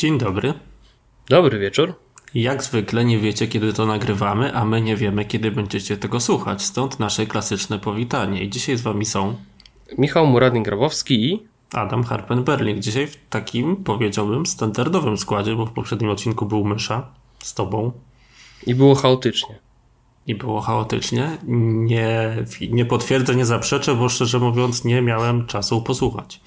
Dzień 0.00 0.18
dobry. 0.18 0.54
Dobry 1.28 1.58
wieczór. 1.58 1.94
Jak 2.34 2.62
zwykle 2.62 3.04
nie 3.04 3.18
wiecie, 3.18 3.48
kiedy 3.48 3.72
to 3.72 3.86
nagrywamy, 3.86 4.54
a 4.54 4.64
my 4.64 4.82
nie 4.82 4.96
wiemy, 4.96 5.24
kiedy 5.24 5.50
będziecie 5.50 5.96
tego 5.96 6.20
słuchać. 6.20 6.62
Stąd 6.62 7.00
nasze 7.00 7.26
klasyczne 7.26 7.78
powitanie. 7.78 8.42
I 8.42 8.50
dzisiaj 8.50 8.76
z 8.76 8.82
wami 8.82 9.06
są 9.06 9.36
Michał 9.98 10.26
Muradin-Grabowski 10.26 11.12
i 11.12 11.46
Adam 11.72 12.02
Harpen-Berling. 12.02 12.78
Dzisiaj 12.78 13.06
w 13.06 13.16
takim, 13.30 13.76
powiedziałbym, 13.76 14.46
standardowym 14.46 15.18
składzie, 15.18 15.56
bo 15.56 15.66
w 15.66 15.72
poprzednim 15.72 16.10
odcinku 16.10 16.46
był 16.46 16.64
Mysza 16.64 17.08
z 17.38 17.54
tobą. 17.54 17.92
I 18.66 18.74
było 18.74 18.94
chaotycznie. 18.94 19.58
I 20.26 20.34
było 20.34 20.60
chaotycznie. 20.60 21.38
Nie, 21.46 22.36
nie 22.70 22.84
potwierdzę, 22.84 23.34
nie 23.36 23.46
zaprzeczę, 23.46 23.94
bo 23.94 24.08
szczerze 24.08 24.38
mówiąc 24.38 24.84
nie 24.84 25.02
miałem 25.02 25.46
czasu 25.46 25.82
posłuchać. 25.82 26.40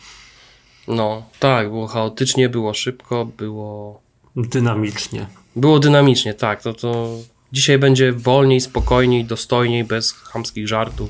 No, 0.88 1.24
tak, 1.40 1.70
było 1.70 1.88
chaotycznie, 1.88 2.50
było 2.50 2.74
szybko, 2.74 3.26
było... 3.26 4.02
Dynamicznie. 4.36 5.28
Było 5.56 5.80
dynamicznie, 5.80 6.34
tak. 6.34 6.62
To, 6.62 6.74
to 6.74 7.10
dzisiaj 7.52 7.80
będzie 7.80 8.14
wolniej, 8.14 8.62
spokojniej, 8.62 9.26
dostojniej, 9.26 9.84
bez 9.84 10.14
chamskich 10.14 10.68
żartów. 10.68 11.10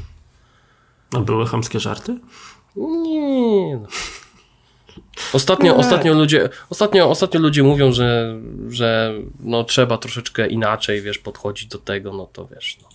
A 1.15 1.19
były 1.19 1.45
chamskie 1.45 1.79
żarty? 1.79 2.19
Nie. 2.75 3.77
No. 3.77 3.87
Ostatnio, 5.33 5.73
nie. 5.73 5.79
ostatnio, 5.79 6.13
ludzie, 6.13 6.49
ostatnio, 6.69 7.09
ostatnio 7.09 7.39
ludzie 7.39 7.63
mówią, 7.63 7.91
że, 7.91 8.39
że 8.69 9.13
no, 9.39 9.63
trzeba 9.63 9.97
troszeczkę 9.97 10.47
inaczej, 10.47 11.01
wiesz, 11.01 11.17
podchodzić 11.17 11.67
do 11.67 11.77
tego, 11.77 12.13
no 12.13 12.27
to 12.33 12.47
wiesz, 12.47 12.77
no. 12.81 12.89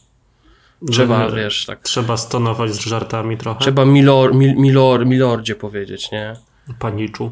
Trzeba, 0.93 1.31
wiesz, 1.31 1.67
tak. 1.67 1.81
Trzeba 1.81 2.17
stonować 2.17 2.75
z 2.75 2.81
żartami 2.81 3.37
trochę. 3.37 3.61
Trzeba 3.61 3.85
milor, 3.85 4.35
mil, 4.35 4.57
milor, 4.57 5.07
milordzie 5.07 5.55
powiedzieć, 5.55 6.11
nie? 6.11 6.37
Paniczu. 6.79 7.31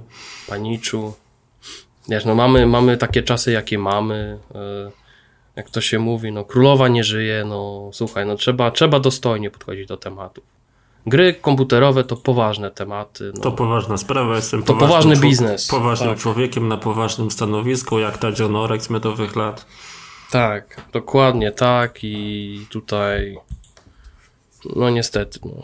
Paniczu. 0.48 1.14
Wiesz, 2.08 2.24
no 2.24 2.34
mamy, 2.34 2.66
mamy 2.66 2.96
takie 2.96 3.22
czasy, 3.22 3.52
jakie 3.52 3.78
mamy. 3.78 4.38
E, 4.54 4.90
jak 5.56 5.70
to 5.70 5.80
się 5.80 5.98
mówi, 5.98 6.32
no 6.32 6.44
królowa 6.44 6.88
nie 6.88 7.04
żyje, 7.04 7.44
no 7.44 7.90
słuchaj, 7.92 8.26
no 8.26 8.36
trzeba, 8.36 8.70
trzeba 8.70 9.00
dostojnie 9.00 9.50
podchodzić 9.50 9.88
do 9.88 9.96
tematów. 9.96 10.44
Gry 11.06 11.34
komputerowe 11.34 12.04
to 12.04 12.16
poważne 12.16 12.70
tematy. 12.70 13.32
No. 13.34 13.42
To 13.42 13.52
poważna 13.52 13.96
sprawa, 13.96 14.36
jestem 14.36 14.62
To 14.62 14.74
poważny 14.74 15.16
biznes. 15.16 15.68
Poważnym 15.68 16.10
tak. 16.10 16.18
człowiekiem 16.18 16.68
na 16.68 16.76
poważnym 16.76 17.30
stanowisku, 17.30 17.98
jak 17.98 18.18
ta 18.18 18.28
John 18.38 18.80
z 18.80 18.90
miodowych 18.90 19.36
lat. 19.36 19.66
Tak, 20.30 20.82
dokładnie 20.92 21.52
tak 21.52 22.04
i 22.04 22.66
tutaj 22.70 23.36
no 24.76 24.90
niestety, 24.90 25.40
no. 25.44 25.62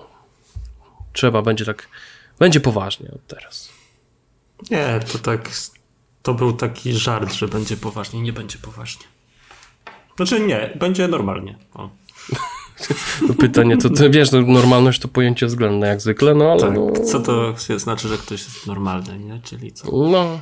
Trzeba 1.12 1.42
będzie 1.42 1.64
tak, 1.64 1.89
będzie 2.38 2.61
poważnie 2.61 3.11
od 3.11 3.27
teraz. 3.27 3.69
Nie, 4.70 5.00
to 5.12 5.19
tak 5.19 5.50
to 6.22 6.34
był 6.34 6.52
taki 6.52 6.92
żart, 6.92 7.33
że 7.33 7.48
będzie 7.48 7.77
poważnie. 7.77 8.22
Nie 8.22 8.33
będzie 8.33 8.58
poważnie. 8.58 9.06
Znaczy 10.16 10.41
nie, 10.41 10.70
będzie 10.77 11.08
normalnie. 11.08 11.58
O. 11.74 11.91
Pytanie, 13.41 13.77
to 13.77 14.11
wiesz, 14.11 14.33
no, 14.33 14.41
normalność 14.41 15.00
to 15.00 15.08
pojęcie 15.08 15.47
względne 15.47 15.86
jak 15.86 16.00
zwykle, 16.00 16.34
no 16.34 16.52
ale... 16.52 16.61
Tak, 16.61 16.74
no... 16.74 16.92
co 17.05 17.20
to 17.20 17.55
znaczy, 17.78 18.08
że 18.08 18.19
ktoś 18.19 18.41
jest 18.41 18.67
normalny, 18.67 19.19
nie? 19.19 19.41
Czyli 19.44 19.72
co? 19.72 20.08
No, 20.08 20.41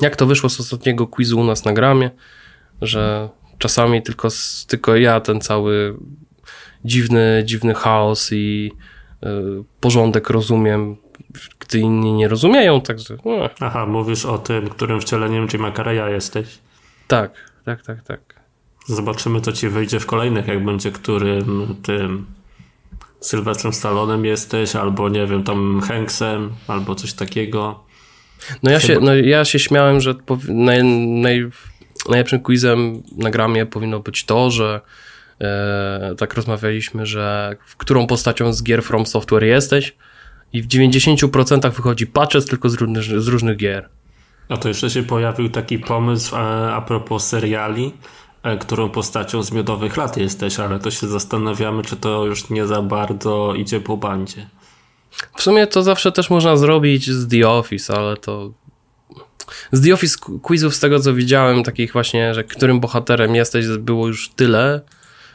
jak 0.00 0.16
to 0.16 0.26
wyszło 0.26 0.48
z 0.48 0.60
ostatniego 0.60 1.06
quizu 1.06 1.40
u 1.40 1.44
nas 1.44 1.64
na 1.64 1.72
gramie, 1.72 2.10
że 2.82 3.28
czasami 3.58 4.02
tylko, 4.02 4.28
tylko 4.66 4.96
ja 4.96 5.20
ten 5.20 5.40
cały 5.40 5.96
dziwny, 6.84 7.42
dziwny 7.44 7.74
chaos 7.74 8.32
i 8.32 8.72
porządek 9.80 10.30
rozumiem 10.30 10.96
gdy 11.58 11.78
inni 11.78 12.12
nie 12.12 12.28
rozumieją, 12.28 12.80
także... 12.80 13.16
No. 13.24 13.50
Aha, 13.60 13.86
mówisz 13.86 14.24
o 14.24 14.38
tym, 14.38 14.68
którym 14.68 15.00
wcieleniem 15.00 15.48
Jima 15.48 15.72
Carreya 15.72 16.12
jesteś. 16.12 16.58
Tak, 17.08 17.32
tak, 17.64 17.82
tak, 17.82 18.02
tak. 18.02 18.20
Zobaczymy, 18.86 19.40
co 19.40 19.52
ci 19.52 19.68
wyjdzie 19.68 20.00
w 20.00 20.06
kolejnych, 20.06 20.46
jak 20.46 20.64
będzie 20.64 20.90
którym 20.90 21.76
tym 21.82 22.26
Sylwestrem 23.20 23.72
Stallonem 23.72 24.24
jesteś, 24.24 24.76
albo 24.76 25.08
nie 25.08 25.26
wiem, 25.26 25.44
tam 25.44 25.80
Hanksem, 25.80 26.50
albo 26.68 26.94
coś 26.94 27.12
takiego. 27.12 27.84
No 28.62 28.70
ja, 28.70 28.78
Chyba... 28.78 28.94
się, 28.94 29.00
no 29.00 29.14
ja 29.14 29.44
się 29.44 29.58
śmiałem, 29.58 30.00
że 30.00 30.14
naj, 30.48 30.84
naj, 30.84 31.50
najlepszym 32.08 32.40
quizem 32.40 33.02
na 33.16 33.30
gramie 33.30 33.66
powinno 33.66 34.00
być 34.00 34.24
to, 34.24 34.50
że 34.50 34.80
tak 36.18 36.34
rozmawialiśmy, 36.34 37.06
że 37.06 37.56
w 37.66 37.76
którą 37.76 38.06
postacią 38.06 38.52
z 38.52 38.62
gier 38.62 38.82
From 38.82 39.06
Software 39.06 39.44
jesteś, 39.44 39.96
i 40.52 40.62
w 40.62 40.68
90% 40.68 41.72
wychodzi 41.72 42.06
patches 42.06 42.44
tylko 42.44 42.68
z 42.68 42.74
różnych, 42.74 43.04
z 43.04 43.28
różnych 43.28 43.56
gier. 43.56 43.88
A 44.48 44.56
to 44.56 44.68
jeszcze 44.68 44.90
się 44.90 45.02
pojawił 45.02 45.48
taki 45.48 45.78
pomysł 45.78 46.36
a, 46.36 46.72
a 46.74 46.80
propos 46.80 47.26
seriali, 47.26 47.92
e, 48.42 48.56
którą 48.56 48.90
postacią 48.90 49.42
z 49.42 49.52
miodowych 49.52 49.96
lat 49.96 50.16
jesteś, 50.16 50.60
ale 50.60 50.78
to 50.78 50.90
się 50.90 51.06
zastanawiamy, 51.06 51.82
czy 51.82 51.96
to 51.96 52.24
już 52.24 52.50
nie 52.50 52.66
za 52.66 52.82
bardzo 52.82 53.54
idzie 53.54 53.80
po 53.80 53.96
bandzie. 53.96 54.46
W 55.36 55.42
sumie 55.42 55.66
to 55.66 55.82
zawsze 55.82 56.12
też 56.12 56.30
można 56.30 56.56
zrobić 56.56 57.10
z 57.10 57.28
The 57.28 57.48
Office, 57.48 57.94
ale 57.94 58.16
to 58.16 58.52
z 59.72 59.82
The 59.82 59.94
Office 59.94 60.16
quizów, 60.42 60.74
z 60.74 60.80
tego 60.80 61.00
co 61.00 61.14
widziałem, 61.14 61.62
takich 61.64 61.92
właśnie, 61.92 62.34
że 62.34 62.44
którym 62.44 62.80
bohaterem 62.80 63.34
jesteś, 63.34 63.66
było 63.78 64.06
już 64.06 64.30
tyle, 64.30 64.80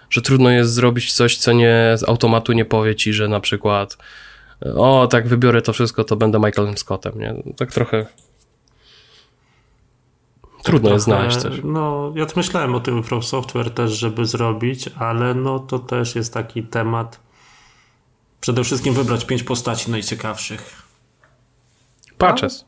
że 0.09 0.22
trudno 0.22 0.50
jest 0.50 0.73
zrobić 0.73 1.13
coś, 1.13 1.38
co 1.38 1.53
nie 1.53 1.94
z 1.97 2.03
automatu 2.03 2.53
nie 2.53 2.66
powie 2.66 2.95
ci, 2.95 3.13
że 3.13 3.28
na 3.28 3.40
przykład 3.40 3.97
o, 4.75 5.07
tak 5.07 5.28
wybiorę 5.28 5.62
to 5.62 5.73
wszystko, 5.73 6.03
to 6.03 6.16
będę 6.16 6.40
Michaelem 6.40 6.78
Scottem, 6.78 7.19
nie? 7.19 7.35
Tak 7.57 7.72
trochę 7.72 8.06
trudno 10.63 10.90
tak 10.90 10.94
jest 10.94 11.06
znaleźć 11.06 11.38
coś. 11.38 11.53
No, 11.63 12.13
ja 12.16 12.25
myślałem 12.35 12.75
o 12.75 12.79
tym 12.79 13.03
From 13.03 13.23
Software 13.23 13.72
też, 13.72 13.91
żeby 13.91 14.25
zrobić, 14.25 14.90
ale 14.97 15.34
no 15.34 15.59
to 15.59 15.79
też 15.79 16.16
jest 16.16 16.34
taki 16.34 16.63
temat. 16.63 17.19
Przede 18.41 18.63
wszystkim 18.63 18.94
wybrać 18.94 19.25
pięć 19.25 19.44
postaci 19.44 19.91
najciekawszych. 19.91 20.84
Patches. 22.18 22.66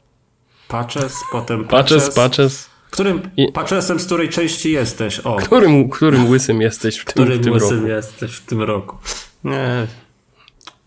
Patches, 0.67 1.15
potem 1.31 1.67
patches. 1.67 2.03
Patches, 2.03 2.15
patches. 2.15 2.68
Którym 2.91 3.21
I... 3.37 3.51
patchesem 3.51 3.99
z 3.99 4.05
której 4.05 4.29
części 4.29 4.71
jesteś? 4.71 5.19
O. 5.19 5.35
Którym, 5.35 5.89
którym 5.89 6.29
łysym 6.29 6.61
jesteś 6.61 6.97
w 6.97 7.05
tym, 7.05 7.11
którym 7.11 7.39
w 7.39 7.43
tym 7.43 7.53
łysym 7.53 7.77
roku? 7.77 7.87
jesteś 7.87 8.31
w 8.31 8.45
tym 8.45 8.61
roku? 8.61 8.97
Nie, 9.43 9.87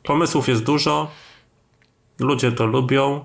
Pomysłów 0.02 0.48
jest 0.48 0.64
dużo. 0.64 1.10
Ludzie 2.18 2.52
to 2.52 2.66
lubią, 2.66 3.24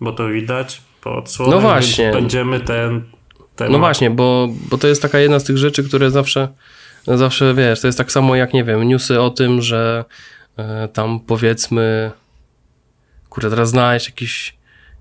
bo 0.00 0.12
to 0.12 0.28
widać 0.28 0.82
po 1.00 1.16
odsłonie. 1.16 1.52
No 1.52 1.60
właśnie. 1.60 2.10
Będziemy 2.12 2.60
ten. 2.60 3.04
ten 3.56 3.72
no 3.72 3.78
właśnie, 3.78 4.10
bo, 4.10 4.48
bo 4.70 4.78
to 4.78 4.88
jest 4.88 5.02
taka 5.02 5.18
jedna 5.18 5.38
z 5.38 5.44
tych 5.44 5.58
rzeczy, 5.58 5.84
które 5.84 6.10
zawsze, 6.10 6.48
zawsze 7.06 7.54
wiesz, 7.54 7.80
to 7.80 7.88
jest 7.88 7.98
tak 7.98 8.12
samo 8.12 8.36
jak, 8.36 8.54
nie 8.54 8.64
wiem, 8.64 8.88
newsy 8.88 9.20
o 9.20 9.30
tym, 9.30 9.62
że 9.62 10.04
e, 10.56 10.88
tam 10.88 11.20
powiedzmy, 11.20 12.10
kurde, 13.28 13.50
teraz 13.50 13.68
znaleźć 13.68 14.06
jakiś, 14.06 14.57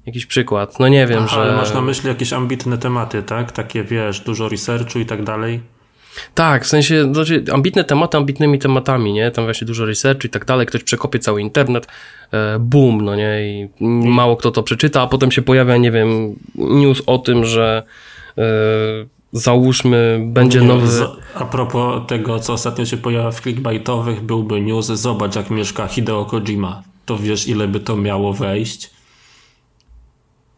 jakiś 0.07 0.25
przykład. 0.25 0.79
No 0.79 0.87
nie 0.87 1.07
wiem, 1.07 1.23
Aha, 1.23 1.35
że. 1.35 1.41
Ale 1.41 1.55
masz 1.55 1.73
na 1.73 1.81
myśli 1.81 2.09
jakieś 2.09 2.33
ambitne 2.33 2.77
tematy, 2.77 3.23
tak? 3.23 3.51
Takie 3.51 3.83
wiesz, 3.83 4.19
dużo 4.19 4.49
researchu 4.49 4.99
i 4.99 5.05
tak 5.05 5.23
dalej. 5.23 5.59
Tak, 6.33 6.65
w 6.65 6.67
sensie 6.67 7.13
znaczy, 7.13 7.43
ambitne 7.53 7.83
tematy 7.83 8.17
ambitnymi 8.17 8.59
tematami, 8.59 9.13
nie? 9.13 9.31
Tam 9.31 9.43
właśnie 9.45 9.67
dużo 9.67 9.85
research 9.85 10.25
i 10.25 10.29
tak 10.29 10.45
dalej, 10.45 10.65
ktoś 10.65 10.83
przekopie 10.83 11.19
cały 11.19 11.41
internet, 11.41 11.87
e, 12.31 12.59
boom, 12.59 13.01
no 13.01 13.15
nie? 13.15 13.41
I 13.41 13.69
mało 14.09 14.37
kto 14.37 14.51
to 14.51 14.63
przeczyta, 14.63 15.01
a 15.01 15.07
potem 15.07 15.31
się 15.31 15.41
pojawia, 15.41 15.77
nie 15.77 15.91
wiem, 15.91 16.35
news 16.55 17.01
o 17.05 17.17
tym, 17.17 17.45
że 17.45 17.83
e, 18.37 18.43
załóżmy, 19.31 20.19
będzie 20.25 20.61
nowy... 20.61 20.87
A 21.35 21.45
propos 21.45 22.01
tego, 22.07 22.39
co 22.39 22.53
ostatnio 22.53 22.85
się 22.85 22.97
pojawia 22.97 23.31
w 23.31 23.41
clickbaitowych, 23.41 24.21
byłby 24.21 24.61
news, 24.61 24.85
zobacz 24.85 25.35
jak 25.35 25.49
mieszka 25.49 25.87
Hideo 25.87 26.25
Kojima. 26.25 26.83
To 27.05 27.17
wiesz, 27.17 27.47
ile 27.47 27.67
by 27.67 27.79
to 27.79 27.97
miało 27.97 28.33
wejść? 28.33 28.96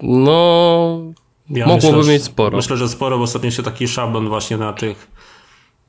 No... 0.02 1.00
Ja 1.50 1.68
mogłoby 1.68 1.98
myślę, 1.98 2.14
mieć 2.14 2.24
sporo. 2.24 2.57
Myślę, 2.57 2.78
że 2.78 2.90
sporo, 2.90 3.18
bo 3.18 3.24
ostatnio 3.24 3.51
się 3.51 3.63
taki 3.63 3.88
szablon 3.88 4.30
właśnie 4.30 4.57
na 4.57 4.74
tych 4.74 5.07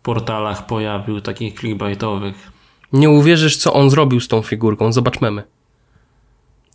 portalach 0.03 0.67
pojawił, 0.67 1.21
takich 1.21 1.61
clickbaitowych. 1.61 2.53
Nie 2.93 3.11
uwierzysz, 3.11 3.57
co 3.57 3.73
on 3.73 3.91
zrobił 3.91 4.21
z 4.21 4.29
tą 4.29 4.43
figurką. 4.43 4.93
Zobacz 4.93 5.21
memy. 5.21 5.43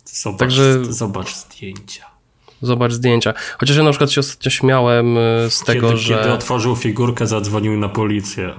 Zobacz, 0.04 0.38
Także... 0.38 0.84
zobacz 0.84 1.34
zdjęcia. 1.34 2.04
Zobacz 2.62 2.92
zdjęcia. 2.92 3.34
Chociaż 3.58 3.76
ja 3.76 3.82
na 3.82 3.90
przykład 3.90 4.10
się 4.10 4.20
ostatnio 4.20 4.50
śmiałem 4.50 5.18
y, 5.18 5.50
z 5.50 5.60
kiedy, 5.64 5.72
tego, 5.72 5.96
że... 5.96 6.18
Kiedy 6.18 6.32
otworzył 6.32 6.76
figurkę, 6.76 7.26
zadzwonił 7.26 7.76
na 7.76 7.88
policję. 7.88 8.54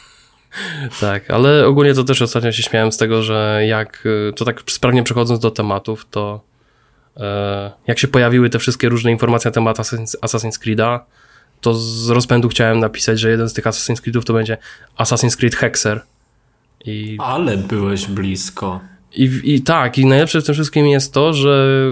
tak, 1.00 1.30
ale 1.30 1.66
ogólnie 1.66 1.94
to 1.94 2.04
też 2.04 2.22
ostatnio 2.22 2.52
się 2.52 2.62
śmiałem 2.62 2.92
z 2.92 2.96
tego, 2.96 3.22
że 3.22 3.62
jak, 3.66 4.06
y, 4.06 4.32
to 4.32 4.44
tak 4.44 4.62
sprawnie 4.66 5.02
przechodząc 5.02 5.40
do 5.40 5.50
tematów, 5.50 6.06
to 6.10 6.40
jak 7.86 7.98
się 7.98 8.08
pojawiły 8.08 8.50
te 8.50 8.58
wszystkie 8.58 8.88
różne 8.88 9.10
informacje 9.10 9.48
na 9.48 9.52
temat 9.52 9.78
Assassin's 9.78 10.58
Creed'a, 10.64 11.00
to 11.60 11.74
z 11.74 12.08
rozpędu 12.08 12.48
chciałem 12.48 12.78
napisać, 12.78 13.20
że 13.20 13.30
jeden 13.30 13.48
z 13.48 13.52
tych 13.52 13.64
Assassin's 13.64 14.00
Creedów 14.00 14.24
to 14.24 14.32
będzie 14.32 14.56
Assassin's 14.98 15.36
Creed 15.36 15.56
Hexer. 15.56 16.00
I... 16.84 17.16
Ale 17.20 17.56
byłeś 17.56 18.06
blisko. 18.06 18.80
I, 19.12 19.40
I 19.44 19.62
tak, 19.62 19.98
i 19.98 20.06
najlepsze 20.06 20.40
w 20.40 20.44
tym 20.44 20.54
wszystkim 20.54 20.86
jest 20.86 21.12
to, 21.12 21.32
że 21.32 21.84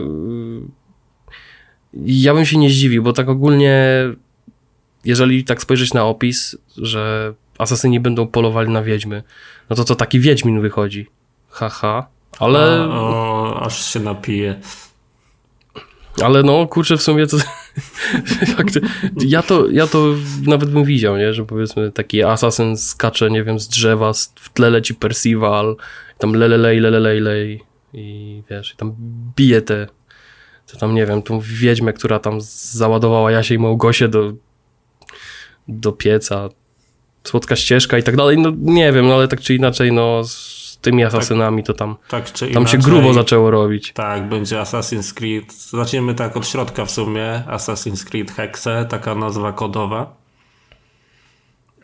ja 2.05 2.35
bym 2.35 2.47
się 2.47 2.59
nie 2.59 2.71
zdziwił, 2.71 3.03
bo 3.03 3.13
tak 3.13 3.29
ogólnie, 3.29 4.03
jeżeli 5.05 5.45
tak 5.45 5.63
spojrzeć 5.63 5.95
na 5.95 6.05
opis, 6.05 6.57
że 6.77 7.35
asasyni 7.59 8.01
będą 8.01 8.27
polowali 8.27 8.71
na 8.71 8.83
wiedźmy, 8.83 9.23
no 9.71 9.77
to 9.77 9.85
to 9.85 9.95
taki 9.95 10.21
wiedźmin 10.21 10.61
wychodzi. 10.61 11.07
Haha. 11.49 12.07
Ale. 12.39 12.83
A, 12.83 13.01
o, 13.01 13.63
aż 13.63 13.93
się 13.93 14.01
napije. 14.01 14.61
Ale 16.23 16.43
no, 16.43 16.67
kurczę, 16.67 16.97
w 16.97 17.03
sumie 17.03 17.27
to. 17.27 17.37
ja 19.27 19.43
to. 19.43 19.71
Ja 19.71 19.87
to 19.87 20.15
nawet 20.47 20.71
bym 20.71 20.85
widział, 20.85 21.17
nie? 21.17 21.35
Że 21.35 21.45
powiedzmy 21.45 21.93
taki 21.93 22.23
asasyn 22.23 22.77
skacze, 22.77 23.31
nie 23.31 23.45
wiem, 23.45 23.61
z 23.61 23.69
drzewa, 23.69 24.13
w 24.35 24.53
tle 24.53 24.71
leci 24.71 24.95
Percival, 24.95 25.77
tam 26.19 26.33
lelelej, 26.33 26.81
lelelej, 26.81 27.61
i 27.93 28.43
wiesz, 28.51 28.75
tam 28.77 28.95
bije 29.37 29.63
te. 29.63 29.87
To 30.67 30.79
tam 30.79 30.95
nie 30.95 31.07
wiem, 31.07 31.23
tą 31.23 31.41
wiedźmę, 31.41 31.93
która 31.93 32.19
tam 32.19 32.41
załadowała 32.41 33.31
Jasie 33.31 33.55
i 33.55 33.59
Małgosię 33.59 34.09
do, 34.09 34.33
do 35.69 35.93
pieca. 35.93 36.49
Słodka 37.25 37.57
ścieżka 37.57 37.99
i 37.99 38.03
tak 38.03 38.17
dalej. 38.17 38.39
No 38.39 38.53
nie 38.57 38.93
wiem, 38.93 39.09
no 39.09 39.15
ale 39.15 39.29
tak 39.29 39.41
czy 39.41 39.55
inaczej, 39.55 39.93
no 39.93 40.23
tymi 40.87 41.03
tak. 41.03 41.15
asasynami, 41.15 41.63
to 41.63 41.75
tam, 41.75 41.97
tak, 42.09 42.31
tam 42.31 42.49
inaczej, 42.49 42.67
się 42.67 42.79
grubo 42.79 43.13
zaczęło 43.13 43.51
robić. 43.51 43.93
Tak, 43.93 44.29
będzie 44.29 44.57
Assassin's 44.57 45.15
Creed. 45.15 45.53
Zaczniemy 45.53 46.15
tak 46.15 46.37
od 46.37 46.47
środka 46.47 46.85
w 46.85 46.91
sumie. 46.91 47.43
Assassin's 47.49 48.05
Creed 48.05 48.31
Hexe, 48.31 48.87
taka 48.89 49.15
nazwa 49.15 49.53
kodowa. 49.53 50.17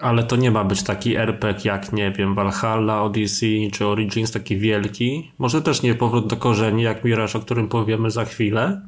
Ale 0.00 0.22
to 0.22 0.37
nie 0.37 0.50
ma 0.50 0.64
być 0.64 0.82
taki 0.82 1.16
RPG 1.16 1.70
jak, 1.70 1.93
nie 1.93 2.10
wiem, 2.10 2.34
Valhalla, 2.34 3.02
Odyssey 3.02 3.70
czy 3.72 3.87
Origins, 3.87 4.32
taki 4.32 4.56
wielki. 4.56 5.32
Może 5.38 5.62
też 5.62 5.82
nie 5.82 5.94
powrót 5.94 6.26
do 6.26 6.37
korzeni, 6.37 6.82
jak 6.82 7.05
Mirage, 7.05 7.38
o 7.38 7.40
którym 7.40 7.69
powiemy 7.69 8.10
za 8.10 8.25
chwilę. 8.25 8.82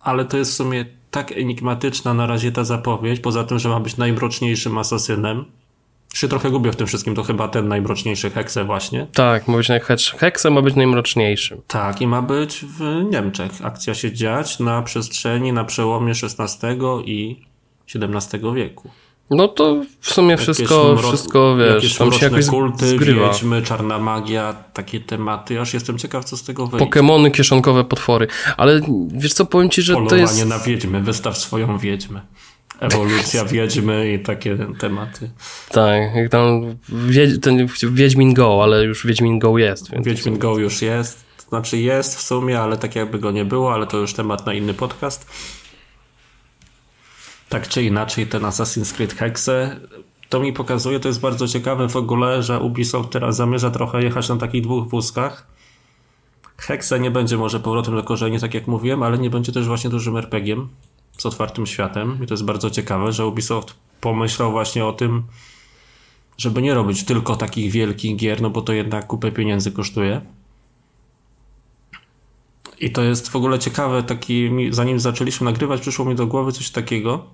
Ale 0.00 0.24
to 0.24 0.36
jest 0.36 0.52
w 0.52 0.54
sumie 0.54 0.84
tak 1.10 1.32
enigmatyczna 1.32 2.14
na 2.14 2.26
razie 2.26 2.52
ta 2.52 2.64
zapowiedź, 2.64 3.20
poza 3.20 3.44
tym, 3.44 3.58
że 3.58 3.68
ma 3.68 3.80
być 3.80 3.96
najmroczniejszym 3.96 4.78
asasynem 4.78 5.44
się 6.14 6.28
trochę 6.28 6.50
gubię 6.50 6.72
w 6.72 6.76
tym 6.76 6.86
wszystkim, 6.86 7.14
to 7.14 7.22
chyba 7.22 7.48
ten 7.48 7.68
najmroczniejszy 7.68 8.30
Hexe 8.30 8.64
właśnie. 8.64 9.06
Tak, 9.12 9.48
ma 9.48 9.56
być 9.56 9.68
Hexe 10.18 10.50
ma 10.50 10.62
być 10.62 10.74
najmroczniejszym. 10.74 11.60
Tak, 11.66 12.00
i 12.00 12.06
ma 12.06 12.22
być 12.22 12.64
w 12.78 13.04
Niemczech. 13.10 13.52
Akcja 13.62 13.94
się 13.94 14.12
dziać 14.12 14.58
na 14.58 14.82
przestrzeni, 14.82 15.52
na 15.52 15.64
przełomie 15.64 16.12
XVI 16.12 16.68
i 17.04 17.46
XVII 17.94 18.54
wieku. 18.54 18.90
No 19.30 19.48
to 19.48 19.82
w 20.00 20.12
sumie 20.12 20.36
wszystko, 20.36 20.96
wszystko 20.96 21.56
wiesz, 21.56 21.96
tam 21.96 22.12
się 22.12 22.24
jakoś 22.24 22.46
kulty, 22.46 22.88
zgrywa. 22.88 23.28
wiedźmy, 23.28 23.62
czarna 23.62 23.98
magia, 23.98 24.52
takie 24.72 25.00
tematy, 25.00 25.60
aż 25.60 25.74
jestem 25.74 25.98
ciekaw, 25.98 26.24
co 26.24 26.36
z 26.36 26.42
tego 26.42 26.66
wyjdzie. 26.66 26.86
Pokemony, 26.86 27.30
kieszonkowe 27.30 27.84
potwory, 27.84 28.26
ale 28.56 28.80
wiesz 29.14 29.32
co, 29.32 29.46
powiem 29.46 29.70
ci, 29.70 29.82
że 29.82 29.94
Polowanie 29.94 30.26
to 30.26 30.32
jest... 30.32 30.46
na 30.46 30.58
wiedźmy, 30.58 31.00
wystaw 31.00 31.38
swoją 31.38 31.78
wiedźmę 31.78 32.20
ewolucja 32.82 33.44
wiedźmy 33.44 34.12
i 34.12 34.18
takie 34.18 34.58
tematy. 34.78 35.30
Tak, 35.68 36.14
jak 36.14 36.28
tam 36.28 36.76
ten 37.42 37.66
Wiedźmin 37.90 38.34
Go, 38.34 38.62
ale 38.62 38.84
już 38.84 39.06
Wiedźmin 39.06 39.38
Go 39.38 39.58
jest. 39.58 39.90
Więc 39.90 40.06
Wiedźmin 40.06 40.38
Go 40.38 40.58
już 40.58 40.82
jest, 40.82 41.24
znaczy 41.48 41.78
jest 41.78 42.16
w 42.16 42.22
sumie, 42.22 42.60
ale 42.60 42.76
tak 42.76 42.96
jakby 42.96 43.18
go 43.18 43.30
nie 43.30 43.44
było, 43.44 43.74
ale 43.74 43.86
to 43.86 43.96
już 43.96 44.14
temat 44.14 44.46
na 44.46 44.54
inny 44.54 44.74
podcast. 44.74 45.26
Tak 47.48 47.68
czy 47.68 47.82
inaczej 47.82 48.26
ten 48.26 48.42
Assassin's 48.42 48.94
Creed 48.94 49.14
Hexe 49.14 49.80
to 50.28 50.40
mi 50.40 50.52
pokazuje, 50.52 51.00
to 51.00 51.08
jest 51.08 51.20
bardzo 51.20 51.48
ciekawe 51.48 51.88
w 51.88 51.96
ogóle, 51.96 52.42
że 52.42 52.60
Ubisoft 52.60 53.10
teraz 53.10 53.36
zamierza 53.36 53.70
trochę 53.70 54.02
jechać 54.02 54.28
na 54.28 54.36
takich 54.36 54.62
dwóch 54.62 54.88
wózkach. 54.88 55.46
Hexe 56.56 57.00
nie 57.00 57.10
będzie 57.10 57.36
może 57.36 57.60
powrotem 57.60 57.94
do 57.94 58.02
korzeni, 58.02 58.40
tak 58.40 58.54
jak 58.54 58.66
mówiłem, 58.66 59.02
ale 59.02 59.18
nie 59.18 59.30
będzie 59.30 59.52
też 59.52 59.66
właśnie 59.66 59.90
dużym 59.90 60.16
RPGiem 60.16 60.68
z 61.18 61.26
otwartym 61.26 61.66
światem 61.66 62.18
i 62.24 62.26
to 62.26 62.34
jest 62.34 62.44
bardzo 62.44 62.70
ciekawe, 62.70 63.12
że 63.12 63.26
Ubisoft 63.26 63.74
pomyślał 64.00 64.50
właśnie 64.50 64.84
o 64.84 64.92
tym, 64.92 65.22
żeby 66.38 66.62
nie 66.62 66.74
robić 66.74 67.04
tylko 67.04 67.36
takich 67.36 67.72
wielkich 67.72 68.16
gier, 68.16 68.42
no 68.42 68.50
bo 68.50 68.62
to 68.62 68.72
jednak 68.72 69.06
kupę 69.06 69.32
pieniędzy 69.32 69.72
kosztuje. 69.72 70.20
I 72.80 72.90
to 72.90 73.02
jest 73.02 73.28
w 73.28 73.36
ogóle 73.36 73.58
ciekawe, 73.58 74.02
taki, 74.02 74.50
zanim 74.70 75.00
zaczęliśmy 75.00 75.44
nagrywać, 75.44 75.80
przyszło 75.80 76.04
mi 76.04 76.14
do 76.14 76.26
głowy 76.26 76.52
coś 76.52 76.70
takiego, 76.70 77.24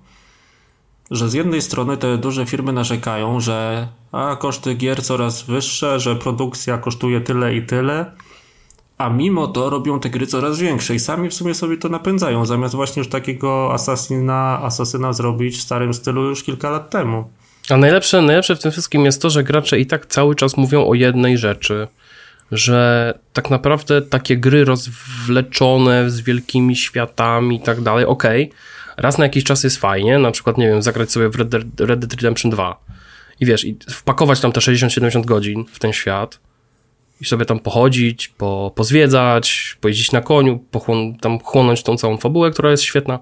że 1.11 1.29
z 1.29 1.33
jednej 1.33 1.61
strony 1.61 1.97
te 1.97 2.17
duże 2.17 2.45
firmy 2.45 2.73
narzekają, 2.73 3.39
że 3.39 3.87
a 4.11 4.35
koszty 4.39 4.75
gier 4.75 5.03
coraz 5.03 5.43
wyższe, 5.43 5.99
że 5.99 6.15
produkcja 6.15 6.77
kosztuje 6.77 7.21
tyle 7.21 7.55
i 7.55 7.65
tyle, 7.65 8.11
a 8.99 9.09
mimo 9.09 9.47
to 9.47 9.69
robią 9.69 9.99
te 9.99 10.09
gry 10.09 10.27
coraz 10.27 10.59
większe 10.59 10.95
i 10.95 10.99
sami 10.99 11.29
w 11.29 11.33
sumie 11.33 11.53
sobie 11.53 11.77
to 11.77 11.89
napędzają, 11.89 12.45
zamiast 12.45 12.75
właśnie 12.75 12.99
już 12.99 13.09
takiego 13.09 13.73
asasyna, 13.73 14.59
asasyna 14.63 15.13
zrobić 15.13 15.57
w 15.57 15.61
starym 15.61 15.93
stylu 15.93 16.23
już 16.23 16.43
kilka 16.43 16.69
lat 16.69 16.89
temu. 16.89 17.29
A 17.69 17.77
najlepsze, 17.77 18.21
najlepsze 18.21 18.55
w 18.55 18.59
tym 18.59 18.71
wszystkim 18.71 19.05
jest 19.05 19.21
to, 19.21 19.29
że 19.29 19.43
gracze 19.43 19.79
i 19.79 19.85
tak 19.85 20.05
cały 20.05 20.35
czas 20.35 20.57
mówią 20.57 20.87
o 20.87 20.93
jednej 20.93 21.37
rzeczy, 21.37 21.87
że 22.51 23.13
tak 23.33 23.49
naprawdę 23.49 24.01
takie 24.01 24.37
gry 24.37 24.65
rozwleczone 24.65 26.09
z 26.09 26.21
wielkimi 26.21 26.75
światami 26.75 27.55
i 27.55 27.59
tak 27.59 27.81
dalej, 27.81 28.05
okej, 28.05 28.43
okay, 28.43 28.57
raz 28.97 29.17
na 29.17 29.25
jakiś 29.25 29.43
czas 29.43 29.63
jest 29.63 29.77
fajnie, 29.77 30.19
na 30.19 30.31
przykład, 30.31 30.57
nie 30.57 30.67
wiem, 30.67 30.81
zagrać 30.81 31.11
sobie 31.11 31.29
w 31.29 31.35
Red 31.35 31.49
Dead, 31.49 31.63
Red 31.79 31.99
Dead 31.99 32.13
Redemption 32.13 32.51
2 32.51 32.83
i 33.39 33.45
wiesz, 33.45 33.65
i 33.65 33.77
wpakować 33.89 34.39
tam 34.39 34.51
te 34.51 34.59
60-70 34.59 35.25
godzin 35.25 35.65
w 35.71 35.79
ten 35.79 35.93
świat, 35.93 36.39
i 37.21 37.25
sobie 37.25 37.45
tam 37.45 37.59
pochodzić, 37.59 38.27
po, 38.27 38.71
pozwiedzać, 38.75 39.77
pojeździć 39.81 40.11
na 40.11 40.21
koniu, 40.21 40.59
pochłon, 40.71 41.17
tam 41.17 41.39
chłonąć 41.39 41.83
tą 41.83 41.97
całą 41.97 42.17
fabułę, 42.17 42.51
która 42.51 42.71
jest 42.71 42.83
świetna. 42.83 43.19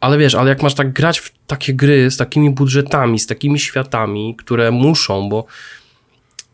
Ale 0.00 0.18
wiesz, 0.18 0.34
ale 0.34 0.48
jak 0.48 0.62
masz 0.62 0.74
tak 0.74 0.92
grać 0.92 1.18
w 1.18 1.32
takie 1.46 1.74
gry 1.74 2.10
z 2.10 2.16
takimi 2.16 2.50
budżetami, 2.50 3.18
z 3.18 3.26
takimi 3.26 3.58
światami, 3.58 4.36
które 4.38 4.70
muszą, 4.70 5.28
bo 5.28 5.46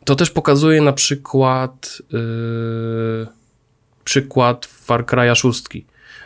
to 0.04 0.16
też 0.16 0.30
pokazuje 0.30 0.80
na 0.80 0.92
przykład 0.92 2.02
yy, 2.12 3.26
przykład 4.04 4.66
Far 4.66 5.04
Cry'a 5.04 5.34
6, 5.34 5.62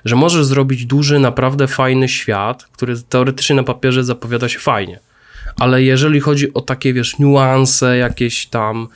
że 0.05 0.17
możesz 0.17 0.45
zrobić 0.45 0.87
duży, 0.87 1.19
naprawdę 1.19 1.67
fajny 1.67 2.09
świat, 2.09 2.65
który 2.65 3.03
teoretycznie 3.03 3.57
na 3.57 3.63
papierze 3.63 4.05
zapowiada 4.05 4.49
się 4.49 4.59
fajnie. 4.59 5.01
Ale 5.57 5.83
jeżeli 5.83 6.21
chodzi 6.21 6.55
o 6.55 6.61
takie, 6.61 6.93
wiesz, 6.93 7.19
niuanse, 7.19 7.97
jakieś 7.97 8.47
tam 8.47 8.89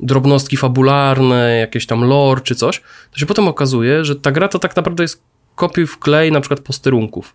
drobnostki 0.00 0.56
fabularne, 0.56 1.56
jakieś 1.58 1.86
tam 1.86 2.04
lore 2.04 2.40
czy 2.40 2.54
coś, 2.54 2.82
to 3.12 3.18
się 3.18 3.26
potem 3.26 3.48
okazuje, 3.48 4.04
że 4.04 4.16
ta 4.16 4.32
gra 4.32 4.48
to 4.48 4.58
tak 4.58 4.76
naprawdę 4.76 5.04
jest 5.04 5.22
kopiuj 5.54 5.86
w 5.86 5.98
klej 5.98 6.32
na 6.32 6.40
przykład 6.40 6.60
posterunków. 6.60 7.34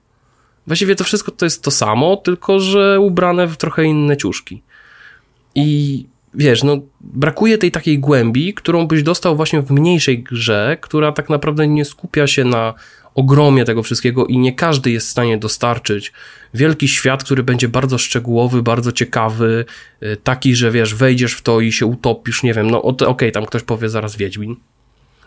Właściwie 0.68 0.96
to 0.96 1.04
wszystko 1.04 1.32
to 1.32 1.46
jest 1.46 1.64
to 1.64 1.72
samo, 1.72 2.18
tylko 2.18 2.60
że 2.60 3.00
ubrane 3.00 3.48
w 3.48 3.58
trochę 3.58 3.86
inne 3.86 4.18
ciuszki. 4.18 4.62
I 5.56 6.06
wiesz, 6.34 6.64
no 6.64 6.78
brakuje 7.02 7.58
tej 7.58 7.72
takiej 7.72 8.00
głębi, 8.00 8.54
którą 8.54 8.88
byś 8.88 9.04
dostał 9.04 9.36
właśnie 9.36 9.62
w 9.62 9.72
mniejszej 9.72 10.24
grze, 10.24 10.78
która 10.82 11.12
tak 11.12 11.30
naprawdę 11.30 11.68
nie 11.68 11.86
skupia 11.86 12.28
się 12.28 12.44
na 12.44 12.74
ogromie 13.16 13.66
tego 13.66 13.84
wszystkiego 13.84 14.26
i 14.26 14.38
nie 14.38 14.54
każdy 14.54 14.92
jest 14.92 15.08
w 15.08 15.12
stanie 15.12 15.38
dostarczyć 15.38 16.14
wielki 16.54 16.88
świat, 16.88 17.24
który 17.24 17.44
będzie 17.44 17.70
bardzo 17.70 17.98
szczegółowy, 17.98 18.64
bardzo 18.64 18.92
ciekawy, 18.92 19.66
y, 20.04 20.18
taki, 20.24 20.56
że 20.56 20.72
wiesz, 20.72 20.96
wejdziesz 20.96 21.34
w 21.34 21.42
to 21.42 21.60
i 21.60 21.72
się 21.72 21.86
utopisz, 21.86 22.44
nie 22.44 22.54
wiem, 22.54 22.72
no 22.72 22.82
okej, 22.82 23.08
okay, 23.08 23.32
tam 23.32 23.46
ktoś 23.46 23.64
powie 23.64 23.90
zaraz 23.90 24.16
Wiedźmin, 24.16 24.56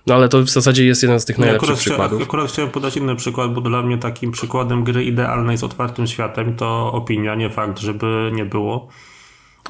no 0.06 0.14
ale 0.14 0.28
to 0.28 0.42
w 0.42 0.48
zasadzie 0.48 0.84
jest 0.84 1.02
jeden 1.02 1.20
z 1.20 1.24
tych 1.24 1.38
najlepszych 1.38 1.68
akurat 1.68 1.80
przykładów. 1.80 2.18
Chcia, 2.18 2.28
akurat 2.28 2.50
chciałem 2.50 2.70
podać 2.70 2.96
inny 2.96 3.16
przykład, 3.16 3.52
bo 3.54 3.60
dla 3.60 3.82
mnie 3.82 3.98
takim 3.98 4.32
przykładem 4.32 4.84
gry 4.84 5.04
idealnej 5.04 5.56
z 5.56 5.64
otwartym 5.64 6.06
światem 6.06 6.56
to 6.56 6.92
opinia, 6.92 7.34
nie 7.34 7.50
fakt, 7.50 7.78
żeby 7.78 8.30
nie 8.34 8.44
było. 8.44 8.88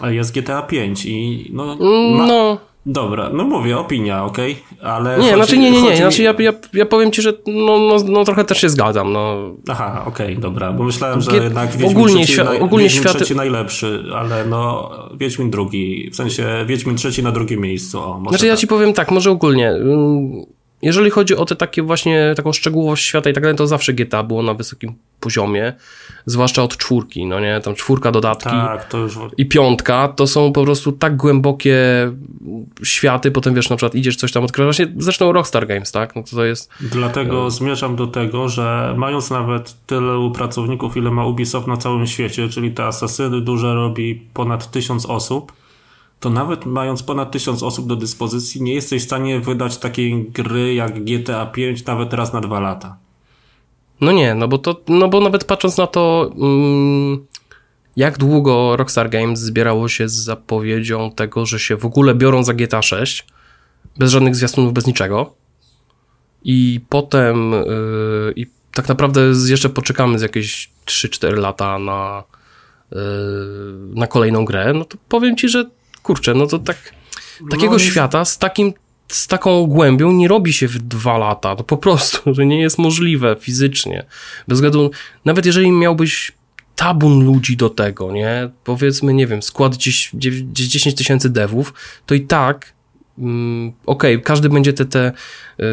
Jest 0.02 0.34
GTA 0.34 0.62
5 0.62 1.06
i 1.06 1.50
no... 1.52 1.72
Mm, 1.72 2.16
ma... 2.16 2.58
Dobra, 2.86 3.30
no 3.32 3.44
mówię, 3.44 3.78
opinia, 3.78 4.24
okej, 4.24 4.56
okay? 4.78 4.90
ale... 4.90 5.10
Nie, 5.10 5.22
chodzi, 5.24 5.34
znaczy 5.34 5.58
nie, 5.58 5.70
nie, 5.70 5.82
nie, 5.82 5.96
znaczy 5.96 6.22
ja, 6.22 6.34
ja, 6.38 6.52
ja 6.72 6.86
powiem 6.86 7.12
ci, 7.12 7.22
że 7.22 7.32
no, 7.46 7.78
no, 7.78 7.96
no 8.08 8.24
trochę 8.24 8.44
też 8.44 8.60
się 8.60 8.68
zgadzam, 8.68 9.12
no. 9.12 9.36
Aha, 9.68 10.04
okej, 10.06 10.26
okay, 10.26 10.42
dobra, 10.42 10.72
bo 10.72 10.84
myślałem, 10.84 11.20
że 11.20 11.36
jednak 11.36 11.70
Wiedźmin 11.70 11.90
ogólnie, 11.90 12.24
trzeci, 12.24 12.32
świat, 12.32 12.48
ogólnie 12.60 12.84
Wiedźmin 12.84 13.02
światy... 13.02 13.18
trzeci 13.18 13.36
najlepszy, 13.36 14.04
ale 14.14 14.44
no 14.44 14.90
Wiedźmin 15.16 15.50
drugi, 15.50 16.10
w 16.12 16.16
sensie 16.16 16.64
Wiedźmin 16.66 16.96
trzeci 16.96 17.22
na 17.22 17.32
drugim 17.32 17.60
miejscu, 17.60 17.98
o, 18.00 18.20
Znaczy 18.28 18.38
tak. 18.38 18.48
ja 18.48 18.56
ci 18.56 18.66
powiem 18.66 18.92
tak, 18.92 19.10
może 19.10 19.30
ogólnie, 19.30 19.68
mm, 19.68 20.42
jeżeli 20.84 21.10
chodzi 21.10 21.36
o 21.36 21.44
te 21.44 21.56
takie 21.56 21.82
właśnie, 21.82 22.34
taką 22.36 22.52
szczegółowość 22.52 23.04
świata 23.04 23.30
i 23.30 23.32
tak 23.32 23.42
dalej, 23.42 23.58
to 23.58 23.66
zawsze 23.66 23.92
GTA 23.92 24.22
było 24.22 24.42
na 24.42 24.54
wysokim 24.54 24.94
poziomie, 25.20 25.72
zwłaszcza 26.26 26.62
od 26.62 26.76
czwórki, 26.76 27.26
no 27.26 27.40
nie, 27.40 27.60
tam 27.60 27.74
czwórka 27.74 28.10
dodatki 28.12 28.50
tak, 28.50 28.92
już... 28.94 29.18
i 29.36 29.46
piątka, 29.46 30.08
to 30.08 30.26
są 30.26 30.52
po 30.52 30.64
prostu 30.64 30.92
tak 30.92 31.16
głębokie 31.16 31.76
światy, 32.82 33.30
potem 33.30 33.54
wiesz, 33.54 33.70
na 33.70 33.76
przykład 33.76 33.94
idziesz 33.94 34.16
coś 34.16 34.32
tam 34.32 34.44
odkrywać, 34.44 34.76
właśnie 34.76 34.94
zresztą 34.98 35.32
Rockstar 35.32 35.66
Games, 35.66 35.92
tak, 35.92 36.16
no 36.16 36.22
to, 36.22 36.36
to 36.36 36.44
jest... 36.44 36.70
Dlatego 36.80 37.50
zmierzam 37.50 37.96
do 37.96 38.06
tego, 38.06 38.48
że 38.48 38.94
mając 38.96 39.30
nawet 39.30 39.76
tyle 39.86 40.30
pracowników, 40.34 40.96
ile 40.96 41.10
ma 41.10 41.26
Ubisoft 41.26 41.66
na 41.66 41.76
całym 41.76 42.06
świecie, 42.06 42.48
czyli 42.48 42.72
te 42.72 42.84
asasyny 42.84 43.40
duże 43.40 43.74
robi 43.74 44.22
ponad 44.34 44.70
tysiąc 44.70 45.06
osób, 45.06 45.52
to 46.24 46.30
nawet 46.30 46.66
mając 46.66 47.02
ponad 47.02 47.30
tysiąc 47.30 47.62
osób 47.62 47.86
do 47.86 47.96
dyspozycji, 47.96 48.62
nie 48.62 48.74
jesteś 48.74 49.02
w 49.02 49.06
stanie 49.06 49.40
wydać 49.40 49.76
takiej 49.76 50.24
gry 50.24 50.74
jak 50.74 51.04
GTA 51.04 51.46
5 51.46 51.84
nawet 51.84 52.14
raz 52.14 52.32
na 52.32 52.40
dwa 52.40 52.60
lata. 52.60 52.96
No 54.00 54.12
nie, 54.12 54.34
no 54.34 54.48
bo 54.48 54.58
to, 54.58 54.76
no 54.88 55.08
bo 55.08 55.20
nawet 55.20 55.44
patrząc 55.44 55.76
na 55.76 55.86
to, 55.86 56.30
mm, 56.36 57.26
jak 57.96 58.18
długo 58.18 58.76
Rockstar 58.76 59.10
Games 59.10 59.40
zbierało 59.40 59.88
się 59.88 60.08
z 60.08 60.12
zapowiedzią 60.12 61.10
tego, 61.10 61.46
że 61.46 61.58
się 61.58 61.76
w 61.76 61.84
ogóle 61.84 62.14
biorą 62.14 62.44
za 62.44 62.54
GTA 62.54 62.82
6, 62.82 63.26
bez 63.96 64.10
żadnych 64.10 64.36
zwiastunów, 64.36 64.72
bez 64.72 64.86
niczego. 64.86 65.34
I 66.44 66.80
potem, 66.88 67.52
yy, 67.52 68.32
i 68.36 68.46
tak 68.72 68.88
naprawdę 68.88 69.20
jeszcze 69.46 69.68
poczekamy 69.68 70.18
z 70.18 70.22
jakieś 70.22 70.70
3-4 70.86 71.38
lata 71.38 71.78
na, 71.78 72.24
yy, 72.92 72.98
na 73.94 74.06
kolejną 74.06 74.44
grę, 74.44 74.72
no 74.74 74.84
to 74.84 74.98
powiem 75.08 75.36
ci, 75.36 75.48
że 75.48 75.64
kurczę, 76.04 76.34
no 76.34 76.46
to 76.46 76.58
tak, 76.58 76.76
takiego 77.50 77.72
no, 77.72 77.78
świata 77.78 78.24
z 78.24 78.38
takim 78.38 78.72
z 79.08 79.26
taką 79.26 79.66
głębią 79.66 80.12
nie 80.12 80.28
robi 80.28 80.52
się 80.52 80.68
w 80.68 80.78
dwa 80.78 81.18
lata. 81.18 81.56
To 81.56 81.64
po 81.64 81.76
prostu, 81.76 82.18
że 82.34 82.46
nie 82.46 82.60
jest 82.60 82.78
możliwe 82.78 83.36
fizycznie. 83.40 84.04
Bez 84.48 84.56
względu, 84.56 84.90
nawet 85.24 85.46
jeżeli 85.46 85.70
miałbyś 85.70 86.32
tabun 86.76 87.24
ludzi 87.24 87.56
do 87.56 87.70
tego, 87.70 88.12
nie? 88.12 88.50
Powiedzmy, 88.64 89.14
nie 89.14 89.26
wiem, 89.26 89.42
skład 89.42 89.76
10 89.76 90.94
tysięcy 90.94 91.30
devów, 91.30 91.74
to 92.06 92.14
i 92.14 92.20
tak, 92.20 92.72
mm, 93.18 93.72
okej, 93.86 94.14
okay, 94.14 94.24
każdy 94.24 94.48
będzie 94.48 94.72
te, 94.72 94.84
te 94.84 95.12
yy, 95.58 95.66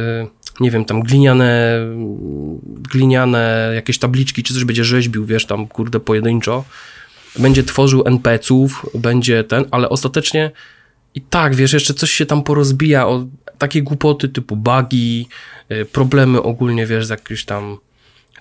nie 0.60 0.72
wiem, 0.72 0.86
tam 0.86 1.02
gliniane, 1.02 1.80
gliniane 2.92 3.72
jakieś 3.76 4.00
tabliczki, 4.00 4.44
czy 4.44 4.54
coś 4.54 4.64
będzie 4.64 4.84
rzeźbił, 4.84 5.26
wiesz, 5.26 5.46
tam, 5.46 5.68
kurde, 5.68 6.00
pojedynczo, 6.00 6.64
będzie 7.40 7.64
tworzył 7.64 8.04
NPC-ów, 8.06 8.86
będzie 8.94 9.44
ten, 9.44 9.66
ale 9.72 9.90
ostatecznie 9.90 10.52
i 11.16 11.22
tak, 11.22 11.56
wiesz, 11.56 11.74
jeszcze 11.74 11.94
coś 11.94 12.12
się 12.12 12.26
tam 12.26 12.44
porozbija 12.44 13.08
o 13.08 13.26
takie 13.58 13.82
głupoty 13.82 14.30
typu 14.30 14.56
bugi, 14.56 15.28
y, 15.72 15.86
problemy 15.86 16.42
ogólnie, 16.42 16.86
wiesz, 16.86 17.10
jakieś 17.10 17.46
tam 17.46 17.78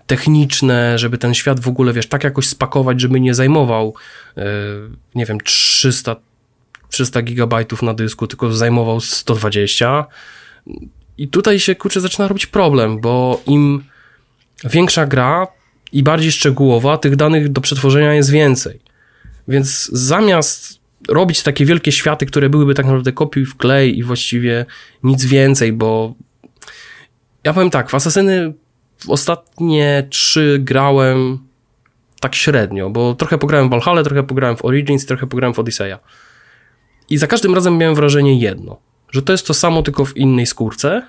techniczne, 0.07 0.99
żeby 0.99 1.19
ten 1.19 1.35
świat 1.35 1.61
w 1.61 1.69
ogóle, 1.69 1.93
wiesz, 1.93 2.07
tak 2.07 2.25
jakoś 2.25 2.47
spakować, 2.47 3.01
żeby 3.01 3.21
nie 3.21 3.35
zajmował, 3.35 3.95
y, 4.39 4.43
nie 5.15 5.27
wiem, 5.27 5.41
300, 5.41 6.17
300 6.89 7.23
gigabajtów 7.23 7.83
na 7.83 7.95
dysku, 7.95 8.27
tylko 8.27 8.53
zajmował 8.53 9.01
120. 9.01 10.07
I 11.19 11.29
tutaj 11.29 11.61
się, 11.61 11.75
kurczę, 11.75 12.01
zaczyna 12.01 12.29
robić 12.29 12.47
problem, 12.47 13.01
bo 13.01 13.43
im 13.47 13.85
większa 14.65 15.07
gra 15.07 15.47
i 15.93 16.03
bardziej 16.03 16.33
szczegółowa, 16.33 16.99
tych 16.99 17.17
danych 17.17 17.49
do 17.49 17.61
przetworzenia 17.61 18.15
jest 18.15 18.31
więcej. 18.31 18.81
Więc 19.49 19.91
zamiast 19.93 20.81
robić 21.09 21.43
takie 21.43 21.65
wielkie 21.65 21.93
światy, 21.93 22.27
które 22.27 22.49
byłyby 22.49 22.75
tak 22.75 22.87
naprawdę 22.87 23.13
kopiuj 23.13 23.47
w 23.47 23.57
klej 23.57 23.99
i 23.99 24.03
właściwie 24.03 24.67
nic 25.03 25.25
więcej, 25.25 25.73
bo 25.73 26.15
ja 27.45 27.53
powiem 27.53 27.71
tak, 27.71 27.91
w 27.91 27.95
Asasyny 27.95 28.53
ostatnie 29.09 30.07
trzy 30.11 30.59
grałem 30.61 31.39
tak 32.21 32.35
średnio, 32.35 32.91
bo 32.91 33.15
trochę 33.15 33.39
pograłem 33.39 33.69
w 33.69 33.71
Valhalla, 33.71 34.03
trochę 34.03 34.23
pograłem 34.23 34.57
w 34.57 34.65
Origins, 34.65 35.07
trochę 35.07 35.27
pograłem 35.27 35.55
w 35.55 35.59
Odyseja. 35.59 35.99
I 37.11 37.19
za 37.19 37.27
każdym 37.27 37.55
razem 37.55 37.79
miałem 37.79 37.95
wrażenie 37.95 38.39
jedno, 38.39 38.81
że 39.11 39.23
to 39.23 39.33
jest 39.33 39.47
to 39.47 39.55
samo, 39.55 39.83
tylko 39.83 40.05
w 40.05 40.17
innej 40.17 40.47
skórce, 40.47 41.03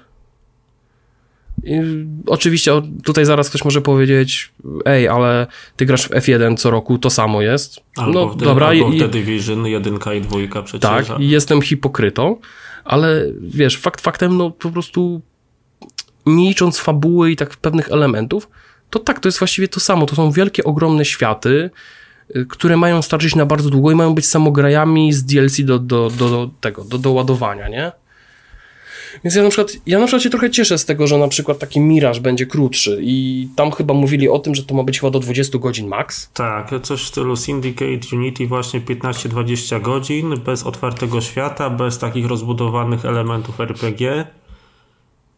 i 1.63 1.79
oczywiście 2.27 2.71
tutaj 3.03 3.25
zaraz 3.25 3.49
ktoś 3.49 3.63
może 3.65 3.81
powiedzieć, 3.81 4.53
ej, 4.85 5.07
ale 5.07 5.47
ty 5.75 5.85
grasz 5.85 6.05
w 6.05 6.09
F1 6.09 6.57
co 6.57 6.71
roku, 6.71 6.97
to 6.97 7.09
samo 7.09 7.41
jest. 7.41 7.79
Albo 7.97 8.11
no, 8.13 8.27
w, 8.27 8.37
dobra, 8.37 8.67
albo 8.67 8.89
w 8.89 8.99
The 8.99 9.07
Division, 9.07 9.65
jedynka 9.65 10.13
i 10.13 10.21
dwójka 10.21 10.61
przecież. 10.61 11.07
Tak, 11.07 11.19
i 11.19 11.29
jestem 11.29 11.61
hipokrytą, 11.61 12.37
ale 12.83 13.25
wiesz, 13.41 13.77
fakt 13.77 14.01
faktem, 14.01 14.37
no 14.37 14.51
po 14.51 14.71
prostu 14.71 15.21
nie 16.25 16.49
licząc 16.49 16.79
fabuły 16.79 17.31
i 17.31 17.35
tak 17.35 17.55
pewnych 17.55 17.91
elementów, 17.91 18.49
to 18.89 18.99
tak, 18.99 19.19
to 19.19 19.27
jest 19.27 19.39
właściwie 19.39 19.67
to 19.67 19.79
samo. 19.79 20.05
To 20.05 20.15
są 20.15 20.31
wielkie, 20.31 20.63
ogromne 20.63 21.05
światy, 21.05 21.69
y, 22.35 22.45
które 22.49 22.77
mają 22.77 23.01
starczyć 23.01 23.35
na 23.35 23.45
bardzo 23.45 23.69
długo 23.69 23.91
i 23.91 23.95
mają 23.95 24.15
być 24.15 24.25
samograjami 24.25 25.13
z 25.13 25.23
DLC 25.23 25.61
do, 25.61 25.79
do, 25.79 26.09
do, 26.09 26.29
do 26.29 26.49
tego, 26.61 26.83
do 26.83 26.97
doładowania, 26.97 27.69
nie? 27.69 27.91
Więc 29.23 29.35
ja 29.35 29.43
na 29.43 29.49
przykład, 29.49 29.77
ja 29.85 29.99
na 29.99 30.05
przykład 30.05 30.23
się 30.23 30.29
trochę 30.29 30.49
cieszę 30.49 30.77
z 30.77 30.85
tego, 30.85 31.07
że 31.07 31.17
na 31.17 31.27
przykład 31.27 31.59
taki 31.59 31.79
Mirage 31.79 32.21
będzie 32.21 32.45
krótszy 32.45 32.99
i 33.03 33.47
tam 33.55 33.71
chyba 33.71 33.93
mówili 33.93 34.29
o 34.29 34.39
tym, 34.39 34.55
że 34.55 34.63
to 34.63 34.75
ma 34.75 34.83
być 34.83 34.99
chyba 34.99 35.11
do 35.11 35.19
20 35.19 35.57
godzin 35.57 35.87
max. 35.87 36.29
Tak, 36.33 36.71
coś 36.83 37.03
w 37.03 37.07
stylu 37.07 37.35
Syndicate 37.35 38.15
Unity 38.15 38.47
właśnie 38.47 38.81
15-20 38.81 39.81
godzin, 39.81 40.39
bez 40.45 40.63
otwartego 40.63 41.21
świata, 41.21 41.69
bez 41.69 41.99
takich 41.99 42.25
rozbudowanych 42.25 43.05
elementów 43.05 43.59
RPG. 43.59 44.27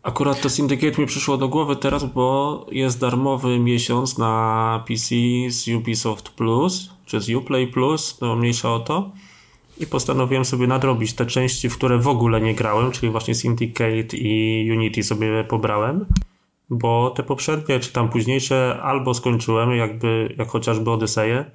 Akurat 0.04 0.42
to 0.42 0.50
Syndicate 0.50 1.02
mi 1.02 1.08
przyszło 1.08 1.38
do 1.38 1.48
głowy 1.48 1.76
teraz, 1.76 2.06
bo 2.06 2.66
jest 2.72 3.00
darmowy 3.00 3.60
miesiąc 3.60 4.18
na 4.18 4.84
PC 4.88 5.16
z 5.50 5.68
Ubisoft 5.68 6.30
Plus, 6.30 6.90
czy 7.06 7.22
z 7.22 7.30
Uplay 7.30 7.68
Plus, 7.68 8.18
no 8.22 8.36
mniejsza 8.36 8.74
o 8.74 8.80
to 8.80 9.12
i 9.78 9.88
postanowiłem 9.88 10.46
sobie 10.46 10.68
nadrobić 10.68 11.14
te 11.14 11.26
części, 11.26 11.70
w 11.70 11.78
które 11.78 11.98
w 11.98 12.08
ogóle 12.08 12.42
nie 12.42 12.56
grałem, 12.56 12.92
czyli 12.92 13.12
właśnie 13.12 13.36
Syndicate 13.36 14.18
i 14.18 14.68
Unity 14.72 15.04
sobie 15.04 15.44
pobrałem, 15.44 16.06
bo 16.70 17.10
te 17.10 17.24
poprzednie, 17.24 17.80
czy 17.80 17.92
tam 17.94 18.10
późniejsze 18.10 18.80
albo 18.84 19.14
skończyłem, 19.14 19.72
jakby, 19.72 20.36
jak 20.38 20.48
chociażby 20.48 20.92
Odyseję, 20.92 21.46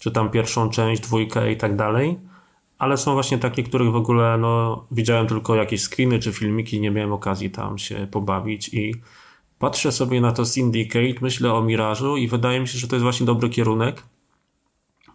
czy 0.00 0.10
tam 0.10 0.30
pierwszą 0.30 0.70
część, 0.70 1.02
dwójkę 1.02 1.52
i 1.52 1.56
tak 1.56 1.76
dalej, 1.76 2.18
ale 2.78 2.96
są 2.96 3.12
właśnie 3.12 3.38
takie, 3.38 3.62
których 3.62 3.92
w 3.92 3.96
ogóle 3.96 4.38
no, 4.38 4.84
widziałem 4.90 5.26
tylko 5.26 5.54
jakieś 5.54 5.82
screeny 5.82 6.18
czy 6.18 6.32
filmiki, 6.32 6.80
nie 6.80 6.90
miałem 6.90 7.12
okazji 7.12 7.50
tam 7.50 7.78
się 7.78 8.06
pobawić 8.10 8.74
i 8.74 8.94
patrzę 9.58 9.92
sobie 9.92 10.20
na 10.20 10.32
to 10.32 10.44
Syndicate, 10.44 11.20
myślę 11.20 11.54
o 11.54 11.62
Mirażu 11.62 12.16
i 12.16 12.28
wydaje 12.28 12.60
mi 12.60 12.68
się, 12.68 12.78
że 12.78 12.88
to 12.88 12.96
jest 12.96 13.02
właśnie 13.02 13.26
dobry 13.26 13.48
kierunek, 13.48 14.02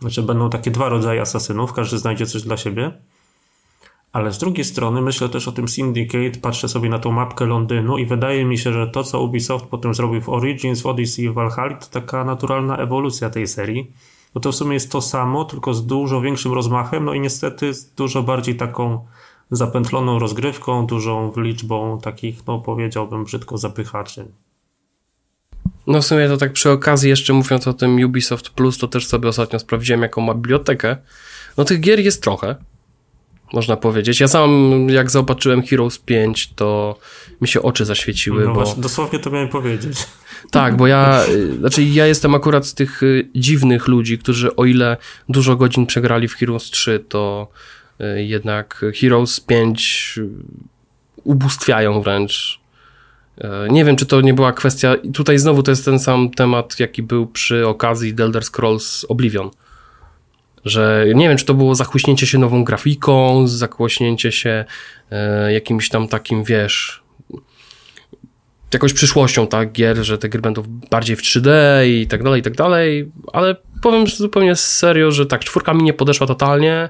znaczy 0.02 0.24
będą 0.24 0.50
takie 0.50 0.72
dwa 0.72 0.90
rodzaje 0.90 1.22
asasynów, 1.22 1.74
każdy 1.74 1.98
znajdzie 1.98 2.26
coś 2.26 2.42
dla 2.42 2.58
siebie. 2.58 2.92
Ale 4.12 4.34
z 4.34 4.38
drugiej 4.38 4.66
strony 4.66 5.02
myślę 5.02 5.30
też 5.30 5.48
o 5.48 5.52
tym 5.52 5.68
Syndicate, 5.68 6.40
patrzę 6.42 6.70
sobie 6.70 6.90
na 6.90 7.00
tą 7.00 7.12
mapkę 7.12 7.46
Londynu 7.46 7.98
i 7.98 8.06
wydaje 8.06 8.46
mi 8.46 8.58
się, 8.58 8.74
że 8.74 8.88
to, 8.88 9.04
co 9.04 9.22
Ubisoft 9.22 9.66
potem 9.66 9.94
zrobił 9.94 10.22
w 10.22 10.30
Origins, 10.30 10.82
w 10.82 10.86
Odyssey 10.86 11.26
i 11.26 11.30
w 11.30 11.34
Valhalla, 11.34 11.78
to 11.78 11.88
taka 11.88 12.26
naturalna 12.26 12.78
ewolucja 12.78 13.30
tej 13.30 13.48
serii. 13.48 13.92
Bo 14.34 14.40
to 14.40 14.52
w 14.52 14.56
sumie 14.56 14.74
jest 14.74 14.92
to 14.92 15.02
samo, 15.02 15.46
tylko 15.46 15.74
z 15.74 15.86
dużo 15.86 16.22
większym 16.22 16.54
rozmachem, 16.54 17.06
no 17.06 17.14
i 17.14 17.20
niestety 17.20 17.74
z 17.74 17.92
dużo 17.94 18.24
bardziej 18.24 18.56
taką 18.56 19.06
zapętloną 19.52 20.20
rozgrywką, 20.20 20.86
dużą 20.86 21.32
liczbą 21.38 22.00
takich, 22.02 22.48
no 22.48 22.60
powiedziałbym 22.60 23.24
brzydko, 23.24 23.58
zapychaczy. 23.58 24.28
No 25.88 26.02
w 26.02 26.06
sumie 26.06 26.28
to 26.28 26.38
tak 26.38 26.54
przy 26.54 26.72
okazji 26.72 27.10
jeszcze 27.10 27.34
mówiąc 27.34 27.68
o 27.68 27.74
tym 27.74 28.06
Ubisoft 28.06 28.50
Plus, 28.50 28.78
to 28.78 28.88
też 28.88 29.08
sobie 29.08 29.30
ostatnio 29.30 29.60
sprawdziłem 29.60 30.02
jaką 30.02 30.22
ma 30.22 30.34
bibliotekę. 30.34 30.98
No 31.58 31.66
tych 31.66 31.80
gier 31.80 32.00
jest 32.00 32.24
trochę, 32.24 32.56
można 33.54 33.78
powiedzieć. 33.78 34.20
Ja 34.20 34.28
sam 34.28 34.72
jak 34.90 35.12
zobaczyłem 35.12 35.64
Heroes 35.64 36.00
5, 36.00 36.54
to 36.56 37.00
mi 37.42 37.48
się 37.48 37.62
oczy 37.62 37.86
zaświeciły. 37.86 38.44
No 38.44 38.48
bo... 38.48 38.54
właśnie, 38.54 38.84
dosłownie 38.84 39.20
to 39.20 39.30
miałem 39.30 39.50
powiedzieć. 39.50 39.98
Tak, 40.52 40.78
bo 40.78 40.88
ja, 40.88 41.24
y, 41.30 41.58
znaczy 41.58 41.84
ja 41.84 42.06
jestem 42.06 42.36
akurat 42.36 42.68
z 42.68 42.74
tych 42.74 43.04
y, 43.04 43.30
dziwnych 43.36 43.88
ludzi, 43.88 44.18
którzy 44.18 44.56
o 44.56 44.66
ile 44.66 44.98
dużo 45.30 45.56
godzin 45.56 45.86
przegrali 45.86 46.28
w 46.28 46.36
Heroes 46.36 46.64
3, 46.64 47.06
to 47.10 47.48
y, 48.02 48.24
jednak 48.24 48.86
Heroes 49.02 49.40
5 49.40 50.20
ubóstwiają 51.24 52.02
wręcz 52.02 52.65
nie 53.70 53.86
wiem, 53.86 53.96
czy 53.96 54.06
to 54.06 54.22
nie 54.22 54.34
była 54.34 54.54
kwestia. 54.54 54.96
Tutaj 55.14 55.40
znowu 55.40 55.64
to 55.64 55.72
jest 55.72 55.86
ten 55.86 56.00
sam 56.00 56.30
temat, 56.30 56.80
jaki 56.80 57.04
był 57.04 57.28
przy 57.28 57.68
okazji 57.68 58.14
The 58.14 58.24
Elder 58.24 58.44
Scrolls 58.44 59.06
Oblivion. 59.10 59.50
Że 60.66 61.06
nie 61.16 61.30
wiem, 61.30 61.38
czy 61.38 61.46
to 61.46 61.54
było 61.54 61.76
zachłyśnięcie 61.76 62.28
się 62.28 62.38
nową 62.38 62.64
grafiką, 62.64 63.48
zachłyśnięcie 63.48 64.32
się 64.32 64.66
e, 65.12 65.54
jakimś 65.54 65.90
tam 65.90 66.08
takim, 66.08 66.44
wiesz, 66.44 67.04
jakąś 68.74 68.94
przyszłością, 68.94 69.48
tak, 69.48 69.72
gier, 69.72 69.98
że 69.98 70.18
te 70.18 70.30
gry 70.30 70.42
będą 70.42 70.64
bardziej 70.92 71.16
w 71.16 71.22
3D 71.22 71.50
i 71.88 72.08
tak 72.08 72.24
dalej, 72.24 72.40
i 72.40 72.44
tak 72.44 72.56
dalej, 72.56 73.12
ale 73.34 73.56
powiem 73.82 74.08
zupełnie 74.08 74.56
serio, 74.56 75.12
że 75.12 75.26
tak, 75.26 75.44
czwórka 75.44 75.74
mi 75.74 75.84
nie 75.84 75.94
podeszła 75.94 76.28
totalnie, 76.28 76.90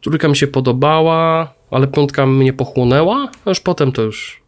trójka 0.00 0.28
mi 0.28 0.36
się 0.36 0.46
podobała, 0.46 1.54
ale 1.70 1.86
piątka 1.86 2.26
mnie 2.26 2.52
pochłonęła, 2.52 3.28
a 3.44 3.50
już 3.50 3.60
potem 3.60 3.92
to 3.92 4.02
już 4.02 4.39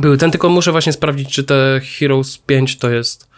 były 0.00 0.18
ten, 0.18 0.30
tylko 0.30 0.48
muszę 0.48 0.72
właśnie 0.72 0.92
sprawdzić, 0.92 1.34
czy 1.34 1.44
te 1.44 1.80
Heroes 1.98 2.38
5 2.38 2.78
to 2.78 2.90
jest 2.90 3.28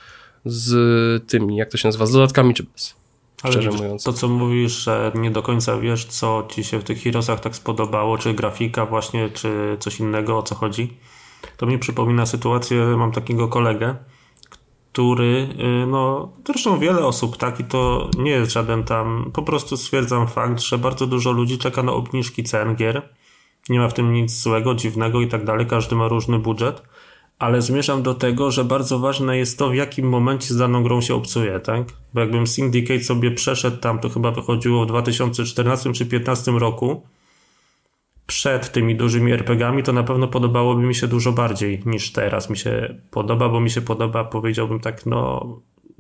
z 0.44 1.30
tymi, 1.30 1.56
jak 1.56 1.70
to 1.70 1.78
się 1.78 1.88
nazywa, 1.88 2.06
z 2.06 2.12
dodatkami, 2.12 2.54
czy 2.54 2.62
bez. 2.62 2.94
Szczerze 3.38 3.68
Ale 3.68 3.78
mówiąc. 3.78 4.04
To, 4.04 4.12
co 4.12 4.28
mówisz, 4.28 4.72
że 4.72 5.12
nie 5.14 5.30
do 5.30 5.42
końca 5.42 5.78
wiesz, 5.78 6.04
co 6.04 6.48
ci 6.50 6.64
się 6.64 6.78
w 6.78 6.84
tych 6.84 7.02
Heroesach 7.02 7.40
tak 7.40 7.56
spodobało, 7.56 8.18
czy 8.18 8.34
grafika 8.34 8.86
właśnie, 8.86 9.30
czy 9.30 9.76
coś 9.80 10.00
innego, 10.00 10.38
o 10.38 10.42
co 10.42 10.54
chodzi, 10.54 10.96
to 11.56 11.66
mi 11.66 11.78
przypomina 11.78 12.26
sytuację, 12.26 12.84
mam 12.96 13.12
takiego 13.12 13.48
kolegę, 13.48 13.94
który, 14.92 15.48
y, 15.82 15.86
no, 15.86 16.32
zresztą 16.46 16.78
wiele 16.78 17.06
osób 17.06 17.36
tak 17.36 17.60
i 17.60 17.64
to 17.64 18.10
nie 18.18 18.30
jest 18.30 18.52
żaden 18.52 18.84
tam, 18.84 19.30
po 19.34 19.42
prostu 19.42 19.76
stwierdzam 19.76 20.28
fakt, 20.28 20.60
że 20.60 20.78
bardzo 20.78 21.06
dużo 21.06 21.32
ludzi 21.32 21.58
czeka 21.58 21.82
na 21.82 21.92
obniżki 21.92 22.44
cen 22.44 22.76
gier. 22.76 23.08
Nie 23.68 23.78
ma 23.78 23.88
w 23.88 23.94
tym 23.94 24.12
nic 24.12 24.42
złego, 24.42 24.75
dziwnego 24.75 25.20
i 25.20 25.28
tak 25.28 25.44
dalej, 25.44 25.66
każdy 25.66 25.96
ma 25.96 26.08
różny 26.08 26.38
budżet, 26.38 26.82
ale 27.38 27.62
zmierzam 27.62 28.02
do 28.02 28.14
tego, 28.14 28.50
że 28.50 28.64
bardzo 28.64 28.99
ważne 28.99 29.38
jest 29.38 29.58
to, 29.58 29.68
w 29.68 29.75
jakim 29.75 30.08
momencie 30.08 30.54
z 30.54 30.56
daną 30.56 30.82
grą 30.82 31.00
się 31.00 31.14
obcuje, 31.14 31.61
tak? 31.61 31.82
Bo 32.14 32.20
jakbym 32.20 32.46
Syndicate 32.46 33.04
sobie 33.04 33.30
przeszedł 33.30 33.76
tam, 33.76 33.99
to 33.99 34.08
chyba 34.08 34.30
wychodziło 34.30 34.85
w 34.85 34.88
2014 34.88 35.92
czy 35.92 36.04
2015 36.04 36.52
roku, 36.52 37.02
przed 38.26 38.73
tymi 38.73 38.96
dużymi 38.96 39.32
RPGami, 39.32 39.82
to 39.82 39.92
na 39.92 40.02
pewno 40.02 40.28
podobałoby 40.28 40.82
mi 40.82 40.94
się 40.94 41.08
dużo 41.08 41.32
bardziej 41.32 41.82
niż 41.87 42.12
teraz 42.12 42.50
mi 42.50 42.56
się 42.56 42.94
podoba, 43.11 43.49
bo 43.49 43.61
mi 43.61 43.70
się 43.70 43.80
podoba, 43.80 44.25
powiedziałbym 44.25 44.80
tak, 44.80 45.06
no 45.06 45.46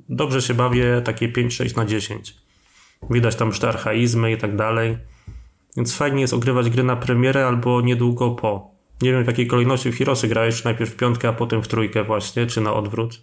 dobrze 0.08 0.42
się 0.42 0.54
bawię, 0.54 1.02
takie 1.04 1.28
5-6 1.28 1.76
na 1.76 1.84
10. 1.84 2.34
Widać 3.10 3.36
tam 3.36 3.48
już 3.48 3.58
te 3.58 3.68
archaizmy 3.68 4.32
i 4.32 4.36
tak 4.36 4.56
dalej. 4.56 4.98
Więc 5.76 5.96
fajnie 5.96 6.20
jest 6.20 6.34
ogrywać 6.34 6.70
gry 6.70 6.82
na 6.82 6.96
premierę 6.96 7.46
albo 7.46 7.80
niedługo 7.80 8.30
po. 8.30 8.70
Nie 9.02 9.12
wiem 9.12 9.24
w 9.24 9.26
jakiej 9.26 9.46
kolejności 9.46 9.92
w 9.92 9.98
Heroesy 9.98 10.28
grałeś, 10.28 10.56
czy 10.56 10.64
najpierw 10.64 10.90
w 10.90 10.96
piątkę, 10.96 11.28
a 11.28 11.32
potem 11.32 11.62
w 11.62 11.68
trójkę 11.68 12.04
właśnie, 12.04 12.46
czy 12.46 12.60
na 12.60 12.74
odwrót. 12.74 13.20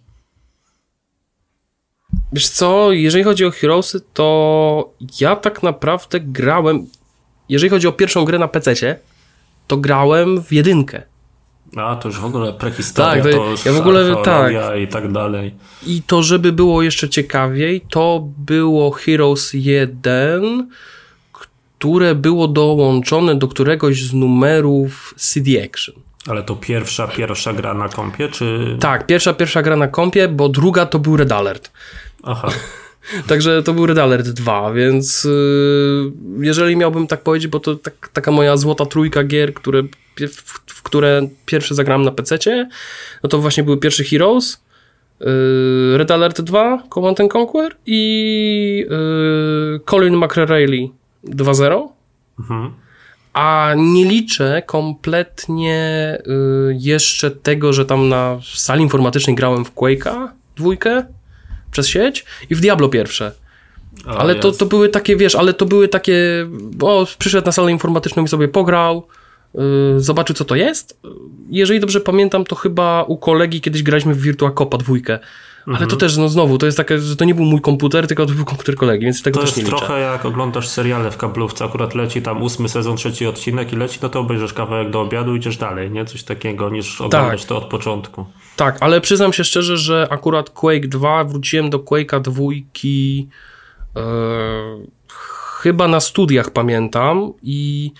Wiesz 2.33 2.49
co, 2.49 2.91
jeżeli 2.91 3.23
chodzi 3.23 3.45
o 3.45 3.51
Heroesy, 3.51 4.01
to 4.13 4.93
ja 5.19 5.35
tak 5.35 5.63
naprawdę 5.63 6.19
grałem 6.19 6.87
jeżeli 7.49 7.69
chodzi 7.69 7.87
o 7.87 7.91
pierwszą 7.91 8.25
grę 8.25 8.39
na 8.39 8.47
PC, 8.47 8.95
to 9.67 9.77
grałem 9.77 10.43
w 10.43 10.53
jedynkę. 10.53 11.01
A, 11.75 11.95
to 11.95 12.09
już 12.09 12.19
w 12.19 12.25
ogóle 12.25 12.53
prehistoria, 12.53 13.23
tak, 13.23 13.31
to, 13.31 13.37
to 13.63 13.69
ja 13.69 13.75
w 13.75 13.79
ogóle 13.79 14.15
tak. 14.23 14.53
i 14.81 14.87
tak 14.87 15.11
dalej. 15.11 15.55
I 15.87 16.01
to, 16.01 16.23
żeby 16.23 16.51
było 16.51 16.83
jeszcze 16.83 17.09
ciekawiej, 17.09 17.81
to 17.89 18.27
było 18.37 18.91
Heroes 18.91 19.51
1, 19.53 20.69
które 21.83 22.15
było 22.15 22.47
dołączone 22.47 23.35
do 23.35 23.47
któregoś 23.47 24.03
z 24.03 24.13
numerów 24.13 25.13
CD 25.17 25.63
Action. 25.63 25.95
Ale 26.27 26.43
to 26.43 26.55
pierwsza, 26.55 27.07
pierwsza 27.07 27.53
gra 27.53 27.73
na 27.73 27.89
kompie, 27.89 28.27
czy... 28.29 28.77
Tak, 28.79 29.07
pierwsza, 29.07 29.33
pierwsza 29.33 29.61
gra 29.61 29.75
na 29.75 29.87
kompie, 29.87 30.27
bo 30.27 30.49
druga 30.49 30.85
to 30.85 30.99
był 30.99 31.17
Red 31.17 31.31
Alert. 31.31 31.71
Aha. 32.23 32.51
Także 33.27 33.63
to 33.63 33.73
był 33.73 33.85
Red 33.85 33.97
Alert 33.97 34.29
2, 34.29 34.73
więc 34.73 35.23
yy, 35.23 36.11
jeżeli 36.39 36.75
miałbym 36.75 37.07
tak 37.07 37.21
powiedzieć, 37.21 37.47
bo 37.47 37.59
to 37.59 37.75
tak, 37.75 38.09
taka 38.13 38.31
moja 38.31 38.57
złota 38.57 38.85
trójka 38.85 39.23
gier, 39.23 39.53
które, 39.53 39.83
w, 40.17 40.61
w 40.67 40.83
które 40.83 41.27
pierwsze 41.45 41.75
zagrałem 41.75 42.03
na 42.03 42.11
PC, 42.11 42.37
no 43.23 43.29
to 43.29 43.39
właśnie 43.39 43.63
były 43.63 43.77
pierwszy 43.77 44.03
Heroes, 44.03 44.63
yy, 45.19 45.97
Red 45.97 46.11
Alert 46.11 46.41
2, 46.41 46.83
Command 46.93 47.19
Conquer 47.19 47.75
i 47.85 48.85
yy, 48.89 49.79
Colin 49.85 50.17
McRae 50.17 51.02
2.0. 51.27 51.87
Mhm. 52.39 52.73
A 53.33 53.73
nie 53.77 54.05
liczę 54.05 54.63
kompletnie 54.65 56.17
y, 56.27 56.75
jeszcze 56.79 57.31
tego, 57.31 57.73
że 57.73 57.85
tam 57.85 58.09
na 58.09 58.39
sali 58.55 58.81
informatycznej 58.81 59.35
grałem 59.35 59.65
w 59.65 59.73
Quake'a 59.75 60.27
dwójkę 60.55 61.05
przez 61.71 61.87
sieć 61.87 62.25
i 62.49 62.55
w 62.55 62.61
Diablo 62.61 62.89
pierwsze. 62.89 63.31
Ale 64.05 64.35
to, 64.35 64.51
to 64.51 64.65
były 64.65 64.89
takie, 64.89 65.15
wiesz, 65.15 65.35
ale 65.35 65.53
to 65.53 65.65
były 65.65 65.87
takie, 65.87 66.47
o, 66.81 67.07
przyszedł 67.17 67.45
na 67.45 67.51
salę 67.51 67.71
informatyczną 67.71 68.23
i 68.23 68.27
sobie 68.27 68.47
pograł, 68.47 69.07
yy, 69.53 69.61
zobaczył 69.97 70.35
co 70.35 70.45
to 70.45 70.55
jest. 70.55 70.99
Jeżeli 71.49 71.79
dobrze 71.79 72.01
pamiętam, 72.01 72.45
to 72.45 72.55
chyba 72.55 73.03
u 73.03 73.17
kolegi 73.17 73.61
kiedyś 73.61 73.83
graliśmy 73.83 74.13
w 74.13 74.21
Virtua 74.21 74.51
Copa 74.51 74.77
dwójkę. 74.77 75.19
Ale 75.67 75.77
to 75.77 75.83
mhm. 75.83 75.99
też, 75.99 76.17
no 76.17 76.29
znowu, 76.29 76.57
to 76.57 76.65
jest 76.65 76.77
takie, 76.77 76.99
że 76.99 77.15
to 77.15 77.25
nie 77.25 77.35
był 77.35 77.45
mój 77.45 77.61
komputer, 77.61 78.07
tylko 78.07 78.25
to 78.25 78.33
był 78.33 78.45
komputer 78.45 78.75
kolegi, 78.75 79.05
więc 79.05 79.23
tego 79.23 79.39
to 79.39 79.45
też 79.45 79.55
nie 79.55 79.63
To 79.63 79.69
jest 79.69 79.85
trochę 79.85 80.01
jak 80.01 80.25
oglądasz 80.25 80.67
seriale 80.67 81.11
w 81.11 81.17
kablówce, 81.17 81.65
akurat 81.65 81.95
leci 81.95 82.21
tam 82.21 82.41
ósmy 82.41 82.69
sezon, 82.69 82.97
trzeci 82.97 83.27
odcinek 83.27 83.73
i 83.73 83.75
leci, 83.75 83.99
no 84.01 84.09
to 84.09 84.19
obejrzysz 84.19 84.53
kawałek 84.53 84.89
do 84.89 85.01
obiadu 85.01 85.35
i 85.35 85.37
idziesz 85.37 85.57
dalej, 85.57 85.91
nie? 85.91 86.05
Coś 86.05 86.23
takiego, 86.23 86.69
niż 86.69 87.01
oglądać 87.01 87.41
tak. 87.41 87.49
to 87.49 87.57
od 87.57 87.65
początku. 87.65 88.25
Tak, 88.55 88.77
ale 88.79 89.01
przyznam 89.01 89.33
się 89.33 89.43
szczerze, 89.43 89.77
że 89.77 90.07
akurat 90.09 90.49
Quake 90.49 90.87
2, 90.87 91.23
wróciłem 91.23 91.69
do 91.69 91.79
Quake'a 91.79 92.21
dwójki 92.21 93.27
yy, 93.95 94.01
chyba 95.61 95.87
na 95.87 95.99
studiach 95.99 96.49
pamiętam 96.49 97.33
i 97.43 97.91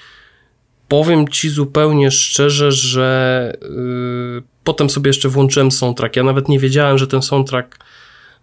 powiem 0.88 1.28
ci 1.28 1.50
zupełnie 1.50 2.12
szczerze, 2.12 2.72
że 2.72 3.54
yy, 3.62 4.53
potem 4.64 4.90
sobie 4.90 5.10
jeszcze 5.10 5.30
włączyłem 5.30 5.72
soundtrack. 5.72 6.16
Ja 6.16 6.24
nawet 6.24 6.50
nie 6.50 6.60
wiedziałem, 6.60 6.98
że 6.98 7.08
ten 7.08 7.22
soundtrack 7.22 7.78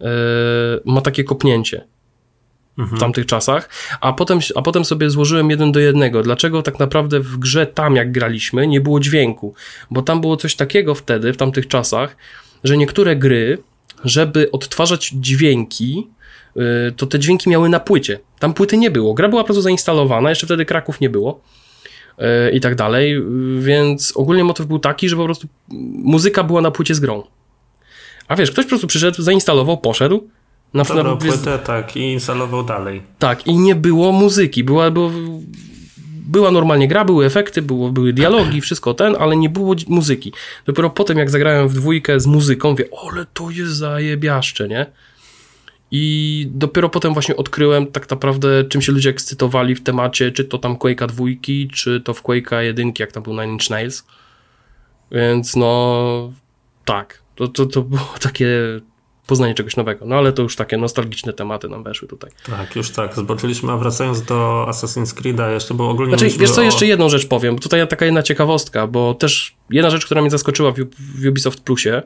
yy, 0.00 0.06
ma 0.85 1.00
takie 1.00 1.24
kopnięcie 1.24 1.85
mhm. 2.78 2.96
w 2.96 3.00
tamtych 3.00 3.26
czasach, 3.26 3.68
a 4.00 4.12
potem, 4.12 4.38
a 4.54 4.62
potem 4.62 4.85
sobie 4.85 5.11
złożyłem 5.11 5.50
jeden 5.50 5.72
do 5.72 5.80
jednego. 5.80 6.22
Dlaczego 6.22 6.62
tak 6.62 6.78
naprawdę 6.78 7.20
w 7.20 7.38
grze 7.38 7.66
tam, 7.66 7.96
jak 7.96 8.12
graliśmy, 8.12 8.66
nie 8.66 8.80
było 8.80 9.00
dźwięku? 9.00 9.54
Bo 9.90 10.02
tam 10.02 10.20
było 10.20 10.37
coś 10.37 10.56
takiego 10.56 10.94
wtedy, 10.94 11.33
w 11.33 11.37
tamtych 11.37 11.68
czasach, 11.68 12.16
że 12.64 12.76
niektóre 12.76 13.16
gry, 13.16 13.59
żeby 14.04 14.50
odtwarzać 14.50 15.09
dźwięki, 15.09 16.06
yy, 16.56 16.92
to 16.96 17.06
te 17.06 17.18
dźwięki 17.18 17.50
miały 17.50 17.68
na 17.68 17.80
płycie. 17.80 18.20
Tam 18.38 18.54
płyty 18.54 18.76
nie 18.76 18.90
było. 18.90 19.14
Gra 19.14 19.28
była 19.28 19.42
po 19.42 19.46
prostu 19.46 19.62
zainstalowana, 19.62 20.28
jeszcze 20.28 20.46
wtedy 20.46 20.64
Kraków 20.64 21.00
nie 21.00 21.11
było 21.11 21.40
i 22.52 22.61
tak 22.61 22.74
dalej, 22.74 23.22
więc 23.59 24.12
ogólnie 24.16 24.44
motyw 24.44 24.66
był 24.66 24.78
taki, 24.78 25.09
że 25.09 25.16
po 25.16 25.24
prostu 25.24 25.48
muzyka 26.04 26.44
była 26.44 26.61
na 26.61 26.70
płycie 26.70 26.94
z 26.94 27.00
grą. 27.00 27.22
A 28.28 28.37
wiesz, 28.37 28.50
ktoś 28.50 28.64
po 28.64 28.68
prostu 28.68 28.87
przyszedł, 28.87 29.22
zainstalował, 29.22 29.78
poszedł, 29.78 30.28
na, 30.74 30.85
Dobrą 30.85 31.11
na, 31.11 31.16
płytę, 31.16 31.59
tak, 31.59 31.96
i 31.96 32.12
instalował 32.12 32.64
dalej. 32.64 33.02
Tak, 33.18 33.46
i 33.46 33.54
nie 33.54 33.74
było 33.74 34.12
muzyki. 34.12 34.64
Była, 34.64 34.90
była, 34.90 35.11
była 36.26 36.50
normalnie 36.50 36.88
gra, 36.88 37.04
były 37.04 37.26
efekty, 37.26 37.62
było, 37.62 37.90
były 37.90 38.12
dialogi, 38.12 38.61
wszystko 38.61 38.94
ten, 38.94 39.16
ale 39.18 39.37
nie 39.37 39.48
było 39.48 39.74
muzyki. 39.88 40.33
Dopiero 40.66 40.90
potem, 40.90 41.18
jak 41.18 41.30
zagrałem 41.30 41.68
w 41.68 41.74
dwójkę 41.74 42.20
z 42.20 42.26
muzyką, 42.26 42.74
wie, 42.74 42.85
ale 43.11 43.26
to 43.35 43.50
jest 43.50 43.72
zajebiaszcze, 43.72 44.68
nie? 44.68 44.87
I 45.90 46.46
dopiero 46.50 46.88
potem 46.88 47.12
właśnie 47.12 47.37
odkryłem 47.37 47.87
tak 47.87 48.11
naprawdę, 48.11 48.64
czym 48.64 48.83
się 48.83 48.92
ludzie 48.92 49.11
ekscytowali 49.11 49.74
w 49.74 49.83
temacie, 49.83 50.33
czy 50.33 50.44
to 50.44 50.59
tam 50.59 50.76
Quake'a 50.76 51.07
dwójki, 51.07 51.68
czy 51.68 52.00
to 52.00 52.14
w 52.14 52.22
Quake'a 52.22 52.61
jedynki, 52.61 53.03
jak 53.03 53.12
tam 53.12 53.22
był 53.22 53.33
Nine 53.33 53.50
Inch 53.53 53.70
Nails. 53.70 54.05
Więc 55.12 55.57
no, 55.57 56.33
tak, 56.85 57.22
to, 57.35 57.48
to, 57.48 57.66
to 57.66 57.83
było 57.83 58.14
takie 58.22 58.81
poznanie 59.26 59.55
czegoś 59.55 59.76
nowego. 59.76 60.07
No 60.07 60.16
ale 60.16 60.33
to 60.33 60.42
już 60.42 60.57
takie 60.57 60.76
nostalgiczne 60.76 61.33
tematy 61.33 61.68
nam 61.68 61.83
weszły 61.83 62.09
tutaj. 62.09 62.31
Tak, 62.46 62.76
już 62.76 62.90
tak, 62.90 63.14
zobaczyliśmy, 63.14 63.72
a 63.72 63.76
wracając 63.76 64.22
do 64.22 64.66
Assassin's 64.68 65.20
Creed'a 65.20 65.53
jeszcze, 65.53 65.74
bo 65.74 65.90
ogólnie... 65.90 66.18
Znaczy, 66.18 66.38
wiesz 66.38 66.50
co, 66.50 66.61
o... 66.61 66.64
jeszcze 66.64 66.87
jedną 66.87 67.09
rzecz 67.09 67.26
powiem, 67.26 67.59
tutaj 67.59 67.88
taka 67.88 68.05
jedna 68.05 68.22
ciekawostka, 68.22 68.87
bo 68.87 69.14
też 69.14 69.57
jedna 69.70 69.90
rzecz, 69.90 70.07
która 70.07 70.20
mnie 70.20 70.31
zaskoczyła 70.31 70.72
w, 70.72 70.76
w 70.98 71.26
Ubisoft 71.29 71.61
Plusie, 71.61 72.03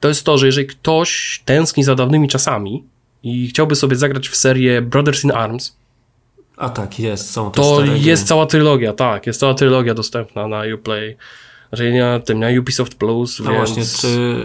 to 0.00 0.08
jest 0.08 0.24
to, 0.24 0.38
że 0.38 0.46
jeżeli 0.46 0.66
ktoś 0.66 1.42
tęskni 1.44 1.84
za 1.84 1.94
dawnymi 1.94 2.28
czasami 2.28 2.84
i 3.22 3.48
chciałby 3.48 3.76
sobie 3.76 3.96
zagrać 3.96 4.28
w 4.28 4.36
serię 4.36 4.82
Brothers 4.82 5.24
in 5.24 5.30
Arms, 5.30 5.76
a 6.56 6.68
tak, 6.68 7.00
jest, 7.00 7.30
są 7.30 7.50
te 7.50 7.62
To 7.62 7.84
jest 7.84 8.26
cała 8.26 8.46
trylogia, 8.46 8.92
tak, 8.92 9.26
jest 9.26 9.40
cała 9.40 9.54
trylogia 9.54 9.94
dostępna 9.94 10.48
na 10.48 10.62
Uplay, 10.74 11.16
znaczy 11.68 11.92
na 11.92 12.20
tym, 12.20 12.38
na 12.38 12.46
Ubisoft 12.60 12.94
Plus, 12.94 13.40
No 13.40 13.50
więc... 13.52 13.56
właśnie, 13.56 13.84
czy 14.00 14.44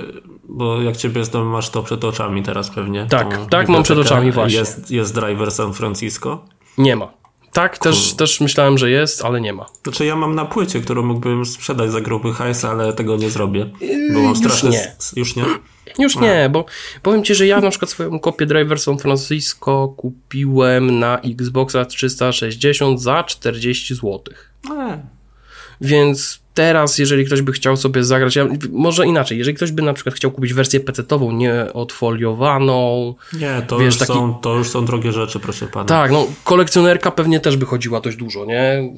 bo 0.49 0.81
jak 0.81 0.97
ciebie 0.97 1.25
znam, 1.25 1.47
masz 1.47 1.69
to 1.69 1.83
przed 1.83 2.03
oczami 2.03 2.43
teraz 2.43 2.69
pewnie. 2.69 3.05
Tak, 3.09 3.39
tak 3.49 3.69
mam 3.69 3.83
przed 3.83 3.97
oczami 3.97 4.31
właśnie. 4.31 4.59
Jest, 4.59 4.91
jest 4.91 5.15
driver 5.15 5.51
San 5.51 5.73
Francisco? 5.73 6.45
Nie 6.77 6.95
ma. 6.95 7.11
Tak, 7.51 7.77
też, 7.77 8.13
też 8.13 8.41
myślałem, 8.41 8.77
że 8.77 8.89
jest, 8.89 9.25
ale 9.25 9.41
nie 9.41 9.53
ma. 9.53 9.65
Znaczy 9.83 10.05
ja 10.05 10.15
mam 10.15 10.35
na 10.35 10.45
płycie, 10.45 10.81
którą 10.81 11.03
mógłbym 11.03 11.45
sprzedać 11.45 11.91
za 11.91 12.01
gruby 12.01 12.33
hajs, 12.33 12.65
ale 12.65 12.93
tego 12.93 13.17
nie 13.17 13.29
zrobię. 13.29 13.69
Bo 14.13 14.19
mam 14.19 14.33
Już 14.43 14.63
nie. 14.63 14.95
Już 15.15 15.35
nie? 15.35 15.45
Już 15.99 16.15
nie, 16.15 16.49
bo 16.51 16.65
powiem 17.01 17.23
ci, 17.23 17.35
że 17.35 17.47
ja 17.47 17.61
na 17.61 17.69
przykład 17.69 17.91
swoją 17.91 18.19
kopię 18.19 18.45
Driver 18.45 18.79
San 18.79 18.97
Francisco 18.97 19.93
kupiłem 19.97 20.99
na 20.99 21.19
Xboxa 21.19 21.85
360 21.85 23.01
za 23.01 23.23
40 23.23 23.95
zł. 23.95 24.21
E. 24.71 24.99
Więc 25.81 26.39
teraz, 26.53 26.97
jeżeli 26.97 27.25
ktoś 27.25 27.41
by 27.41 27.51
chciał 27.51 27.77
sobie 27.77 28.03
zagrać, 28.03 28.35
ja, 28.35 28.47
może 28.71 29.07
inaczej, 29.07 29.37
jeżeli 29.37 29.57
ktoś 29.57 29.71
by 29.71 29.81
na 29.81 29.93
przykład 29.93 30.15
chciał 30.15 30.31
kupić 30.31 30.53
wersję 30.53 30.79
PC-ową, 30.79 31.33
nie 31.33 31.73
odfoliowaną. 31.73 33.13
Nie, 33.33 33.61
to, 33.67 33.77
wiesz, 33.77 33.85
już 33.85 33.97
taki... 33.97 34.13
są, 34.13 34.33
to 34.33 34.55
już 34.55 34.67
są 34.67 34.85
drogie 34.85 35.11
rzeczy, 35.11 35.39
proszę 35.39 35.67
pana. 35.67 35.85
Tak, 35.85 36.11
no 36.11 36.27
kolekcjonerka 36.43 37.11
pewnie 37.11 37.39
też 37.39 37.57
by 37.57 37.65
chodziła 37.65 38.01
dość 38.01 38.17
dużo, 38.17 38.45
nie? 38.45 38.93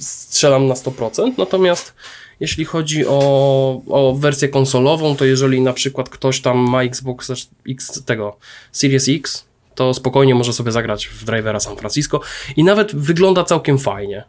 Strzelam 0.00 0.66
na 0.66 0.74
100%, 0.74 1.32
natomiast 1.38 1.94
jeśli 2.40 2.64
chodzi 2.64 3.06
o, 3.06 3.80
o 3.88 4.14
wersję 4.18 4.48
konsolową, 4.48 5.16
to 5.16 5.24
jeżeli 5.24 5.60
na 5.60 5.72
przykład 5.72 6.08
ktoś 6.08 6.40
tam 6.40 6.58
ma 6.58 6.82
Xbox 6.82 7.32
X 7.68 8.04
tego 8.04 8.36
Series 8.72 9.08
X, 9.08 9.48
to 9.74 9.94
spokojnie 9.94 10.34
może 10.34 10.52
sobie 10.52 10.72
zagrać 10.72 11.06
w 11.06 11.24
drivera 11.24 11.60
San 11.60 11.76
Francisco 11.76 12.20
i 12.56 12.64
nawet 12.64 12.94
wygląda 12.94 13.44
całkiem 13.44 13.78
fajnie. 13.78 14.24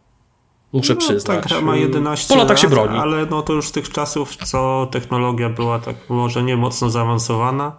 Muszę 0.72 0.94
no, 0.94 1.00
przyznać. 1.00 1.42
Ta 1.42 1.48
gra 1.48 1.60
ma 1.60 1.76
11 1.76 2.34
po 2.34 2.40
latach 2.40 2.58
się 2.58 2.68
broni. 2.68 2.98
Ale 2.98 3.26
no 3.26 3.42
to 3.42 3.52
już 3.52 3.68
z 3.68 3.72
tych 3.72 3.88
czasów, 3.88 4.36
co 4.36 4.88
technologia 4.90 5.48
była 5.48 5.78
tak 5.78 5.96
może 6.08 6.42
nie 6.42 6.56
mocno 6.56 6.90
zaawansowana, 6.90 7.76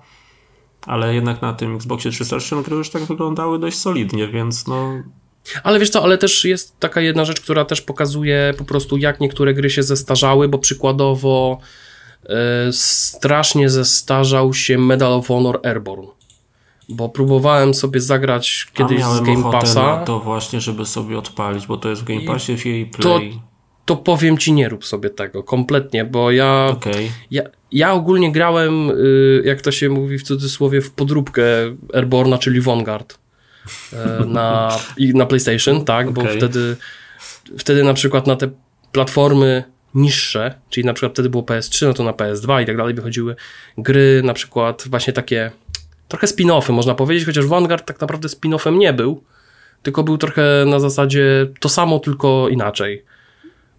Ale 0.86 1.16
jednak 1.16 1.42
na 1.42 1.54
tym 1.54 1.76
Xboxie 1.76 2.12
360 2.12 2.66
gry 2.66 2.76
już 2.78 2.90
tak 2.90 3.04
wyglądały 3.04 3.60
dość 3.60 3.78
solidnie, 3.78 4.28
więc 4.28 4.68
no 4.68 5.04
Ale 5.64 5.80
wiesz 5.80 5.90
co, 5.90 6.04
ale 6.04 6.18
też 6.18 6.46
jest 6.46 6.80
taka 6.80 7.02
jedna 7.02 7.26
rzecz, 7.26 7.42
która 7.42 7.66
też 7.66 7.82
pokazuje 7.82 8.54
po 8.58 8.64
prostu 8.66 8.98
jak 8.98 9.20
niektóre 9.20 9.54
gry 9.54 9.70
się 9.70 9.84
zestarzały, 9.84 10.48
bo 10.48 10.58
przykładowo 10.58 11.60
e, 12.26 12.36
strasznie 12.72 13.70
zestarzał 13.70 14.54
się 14.54 14.78
Medal 14.78 15.14
of 15.14 15.28
Honor 15.28 15.60
Airborne. 15.64 16.08
Bo 16.90 17.10
próbowałem 17.10 17.74
sobie 17.74 18.00
zagrać 18.00 18.68
kiedyś 18.74 19.04
z 19.04 19.22
Game 19.22 19.52
Passa. 19.52 20.04
to 20.06 20.20
właśnie, 20.20 20.62
żeby 20.62 20.86
sobie 20.86 21.18
odpalić, 21.18 21.68
bo 21.68 21.78
to 21.78 21.90
jest 21.90 22.02
w 22.02 22.06
Game 22.06 22.22
Passie, 22.22 22.58
w 22.58 22.96
to- 22.98 23.18
Play. 23.18 23.40
To 23.86 23.96
powiem 23.96 24.38
ci, 24.38 24.54
nie 24.54 24.70
rób 24.70 24.86
sobie 24.86 25.10
tego 25.10 25.44
kompletnie, 25.44 26.06
bo 26.06 26.32
ja 26.32 26.68
Okej. 26.72 27.12
Ja, 27.32 27.44
ja 27.72 27.94
ogólnie 27.94 28.32
grałem, 28.32 28.90
y, 28.90 29.44
jak 29.46 29.62
to 29.62 29.72
się 29.72 29.90
mówi 29.90 30.18
w 30.18 30.24
cudzysłowie, 30.24 30.82
w 30.82 30.92
podróbkę 30.92 31.44
Airborna, 31.94 32.38
czyli 32.38 32.62
Vanguard 32.62 33.21
na, 34.28 34.78
i 34.98 35.14
na 35.14 35.26
PlayStation, 35.26 35.86
tak, 35.86 36.12
bo 36.12 36.22
Okej. 36.22 36.38
wtedy, 36.38 36.76
wtedy 37.58 37.84
na 37.84 37.94
przykład 37.94 38.28
na 38.28 38.36
te 38.36 38.50
platformy 38.92 39.64
niższe, 39.96 40.56
czyli 40.70 40.86
na 40.86 40.94
przykład 40.94 41.14
wtedy 41.14 41.30
było 41.30 41.44
PS3, 41.44 41.88
no 41.88 41.94
to 41.94 42.04
na 42.04 42.12
PS2 42.12 42.64
i 42.64 42.66
tak 42.66 42.78
dalej 42.78 42.94
wychodziły 42.94 43.36
gry, 43.78 44.22
na 44.26 44.34
przykład 44.34 44.84
właśnie 44.88 45.14
takie 45.14 45.52
trochę 46.08 46.28
spin-offy, 46.28 46.72
można 46.74 46.96
powiedzieć, 46.96 47.26
chociaż 47.26 47.46
Vanguard 47.46 47.86
tak 47.86 48.02
naprawdę 48.02 48.28
spin-offem 48.28 48.78
nie 48.78 48.94
był, 48.94 49.24
tylko 49.84 50.04
był 50.04 50.18
trochę 50.18 50.44
na 50.68 50.80
zasadzie 50.80 51.48
to 51.60 51.70
samo, 51.70 52.00
tylko 52.00 52.50
inaczej. 52.50 53.06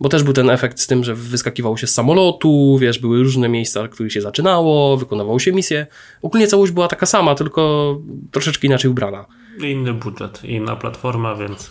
Bo 0.00 0.08
też 0.08 0.22
był 0.22 0.32
ten 0.32 0.50
efekt 0.50 0.80
z 0.80 0.86
tym, 0.86 1.04
że 1.04 1.14
wyskakiwało 1.14 1.76
się 1.76 1.86
z 1.86 1.94
samolotu, 1.94 2.78
wiesz, 2.80 2.98
były 2.98 3.18
różne 3.18 3.48
miejsca, 3.48 3.82
w 3.82 3.88
których 3.88 4.12
się 4.12 4.20
zaczynało, 4.20 4.96
wykonywało 4.96 5.38
się 5.38 5.52
misje. 5.52 5.86
Ogólnie 6.22 6.46
całość 6.46 6.72
była 6.72 6.88
taka 6.88 7.06
sama, 7.06 7.34
tylko 7.34 7.96
troszeczkę 8.30 8.66
inaczej 8.66 8.90
ubrana. 8.90 9.26
Inny 9.58 9.92
budżet, 9.94 10.44
inna 10.44 10.76
platforma, 10.76 11.34
więc 11.34 11.70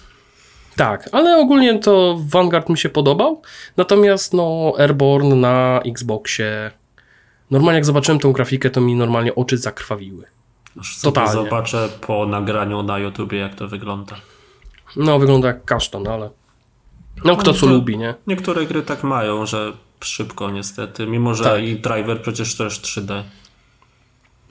Tak, 0.76 1.10
ale 1.12 1.38
ogólnie 1.38 1.80
to 1.80 2.18
Vanguard 2.28 2.70
mi 2.70 2.78
się 2.78 2.90
podobał. 2.90 3.42
Natomiast 3.78 4.34
no 4.34 4.74
Airborne 4.80 5.36
na 5.36 5.82
Xboxie 5.86 6.72
normalnie 7.52 7.76
jak 7.78 7.86
zobaczyłem 7.86 8.20
tą 8.20 8.32
grafikę, 8.32 8.70
to 8.70 8.82
mi 8.82 8.96
normalnie 8.96 9.36
oczy 9.36 9.58
zakrwawiły. 9.58 10.26
Totalnie. 11.02 11.32
zobaczę 11.32 11.90
po 12.02 12.26
nagraniu 12.26 12.84
na 12.84 13.00
YouTubie, 13.00 13.38
jak 13.38 13.56
to 13.56 13.68
wygląda. 13.68 14.16
No 14.96 15.20
wygląda 15.20 15.48
jak 15.48 15.66
kasztan, 15.66 16.08
ale 16.08 16.30
no 17.26 17.36
kto 17.36 17.54
co 17.54 17.66
lubi, 17.66 17.98
nie? 17.98 18.14
Niektóre 18.28 18.66
gry 18.66 18.82
tak 18.82 19.04
mają, 19.04 19.46
że 19.46 19.74
szybko 20.04 20.52
niestety, 20.52 21.08
mimo 21.08 21.34
że 21.34 21.44
Tak. 21.44 21.64
i 21.64 21.76
driver 21.76 22.22
przecież 22.22 22.58
też 22.58 22.82
3D. 22.82 23.24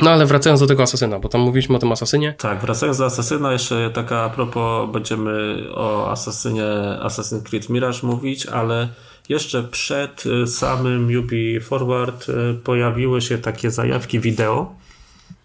No 0.00 0.10
ale 0.10 0.26
wracając 0.26 0.60
do 0.60 0.66
tego 0.66 0.82
Asasyna, 0.82 1.18
bo 1.18 1.28
tam 1.28 1.40
mówiliśmy 1.40 1.76
o 1.76 1.78
tym 1.78 1.92
Asasynie. 1.92 2.34
Tak, 2.38 2.60
wracając 2.60 2.98
do 2.98 3.04
Asasyna, 3.04 3.52
jeszcze 3.52 3.90
taka 3.90 4.22
a 4.22 4.30
propos, 4.30 4.90
będziemy 4.92 5.64
o 5.74 6.10
Asasynie, 6.10 6.64
Assassin's 7.02 7.42
Creed 7.42 7.68
Mirage 7.68 7.98
mówić, 8.02 8.46
ale 8.46 8.88
jeszcze 9.28 9.62
przed 9.62 10.26
y, 10.26 10.46
samym 10.46 11.18
Ubi 11.18 11.60
Forward 11.60 12.28
y, 12.28 12.54
pojawiły 12.64 13.20
się 13.20 13.38
takie 13.38 13.70
zajawki 13.70 14.20
wideo 14.20 14.74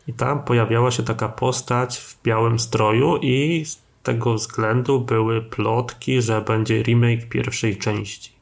i 0.07 0.13
tam 0.13 0.43
pojawiała 0.43 0.91
się 0.91 1.03
taka 1.03 1.29
postać 1.29 1.97
w 1.97 2.23
białym 2.23 2.59
stroju 2.59 3.17
i 3.17 3.65
z 3.65 3.81
tego 4.03 4.33
względu 4.33 5.01
były 5.01 5.41
plotki, 5.41 6.21
że 6.21 6.41
będzie 6.41 6.83
remake 6.83 7.29
pierwszej 7.29 7.77
części. 7.77 8.34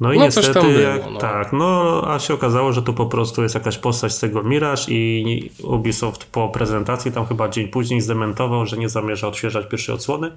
No 0.00 0.12
i 0.12 0.18
No, 0.18 0.24
niestety, 0.24 0.52
było, 0.52 1.10
no. 1.10 1.18
tak, 1.18 1.52
no 1.52 2.02
a 2.06 2.18
się 2.18 2.34
okazało, 2.34 2.72
że 2.72 2.82
to 2.82 2.92
po 2.92 3.06
prostu 3.06 3.42
jest 3.42 3.54
jakaś 3.54 3.78
postać 3.78 4.12
z 4.12 4.18
tego 4.18 4.42
Mirage 4.42 4.82
i 4.88 5.50
Ubisoft 5.62 6.24
po 6.24 6.48
prezentacji, 6.48 7.12
tam 7.12 7.26
chyba 7.26 7.48
dzień 7.48 7.68
później 7.68 8.00
zdementował, 8.00 8.66
że 8.66 8.76
nie 8.78 8.88
zamierza 8.88 9.28
odświeżać 9.28 9.68
pierwszej 9.68 9.94
odsłony. 9.94 10.30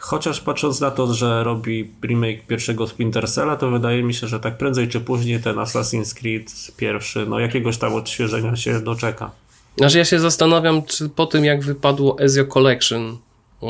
Chociaż 0.00 0.40
patrząc 0.40 0.80
na 0.80 0.90
to, 0.90 1.14
że 1.14 1.44
robi 1.44 1.90
remake 2.04 2.46
pierwszego 2.46 2.86
Splinter 2.86 3.30
Cella, 3.30 3.56
to 3.56 3.70
wydaje 3.70 4.02
mi 4.02 4.14
się, 4.14 4.26
że 4.26 4.40
tak 4.40 4.58
prędzej 4.58 4.88
czy 4.88 5.00
później 5.00 5.40
ten 5.40 5.56
Assassin's 5.56 6.14
Creed 6.14 6.76
pierwszy, 6.76 7.26
no 7.28 7.38
jakiegoś 7.38 7.78
tam 7.78 7.94
odświeżenia 7.94 8.56
się 8.56 8.80
doczeka. 8.80 9.30
Znaczy 9.76 9.98
ja 9.98 10.04
się 10.04 10.18
zastanawiam, 10.18 10.82
czy 10.82 11.08
po 11.08 11.26
tym 11.26 11.44
jak 11.44 11.64
wypadło 11.64 12.18
Ezio 12.18 12.44
Collection, 12.44 13.18
yy, 13.62 13.68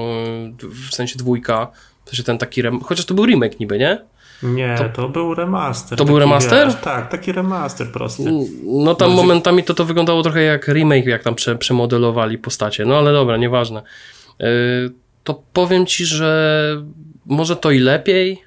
w 0.68 0.94
sensie 0.94 1.18
dwójka, 1.18 1.68
w 2.04 2.08
sensie 2.08 2.22
ten 2.22 2.38
taki, 2.38 2.62
chociaż 2.84 3.06
to 3.06 3.14
był 3.14 3.26
remake 3.26 3.60
niby, 3.60 3.78
nie? 3.78 4.11
Nie, 4.42 4.90
to, 4.94 5.08
był 5.08 5.34
remaster. 5.34 5.98
To 5.98 6.04
był 6.04 6.18
remaster? 6.18 6.66
Wiesz, 6.66 6.76
tak, 6.80 7.08
taki 7.08 7.32
remaster 7.32 7.92
prosty. 7.92 8.22
No 8.64 8.94
tam 8.94 9.08
Bardziej- 9.08 9.16
momentami 9.26 9.64
to 9.64 9.74
to 9.74 9.84
wyglądało 9.84 10.22
trochę 10.22 10.42
jak 10.42 10.68
remake, 10.68 11.06
jak 11.06 11.22
tam 11.22 11.34
prze, 11.34 11.56
przemodelowali 11.56 12.38
postacie, 12.38 12.84
no 12.84 12.98
ale 12.98 13.12
dobra, 13.12 13.36
nieważne. 13.36 13.82
Yy, 14.38 14.46
to 15.24 15.42
powiem 15.52 15.86
ci, 15.86 16.04
że 16.06 16.82
może 17.26 17.56
to 17.56 17.70
i 17.70 17.78
lepiej. 17.78 18.42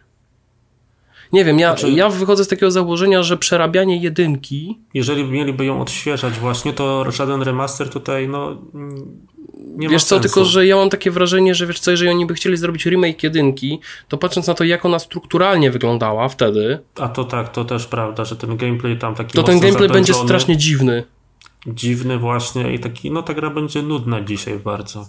Nie 1.34 1.46
wiem, 1.46 1.60
ja, 1.60 1.70
Znaczy- 1.70 1.92
ja 1.92 2.10
wychodzę 2.10 2.46
z 2.46 2.48
takiego 2.48 2.72
założenia, 2.72 3.24
że 3.24 3.38
przerabianie 3.38 3.98
jedynki 3.98 4.80
Jeżeli 4.94 5.24
mieliby 5.24 5.66
ją 5.66 5.82
odświeżać 5.82 6.34
właśnie, 6.34 6.74
to 6.74 7.12
żaden 7.12 7.42
remaster 7.42 7.90
tutaj, 7.90 8.28
no 8.28 8.58
mm, 8.74 9.28
nie 9.76 9.90
Wiesz 9.90 10.04
co, 10.04 10.10
sensu. 10.10 10.24
tylko 10.24 10.46
że 10.46 10.66
ja 10.68 10.76
mam 10.76 10.90
takie 10.90 11.12
wrażenie, 11.12 11.56
że 11.56 11.68
wiesz 11.68 11.80
co, 11.80 11.92
jeżeli 11.92 12.10
oni 12.10 12.26
by 12.26 12.34
chcieli 12.34 12.58
zrobić 12.58 12.86
remake 12.86 13.24
jedynki, 13.24 13.80
to 14.08 14.18
patrząc 14.18 14.48
na 14.48 14.54
to, 14.54 14.64
jak 14.64 14.86
ona 14.86 15.00
strukturalnie 15.00 15.72
wyglądała 15.72 16.30
wtedy, 16.30 16.80
A 17.00 17.08
to 17.08 17.24
tak, 17.24 17.52
to 17.52 17.66
też 17.66 17.86
prawda, 17.86 18.26
że 18.26 18.36
ten 18.36 18.58
gameplay 18.58 18.98
tam 18.98 19.16
taki 19.16 19.34
to 19.36 19.44
ten 19.44 19.60
gameplay 19.60 19.90
będzie 19.90 20.14
strasznie 20.14 20.58
dziwny. 20.58 21.04
dziwny 21.68 22.18
właśnie 22.18 22.74
i 22.74 22.80
taki, 22.80 23.12
no 23.12 23.24
ta 23.24 23.34
gra 23.34 23.50
będzie 23.50 23.82
nudna 23.82 24.22
dzisiaj 24.22 24.60
bardzo. 24.60 25.06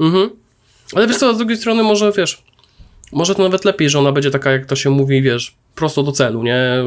Mhm. 0.00 0.30
Ale 0.94 1.06
wiesz 1.06 1.16
co, 1.16 1.34
z 1.34 1.38
drugiej 1.38 1.56
strony 1.56 1.82
może, 1.82 2.12
wiesz, 2.12 2.42
może 3.12 3.34
to 3.34 3.42
nawet 3.42 3.64
lepiej, 3.64 3.90
że 3.90 3.98
ona 3.98 4.12
będzie 4.12 4.30
taka, 4.30 4.50
jak 4.50 4.66
to 4.66 4.76
się 4.76 4.90
mówi, 4.90 5.22
wiesz, 5.22 5.54
prosto 5.74 6.02
do 6.02 6.12
celu, 6.12 6.42
nie? 6.42 6.84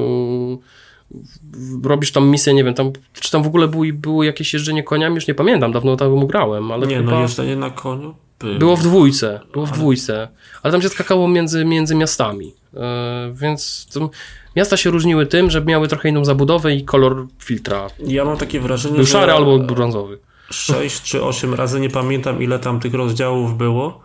Robisz 1.84 2.12
tam 2.12 2.30
misję, 2.30 2.54
nie 2.54 2.64
wiem, 2.64 2.74
tam, 2.74 2.92
czy 3.14 3.32
tam 3.32 3.44
w 3.44 3.48
ogóle 3.48 3.68
było, 3.68 3.84
było 3.94 4.24
jakieś 4.24 4.54
jeżdżenie 4.54 4.84
koniami, 4.84 5.16
już 5.16 5.28
nie 5.28 5.36
pamiętam, 5.36 5.72
dawno 5.72 5.96
tam 5.96 6.28
grałem, 6.28 6.72
ale 6.72 6.88
nie, 6.88 6.98
chyba... 6.98 7.12
no 7.12 7.22
jeżdżenie 7.22 7.56
na 7.56 7.70
koniu 7.70 8.16
było. 8.40 8.60
Było 8.60 8.76
w 8.76 8.84
dwójce, 8.84 9.40
było 9.54 9.66
w 9.66 9.72
dwójce, 9.72 10.28
ale 10.64 10.72
tam 10.72 10.82
się 10.82 10.90
skakało 10.90 11.28
między, 11.28 11.66
między 11.66 11.96
miastami, 11.96 12.54
yy, 12.74 12.82
więc 13.34 13.88
to, 13.94 14.10
miasta 14.56 14.78
się 14.78 14.90
różniły 14.90 15.26
tym, 15.26 15.50
że 15.50 15.62
miały 15.62 15.88
trochę 15.88 16.10
inną 16.10 16.26
zabudowę 16.26 16.76
i 16.76 16.86
kolor 16.86 17.28
filtra. 17.40 17.88
Ja 18.00 18.26
mam 18.26 18.38
takie 18.38 18.60
wrażenie, 18.60 18.96
Był 18.96 19.06
że 19.06 19.12
szary 19.12 19.32
albo 19.32 19.60
brązowy. 19.60 20.20
6 20.50 21.02
czy 21.02 21.24
8 21.24 21.54
razy, 21.54 21.80
nie 21.80 21.90
pamiętam 21.90 22.44
ile 22.44 22.60
tam 22.60 22.80
tych 22.80 22.94
rozdziałów 22.94 23.58
było, 23.58 24.02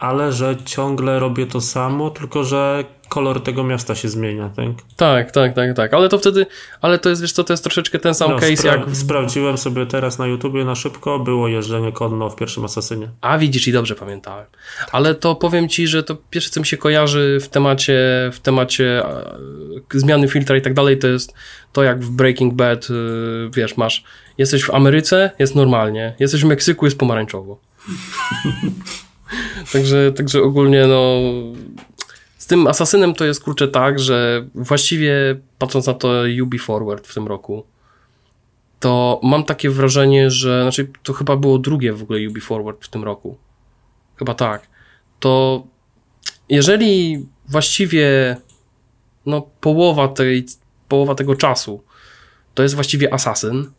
ale 0.00 0.32
że 0.32 0.56
ciągle 0.64 1.18
robię 1.18 1.46
to 1.46 1.60
samo, 1.60 2.10
tylko 2.10 2.44
że 2.44 2.84
kolor 3.08 3.42
tego 3.42 3.64
miasta 3.64 3.94
się 3.94 4.08
zmienia, 4.08 4.50
tak? 4.56 4.66
Tak, 4.96 5.30
tak, 5.30 5.54
tak, 5.54 5.76
tak, 5.76 5.94
ale 5.94 6.08
to 6.08 6.18
wtedy, 6.18 6.46
ale 6.80 6.98
to 6.98 7.08
jest, 7.08 7.22
wiesz 7.22 7.32
co, 7.32 7.44
to 7.44 7.52
jest 7.52 7.62
troszeczkę 7.62 7.98
ten 7.98 8.14
sam 8.14 8.30
No, 8.30 8.36
case 8.36 8.54
spra- 8.54 8.66
jak... 8.66 8.96
Sprawdziłem 8.96 9.58
sobie 9.58 9.86
teraz 9.86 10.18
na 10.18 10.26
YouTubie 10.26 10.64
na 10.64 10.74
szybko, 10.74 11.18
było 11.18 11.48
jeżdżenie 11.48 11.92
konno 11.92 12.30
w 12.30 12.36
pierwszym 12.36 12.64
Asasynie. 12.64 13.08
A 13.20 13.38
widzisz, 13.38 13.68
i 13.68 13.72
dobrze 13.72 13.94
pamiętałem. 13.94 14.46
Ale 14.92 15.14
to 15.14 15.34
powiem 15.34 15.68
ci, 15.68 15.86
że 15.86 16.02
to 16.02 16.16
pierwsze, 16.30 16.50
co 16.50 16.60
mi 16.60 16.66
się 16.66 16.76
kojarzy 16.76 17.38
w 17.42 17.48
temacie, 17.48 17.98
w 18.32 18.40
temacie 18.40 19.02
zmiany 19.94 20.28
filtra 20.28 20.56
i 20.56 20.62
tak 20.62 20.74
dalej, 20.74 20.98
to 20.98 21.06
jest 21.06 21.34
to, 21.72 21.82
jak 21.82 22.00
w 22.00 22.10
Breaking 22.10 22.54
Bad, 22.54 22.88
e, 22.90 22.94
wiesz, 23.54 23.76
masz, 23.76 24.04
jesteś 24.38 24.64
w 24.64 24.70
Ameryce, 24.74 25.30
jest 25.38 25.54
normalnie, 25.54 26.14
jesteś 26.18 26.42
w 26.42 26.46
Meksyku, 26.46 26.84
jest 26.84 26.98
pomarańczowo. 26.98 27.58
także, 29.72 30.12
także 30.12 30.42
ogólnie, 30.42 30.86
no, 30.86 31.20
z 32.38 32.46
tym 32.46 32.66
Asasynem 32.66 33.14
to 33.14 33.24
jest, 33.24 33.44
kurczę, 33.44 33.68
tak, 33.68 33.98
że 33.98 34.46
właściwie, 34.54 35.40
patrząc 35.58 35.86
na 35.86 35.94
to 35.94 36.12
Ubi 36.42 36.58
Forward 36.58 37.06
w 37.06 37.14
tym 37.14 37.26
roku, 37.26 37.64
to 38.80 39.20
mam 39.22 39.44
takie 39.44 39.70
wrażenie, 39.70 40.30
że, 40.30 40.62
znaczy 40.62 40.90
to 41.02 41.12
chyba 41.12 41.36
było 41.36 41.58
drugie 41.58 41.92
w 41.92 42.02
ogóle 42.02 42.28
Ubi 42.28 42.40
Forward 42.40 42.84
w 42.84 42.88
tym 42.88 43.04
roku. 43.04 43.36
Chyba 44.16 44.34
tak. 44.34 44.68
To 45.20 45.62
jeżeli 46.48 47.26
właściwie 47.48 48.36
no 49.26 49.42
połowa 49.60 50.08
tej, 50.08 50.46
połowa 50.88 51.14
tego 51.14 51.36
czasu 51.36 51.82
to 52.54 52.62
jest 52.62 52.74
właściwie 52.74 53.14
Assassin, 53.14 53.70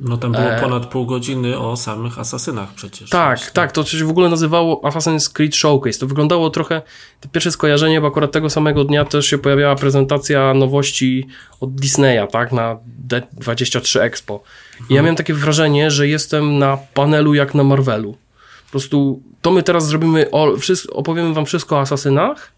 No 0.00 0.16
tam 0.16 0.32
było 0.32 0.44
E. 0.44 0.60
ponad 0.60 0.86
pół 0.86 1.06
godziny 1.06 1.58
o 1.58 1.76
samych 1.76 2.18
asasynach 2.18 2.74
przecież. 2.74 3.10
Tak, 3.10 3.38
Właśnie. 3.38 3.52
tak, 3.54 3.72
to 3.72 3.84
się 3.84 4.04
w 4.04 4.10
ogóle 4.10 4.28
nazywało 4.28 4.80
Assassin's 4.80 5.32
Creed 5.32 5.56
Showcase. 5.56 5.98
To 5.98 6.06
wyglądało 6.06 6.50
trochę, 6.50 6.82
to 7.20 7.28
pierwsze 7.28 7.50
skojarzenie, 7.50 8.00
bo 8.00 8.06
akurat 8.06 8.32
tego 8.32 8.50
samego 8.50 8.84
dnia 8.84 9.04
też 9.04 9.26
się 9.26 9.38
pojawiała 9.38 9.76
prezentacja 9.76 10.54
nowości 10.54 11.26
od 11.60 11.74
Disneya, 11.74 12.26
tak, 12.32 12.52
na 12.52 12.76
D23 13.08 14.00
Expo. 14.00 14.42
I 14.90 14.94
ja 14.94 15.02
miałem 15.02 15.16
takie 15.16 15.34
wrażenie, 15.34 15.90
że 15.90 16.08
jestem 16.08 16.58
na 16.58 16.78
panelu 16.94 17.34
jak 17.34 17.54
na 17.54 17.64
Marvelu. 17.64 18.16
Po 18.64 18.70
prostu 18.70 19.22
to 19.42 19.50
my 19.50 19.62
teraz 19.62 19.86
zrobimy, 19.86 20.30
o, 20.30 20.56
opowiemy 20.92 21.34
wam 21.34 21.46
wszystko 21.46 21.76
o 21.76 21.80
asasynach, 21.80 22.52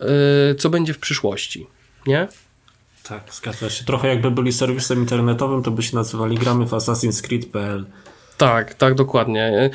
yy, 0.00 0.06
co 0.58 0.70
będzie 0.70 0.94
w 0.94 0.98
przyszłości, 0.98 1.66
nie? 2.06 2.28
Tak, 3.08 3.34
zgadza 3.34 3.70
się. 3.70 3.84
Trochę 3.84 4.08
jakby 4.08 4.30
byli 4.30 4.52
serwisem 4.52 4.98
internetowym, 4.98 5.62
to 5.62 5.70
by 5.70 5.82
się 5.82 5.96
nazywali 5.96 6.36
gramy 6.36 6.66
w 6.66 6.70
Assassin's 6.70 7.22
Creed.pl. 7.22 7.86
Tak, 8.36 8.74
tak, 8.74 8.94
dokładnie. 8.94 9.70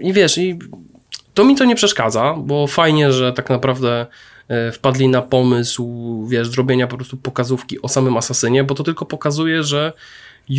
I 0.00 0.12
wiesz, 0.12 0.38
i 0.38 0.58
to 1.34 1.44
mi 1.44 1.56
to 1.56 1.64
nie 1.64 1.76
przeszkadza, 1.76 2.34
bo 2.38 2.66
fajnie, 2.66 3.12
że 3.12 3.32
tak 3.32 3.50
naprawdę 3.50 4.06
e, 4.48 4.72
wpadli 4.72 5.08
na 5.08 5.22
pomysł, 5.22 6.26
wiesz, 6.28 6.48
zrobienia 6.48 6.86
po 6.86 6.96
prostu 6.96 7.16
pokazówki 7.16 7.82
o 7.82 7.88
samym 7.88 8.16
Asasynie, 8.16 8.64
bo 8.64 8.74
to 8.74 8.84
tylko 8.84 9.06
pokazuje, 9.06 9.62
że 9.62 9.92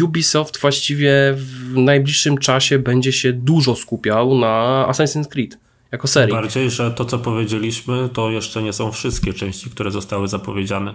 Ubisoft 0.03 0.59
właściwie 0.59 1.33
w 1.35 1.77
najbliższym 1.77 2.37
czasie 2.37 2.79
będzie 2.79 3.11
się 3.11 3.33
dużo 3.33 3.75
skupiał 3.75 4.37
na 4.37 4.85
Assassin's 4.89 5.27
Creed 5.27 5.57
jako 5.91 6.07
serii. 6.07 6.35
Bardziej, 6.35 6.71
że 6.71 6.91
to 6.91 7.05
co 7.05 7.19
powiedzieliśmy, 7.19 8.09
to 8.13 8.31
jeszcze 8.31 8.63
nie 8.63 8.73
są 8.73 8.91
wszystkie 8.91 9.33
części, 9.33 9.69
które 9.69 9.91
zostały 9.91 10.27
zapowiedziane. 10.27 10.93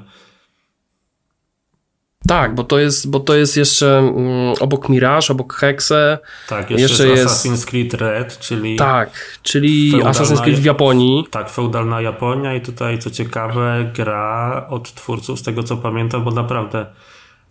Tak, 2.27 2.55
bo 2.55 2.65
to 2.65 2.79
jest, 2.79 3.11
bo 3.11 3.21
to 3.21 3.35
jest 3.35 3.57
jeszcze 3.57 3.99
mm, 3.99 4.55
obok 4.61 4.89
Mirage, 4.89 5.27
obok 5.31 5.55
Hexe. 5.55 6.19
Tak, 6.49 6.71
jeszcze, 6.71 6.83
jeszcze 6.83 7.09
jest 7.09 7.47
Assassin's 7.47 7.67
Creed 7.67 7.95
Red, 7.95 8.39
czyli. 8.39 8.77
Tak, 8.77 9.39
czyli 9.43 9.93
Assassin's 9.93 10.43
Creed 10.43 10.59
w 10.59 10.65
Japonii. 10.65 11.27
Tak, 11.31 11.51
feudalna 11.51 12.01
Japonia 12.01 12.55
i 12.55 12.61
tutaj 12.61 12.99
co 12.99 13.11
ciekawe, 13.11 13.91
gra 13.95 14.67
od 14.71 14.95
twórców, 14.95 15.39
z 15.39 15.43
tego 15.43 15.63
co 15.63 15.77
pamiętam, 15.77 16.25
bo 16.25 16.31
naprawdę 16.31 16.87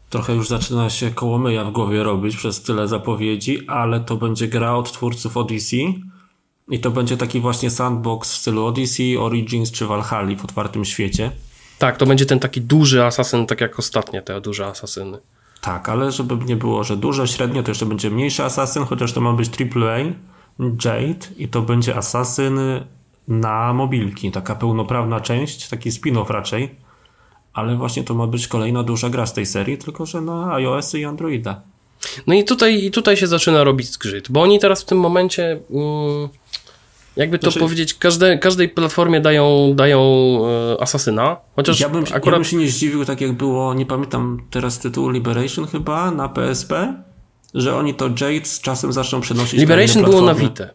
trochę 0.10 0.34
już 0.34 0.48
zaczyna 0.48 0.90
się 0.90 1.12
kołomyja 1.12 1.66
w 1.66 1.72
głowie 1.72 2.04
robić 2.04 2.36
przez 2.36 2.62
tyle 2.62 2.88
zapowiedzi, 2.88 3.68
ale 3.68 4.00
to 4.00 4.16
będzie 4.16 4.48
gra 4.48 4.76
od 4.76 4.92
twórców 4.92 5.38
Odyssey. 5.38 6.04
I 6.70 6.80
to 6.80 6.92
będzie 6.92 7.18
taki 7.18 7.40
właśnie 7.40 7.70
sandbox 7.70 8.34
w 8.34 8.38
stylu 8.38 8.66
Odyssey, 8.66 9.18
Origins 9.18 9.72
czy 9.72 9.86
Valhalla 9.86 10.36
w 10.36 10.44
otwartym 10.44 10.86
świecie. 10.86 11.32
Tak, 11.78 11.98
to 11.98 12.06
będzie 12.06 12.26
ten 12.26 12.40
taki 12.40 12.62
duży 12.62 13.06
asasyn, 13.06 13.46
tak 13.46 13.62
jak 13.62 13.80
ostatnie 13.80 14.22
te 14.22 14.42
duże 14.42 14.68
asasyny. 14.68 15.18
Tak, 15.62 15.90
ale 15.90 16.12
żeby 16.12 16.46
nie 16.46 16.56
było, 16.56 16.84
że 16.84 16.98
duże, 16.98 17.28
średnio, 17.28 17.64
to 17.64 17.72
jeszcze 17.72 17.86
będzie 17.86 18.10
mniejszy 18.10 18.44
asasyn, 18.44 18.86
chociaż 18.86 19.14
to 19.14 19.22
ma 19.22 19.34
być 19.34 19.50
AAA, 19.62 19.98
Jade 20.86 21.28
i 21.38 21.48
to 21.48 21.62
będzie 21.62 21.96
asasyn 21.96 22.60
na 23.28 23.74
mobilki, 23.74 24.32
taka 24.32 24.56
pełnoprawna 24.56 25.20
część, 25.20 25.70
taki 25.70 25.90
spin-off 25.90 26.30
raczej, 26.30 26.76
ale 27.54 27.76
właśnie 27.76 28.04
to 28.04 28.14
ma 28.14 28.28
być 28.28 28.48
kolejna 28.48 28.84
duża 28.84 29.10
gra 29.10 29.26
z 29.26 29.34
tej 29.34 29.46
serii, 29.46 29.78
tylko 29.78 30.06
że 30.06 30.22
na 30.22 30.54
iOS 30.54 30.96
i 30.96 31.06
Androida. 31.06 31.62
No 32.28 32.34
i 32.34 32.44
tutaj, 32.44 32.84
i 32.84 32.92
tutaj 32.92 33.18
się 33.18 33.28
zaczyna 33.28 33.64
robić 33.64 33.88
zgrzyt, 33.92 34.32
bo 34.32 34.42
oni 34.42 34.60
teraz 34.60 34.82
w 34.82 34.86
tym 34.86 35.00
momencie... 35.00 35.60
Mm 35.72 36.30
jakby 37.16 37.40
to 37.40 37.44
znaczy, 37.44 37.60
powiedzieć, 37.60 37.94
każde, 37.94 38.38
każdej 38.38 38.70
platformie 38.70 39.22
dają, 39.22 39.74
dają 39.76 40.00
e, 40.78 40.82
asasyna, 40.82 41.38
chociaż 41.56 41.80
ja 41.80 41.90
bym, 41.90 42.04
akurat... 42.04 42.26
ja 42.26 42.32
bym 42.32 42.44
się 42.44 42.58
nie 42.58 42.68
zdziwił, 42.68 43.06
tak 43.06 43.22
jak 43.22 43.32
było, 43.34 43.74
nie 43.74 43.86
pamiętam 43.86 44.42
teraz 44.50 44.80
tytułu 44.80 45.10
Liberation 45.10 45.68
chyba 45.68 46.12
na 46.12 46.30
PSP, 46.30 46.94
że 47.54 47.76
oni 47.76 47.94
to 47.94 48.08
Jade 48.08 48.46
z 48.46 48.62
czasem 48.62 48.94
zaczną 48.94 49.22
przenosić 49.22 49.60
Liberation 49.60 50.02
na 50.02 50.10
było 50.10 50.22
na 50.22 50.34
Vita. 50.34 50.66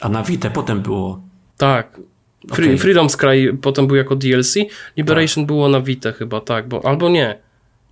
A 0.00 0.08
na 0.08 0.22
Vita 0.22 0.50
potem 0.50 0.80
było. 0.80 1.20
Tak. 1.56 2.00
Free, 2.52 2.66
okay. 2.66 2.78
Freedom 2.78 3.10
Sky 3.10 3.58
potem 3.62 3.86
był 3.86 3.96
jako 3.96 4.16
DLC, 4.16 4.54
Liberation 4.96 5.44
tak. 5.44 5.46
było 5.46 5.68
na 5.68 5.80
Vita 5.80 6.12
chyba, 6.12 6.40
tak, 6.40 6.68
bo, 6.68 6.86
albo 6.86 7.08
nie. 7.08 7.45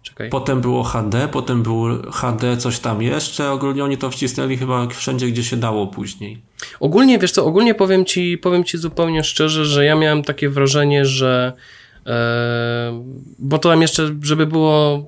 Czekaj. 0.04 0.30
Potem 0.30 0.60
było 0.60 0.82
HD, 0.82 1.28
potem 1.28 1.62
był 1.62 2.02
HD 2.12 2.56
coś 2.56 2.78
tam 2.78 3.02
jeszcze. 3.02 3.50
Ogólnie 3.50 3.84
oni 3.84 3.98
to 3.98 4.10
wcisnęli 4.10 4.56
chyba 4.56 4.86
wszędzie, 4.86 5.26
gdzie 5.26 5.44
się 5.44 5.56
dało 5.56 5.86
później. 5.86 6.42
Ogólnie, 6.80 7.18
wiesz 7.18 7.32
co, 7.32 7.46
ogólnie 7.46 7.74
powiem 7.74 8.04
ci, 8.04 8.38
powiem 8.38 8.64
ci 8.64 8.78
zupełnie 8.78 9.24
szczerze, 9.24 9.64
że 9.64 9.84
ja 9.84 9.96
miałem 9.96 10.22
takie 10.22 10.48
wrażenie, 10.48 11.04
że 11.04 11.52
e, 12.06 13.04
bo 13.38 13.58
to 13.58 13.68
tam 13.68 13.82
jeszcze, 13.82 14.14
żeby 14.22 14.46
było 14.46 15.06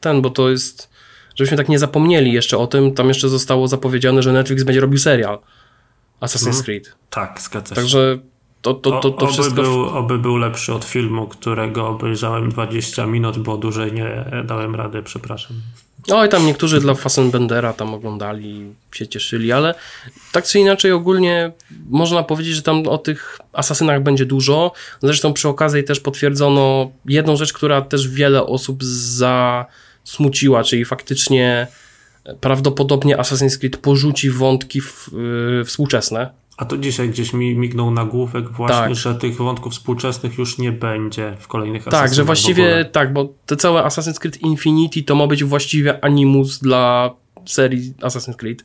ten, 0.00 0.22
bo 0.22 0.30
to 0.30 0.50
jest, 0.50 0.90
żebyśmy 1.34 1.56
tak 1.56 1.68
nie 1.68 1.78
zapomnieli 1.78 2.32
jeszcze 2.32 2.58
o 2.58 2.66
tym, 2.66 2.94
tam 2.94 3.08
jeszcze 3.08 3.28
zostało 3.28 3.68
zapowiedziane, 3.68 4.22
że 4.22 4.32
Netflix 4.32 4.62
będzie 4.62 4.80
robił 4.80 4.98
serial 4.98 5.38
Assassin's 6.20 6.46
mhm. 6.46 6.64
Creed. 6.64 6.92
Tak, 7.10 7.40
zgadza 7.40 7.68
się. 7.68 7.80
Także 7.80 8.18
to, 8.64 8.74
to, 8.74 8.90
to, 8.90 9.10
to 9.10 9.26
oby 9.26 9.32
wszystko... 9.32 9.62
Był, 9.62 9.84
oby 9.84 10.18
był 10.18 10.36
lepszy 10.36 10.74
od 10.74 10.84
filmu, 10.84 11.26
którego 11.26 11.88
obejrzałem 11.88 12.50
20 12.50 13.06
minut, 13.06 13.38
bo 13.38 13.56
dłużej 13.56 13.92
nie 13.92 14.24
dałem 14.44 14.74
rady, 14.74 15.02
przepraszam. 15.02 15.56
Oj, 16.12 16.28
tam 16.28 16.46
niektórzy 16.46 16.80
dla 16.80 16.94
Fassbendera 16.94 17.72
tam 17.72 17.94
oglądali, 17.94 18.72
się 18.92 19.08
cieszyli, 19.08 19.52
ale 19.52 19.74
tak 20.32 20.44
czy 20.44 20.58
inaczej 20.58 20.92
ogólnie 20.92 21.52
można 21.90 22.22
powiedzieć, 22.22 22.54
że 22.54 22.62
tam 22.62 22.88
o 22.88 22.98
tych 22.98 23.38
asasynach 23.52 24.02
będzie 24.02 24.26
dużo. 24.26 24.72
Zresztą 25.02 25.32
przy 25.32 25.48
okazji 25.48 25.84
też 25.84 26.00
potwierdzono 26.00 26.90
jedną 27.06 27.36
rzecz, 27.36 27.52
która 27.52 27.82
też 27.82 28.08
wiele 28.08 28.46
osób 28.46 28.84
zasmuciła, 28.84 30.64
czyli 30.64 30.84
faktycznie 30.84 31.66
prawdopodobnie 32.40 33.16
Assassin's 33.16 33.58
Creed 33.58 33.76
porzuci 33.76 34.30
wątki 34.30 34.80
w, 34.80 35.10
yy, 35.58 35.64
współczesne, 35.64 36.30
a 36.56 36.64
to 36.64 36.76
dzisiaj 36.76 37.08
gdzieś 37.08 37.32
mi 37.32 37.54
mignął 37.54 37.90
nagłówek 37.90 38.50
właśnie, 38.50 38.76
tak. 38.76 38.94
że 38.94 39.14
tych 39.14 39.36
wątków 39.36 39.72
współczesnych 39.72 40.38
już 40.38 40.58
nie 40.58 40.72
będzie 40.72 41.36
w 41.40 41.48
kolejnych 41.48 41.84
Tak, 41.84 42.14
że 42.14 42.24
właściwie 42.24 42.84
tak, 42.84 43.12
bo 43.12 43.28
te 43.46 43.56
całe 43.56 43.82
Assassin's 43.82 44.18
Creed 44.18 44.40
Infinity 44.40 45.02
to 45.02 45.14
ma 45.14 45.26
być 45.26 45.44
właściwie 45.44 46.04
animus 46.04 46.58
dla 46.58 47.10
serii 47.46 47.94
Assassin's 48.00 48.36
Creed. 48.36 48.64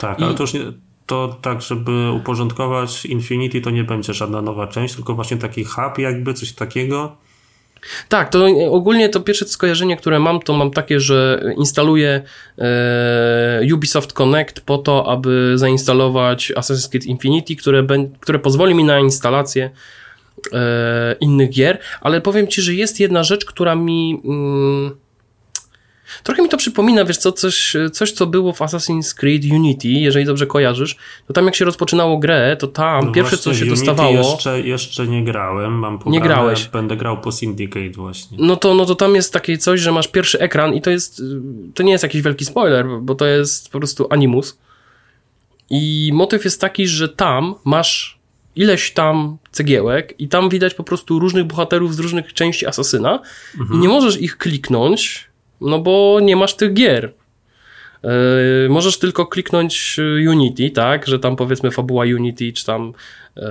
Tak, 0.00 0.20
I... 0.20 0.24
ale 0.24 0.34
to 0.34 0.42
już 0.42 0.54
nie, 0.54 0.60
to 1.06 1.38
tak, 1.42 1.62
żeby 1.62 2.12
uporządkować 2.12 3.06
Infinity 3.06 3.60
to 3.60 3.70
nie 3.70 3.84
będzie 3.84 4.14
żadna 4.14 4.42
nowa 4.42 4.66
część, 4.66 4.94
tylko 4.94 5.14
właśnie 5.14 5.36
taki 5.36 5.64
hub 5.64 5.98
jakby, 5.98 6.34
coś 6.34 6.52
takiego 6.52 7.16
tak, 8.08 8.28
to 8.28 8.46
ogólnie 8.70 9.08
to 9.08 9.20
pierwsze 9.20 9.44
skojarzenie, 9.44 9.96
które 9.96 10.18
mam, 10.18 10.40
to 10.40 10.52
mam 10.52 10.70
takie, 10.70 11.00
że 11.00 11.42
instaluję 11.56 12.22
e, 12.58 13.74
Ubisoft 13.74 14.12
Connect 14.12 14.60
po 14.60 14.78
to, 14.78 15.10
aby 15.10 15.52
zainstalować 15.58 16.52
Assassin's 16.56 16.90
Creed 16.90 17.06
Infinity, 17.06 17.56
które, 17.56 17.86
które 18.20 18.38
pozwoli 18.38 18.74
mi 18.74 18.84
na 18.84 18.98
instalację 18.98 19.70
e, 20.52 21.16
innych 21.20 21.50
gier, 21.50 21.78
ale 22.00 22.20
powiem 22.20 22.48
Ci, 22.48 22.62
że 22.62 22.74
jest 22.74 23.00
jedna 23.00 23.22
rzecz, 23.22 23.44
która 23.44 23.74
mi... 23.74 24.20
Mm, 24.24 25.07
Trochę 26.22 26.42
mi 26.42 26.48
to 26.48 26.56
przypomina, 26.56 27.04
wiesz 27.04 27.16
co, 27.16 27.32
coś, 27.32 27.76
coś 27.92 28.12
co 28.12 28.26
było 28.26 28.52
w 28.52 28.58
Assassin's 28.58 29.14
Creed 29.14 29.42
Unity, 29.52 29.88
jeżeli 29.88 30.24
dobrze 30.24 30.46
kojarzysz, 30.46 30.96
to 31.26 31.32
tam 31.32 31.46
jak 31.46 31.54
się 31.54 31.64
rozpoczynało 31.64 32.18
grę, 32.18 32.56
to 32.56 32.66
tam 32.66 33.06
no 33.06 33.12
pierwsze 33.12 33.38
co 33.38 33.54
się 33.54 33.64
Unity 33.64 33.76
dostawało... 33.76 34.10
Jeszcze, 34.10 34.60
jeszcze 34.60 35.06
nie 35.06 35.24
grałem, 35.24 35.78
mam 35.78 35.98
pograne, 35.98 36.18
Nie 36.18 36.20
grałeś. 36.20 36.64
Będę 36.64 36.96
grał 36.96 37.20
po 37.20 37.32
Syndicate 37.32 37.90
właśnie. 37.90 38.38
No 38.40 38.56
to, 38.56 38.74
no 38.74 38.86
to 38.86 38.94
tam 38.94 39.14
jest 39.14 39.32
takie 39.32 39.58
coś, 39.58 39.80
że 39.80 39.92
masz 39.92 40.08
pierwszy 40.08 40.40
ekran 40.40 40.74
i 40.74 40.80
to 40.80 40.90
jest, 40.90 41.22
to 41.74 41.82
nie 41.82 41.92
jest 41.92 42.02
jakiś 42.02 42.22
wielki 42.22 42.44
spoiler, 42.44 42.86
bo 43.00 43.14
to 43.14 43.26
jest 43.26 43.70
po 43.70 43.78
prostu 43.78 44.06
animus. 44.10 44.58
I 45.70 46.10
motyw 46.14 46.44
jest 46.44 46.60
taki, 46.60 46.86
że 46.86 47.08
tam 47.08 47.54
masz 47.64 48.18
ileś 48.56 48.92
tam 48.92 49.38
cegiełek 49.50 50.14
i 50.18 50.28
tam 50.28 50.48
widać 50.48 50.74
po 50.74 50.84
prostu 50.84 51.18
różnych 51.18 51.44
bohaterów 51.44 51.94
z 51.94 51.98
różnych 51.98 52.34
części 52.34 52.66
Asasyna 52.66 53.20
mhm. 53.60 53.78
i 53.78 53.82
nie 53.82 53.88
możesz 53.88 54.20
ich 54.20 54.38
kliknąć, 54.38 55.27
no 55.60 55.78
bo 55.78 56.18
nie 56.22 56.36
masz 56.36 56.56
tych 56.56 56.72
gier. 56.72 57.12
Yy, 58.02 58.10
możesz 58.68 58.98
tylko 58.98 59.26
kliknąć 59.26 60.00
Unity, 60.28 60.70
tak, 60.70 61.06
że 61.06 61.18
tam 61.18 61.36
powiedzmy 61.36 61.70
fabuła 61.70 62.04
Unity, 62.04 62.52
czy 62.52 62.66
tam 62.66 62.92
yy, 63.36 63.42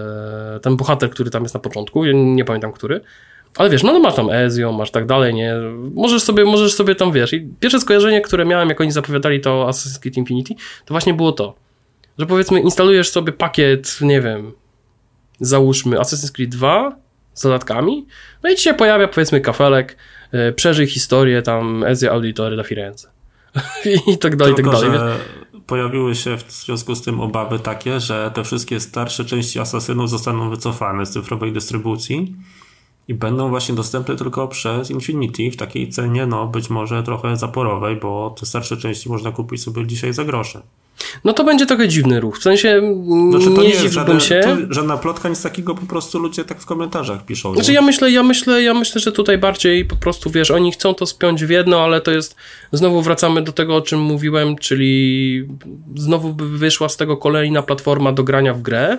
ten 0.62 0.78
bohater, 0.78 1.10
który 1.10 1.30
tam 1.30 1.44
jest 1.44 1.56
na 1.56 1.62
początku, 1.62 2.06
nie 2.06 2.46
pamiętam 2.46 2.74
który, 2.74 3.02
ale 3.58 3.70
wiesz, 3.70 3.84
no, 3.84 3.94
no 3.94 4.00
masz 4.00 4.16
tam 4.16 4.30
Ezio, 4.30 4.72
masz 4.72 4.92
tak 4.92 5.06
dalej, 5.06 5.34
nie, 5.34 5.54
możesz 5.94 6.24
sobie, 6.24 6.46
możesz 6.46 6.74
sobie 6.74 6.96
tam, 6.96 7.12
wiesz, 7.12 7.34
i 7.34 7.50
pierwsze 7.60 7.80
skojarzenie, 7.80 8.22
które 8.22 8.46
miałem, 8.46 8.70
jak 8.70 8.82
oni 8.82 8.92
zapowiadali 8.92 9.42
to 9.42 9.68
Assassin's 9.70 10.00
Creed 10.00 10.18
Infinity, 10.18 10.56
to 10.86 10.94
właśnie 10.94 11.14
było 11.14 11.32
to, 11.32 11.56
że 12.18 12.26
powiedzmy 12.26 12.60
instalujesz 12.60 13.10
sobie 13.10 13.34
pakiet, 13.34 13.98
nie 14.02 14.22
wiem, 14.22 14.52
załóżmy 15.40 15.98
Assassin's 15.98 16.32
Creed 16.32 16.50
2 16.50 16.96
z 17.34 17.42
dodatkami, 17.42 18.06
no 18.44 18.50
i 18.50 18.56
ci 18.56 18.64
się 18.64 18.74
pojawia 18.74 19.08
powiedzmy 19.08 19.42
kafelek, 19.42 19.98
przeżyj 20.56 20.88
historię 20.88 21.42
tam 21.42 21.84
Ezio 21.84 22.12
Auditore 22.12 22.56
da 22.56 22.64
Firenze. 22.64 23.08
I 24.14 24.18
tak 24.18 24.36
dalej, 24.36 24.56
Tylko, 24.56 24.72
i 24.72 24.82
tak 24.82 24.92
dalej. 24.92 25.18
pojawiły 25.68 26.16
się 26.16 26.38
w 26.38 26.52
związku 26.52 26.96
z 26.96 27.02
tym 27.02 27.22
obawy 27.22 27.60
takie, 27.60 28.00
że 28.00 28.32
te 28.34 28.44
wszystkie 28.44 28.80
starsze 28.80 29.26
części 29.26 29.60
Asasynów 29.60 30.10
zostaną 30.10 30.50
wycofane 30.50 31.06
z 31.06 31.10
cyfrowej 31.10 31.52
dystrybucji 31.54 32.36
i 33.08 33.14
będą 33.14 33.50
właśnie 33.50 33.76
dostępne 33.76 34.16
tylko 34.16 34.48
przez 34.48 34.92
Infinity 34.92 35.52
w 35.52 35.58
takiej 35.58 35.90
cenie, 35.90 36.26
no 36.26 36.48
być 36.48 36.70
może 36.70 37.04
trochę 37.04 37.38
zaporowej, 37.38 37.96
bo 37.96 38.36
te 38.40 38.46
starsze 38.46 38.78
części 38.78 39.10
można 39.10 39.32
kupić 39.32 39.64
sobie 39.64 39.88
dzisiaj 39.88 40.14
za 40.14 40.24
grosze. 40.24 40.62
No 41.24 41.34
to 41.34 41.44
będzie 41.44 41.66
trochę 41.66 41.88
dziwny 41.88 42.20
ruch. 42.20 42.40
W 42.40 42.44
sensie 42.44 42.82
znaczy, 43.30 43.46
to 43.46 43.62
nie, 43.62 43.68
nie 43.68 43.74
jest 43.74 43.94
żaden, 43.94 44.20
się. 44.20 44.42
To 44.44 44.74
żadna 44.74 44.98
plotka, 44.98 45.30
nic 45.30 45.42
takiego, 45.42 45.76
po 45.76 45.86
prostu 45.86 46.20
ludzie 46.20 46.44
tak 46.44 46.60
w 46.60 46.66
komentarzach 46.66 47.26
piszą. 47.26 47.54
Znaczy 47.54 47.74
ja 47.74 47.82
myślę, 47.82 48.12
ja 48.12 48.24
myślę, 48.24 48.62
ja 48.62 48.74
myślę, 48.74 49.02
że 49.02 49.12
tutaj 49.12 49.38
bardziej 49.38 49.86
po 49.86 49.96
prostu 49.96 50.30
wiesz, 50.30 50.52
oni 50.52 50.72
chcą 50.72 50.94
to 50.94 51.06
spiąć 51.06 51.46
w 51.46 51.50
jedno, 51.50 51.84
ale 51.84 52.02
to 52.02 52.12
jest 52.12 52.36
znowu 52.72 53.02
wracamy 53.02 53.42
do 53.42 53.52
tego, 53.52 53.76
o 53.76 53.82
czym 53.82 54.00
mówiłem, 54.00 54.56
czyli 54.56 55.44
znowu 55.96 56.34
by 56.34 56.58
wyszła 56.58 56.90
z 56.90 56.98
tego 56.98 57.18
kolejna 57.18 57.62
platforma 57.62 58.12
do 58.12 58.24
grania 58.24 58.54
w 58.54 58.62
grę. 58.62 58.98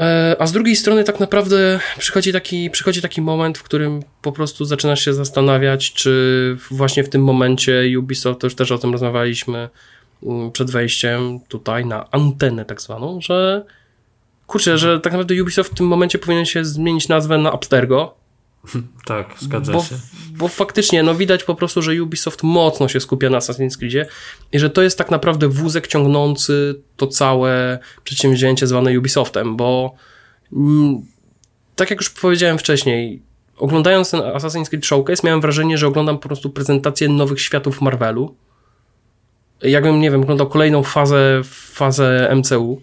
E, 0.00 0.36
a 0.38 0.46
z 0.46 0.52
drugiej 0.52 0.76
strony 0.76 1.04
tak 1.04 1.20
naprawdę 1.20 1.80
przychodzi 1.98 2.32
taki, 2.32 2.70
przychodzi 2.70 3.02
taki 3.02 3.22
moment, 3.22 3.58
w 3.58 3.62
którym 3.62 4.02
po 4.22 4.32
prostu 4.32 4.64
zaczynasz 4.64 5.04
się 5.04 5.14
zastanawiać, 5.14 5.92
czy 5.92 6.56
właśnie 6.70 7.04
w 7.04 7.08
tym 7.08 7.24
momencie 7.24 7.98
Ubisoft, 7.98 8.40
to 8.40 8.46
już 8.46 8.54
też 8.54 8.72
o 8.72 8.78
tym 8.78 8.92
rozmawialiśmy 8.92 9.68
mm, 10.22 10.52
przed 10.52 10.70
wejściem 10.70 11.40
tutaj 11.48 11.86
na 11.86 12.10
antenę 12.10 12.64
tak 12.64 12.80
zwaną, 12.80 13.20
że 13.20 13.64
kurczę, 14.46 14.78
że 14.78 15.00
tak 15.00 15.12
naprawdę 15.12 15.42
Ubisoft 15.42 15.72
w 15.72 15.76
tym 15.76 15.86
momencie 15.86 16.18
powinien 16.18 16.46
się 16.46 16.64
zmienić 16.64 17.08
nazwę 17.08 17.38
na 17.38 17.52
Abstergo, 17.52 18.14
Tak, 19.04 19.34
zgadza 19.40 19.72
bo, 19.72 19.82
się. 19.82 19.94
bo 20.30 20.48
faktycznie 20.48 21.02
no 21.02 21.14
widać 21.14 21.44
po 21.44 21.54
prostu, 21.54 21.82
że 21.82 22.02
Ubisoft 22.02 22.42
mocno 22.42 22.88
się 22.88 23.00
skupia 23.00 23.30
na 23.30 23.38
Assassin's 23.38 23.78
Creedzie 23.78 24.06
i 24.52 24.58
że 24.58 24.70
to 24.70 24.82
jest 24.82 24.98
tak 24.98 25.10
naprawdę 25.10 25.48
wózek 25.48 25.86
ciągnący 25.86 26.80
to 26.96 27.06
całe 27.06 27.78
przedsięwzięcie 28.04 28.66
zwane 28.66 28.98
Ubisoftem, 28.98 29.56
bo 29.56 29.94
mm, 30.52 31.02
tak 31.76 31.90
jak 31.90 32.00
już 32.00 32.10
powiedziałem 32.10 32.58
wcześniej, 32.58 33.22
oglądając 33.56 34.10
ten 34.10 34.20
Assassin's 34.20 34.68
Creed 34.68 34.86
Showcase 34.86 35.26
miałem 35.26 35.40
wrażenie, 35.40 35.78
że 35.78 35.86
oglądam 35.86 36.18
po 36.18 36.28
prostu 36.28 36.50
prezentację 36.50 37.08
nowych 37.08 37.40
światów 37.40 37.80
Marvelu. 37.80 38.34
Jakbym, 39.62 40.00
nie 40.00 40.10
wiem, 40.10 40.22
oglądał 40.22 40.48
kolejną 40.48 40.82
fazę, 40.82 41.40
fazę 41.44 42.32
MCU. 42.36 42.82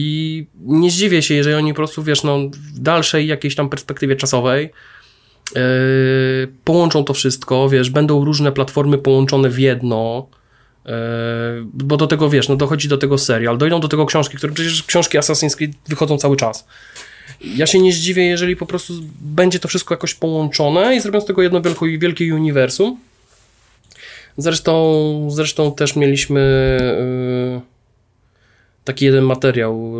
I 0.00 0.46
nie 0.60 0.90
zdziwię 0.90 1.22
się, 1.22 1.34
jeżeli 1.34 1.56
oni 1.56 1.72
po 1.72 1.76
prostu, 1.76 2.02
wiesz, 2.02 2.22
no, 2.22 2.38
w 2.74 2.78
dalszej 2.78 3.26
jakiejś 3.26 3.54
tam 3.54 3.68
perspektywie 3.68 4.16
czasowej 4.16 4.70
yy, 5.54 5.60
połączą 6.64 7.04
to 7.04 7.14
wszystko, 7.14 7.68
wiesz, 7.68 7.90
będą 7.90 8.24
różne 8.24 8.52
platformy 8.52 8.98
połączone 8.98 9.50
w 9.50 9.58
jedno, 9.58 10.26
yy, 10.84 10.92
bo 11.64 11.96
do 11.96 12.06
tego, 12.06 12.30
wiesz, 12.30 12.48
no 12.48 12.56
dochodzi 12.56 12.88
do 12.88 12.98
tego 12.98 13.18
serial, 13.18 13.58
dojdą 13.58 13.80
do 13.80 13.88
tego 13.88 14.06
książki, 14.06 14.36
które 14.36 14.52
przecież 14.52 14.82
książki 14.82 15.18
Assassin's 15.18 15.56
Creed 15.56 15.72
wychodzą 15.88 16.18
cały 16.18 16.36
czas. 16.36 16.66
Ja 17.40 17.66
się 17.66 17.78
nie 17.78 17.92
zdziwię, 17.92 18.24
jeżeli 18.24 18.56
po 18.56 18.66
prostu 18.66 18.92
będzie 19.20 19.58
to 19.58 19.68
wszystko 19.68 19.94
jakoś 19.94 20.14
połączone 20.14 20.96
i 20.96 21.00
zrobią 21.00 21.20
z 21.20 21.24
tego 21.24 21.42
jedno 21.42 21.60
wielkie, 21.60 21.98
wielkie 21.98 22.34
uniwersum. 22.34 23.00
Zresztą, 24.36 25.28
zresztą 25.30 25.74
też 25.74 25.96
mieliśmy 25.96 26.40
yy, 27.54 27.77
taki 28.88 29.04
jeden 29.04 29.24
materiał 29.24 29.92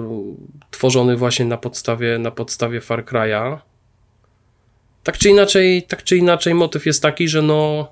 tworzony 0.70 1.16
właśnie 1.16 1.44
na 1.44 1.56
podstawie, 1.56 2.18
na 2.18 2.30
podstawie 2.30 2.80
Far 2.80 3.04
Cry'a. 3.04 3.58
Tak 5.04 5.18
czy 5.18 5.28
inaczej, 5.28 5.82
tak 5.82 6.04
czy 6.04 6.16
inaczej 6.16 6.54
motyw 6.54 6.86
jest 6.86 7.02
taki, 7.02 7.28
że 7.28 7.42
no 7.42 7.88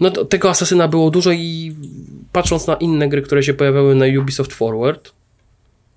no 0.00 0.10
tego 0.10 0.50
asasyna 0.50 0.88
było 0.88 1.10
dużo 1.10 1.32
i 1.32 1.76
patrząc 2.32 2.66
na 2.66 2.74
inne 2.74 3.08
gry, 3.08 3.22
które 3.22 3.42
się 3.42 3.54
pojawiały 3.54 3.94
na 3.94 4.06
Ubisoft 4.20 4.52
Forward, 4.52 5.12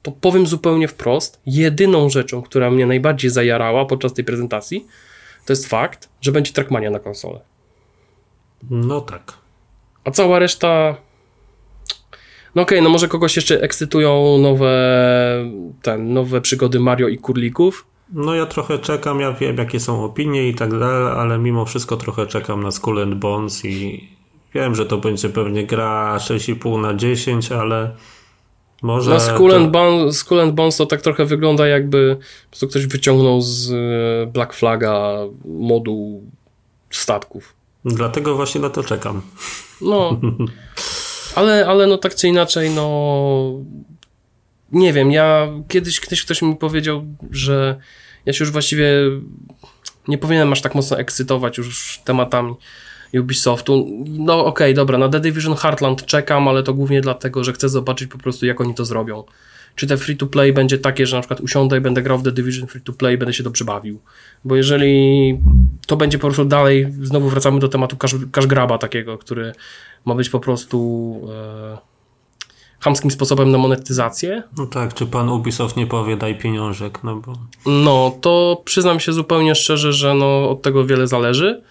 to 0.03 0.11
powiem 0.11 0.47
zupełnie 0.47 0.87
wprost, 0.87 1.41
jedyną 1.45 2.09
rzeczą, 2.09 2.41
która 2.41 2.71
mnie 2.71 2.85
najbardziej 2.85 3.31
zajarała 3.31 3.85
podczas 3.85 4.13
tej 4.13 4.25
prezentacji, 4.25 4.87
to 5.45 5.53
jest 5.53 5.67
fakt, 5.67 6.09
że 6.21 6.31
będzie 6.31 6.53
Trackmania 6.53 6.89
na 6.89 6.99
konsolę. 6.99 7.39
No 8.69 9.01
tak. 9.01 9.33
A 10.03 10.11
cała 10.11 10.39
reszta. 10.39 10.95
No 12.57 12.63
okej, 12.63 12.77
okay, 12.77 12.83
no 12.83 12.89
może 12.89 13.07
kogoś 13.07 13.35
jeszcze 13.35 13.61
ekscytują 13.61 14.37
nowe, 14.37 14.71
ten, 15.81 16.13
nowe 16.13 16.41
przygody 16.41 16.79
Mario 16.79 17.07
i 17.07 17.17
Kurlików. 17.17 17.85
No 18.13 18.35
ja 18.35 18.45
trochę 18.45 18.79
czekam, 18.79 19.19
ja 19.19 19.31
wiem 19.31 19.57
jakie 19.57 19.79
są 19.79 20.03
opinie 20.03 20.49
i 20.49 20.55
tak 20.55 20.79
dalej, 20.79 21.13
ale 21.17 21.37
mimo 21.37 21.65
wszystko 21.65 21.97
trochę 21.97 22.27
czekam 22.27 22.63
na 22.63 22.71
Skull 22.71 23.01
and 23.01 23.15
Bones 23.15 23.65
i 23.65 24.07
wiem, 24.53 24.75
że 24.75 24.85
to 24.85 24.97
będzie 24.97 25.29
pewnie 25.29 25.65
gra 25.65 26.17
6,5 26.17 26.81
na 26.81 26.93
10, 26.93 27.51
ale 27.51 27.91
może... 28.81 29.11
No 29.11 29.19
Skull, 29.19 29.51
to... 29.51 29.57
and 29.57 29.71
Bones, 29.71 30.17
Skull 30.17 30.39
and 30.39 30.53
Bones 30.53 30.77
to 30.77 30.85
tak 30.85 31.01
trochę 31.01 31.25
wygląda 31.25 31.67
jakby 31.67 32.17
po 32.45 32.49
prostu 32.49 32.67
ktoś 32.67 32.85
wyciągnął 32.85 33.41
z 33.41 33.71
e, 33.71 34.27
Black 34.27 34.53
Flaga 34.53 35.17
moduł 35.45 36.23
statków. 36.89 37.53
Dlatego 37.85 38.35
właśnie 38.35 38.61
na 38.61 38.69
to 38.69 38.83
czekam. 38.83 39.21
No, 39.81 40.19
ale, 41.37 41.67
ale 41.67 41.87
no 41.87 41.97
tak 41.97 42.15
czy 42.15 42.27
inaczej, 42.27 42.69
no 42.69 43.53
nie 44.71 44.93
wiem, 44.93 45.11
ja 45.11 45.47
kiedyś, 45.67 45.99
kiedyś 45.99 46.25
ktoś 46.25 46.41
mi 46.41 46.55
powiedział, 46.55 47.05
że 47.31 47.79
ja 48.25 48.33
się 48.33 48.43
już 48.43 48.51
właściwie 48.51 48.89
nie 50.07 50.17
powinienem 50.17 50.51
aż 50.51 50.61
tak 50.61 50.75
mocno 50.75 50.99
ekscytować 50.99 51.57
już 51.57 51.99
tematami 52.05 52.55
Ubisoftu. 53.19 53.87
No 54.07 54.39
okej, 54.39 54.49
okay, 54.49 54.73
dobra, 54.73 54.97
na 54.97 55.09
The 55.09 55.19
Division 55.19 55.55
Heartland 55.55 56.05
czekam, 56.05 56.47
ale 56.47 56.63
to 56.63 56.73
głównie 56.73 57.01
dlatego, 57.01 57.43
że 57.43 57.53
chcę 57.53 57.69
zobaczyć 57.69 58.11
po 58.11 58.17
prostu 58.17 58.45
jak 58.45 58.61
oni 58.61 58.75
to 58.75 58.85
zrobią. 58.85 59.23
Czy 59.75 59.87
te 59.87 59.97
free 59.97 60.17
to 60.17 60.27
play 60.27 60.53
będzie 60.53 60.77
takie, 60.77 61.05
że 61.05 61.15
na 61.15 61.21
przykład 61.21 61.41
usiądę 61.41 61.77
i 61.77 61.81
będę 61.81 62.01
grał 62.01 62.17
w 62.17 62.23
The 62.23 62.31
Division 62.31 62.67
free 62.67 62.81
to 62.81 62.93
play 62.93 63.15
i 63.15 63.17
będę 63.17 63.33
się 63.33 63.43
dobrze 63.43 63.65
bawił. 63.65 63.99
Bo 64.45 64.55
jeżeli 64.55 65.39
to 65.87 65.97
będzie 65.97 66.17
po 66.17 66.27
prostu 66.27 66.45
dalej, 66.45 66.87
znowu 67.01 67.29
wracamy 67.29 67.59
do 67.59 67.67
tematu 67.67 67.97
cash, 67.97 68.15
cash 68.31 68.47
graba 68.47 68.77
takiego, 68.77 69.17
który 69.17 69.53
ma 70.07 70.15
być 70.15 70.29
po 70.29 70.39
prostu 70.39 71.21
e, 71.31 71.77
chamskim 72.79 73.11
sposobem 73.11 73.51
na 73.51 73.57
monetyzację. 73.57 74.43
No 74.57 74.65
tak, 74.65 74.93
czy 74.93 75.05
pan 75.05 75.29
Ubisoft 75.29 75.77
nie 75.77 75.87
powie 75.87 76.17
daj 76.17 76.37
pieniążek, 76.37 77.03
no 77.03 77.15
bo... 77.15 77.33
No, 77.65 78.17
to 78.21 78.61
przyznam 78.65 78.99
się 78.99 79.13
zupełnie 79.13 79.55
szczerze, 79.55 79.93
że 79.93 80.13
no, 80.13 80.49
od 80.49 80.61
tego 80.61 80.85
wiele 80.85 81.07
zależy. 81.07 81.63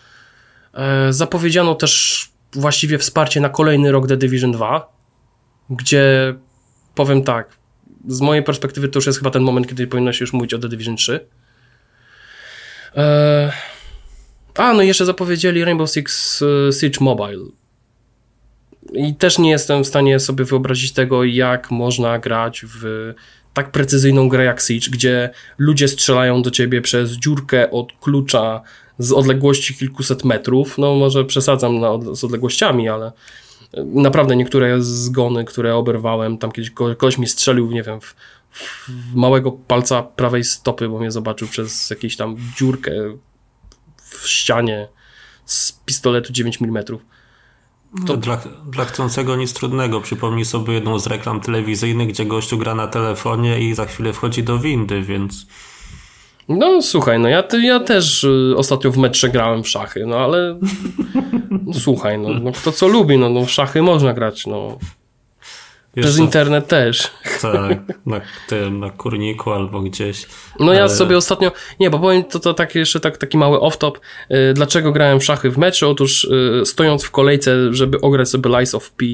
E, 0.75 1.13
zapowiedziano 1.13 1.75
też 1.75 2.25
właściwie 2.53 2.99
wsparcie 2.99 3.41
na 3.41 3.49
kolejny 3.49 3.93
rok 3.93 4.09
The 4.09 4.17
Division 4.17 4.53
2, 4.53 4.93
gdzie 5.71 6.35
powiem 6.95 7.23
tak, 7.23 7.57
z 8.09 8.21
mojej 8.21 8.43
perspektywy 8.43 8.89
to 8.89 8.99
już 8.99 9.07
jest 9.07 9.19
chyba 9.19 9.31
ten 9.31 9.43
moment, 9.43 9.69
kiedy 9.69 9.87
powinno 9.87 10.13
się 10.13 10.23
już 10.23 10.33
mówić 10.33 10.55
o 10.55 10.59
The 10.59 10.69
Division 10.69 10.97
3. 10.97 11.27
E, 12.97 13.53
a, 14.55 14.75
no 14.75 14.83
i 14.83 14.87
jeszcze 14.87 15.05
zapowiedzieli 15.05 15.65
Rainbow 15.65 15.91
Six 15.91 16.43
e, 16.43 16.73
Siege 16.73 16.99
Mobile. 17.01 17.45
I 18.93 19.15
też 19.15 19.39
nie 19.39 19.51
jestem 19.51 19.85
w 19.85 19.87
stanie 19.87 20.21
sobie 20.21 20.45
wyobrazić 20.45 20.93
tego, 20.93 21.25
jak 21.25 21.71
można 21.71 22.19
grać 22.19 22.65
w 22.69 23.15
tak 23.55 23.71
precyzyjną 23.71 24.29
grę 24.29 24.45
jak 24.45 24.61
Siege, 24.61 24.91
gdzie 24.91 25.31
ludzie 25.59 25.89
strzelają 25.89 26.43
do 26.43 26.51
ciebie 26.51 26.83
przez 26.83 27.11
dziurkę 27.11 27.71
od 27.71 27.93
klucza 28.01 28.63
z 28.99 29.13
odległości 29.13 29.75
kilkuset 29.75 30.25
metrów. 30.25 30.79
No 30.79 30.95
może 30.95 31.25
przesadzam 31.25 31.81
z 32.17 32.25
odległościami, 32.25 32.89
ale 32.89 33.13
naprawdę 33.85 34.37
niektóre 34.37 34.83
zgony, 34.83 35.45
które 35.45 35.75
oberwałem, 35.75 36.39
tam 36.39 36.53
kiedyś 36.53 36.71
ktoś 36.99 37.19
mi 37.19 37.27
strzelił, 37.27 37.73
nie 37.73 37.83
wiem, 37.83 38.01
w, 38.01 38.15
w 38.89 39.15
małego 39.15 39.53
palca 39.53 40.03
prawej 40.03 40.45
stopy, 40.45 40.89
bo 40.89 40.99
mnie 40.99 41.11
zobaczył 41.11 41.49
przez 41.49 41.91
jakąś 41.91 42.17
tam 42.17 42.37
dziurkę 42.57 42.93
w 44.03 44.29
ścianie 44.29 44.89
z 45.45 45.73
pistoletu 45.73 46.33
9 46.33 46.63
mm. 46.63 46.85
To... 48.07 48.17
Dla, 48.17 48.41
dla 48.67 48.85
chcącego 48.85 49.37
nic 49.37 49.53
trudnego. 49.53 50.01
Przypomnij 50.01 50.45
sobie 50.45 50.75
jedną 50.75 50.99
z 50.99 51.07
reklam 51.07 51.41
telewizyjnych, 51.41 52.09
gdzie 52.09 52.27
gościu 52.27 52.59
gra 52.59 52.75
na 52.75 52.87
telefonie 52.87 53.61
i 53.61 53.75
za 53.75 53.87
chwilę 53.87 54.13
wchodzi 54.13 54.43
do 54.43 54.59
windy, 54.59 55.03
więc 55.03 55.47
no 56.49 56.83
słuchaj, 56.83 57.19
no 57.21 57.29
ja, 57.29 57.45
ja 57.63 57.81
też 57.81 58.25
y, 58.25 58.55
ostatnio 58.57 58.91
w 58.91 58.99
metrze 58.99 59.29
grałem 59.29 59.63
w 59.63 59.69
szachy, 59.69 60.07
no 60.07 60.17
ale 60.17 60.59
słuchaj, 61.85 62.19
no, 62.19 62.29
no 62.29 62.53
kto 62.53 62.73
co 62.73 62.89
lubi, 62.89 63.19
no, 63.19 63.31
no 63.31 63.45
w 63.45 63.51
szachy 63.51 63.83
można 63.83 64.13
grać, 64.13 64.47
no. 64.47 64.79
Jeszcze, 65.97 66.11
Przez 66.11 66.19
internet 66.19 66.69
też. 66.69 67.11
Tak, 67.43 67.79
na 68.07 68.21
tym, 68.49 68.81
na 68.81 68.91
kurniku 68.91 69.53
albo 69.53 69.81
gdzieś. 69.81 70.27
No 70.61 70.73
ja 70.73 70.89
sobie 70.89 71.17
ostatnio, 71.17 71.53
nie, 71.81 71.91
bo 71.91 71.99
powiem 71.99 72.25
to, 72.25 72.39
to 72.39 72.55
tak 72.55 72.75
jeszcze 72.75 73.01
tak, 73.01 73.19
taki 73.19 73.39
mały 73.39 73.59
off-top. 73.59 73.93
Y, 74.31 74.55
dlaczego 74.55 74.93
grałem 74.93 75.21
w 75.21 75.25
szachy 75.25 75.51
w 75.51 75.59
metrze? 75.59 75.89
Otóż 75.89 76.25
y, 76.25 76.63
stojąc 76.65 77.05
w 77.05 77.11
kolejce, 77.11 77.75
żeby 77.75 78.01
ograć 78.01 78.29
sobie 78.29 78.51
Lies 78.51 78.75
of 78.75 78.91
P 78.91 79.07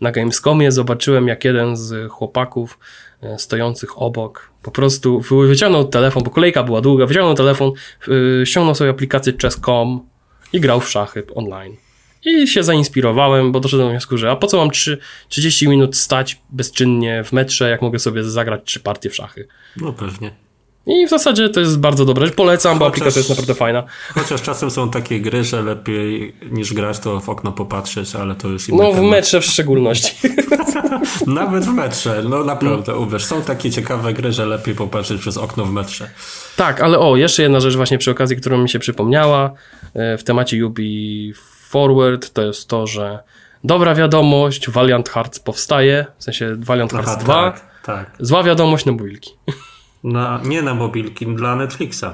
na 0.00 0.12
Gamescomie, 0.12 0.72
zobaczyłem 0.72 1.28
jak 1.28 1.44
jeden 1.44 1.76
z 1.76 2.10
chłopaków 2.12 2.78
E, 3.22 3.38
stojących 3.38 4.02
obok. 4.02 4.50
Po 4.62 4.70
prostu 4.70 5.20
wyciągnął 5.20 5.84
telefon, 5.84 6.22
bo 6.22 6.30
kolejka 6.30 6.62
była 6.62 6.80
długa, 6.80 7.06
wyciągnął 7.06 7.34
telefon, 7.34 7.72
ściągnął 8.44 8.74
sobie 8.74 8.90
aplikację 8.90 9.32
chess.com 9.42 10.00
i 10.52 10.60
grał 10.60 10.80
w 10.80 10.88
szachy 10.88 11.22
online. 11.34 11.76
I 12.24 12.48
się 12.48 12.62
zainspirowałem, 12.62 13.52
bo 13.52 13.60
doszedłem 13.60 13.88
do 13.88 13.90
wniosku, 13.90 14.18
że 14.18 14.30
a 14.30 14.36
po 14.36 14.46
co 14.46 14.56
mam 14.56 14.70
3, 14.70 14.98
30 15.28 15.68
minut 15.68 15.96
stać 15.96 16.40
bezczynnie 16.50 17.24
w 17.24 17.32
metrze, 17.32 17.70
jak 17.70 17.82
mogę 17.82 17.98
sobie 17.98 18.24
zagrać 18.24 18.60
trzy 18.64 18.80
partie 18.80 19.10
w 19.10 19.14
szachy. 19.16 19.48
No 19.76 19.92
pewnie. 19.92 20.30
I 20.86 21.06
w 21.06 21.10
zasadzie 21.10 21.48
to 21.48 21.60
jest 21.60 21.78
bardzo 21.78 22.04
dobre. 22.04 22.30
Polecam, 22.30 22.70
chociaż, 22.72 22.78
bo 22.80 22.86
aplikacja 22.86 23.18
jest 23.20 23.30
naprawdę 23.30 23.54
fajna. 23.54 23.82
Chociaż 24.14 24.42
czasem 24.42 24.70
są 24.70 24.90
takie 24.90 25.20
gry, 25.20 25.44
że 25.44 25.62
lepiej 25.62 26.34
niż 26.50 26.72
grać, 26.74 26.98
to 26.98 27.20
w 27.20 27.28
okno 27.28 27.52
popatrzeć, 27.52 28.14
ale 28.14 28.34
to 28.34 28.48
jest 28.48 28.68
inny 28.68 28.82
No 28.82 28.92
w 28.92 28.94
temat. 28.94 29.10
metrze 29.10 29.40
w 29.40 29.44
szczególności. 29.44 30.16
Nawet 31.26 31.64
w 31.64 31.72
metrze, 31.74 32.22
no 32.28 32.44
naprawdę, 32.44 32.96
uwierz. 32.96 33.24
Są 33.24 33.42
takie 33.42 33.70
ciekawe 33.70 34.12
gry, 34.12 34.32
że 34.32 34.46
lepiej 34.46 34.74
popatrzeć 34.74 35.20
przez 35.20 35.36
okno 35.36 35.64
w 35.64 35.72
metrze. 35.72 36.10
Tak, 36.56 36.80
ale 36.80 36.98
o, 36.98 37.16
jeszcze 37.16 37.42
jedna 37.42 37.60
rzecz 37.60 37.76
właśnie 37.76 37.98
przy 37.98 38.10
okazji, 38.10 38.36
którą 38.36 38.58
mi 38.58 38.68
się 38.68 38.78
przypomniała 38.78 39.52
e, 39.94 40.18
w 40.18 40.24
temacie 40.24 40.66
Ubi 40.66 41.32
Forward, 41.72 42.32
to 42.32 42.42
jest 42.42 42.68
to, 42.68 42.86
że 42.86 43.18
dobra 43.64 43.94
wiadomość, 43.94 44.70
Valiant 44.70 45.08
Hearts 45.08 45.40
powstaje, 45.40 46.06
w 46.18 46.24
sensie 46.24 46.56
Valiant 46.58 46.92
Hearts 46.92 47.10
Aha, 47.10 47.20
2. 47.24 47.50
Tak 47.50 47.72
Tak. 47.82 48.16
Zła 48.20 48.42
wiadomość 48.42 48.84
na 48.84 48.92
mobilki. 48.92 49.30
Na, 50.04 50.40
nie 50.44 50.62
na 50.62 50.74
mobilki, 50.74 51.26
dla 51.26 51.56
Netflixa. 51.56 52.04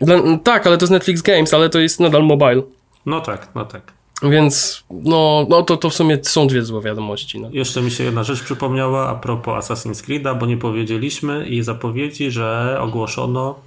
Dla, 0.00 0.16
tak, 0.44 0.66
ale 0.66 0.78
to 0.78 0.82
jest 0.82 0.92
Netflix 0.92 1.22
Games, 1.22 1.54
ale 1.54 1.70
to 1.70 1.78
jest 1.78 2.00
nadal 2.00 2.22
mobile. 2.24 2.62
No 3.06 3.20
tak, 3.20 3.48
no 3.54 3.64
tak. 3.64 3.92
Więc 4.22 4.84
no, 4.90 5.46
no 5.48 5.62
to, 5.62 5.76
to 5.76 5.90
w 5.90 5.94
sumie 5.94 6.18
są 6.22 6.46
dwie 6.46 6.62
złe 6.62 6.80
wiadomości. 6.80 7.40
No. 7.40 7.48
Jeszcze 7.52 7.82
mi 7.82 7.90
się 7.90 8.04
jedna 8.04 8.22
rzecz 8.22 8.42
przypomniała 8.42 9.08
a 9.08 9.14
propos 9.14 9.64
Assassin's 9.64 10.04
Creed'a, 10.04 10.38
bo 10.38 10.46
nie 10.46 10.56
powiedzieliśmy 10.56 11.46
i 11.46 11.62
zapowiedzi, 11.62 12.30
że 12.30 12.76
ogłoszono 12.80 13.58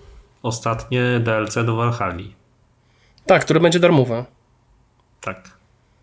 ostatnie 0.44 1.20
DLC 1.24 1.56
do 1.66 1.76
Valhalla. 1.76 2.24
Tak, 3.26 3.42
które 3.42 3.60
będzie 3.60 3.80
darmowe. 3.80 4.26
Tak. 5.26 5.58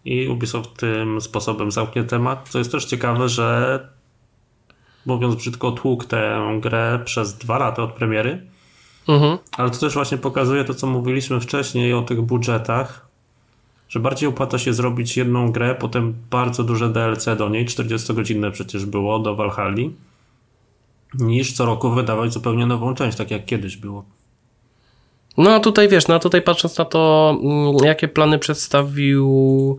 I 0.05 0.29
Ubisoft 0.29 0.77
tym 0.77 1.21
sposobem 1.21 1.71
zamknie 1.71 2.05
temat, 2.05 2.49
co 2.49 2.59
jest 2.59 2.73
też 2.73 2.85
ciekawe, 2.85 3.29
że 3.29 3.89
mówiąc 5.07 5.35
brzydko, 5.35 5.73
tłukł 5.73 6.05
tę 6.05 6.59
grę 6.61 7.01
przez 7.05 7.35
dwa 7.39 7.59
lata 7.59 7.83
od 7.83 7.93
premiery. 7.93 8.47
Mhm. 9.09 9.39
Ale 9.57 9.71
to 9.71 9.79
też 9.79 9.95
właśnie 9.95 10.19
pokazuje 10.19 10.65
to, 10.65 10.75
co 10.75 10.87
mówiliśmy 10.87 11.41
wcześniej 11.41 11.95
o 11.95 12.03
tych 12.03 12.21
budżetach, 12.21 13.07
że 13.89 14.01
bardziej 14.01 14.29
opłaca 14.29 14.59
się 14.59 14.73
zrobić 14.73 15.17
jedną 15.17 15.53
grę, 15.53 15.75
potem 15.75 16.15
bardzo 16.31 16.65
duże 16.65 16.89
DLC 16.89 17.25
do 17.39 17.49
niej, 17.49 17.67
40-godzinne 17.67 18.51
przecież 18.51 18.87
było 18.87 19.19
do 19.19 19.37
Valhalla, 19.37 19.89
niż 21.15 21.53
co 21.53 21.67
roku 21.67 21.91
wydawać 21.91 22.33
zupełnie 22.33 22.67
nową 22.67 22.95
część, 22.95 23.19
tak 23.19 23.31
jak 23.31 23.45
kiedyś 23.45 23.77
było. 23.77 24.05
No 25.37 25.55
a 25.55 25.61
tutaj 25.61 25.89
wiesz, 25.89 26.09
no 26.09 26.15
a 26.15 26.19
tutaj 26.19 26.43
patrząc 26.43 26.79
na 26.79 26.85
to, 26.85 27.35
mm, 27.43 27.77
jakie 27.85 28.09
plany 28.09 28.39
przedstawił 28.39 29.79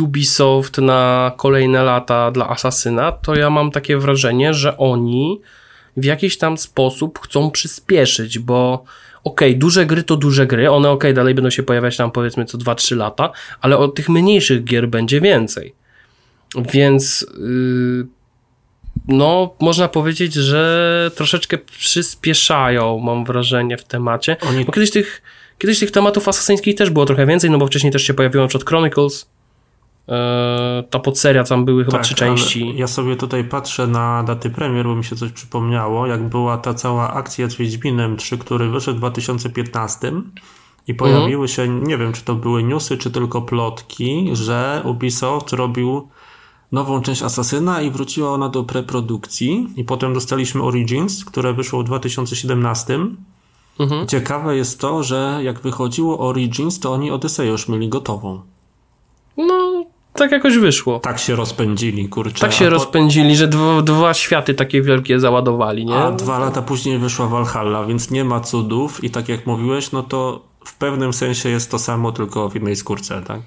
Ubisoft 0.00 0.78
na 0.78 1.32
kolejne 1.36 1.82
lata 1.82 2.30
dla 2.30 2.48
Asasyna, 2.48 3.12
to 3.12 3.34
ja 3.34 3.50
mam 3.50 3.70
takie 3.70 3.96
wrażenie, 3.98 4.54
że 4.54 4.76
oni 4.76 5.40
w 5.96 6.04
jakiś 6.04 6.38
tam 6.38 6.58
sposób 6.58 7.18
chcą 7.18 7.50
przyspieszyć, 7.50 8.38
bo 8.38 8.84
okej, 9.24 9.50
okay, 9.50 9.58
duże 9.58 9.86
gry 9.86 10.02
to 10.02 10.16
duże 10.16 10.46
gry, 10.46 10.70
one 10.70 10.90
okej, 10.90 11.10
okay, 11.10 11.14
dalej 11.14 11.34
będą 11.34 11.50
się 11.50 11.62
pojawiać 11.62 11.96
tam 11.96 12.10
powiedzmy 12.10 12.44
co 12.44 12.58
2-3 12.58 12.96
lata, 12.96 13.32
ale 13.60 13.78
od 13.78 13.94
tych 13.94 14.08
mniejszych 14.08 14.64
gier 14.64 14.88
będzie 14.88 15.20
więcej. 15.20 15.74
Więc 16.72 17.26
yy, 17.38 18.06
no, 19.10 19.54
można 19.60 19.88
powiedzieć, 19.88 20.34
że 20.34 21.10
troszeczkę 21.14 21.58
przyspieszają, 21.58 22.98
mam 22.98 23.24
wrażenie, 23.24 23.76
w 23.76 23.84
temacie. 23.84 24.36
Oni... 24.48 24.64
Bo 24.64 24.72
kiedyś 24.72 24.90
tych, 24.90 25.22
kiedyś 25.58 25.78
tych 25.78 25.90
tematów 25.90 26.28
asasyńskich 26.28 26.74
też 26.74 26.90
było 26.90 27.06
trochę 27.06 27.26
więcej, 27.26 27.50
no 27.50 27.58
bo 27.58 27.66
wcześniej 27.66 27.92
też 27.92 28.02
się 28.02 28.14
pojawiło 28.14 28.46
przykład 28.46 28.68
Chronicles, 28.68 29.30
e, 30.08 30.84
ta 30.90 30.98
podseria, 30.98 31.44
tam 31.44 31.64
były 31.64 31.84
chyba 31.84 31.96
tak, 31.96 32.06
trzy 32.06 32.14
części. 32.14 32.76
Ja 32.76 32.86
sobie 32.86 33.16
tutaj 33.16 33.44
patrzę 33.44 33.86
na 33.86 34.22
daty 34.22 34.50
premier, 34.50 34.86
bo 34.86 34.96
mi 34.96 35.04
się 35.04 35.16
coś 35.16 35.32
przypomniało, 35.32 36.06
jak 36.06 36.28
była 36.28 36.58
ta 36.58 36.74
cała 36.74 37.12
akcja 37.12 37.50
z 37.50 37.54
Wiedźminem 37.54 38.16
3, 38.16 38.38
który 38.38 38.68
wyszedł 38.68 38.96
w 38.96 39.00
2015 39.00 40.12
i 40.86 40.94
pojawiły 40.94 41.46
mhm. 41.46 41.48
się, 41.48 41.68
nie 41.68 41.98
wiem 41.98 42.12
czy 42.12 42.24
to 42.24 42.34
były 42.34 42.62
newsy, 42.62 42.98
czy 42.98 43.10
tylko 43.10 43.42
plotki, 43.42 44.30
że 44.32 44.82
Ubisoft 44.84 45.52
robił 45.52 46.08
nową 46.72 47.02
część 47.02 47.22
Asasyna 47.22 47.82
i 47.82 47.90
wróciła 47.90 48.30
ona 48.30 48.48
do 48.48 48.64
preprodukcji 48.64 49.68
i 49.76 49.84
potem 49.84 50.14
dostaliśmy 50.14 50.62
Origins, 50.62 51.24
które 51.24 51.54
wyszło 51.54 51.80
w 51.80 51.84
2017. 51.84 52.98
Mhm. 53.80 54.06
Ciekawe 54.06 54.56
jest 54.56 54.80
to, 54.80 55.02
że 55.02 55.40
jak 55.42 55.60
wychodziło 55.60 56.28
Origins, 56.28 56.80
to 56.80 56.92
oni 56.92 57.10
Odyseję 57.10 57.50
już 57.50 57.68
mieli 57.68 57.88
gotową. 57.88 58.40
No, 59.36 59.84
tak 60.12 60.32
jakoś 60.32 60.56
wyszło. 60.56 60.98
Tak 60.98 61.18
się 61.18 61.36
rozpędzili, 61.36 62.08
kurczę. 62.08 62.40
Tak 62.40 62.52
się 62.52 62.64
po... 62.64 62.70
rozpędzili, 62.70 63.36
że 63.36 63.48
dwa, 63.48 63.82
dwa 63.82 64.14
światy 64.14 64.54
takie 64.54 64.82
wielkie 64.82 65.20
załadowali, 65.20 65.86
nie? 65.86 65.94
A 65.94 66.12
dwa 66.12 66.38
lata 66.38 66.62
później 66.62 66.98
wyszła 66.98 67.26
Valhalla, 67.26 67.84
więc 67.84 68.10
nie 68.10 68.24
ma 68.24 68.40
cudów 68.40 69.04
i 69.04 69.10
tak 69.10 69.28
jak 69.28 69.46
mówiłeś, 69.46 69.92
no 69.92 70.02
to 70.02 70.42
w 70.64 70.74
pewnym 70.74 71.12
sensie 71.12 71.48
jest 71.48 71.70
to 71.70 71.78
samo, 71.78 72.12
tylko 72.12 72.48
w 72.48 72.56
innej 72.56 72.76
skórce, 72.76 73.22
tak? 73.26 73.40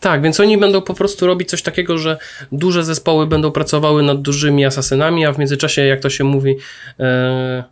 Tak, 0.00 0.22
więc 0.22 0.40
oni 0.40 0.58
będą 0.58 0.82
po 0.82 0.94
prostu 0.94 1.26
robić 1.26 1.48
coś 1.48 1.62
takiego, 1.62 1.98
że 1.98 2.18
duże 2.52 2.84
zespoły 2.84 3.26
będą 3.26 3.52
pracowały 3.52 4.02
nad 4.02 4.22
dużymi 4.22 4.64
asasynami, 4.64 5.26
a 5.26 5.32
w 5.32 5.38
międzyczasie, 5.38 5.82
jak 5.82 6.00
to 6.00 6.10
się 6.10 6.24
mówi, 6.24 6.56
e, 7.00 7.64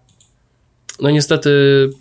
no 1.01 1.11
niestety 1.11 1.51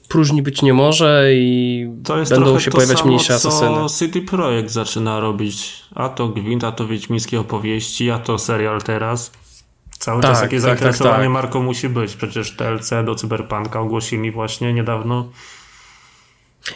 próżni 0.07 0.41
być 0.41 0.61
nie 0.61 0.73
może 0.73 1.27
i 1.33 1.87
będą 2.29 2.59
się 2.59 2.71
pojawiać 2.71 2.97
samo, 2.97 3.07
mniejsze 3.07 3.33
asasyny. 3.33 3.75
To 3.75 3.87
City 3.99 4.21
Projekt 4.21 4.69
zaczyna 4.69 5.19
robić, 5.19 5.83
a 5.95 6.09
to 6.09 6.27
Gwint, 6.27 6.63
a 6.63 6.71
to 6.71 6.87
Wiedźmińskie 6.87 7.39
opowieści, 7.39 8.11
a 8.11 8.19
to 8.19 8.39
serial 8.39 8.81
teraz. 8.81 9.31
Cały 9.99 10.21
tak, 10.21 10.31
czas 10.31 10.41
takie 10.41 10.55
tak, 10.55 10.61
zainteresowanie 10.61 11.15
tak, 11.15 11.23
tak. 11.23 11.31
marką 11.31 11.63
musi 11.63 11.89
być. 11.89 12.15
Przecież 12.15 12.55
TLC 12.55 12.89
do 13.05 13.15
Cyberpunka 13.15 13.79
ogłosili 13.79 14.31
właśnie 14.31 14.73
niedawno 14.73 15.29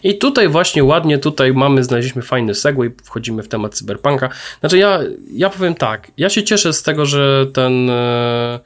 i 0.04 0.18
tutaj 0.18 0.48
właśnie 0.48 0.84
ładnie, 0.84 1.18
tutaj 1.18 1.54
mamy, 1.54 1.84
znaleźliśmy 1.84 2.22
fajny 2.22 2.56
segway, 2.56 2.92
wchodzimy 3.04 3.44
w 3.44 3.48
temat 3.48 3.76
cyberpunka. 3.76 4.30
Znaczy 4.60 4.78
ja, 4.78 5.00
ja 5.32 5.50
powiem 5.50 5.76
tak, 5.76 6.12
ja 6.18 6.30
się 6.30 6.44
cieszę 6.44 6.74
z 6.74 6.84
tego, 6.84 7.06
że 7.06 7.48
ten 7.54 7.90
e, 7.90 8.60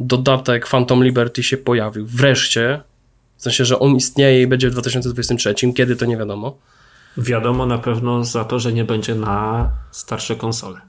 dodatek 0.00 0.66
Phantom 0.66 1.04
Liberty 1.04 1.42
się 1.42 1.56
pojawił. 1.56 2.06
Wreszcie, 2.06 2.80
w 3.36 3.42
sensie, 3.42 3.64
że 3.64 3.78
on 3.78 3.96
istnieje 3.96 4.42
i 4.42 4.46
będzie 4.46 4.70
w 4.70 4.72
2023, 4.72 5.72
kiedy 5.72 5.96
to 5.96 6.06
nie 6.06 6.16
wiadomo. 6.16 6.58
Wiadomo 7.16 7.66
na 7.66 7.78
pewno 7.78 8.24
za 8.24 8.44
to, 8.44 8.58
że 8.58 8.72
nie 8.72 8.84
będzie 8.84 9.14
na 9.14 9.70
starsze 9.90 10.36
konsole. 10.36 10.80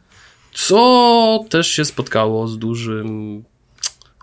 Co 0.54 1.46
też 1.50 1.68
się 1.68 1.86
spotkało 1.86 2.48
z 2.48 2.58
dużym 2.58 3.44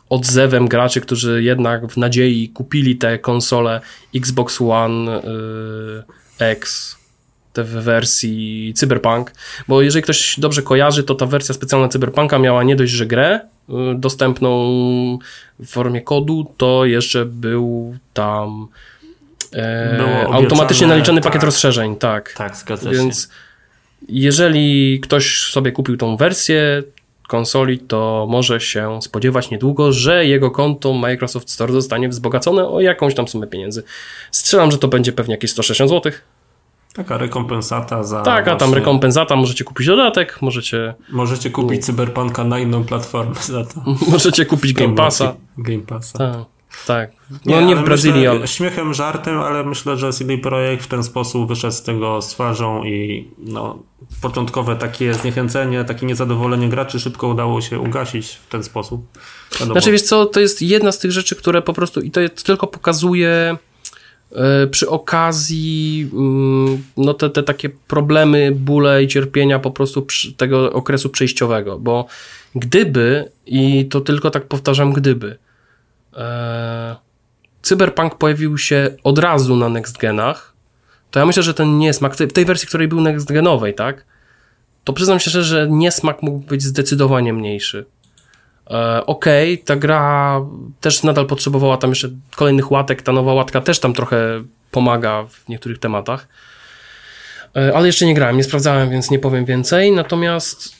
odzewem 0.08 0.68
graczy, 0.68 1.00
którzy 1.00 1.42
jednak 1.42 1.86
w 1.86 1.96
nadziei 1.96 2.48
kupili 2.48 2.96
te 2.96 3.18
konsole 3.18 3.80
Xbox 4.14 4.60
One 4.60 5.18
y, 5.18 6.44
X 6.44 6.96
te 7.52 7.64
w 7.64 7.70
wersji 7.70 8.72
Cyberpunk, 8.76 9.32
bo 9.68 9.82
jeżeli 9.82 10.02
ktoś 10.02 10.40
dobrze 10.40 10.62
kojarzy, 10.62 11.04
to 11.04 11.14
ta 11.14 11.26
wersja 11.26 11.54
specjalna 11.54 11.88
Cyberpunka 11.88 12.38
miała 12.38 12.62
nie 12.62 12.76
dość, 12.76 12.92
że 12.92 13.06
grę 13.06 13.40
y, 13.40 13.72
dostępną 13.94 14.48
w 15.58 15.66
formie 15.66 16.00
kodu, 16.00 16.54
to 16.56 16.84
jeszcze 16.84 17.24
był 17.24 17.96
tam 18.14 18.68
e, 19.54 20.26
automatycznie 20.32 20.86
naliczony 20.86 21.20
tak, 21.20 21.32
pakiet 21.32 21.44
rozszerzeń, 21.44 21.96
tak. 21.96 22.32
Tak, 22.32 22.56
zgadza 22.56 22.90
Więc 22.90 23.22
się. 23.22 23.28
jeżeli 24.08 25.00
ktoś 25.00 25.40
sobie 25.40 25.72
kupił 25.72 25.96
tą 25.96 26.16
wersję, 26.16 26.82
konsoli, 27.28 27.78
to 27.78 28.26
może 28.30 28.60
się 28.60 29.02
spodziewać 29.02 29.50
niedługo, 29.50 29.92
że 29.92 30.26
jego 30.26 30.50
konto 30.50 30.92
Microsoft 30.92 31.50
Store 31.50 31.72
zostanie 31.72 32.08
wzbogacone 32.08 32.68
o 32.68 32.80
jakąś 32.80 33.14
tam 33.14 33.28
sumę 33.28 33.46
pieniędzy. 33.46 33.82
Strzelam, 34.30 34.70
że 34.70 34.78
to 34.78 34.88
będzie 34.88 35.12
pewnie 35.12 35.34
jakieś 35.34 35.50
160 35.50 35.90
zł. 35.90 36.12
Taka 36.92 37.18
rekompensata 37.18 38.04
za. 38.04 38.22
Tak, 38.22 38.48
a 38.48 38.56
tam 38.56 38.74
rekompensata, 38.74 39.36
możecie 39.36 39.64
kupić 39.64 39.86
dodatek, 39.86 40.42
możecie. 40.42 40.94
Możecie 41.10 41.50
kupić 41.50 41.84
Cyberpunka 41.84 42.44
na 42.44 42.58
inną 42.58 42.84
platformę 42.84 43.34
za 43.34 43.64
to. 43.64 43.80
możecie 44.12 44.46
kupić 44.46 44.72
Game 44.72 44.94
Passa. 44.94 45.34
Game 45.58 45.82
Passa. 45.82 46.18
Tak. 46.18 46.57
Tak. 46.86 47.10
No 47.46 47.60
nie, 47.60 47.66
nie 47.66 47.76
w 47.76 47.84
Brazylii, 47.84 48.18
myślę, 48.18 48.30
ale... 48.30 48.46
Śmiechem, 48.46 48.94
żartem, 48.94 49.40
ale 49.40 49.64
myślę, 49.64 49.96
że 49.96 50.12
CD 50.12 50.38
Projekt 50.38 50.84
w 50.84 50.86
ten 50.86 51.04
sposób 51.04 51.48
wyszedł 51.48 51.74
z 51.74 51.82
tego 51.82 52.22
z 52.22 52.28
twarzą 52.28 52.84
i 52.84 53.28
no, 53.38 53.78
początkowe 54.20 54.76
takie 54.76 55.14
zniechęcenie, 55.14 55.84
takie 55.84 56.06
niezadowolenie 56.06 56.68
graczy 56.68 57.00
szybko 57.00 57.28
udało 57.28 57.60
się 57.60 57.78
ugasić 57.78 58.28
w 58.28 58.46
ten 58.48 58.62
sposób. 58.62 59.18
Wiadomo. 59.52 59.72
Znaczy 59.72 59.92
wiesz 59.92 60.02
co, 60.02 60.26
to 60.26 60.40
jest 60.40 60.62
jedna 60.62 60.92
z 60.92 60.98
tych 60.98 61.12
rzeczy, 61.12 61.36
które 61.36 61.62
po 61.62 61.72
prostu 61.72 62.00
i 62.00 62.10
to 62.10 62.20
tylko 62.44 62.66
pokazuje 62.66 63.56
e, 64.32 64.66
przy 64.66 64.88
okazji 64.88 66.10
mm, 66.12 66.82
no 66.96 67.14
te, 67.14 67.30
te 67.30 67.42
takie 67.42 67.68
problemy, 67.68 68.52
bóle 68.52 69.02
i 69.04 69.08
cierpienia 69.08 69.58
po 69.58 69.70
prostu 69.70 70.06
tego 70.36 70.72
okresu 70.72 71.08
przejściowego, 71.08 71.78
bo 71.78 72.06
gdyby, 72.54 73.30
i 73.46 73.86
to 73.86 74.00
tylko 74.00 74.30
tak 74.30 74.46
powtarzam, 74.46 74.92
gdyby, 74.92 75.38
Cyberpunk 77.62 78.14
pojawił 78.14 78.58
się 78.58 78.90
od 79.04 79.18
razu 79.18 79.56
na 79.56 79.68
next 79.68 79.98
genach, 79.98 80.54
to 81.10 81.18
ja 81.18 81.26
myślę, 81.26 81.42
że 81.42 81.54
ten 81.54 81.78
niesmak, 81.78 82.16
w 82.16 82.32
tej 82.32 82.44
wersji, 82.44 82.68
której 82.68 82.88
był 82.88 83.00
next 83.00 83.32
genowej, 83.32 83.74
tak, 83.74 84.04
to 84.84 84.92
przyznam 84.92 85.20
się 85.20 85.30
szczerze, 85.30 85.44
że 85.44 85.66
niesmak 85.70 86.22
mógł 86.22 86.38
być 86.38 86.62
zdecydowanie 86.62 87.32
mniejszy. 87.32 87.86
E, 88.70 89.06
Okej, 89.06 89.54
okay, 89.54 89.64
ta 89.64 89.76
gra 89.76 90.40
też 90.80 91.02
nadal 91.02 91.26
potrzebowała 91.26 91.76
tam 91.76 91.90
jeszcze 91.90 92.08
kolejnych 92.36 92.70
łatek, 92.70 93.02
ta 93.02 93.12
nowa 93.12 93.32
łatka 93.32 93.60
też 93.60 93.80
tam 93.80 93.94
trochę 93.94 94.42
pomaga 94.70 95.24
w 95.24 95.48
niektórych 95.48 95.78
tematach. 95.78 96.28
E, 97.56 97.76
ale 97.76 97.86
jeszcze 97.86 98.06
nie 98.06 98.14
grałem, 98.14 98.36
nie 98.36 98.44
sprawdzałem, 98.44 98.90
więc 98.90 99.10
nie 99.10 99.18
powiem 99.18 99.44
więcej. 99.44 99.92
Natomiast 99.92 100.72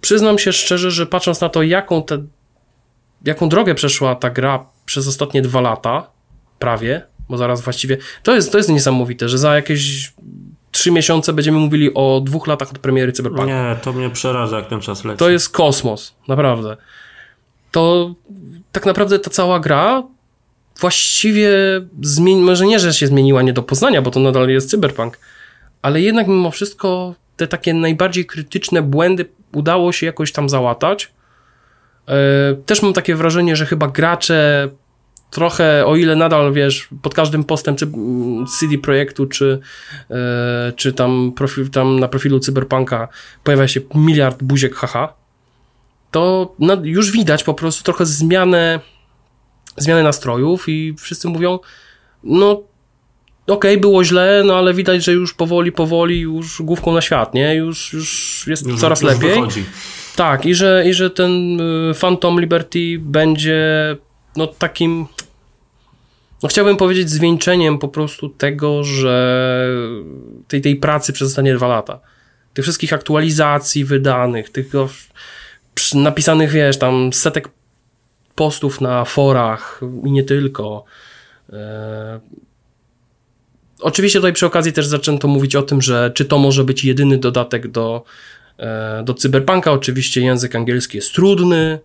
przyznam 0.00 0.38
się 0.38 0.52
szczerze, 0.52 0.90
że 0.90 1.06
patrząc 1.06 1.40
na 1.40 1.48
to, 1.48 1.62
jaką 1.62 2.02
te 2.02 2.24
jaką 3.24 3.48
drogę 3.48 3.74
przeszła 3.74 4.14
ta 4.14 4.30
gra 4.30 4.66
przez 4.84 5.08
ostatnie 5.08 5.42
dwa 5.42 5.60
lata, 5.60 6.10
prawie, 6.58 7.02
bo 7.28 7.36
zaraz 7.36 7.60
właściwie, 7.60 7.96
to 8.22 8.34
jest, 8.34 8.52
to 8.52 8.58
jest 8.58 8.70
niesamowite, 8.70 9.28
że 9.28 9.38
za 9.38 9.54
jakieś 9.54 10.12
trzy 10.70 10.90
miesiące 10.90 11.32
będziemy 11.32 11.58
mówili 11.58 11.94
o 11.94 12.20
dwóch 12.24 12.46
latach 12.46 12.70
od 12.70 12.78
premiery 12.78 13.12
Cyberpunka. 13.12 13.46
Nie, 13.46 13.76
to 13.82 13.92
mnie 13.92 14.10
przeraża, 14.10 14.56
jak 14.56 14.68
ten 14.68 14.80
czas 14.80 15.04
leci. 15.04 15.18
To 15.18 15.30
jest 15.30 15.48
kosmos, 15.48 16.14
naprawdę. 16.28 16.76
to 17.70 18.14
tak 18.72 18.86
naprawdę 18.86 19.18
ta 19.18 19.30
cała 19.30 19.60
gra 19.60 20.02
właściwie 20.80 21.50
zmieni, 22.02 22.42
może 22.42 22.66
nie, 22.66 22.78
że 22.78 22.94
się 22.94 23.06
zmieniła 23.06 23.42
nie 23.42 23.52
do 23.52 23.62
poznania, 23.62 24.02
bo 24.02 24.10
to 24.10 24.20
nadal 24.20 24.48
jest 24.48 24.70
cyberpunk, 24.70 25.18
ale 25.82 26.00
jednak 26.00 26.26
mimo 26.26 26.50
wszystko 26.50 27.14
te 27.36 27.46
takie 27.46 27.74
najbardziej 27.74 28.26
krytyczne 28.26 28.82
błędy 28.82 29.26
udało 29.52 29.92
się 29.92 30.06
jakoś 30.06 30.32
tam 30.32 30.48
załatać. 30.48 31.12
E, 32.08 32.54
też 32.66 32.82
mam 32.82 32.92
takie 32.92 33.14
wrażenie, 33.14 33.56
że 33.56 33.66
chyba 33.66 33.88
gracze 33.88 34.68
trochę, 35.30 35.86
o 35.86 35.96
ile 35.96 36.16
nadal, 36.16 36.52
wiesz, 36.52 36.88
pod 37.02 37.14
każdym 37.14 37.44
postem 37.44 37.76
czy 37.76 37.86
CD 38.58 38.78
Projektu, 38.78 39.26
czy, 39.26 39.60
e, 40.10 40.72
czy 40.76 40.92
tam, 40.92 41.32
profil, 41.36 41.70
tam 41.70 42.00
na 42.00 42.08
profilu 42.08 42.40
Cyberpunka 42.40 43.08
pojawia 43.44 43.68
się 43.68 43.80
miliard 43.94 44.42
buziek 44.42 44.74
haha, 44.74 45.14
to 46.10 46.54
już 46.82 47.10
widać 47.10 47.44
po 47.44 47.54
prostu 47.54 47.84
trochę 47.84 48.06
zmianę, 48.06 48.80
zmianę 49.76 50.02
nastrojów 50.02 50.68
i 50.68 50.94
wszyscy 50.98 51.28
mówią, 51.28 51.58
no 52.24 52.50
okej, 53.46 53.72
okay, 53.72 53.76
było 53.76 54.04
źle, 54.04 54.42
no 54.46 54.56
ale 54.56 54.74
widać, 54.74 55.04
że 55.04 55.12
już 55.12 55.34
powoli, 55.34 55.72
powoli, 55.72 56.20
już 56.20 56.62
główką 56.62 56.92
na 56.92 57.00
świat, 57.00 57.34
nie? 57.34 57.54
Już, 57.54 57.92
już 57.92 58.44
jest 58.46 58.66
już, 58.66 58.80
coraz 58.80 59.02
już 59.02 59.10
lepiej. 59.12 59.30
Wychodzi. 59.30 59.64
Tak, 60.16 60.46
i 60.46 60.54
że, 60.54 60.84
i 60.86 60.94
że 60.94 61.10
ten 61.10 61.60
y, 61.60 61.94
Phantom 61.94 62.40
Liberty 62.40 62.98
będzie 63.00 63.96
no 64.36 64.46
takim 64.46 65.06
no 66.42 66.48
chciałbym 66.48 66.76
powiedzieć 66.76 67.10
zwieńczeniem 67.10 67.78
po 67.78 67.88
prostu 67.88 68.28
tego, 68.28 68.84
że 68.84 69.68
tej, 70.48 70.60
tej 70.60 70.76
pracy 70.76 71.12
przez 71.12 71.28
ostatnie 71.28 71.54
dwa 71.54 71.68
lata. 71.68 72.00
Tych 72.54 72.62
wszystkich 72.64 72.92
aktualizacji 72.92 73.84
wydanych, 73.84 74.50
tych 74.50 74.72
napisanych, 75.94 76.50
wiesz, 76.50 76.78
tam 76.78 77.12
setek 77.12 77.48
postów 78.34 78.80
na 78.80 79.04
forach 79.04 79.80
i 80.04 80.10
nie 80.10 80.24
tylko. 80.24 80.84
E... 81.52 82.20
Oczywiście 83.80 84.18
tutaj 84.18 84.32
przy 84.32 84.46
okazji 84.46 84.72
też 84.72 84.86
zaczęto 84.86 85.28
mówić 85.28 85.56
o 85.56 85.62
tym, 85.62 85.82
że 85.82 86.10
czy 86.14 86.24
to 86.24 86.38
może 86.38 86.64
być 86.64 86.84
jedyny 86.84 87.18
dodatek 87.18 87.68
do. 87.68 88.04
Do 89.04 89.14
cyberpunka. 89.14 89.72
Oczywiście 89.72 90.20
język 90.20 90.56
angielski 90.56 90.96
jest 90.96 91.14
trudny, 91.14 91.78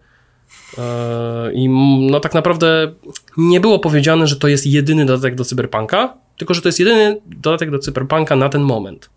e, 0.77 1.53
i 1.53 1.69
no 2.09 2.19
tak 2.19 2.33
naprawdę 2.33 2.93
nie 3.37 3.59
było 3.59 3.79
powiedziane, 3.79 4.27
że 4.27 4.35
to 4.35 4.47
jest 4.47 4.67
jedyny 4.67 5.05
dodatek 5.05 5.35
do 5.35 5.45
Cyberpunka, 5.45 6.13
tylko 6.37 6.53
że 6.53 6.61
to 6.61 6.67
jest 6.67 6.79
jedyny 6.79 7.21
dodatek 7.25 7.71
do 7.71 7.79
Cyberpunka 7.79 8.35
na 8.35 8.49
ten 8.49 8.61
moment. 8.61 9.09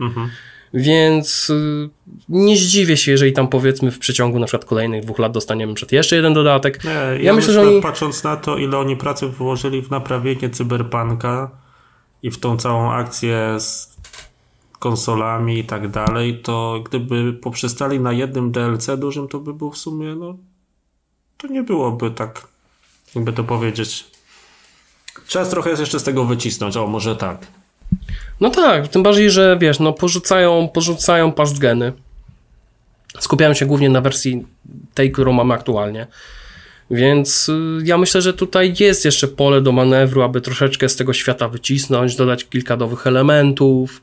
Mhm. 0.00 0.30
Więc 0.74 1.50
y, 1.50 1.88
nie 2.28 2.56
zdziwię 2.56 2.96
się, 2.96 3.12
jeżeli 3.12 3.32
tam 3.32 3.48
powiedzmy 3.48 3.90
w 3.90 3.98
przeciągu 3.98 4.38
na 4.38 4.46
przykład 4.46 4.64
kolejnych 4.64 5.02
dwóch 5.02 5.18
lat 5.18 5.32
dostaniemy 5.32 5.74
przed 5.74 5.92
jeszcze 5.92 6.16
jeden 6.16 6.34
dodatek. 6.34 6.84
Nie, 6.84 6.90
ja, 6.90 7.14
ja 7.14 7.32
myślę, 7.32 7.52
że 7.52 7.60
oni... 7.60 7.82
patrząc 7.82 8.24
na 8.24 8.36
to, 8.36 8.56
ile 8.56 8.78
oni 8.78 8.96
pracy 8.96 9.28
wyłożyli 9.28 9.82
w 9.82 9.90
naprawienie 9.90 10.50
cyberpunka 10.50 11.50
i 12.22 12.30
w 12.30 12.38
tą 12.38 12.56
całą 12.56 12.92
akcję 12.92 13.56
z 13.58 13.95
konsolami 14.86 15.58
i 15.58 15.64
tak 15.64 15.88
dalej, 15.88 16.40
to 16.42 16.82
gdyby 16.84 17.32
poprzestali 17.32 18.00
na 18.00 18.12
jednym 18.12 18.52
DLC 18.52 18.86
dużym, 18.98 19.28
to 19.28 19.38
by 19.38 19.54
był 19.54 19.70
w 19.70 19.78
sumie, 19.78 20.14
no, 20.14 20.36
to 21.36 21.46
nie 21.46 21.62
byłoby 21.62 22.10
tak, 22.10 22.48
jakby 23.14 23.32
to 23.32 23.44
powiedzieć. 23.44 24.04
Czas 25.28 25.50
trochę 25.50 25.70
jeszcze 25.70 26.00
z 26.00 26.04
tego 26.04 26.24
wycisnąć, 26.24 26.76
o, 26.76 26.86
może 26.86 27.16
tak. 27.16 27.46
No 28.40 28.50
tak, 28.50 28.88
tym 28.88 29.02
bardziej, 29.02 29.30
że 29.30 29.58
wiesz, 29.60 29.78
no 29.80 29.92
porzucają, 29.92 30.68
porzucają 30.68 31.32
past. 31.32 31.56
Skupiają 33.20 33.54
się 33.54 33.66
głównie 33.66 33.90
na 33.90 34.00
wersji 34.00 34.46
tej, 34.94 35.12
którą 35.12 35.32
mamy 35.32 35.54
aktualnie. 35.54 36.06
Więc 36.90 37.48
y, 37.48 37.78
ja 37.84 37.98
myślę, 37.98 38.22
że 38.22 38.34
tutaj 38.34 38.74
jest 38.78 39.04
jeszcze 39.04 39.28
pole 39.28 39.60
do 39.60 39.72
manewru, 39.72 40.22
aby 40.22 40.40
troszeczkę 40.40 40.88
z 40.88 40.96
tego 40.96 41.12
świata 41.12 41.48
wycisnąć, 41.48 42.16
dodać 42.16 42.44
kilka 42.44 42.76
nowych 42.76 43.06
elementów. 43.06 44.02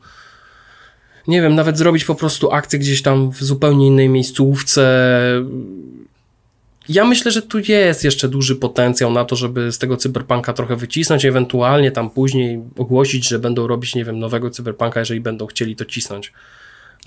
Nie 1.28 1.42
wiem, 1.42 1.56
nawet 1.56 1.78
zrobić 1.78 2.06
po 2.06 2.16
prostu 2.16 2.52
akcję 2.52 2.80
gdzieś 2.80 3.02
tam 3.02 3.32
w 3.32 3.44
zupełnie 3.44 3.88
innej 3.88 4.10
miejscówce. 4.10 4.84
Ja 6.90 7.06
myślę, 7.06 7.32
że 7.32 7.42
tu 7.42 7.60
jest 7.60 8.04
jeszcze 8.04 8.30
duży 8.30 8.56
potencjał 8.56 9.12
na 9.12 9.26
to, 9.26 9.36
żeby 9.36 9.72
z 9.72 9.78
tego 9.78 9.98
cyberpunka 9.98 10.54
trochę 10.54 10.76
wycisnąć, 10.76 11.26
ewentualnie 11.26 11.92
tam 11.92 12.10
później 12.10 12.62
ogłosić, 12.78 13.30
że 13.30 13.40
będą 13.40 13.68
robić, 13.68 13.96
nie 13.96 14.06
wiem, 14.06 14.20
nowego 14.20 14.50
cyberpunka, 14.50 15.00
jeżeli 15.00 15.22
będą 15.22 15.48
chcieli 15.48 15.76
to 15.76 15.86
cisnąć. 15.86 16.34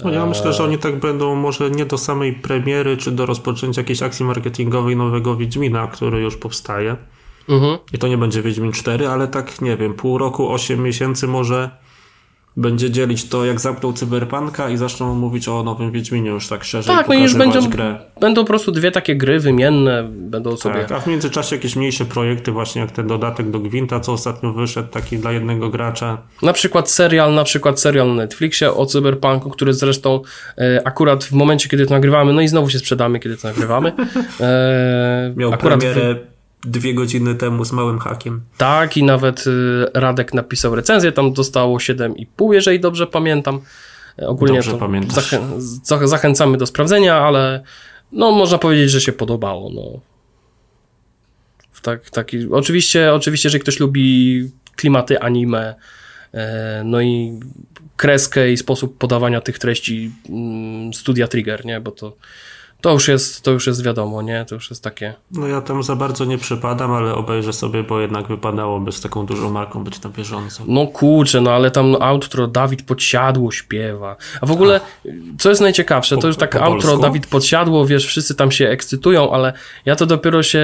No 0.04 0.10
ja 0.10 0.26
myślę, 0.26 0.52
że 0.52 0.64
oni 0.64 0.78
tak 0.78 1.00
będą 1.00 1.34
może 1.34 1.70
nie 1.70 1.86
do 1.86 1.98
samej 1.98 2.32
premiery, 2.32 2.96
czy 2.96 3.10
do 3.10 3.26
rozpoczęcia 3.26 3.80
jakiejś 3.80 4.02
akcji 4.02 4.24
marketingowej 4.24 4.96
nowego 4.96 5.36
Wiedźmina, 5.36 5.86
który 5.86 6.20
już 6.20 6.36
powstaje. 6.36 6.96
Mhm. 7.48 7.78
I 7.92 7.98
to 7.98 8.08
nie 8.08 8.18
będzie 8.18 8.42
Wiedźmin 8.42 8.72
4, 8.72 9.08
ale 9.08 9.28
tak, 9.28 9.60
nie 9.60 9.76
wiem, 9.76 9.94
pół 9.94 10.18
roku, 10.18 10.52
8 10.52 10.82
miesięcy 10.82 11.26
może 11.26 11.70
będzie 12.56 12.90
dzielić 12.90 13.28
to, 13.28 13.44
jak 13.44 13.60
zamknął 13.60 13.92
Cyberpunka 13.92 14.70
i 14.70 14.76
zaczną 14.76 15.14
mówić 15.14 15.48
o 15.48 15.62
nowym 15.62 15.92
Wiedźminie 15.92 16.30
już 16.30 16.48
tak 16.48 16.64
szerzej 16.64 16.96
Tak, 16.96 17.08
no 17.08 17.14
i 17.14 17.22
już 17.22 17.34
będą, 17.34 17.68
grę. 17.68 17.98
będą 18.20 18.40
po 18.40 18.46
prostu 18.46 18.72
dwie 18.72 18.90
takie 18.90 19.16
gry 19.16 19.40
wymienne, 19.40 20.08
będą 20.10 20.50
tak, 20.50 20.60
sobie... 20.60 20.86
a 20.96 21.00
w 21.00 21.06
międzyczasie 21.06 21.56
jakieś 21.56 21.76
mniejsze 21.76 22.04
projekty, 22.04 22.52
właśnie 22.52 22.80
jak 22.80 22.90
ten 22.90 23.06
dodatek 23.06 23.50
do 23.50 23.58
Gwinta, 23.58 24.00
co 24.00 24.12
ostatnio 24.12 24.52
wyszedł, 24.52 24.88
taki 24.88 25.18
dla 25.18 25.32
jednego 25.32 25.70
gracza. 25.70 26.18
Na 26.42 26.52
przykład 26.52 26.90
serial, 26.90 27.34
na 27.34 27.44
przykład 27.44 27.80
serial 27.80 28.08
na 28.08 28.14
Netflixie 28.14 28.72
o 28.72 28.86
Cyberpunku, 28.86 29.50
który 29.50 29.74
zresztą 29.74 30.20
e, 30.58 30.82
akurat 30.84 31.24
w 31.24 31.32
momencie, 31.32 31.68
kiedy 31.68 31.86
to 31.86 31.94
nagrywamy, 31.94 32.32
no 32.32 32.40
i 32.40 32.48
znowu 32.48 32.70
się 32.70 32.78
sprzedamy, 32.78 33.20
kiedy 33.20 33.36
to 33.36 33.48
nagrywamy. 33.48 33.92
E, 34.40 35.32
Miał 35.36 35.52
akurat 35.52 35.80
premierę... 35.80 36.35
W 36.66 36.70
dwie 36.70 36.94
godziny 36.94 37.34
temu 37.34 37.64
z 37.64 37.72
małym 37.72 37.98
hakiem. 37.98 38.40
Tak, 38.56 38.96
i 38.96 39.02
nawet 39.02 39.46
y, 39.46 39.86
Radek 39.94 40.34
napisał 40.34 40.74
recenzję, 40.74 41.12
tam 41.12 41.32
dostało 41.32 41.78
7,5, 41.78 42.52
jeżeli 42.52 42.80
dobrze 42.80 43.06
pamiętam. 43.06 43.60
E, 44.18 44.28
ogólnie 44.28 44.54
dobrze 44.54 44.78
zachę 45.82 46.08
zachęcamy 46.08 46.58
do 46.58 46.66
sprawdzenia, 46.66 47.16
ale 47.16 47.62
no 48.12 48.32
można 48.32 48.58
powiedzieć, 48.58 48.90
że 48.90 49.00
się 49.00 49.12
podobało. 49.12 49.70
No. 49.70 50.00
Tak, 51.82 52.10
taki, 52.10 52.48
oczywiście, 52.50 53.12
oczywiście, 53.14 53.50
że 53.50 53.58
ktoś 53.58 53.80
lubi 53.80 54.50
klimaty 54.76 55.20
anime, 55.20 55.74
e, 56.34 56.82
no 56.84 57.00
i 57.00 57.40
kreskę 57.96 58.52
i 58.52 58.56
sposób 58.56 58.98
podawania 58.98 59.40
tych 59.40 59.58
treści 59.58 60.10
mm, 60.28 60.94
studia 60.94 61.28
Trigger, 61.28 61.64
nie? 61.64 61.80
Bo 61.80 61.90
to 61.90 62.16
to 62.80 62.92
już 62.92 63.08
jest, 63.08 63.42
to 63.42 63.50
już 63.50 63.66
jest 63.66 63.84
wiadomo, 63.84 64.22
nie? 64.22 64.44
To 64.44 64.54
już 64.54 64.70
jest 64.70 64.84
takie. 64.84 65.14
No 65.30 65.46
ja 65.46 65.60
tam 65.60 65.82
za 65.82 65.96
bardzo 65.96 66.24
nie 66.24 66.38
przypadam, 66.38 66.92
ale 66.92 67.14
obejrzę 67.14 67.52
sobie, 67.52 67.82
bo 67.82 68.00
jednak 68.00 68.28
wypadałoby 68.28 68.92
z 68.92 69.00
taką 69.00 69.26
dużą 69.26 69.50
marką 69.50 69.84
być 69.84 70.02
na 70.02 70.10
bieżąco. 70.10 70.62
No 70.66 70.86
kurczę, 70.86 71.40
no 71.40 71.50
ale 71.50 71.70
tam 71.70 71.96
outro 72.00 72.46
Dawid 72.46 72.82
Podsiadło 72.82 73.52
śpiewa. 73.52 74.16
A 74.40 74.46
w 74.46 74.50
ogóle, 74.50 74.80
Ach. 74.84 75.10
co 75.38 75.48
jest 75.48 75.60
najciekawsze, 75.60 76.16
to 76.16 76.26
już 76.26 76.36
tak 76.36 76.56
outro 76.56 76.90
polsku? 76.90 77.02
Dawid 77.02 77.26
Podsiadło, 77.26 77.86
wiesz, 77.86 78.06
wszyscy 78.06 78.34
tam 78.34 78.50
się 78.50 78.68
ekscytują, 78.68 79.32
ale 79.32 79.52
ja 79.84 79.96
to 79.96 80.06
dopiero 80.06 80.42
się 80.42 80.62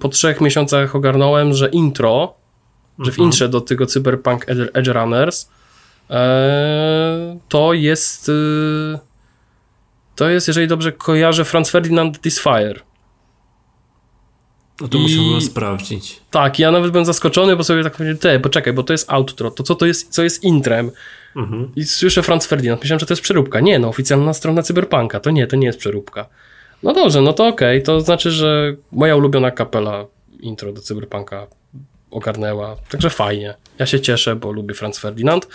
po 0.00 0.08
trzech 0.08 0.40
miesiącach 0.40 0.96
ogarnąłem, 0.96 1.54
że 1.54 1.68
intro, 1.68 2.34
że 2.98 3.10
w 3.10 3.14
mhm. 3.14 3.26
intrze 3.26 3.48
do 3.48 3.60
tego 3.60 3.86
Cyberpunk 3.86 4.46
Edge 4.74 4.88
Runners 4.88 5.48
e, 6.10 7.38
to 7.48 7.72
jest... 7.72 8.30
To 10.16 10.28
jest, 10.28 10.48
jeżeli 10.48 10.68
dobrze 10.68 10.92
kojarzę, 10.92 11.44
Franz 11.44 11.70
Ferdinand 11.70 12.18
Disfire. 12.18 12.80
No 14.80 14.88
to 14.88 14.98
I... 14.98 15.00
musimy 15.00 15.40
sprawdzić. 15.40 16.20
Tak, 16.30 16.58
ja 16.58 16.70
nawet 16.70 16.90
byłem 16.90 17.04
zaskoczony, 17.04 17.56
bo 17.56 17.64
sobie 17.64 17.82
tak 17.84 17.92
powiedziałem, 17.92 18.18
te, 18.18 18.40
poczekaj, 18.40 18.72
bo 18.72 18.82
to 18.82 18.92
jest 18.92 19.10
outro, 19.10 19.50
to 19.50 19.62
co 19.62 19.74
to 19.74 19.86
jest, 19.86 20.12
co 20.12 20.22
jest 20.22 20.44
intrem? 20.44 20.90
Mhm. 21.36 21.72
I 21.76 21.84
słyszę 21.84 22.22
Franz 22.22 22.46
Ferdinand, 22.46 22.80
myślałem, 22.80 23.00
że 23.00 23.06
to 23.06 23.12
jest 23.12 23.22
przeróbka. 23.22 23.60
Nie, 23.60 23.78
no, 23.78 23.88
oficjalna 23.88 24.34
strona 24.34 24.62
Cyberpunka, 24.62 25.20
to 25.20 25.30
nie, 25.30 25.46
to 25.46 25.56
nie 25.56 25.66
jest 25.66 25.78
przeróbka. 25.78 26.26
No 26.82 26.92
dobrze, 26.92 27.20
no 27.20 27.32
to 27.32 27.46
okej, 27.46 27.78
okay. 27.78 27.86
to 27.86 28.00
znaczy, 28.00 28.30
że 28.30 28.76
moja 28.92 29.16
ulubiona 29.16 29.50
kapela 29.50 30.06
intro 30.40 30.72
do 30.72 30.80
Cyberpunka 30.80 31.46
ogarnęła, 32.10 32.76
także 32.88 33.10
fajnie. 33.10 33.54
Ja 33.78 33.86
się 33.86 34.00
cieszę, 34.00 34.36
bo 34.36 34.52
lubię 34.52 34.74
Franz 34.74 34.98
Ferdinand. 34.98 35.48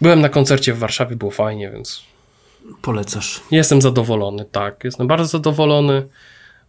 Byłem 0.00 0.20
na 0.20 0.28
koncercie 0.28 0.74
w 0.74 0.78
Warszawie, 0.78 1.16
było 1.16 1.30
fajnie, 1.30 1.70
więc 1.70 2.02
Polecasz. 2.82 3.40
Jestem 3.50 3.82
zadowolony, 3.82 4.44
tak. 4.44 4.84
Jestem 4.84 5.06
bardzo 5.06 5.26
zadowolony. 5.26 6.08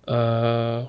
Eee... 0.08 0.86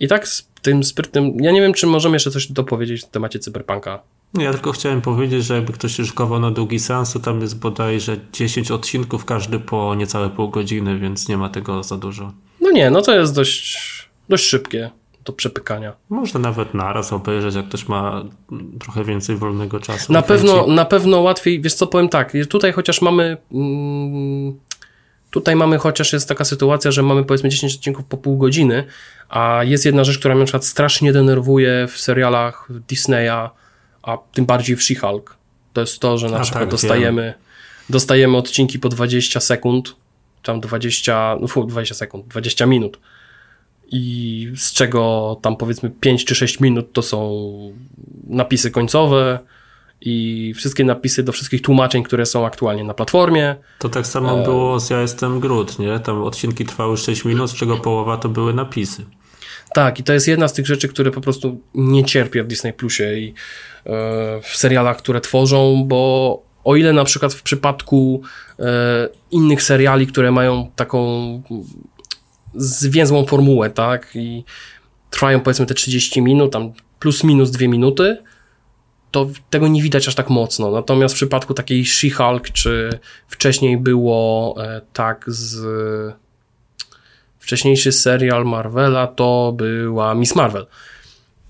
I 0.00 0.08
tak 0.08 0.28
z 0.28 0.48
tym 0.62 0.84
sprytnym. 0.84 1.36
Ja 1.40 1.52
nie 1.52 1.60
wiem, 1.60 1.72
czy 1.72 1.86
możemy 1.86 2.16
jeszcze 2.16 2.30
coś 2.30 2.52
dopowiedzieć 2.52 3.02
w 3.02 3.08
temacie 3.08 3.38
cyberpunka. 3.38 4.02
Ja 4.38 4.52
tylko 4.52 4.72
chciałem 4.72 5.00
powiedzieć, 5.02 5.44
że 5.44 5.54
jakby 5.54 5.72
ktoś 5.72 5.96
się 5.96 6.04
szykował 6.04 6.40
na 6.40 6.50
długi 6.50 6.78
seans, 6.78 7.12
to 7.12 7.20
tam 7.20 7.40
jest 7.40 7.58
bodajże 7.58 8.16
10 8.32 8.70
odcinków, 8.70 9.24
każdy 9.24 9.58
po 9.58 9.94
niecałe 9.94 10.30
pół 10.30 10.48
godziny, 10.48 10.98
więc 10.98 11.28
nie 11.28 11.36
ma 11.36 11.48
tego 11.48 11.82
za 11.82 11.96
dużo. 11.96 12.32
No 12.60 12.70
nie, 12.70 12.90
no 12.90 13.02
to 13.02 13.18
jest 13.18 13.34
dość, 13.34 13.78
dość 14.28 14.44
szybkie 14.44 14.90
do 15.24 15.32
przepykania. 15.32 15.92
Można 16.08 16.40
nawet 16.40 16.74
naraz 16.74 17.12
obejrzeć, 17.12 17.54
jak 17.54 17.68
ktoś 17.68 17.88
ma 17.88 18.24
trochę 18.80 19.04
więcej 19.04 19.36
wolnego 19.36 19.80
czasu. 19.80 20.12
Na 20.12 20.22
pewno, 20.22 20.66
na 20.66 20.84
pewno 20.84 21.20
łatwiej, 21.20 21.60
wiesz 21.60 21.74
co, 21.74 21.86
powiem 21.86 22.08
tak, 22.08 22.32
tutaj 22.48 22.72
chociaż 22.72 23.02
mamy 23.02 23.36
mm, 23.52 24.54
Tutaj 25.30 25.56
mamy 25.56 25.78
chociaż 25.78 26.12
jest 26.12 26.28
taka 26.28 26.44
sytuacja, 26.44 26.90
że 26.90 27.02
mamy 27.02 27.24
powiedzmy 27.24 27.48
10 27.48 27.74
odcinków 27.74 28.04
po 28.04 28.16
pół 28.16 28.38
godziny, 28.38 28.84
a 29.28 29.60
jest 29.64 29.84
jedna 29.86 30.04
rzecz, 30.04 30.18
która 30.18 30.34
mnie 30.34 30.40
na 30.40 30.44
przykład 30.44 30.64
strasznie 30.64 31.12
denerwuje 31.12 31.86
w 31.88 31.98
serialach 31.98 32.68
Disneya, 32.88 33.50
a 34.02 34.18
tym 34.32 34.46
bardziej 34.46 34.76
w 34.76 34.80
She-Hulk. 34.80 35.22
To 35.72 35.80
jest 35.80 36.00
to, 36.00 36.18
że 36.18 36.28
na 36.28 36.36
A 36.36 36.40
przykład 36.40 36.62
tak, 36.62 36.70
dostajemy, 36.70 37.34
dostajemy 37.90 38.36
odcinki 38.36 38.78
po 38.78 38.88
20 38.88 39.40
sekund, 39.40 39.96
tam 40.42 40.60
20, 40.60 41.36
no 41.40 41.46
fu, 41.46 41.64
20 41.64 41.94
sekund, 41.94 42.28
20 42.28 42.66
minut. 42.66 42.98
I 43.90 44.52
z 44.56 44.72
czego 44.72 45.36
tam 45.42 45.56
powiedzmy 45.56 45.90
5 45.90 46.24
czy 46.24 46.34
6 46.34 46.60
minut 46.60 46.92
to 46.92 47.02
są 47.02 47.50
napisy 48.26 48.70
końcowe 48.70 49.38
i 50.00 50.54
wszystkie 50.56 50.84
napisy 50.84 51.22
do 51.22 51.32
wszystkich 51.32 51.62
tłumaczeń, 51.62 52.02
które 52.02 52.26
są 52.26 52.46
aktualnie 52.46 52.84
na 52.84 52.94
platformie. 52.94 53.56
To 53.78 53.88
tak 53.88 54.06
samo 54.06 54.42
było 54.42 54.80
z 54.80 54.90
Ja 54.90 55.00
jestem 55.00 55.40
Groot, 55.40 55.78
nie? 55.78 55.98
Tam 55.98 56.22
odcinki 56.22 56.64
trwały 56.64 56.96
6 56.96 57.24
minut, 57.24 57.50
z 57.50 57.54
czego 57.54 57.76
połowa 57.76 58.16
to 58.16 58.28
były 58.28 58.54
napisy. 58.54 59.04
Tak, 59.74 60.00
i 60.00 60.02
to 60.02 60.12
jest 60.12 60.28
jedna 60.28 60.48
z 60.48 60.52
tych 60.52 60.66
rzeczy, 60.66 60.88
które 60.88 61.10
po 61.10 61.20
prostu 61.20 61.60
nie 61.74 62.04
cierpię 62.04 62.44
w 62.44 62.46
Disney 62.46 62.72
Plusie 62.72 63.18
i 63.18 63.28
e, 63.28 63.32
w 64.42 64.56
serialach, 64.56 64.96
które 64.96 65.20
tworzą, 65.20 65.84
bo 65.86 66.42
o 66.64 66.76
ile 66.76 66.92
na 66.92 67.04
przykład 67.04 67.34
w 67.34 67.42
przypadku 67.42 68.22
e, 68.58 69.08
innych 69.30 69.62
seriali, 69.62 70.06
które 70.06 70.32
mają 70.32 70.70
taką 70.76 70.98
zwięzłą 72.54 73.26
formułę, 73.26 73.70
tak, 73.70 74.10
i 74.14 74.44
trwają 75.10 75.40
powiedzmy 75.40 75.66
te 75.66 75.74
30 75.74 76.22
minut, 76.22 76.52
tam 76.52 76.72
plus 76.98 77.24
minus 77.24 77.50
2 77.50 77.68
minuty, 77.68 78.16
to 79.10 79.26
tego 79.50 79.68
nie 79.68 79.82
widać 79.82 80.08
aż 80.08 80.14
tak 80.14 80.30
mocno. 80.30 80.70
Natomiast 80.70 81.14
w 81.14 81.16
przypadku 81.16 81.54
takiej 81.54 81.84
She-Hulk, 81.84 82.52
czy 82.52 83.00
wcześniej 83.28 83.76
było 83.76 84.54
e, 84.58 84.80
tak 84.92 85.24
z 85.26 85.64
wcześniejszy 87.38 87.92
serial 87.92 88.44
Marvela 88.44 89.06
to 89.06 89.52
była 89.56 90.14
Miss 90.14 90.36
Marvel. 90.36 90.66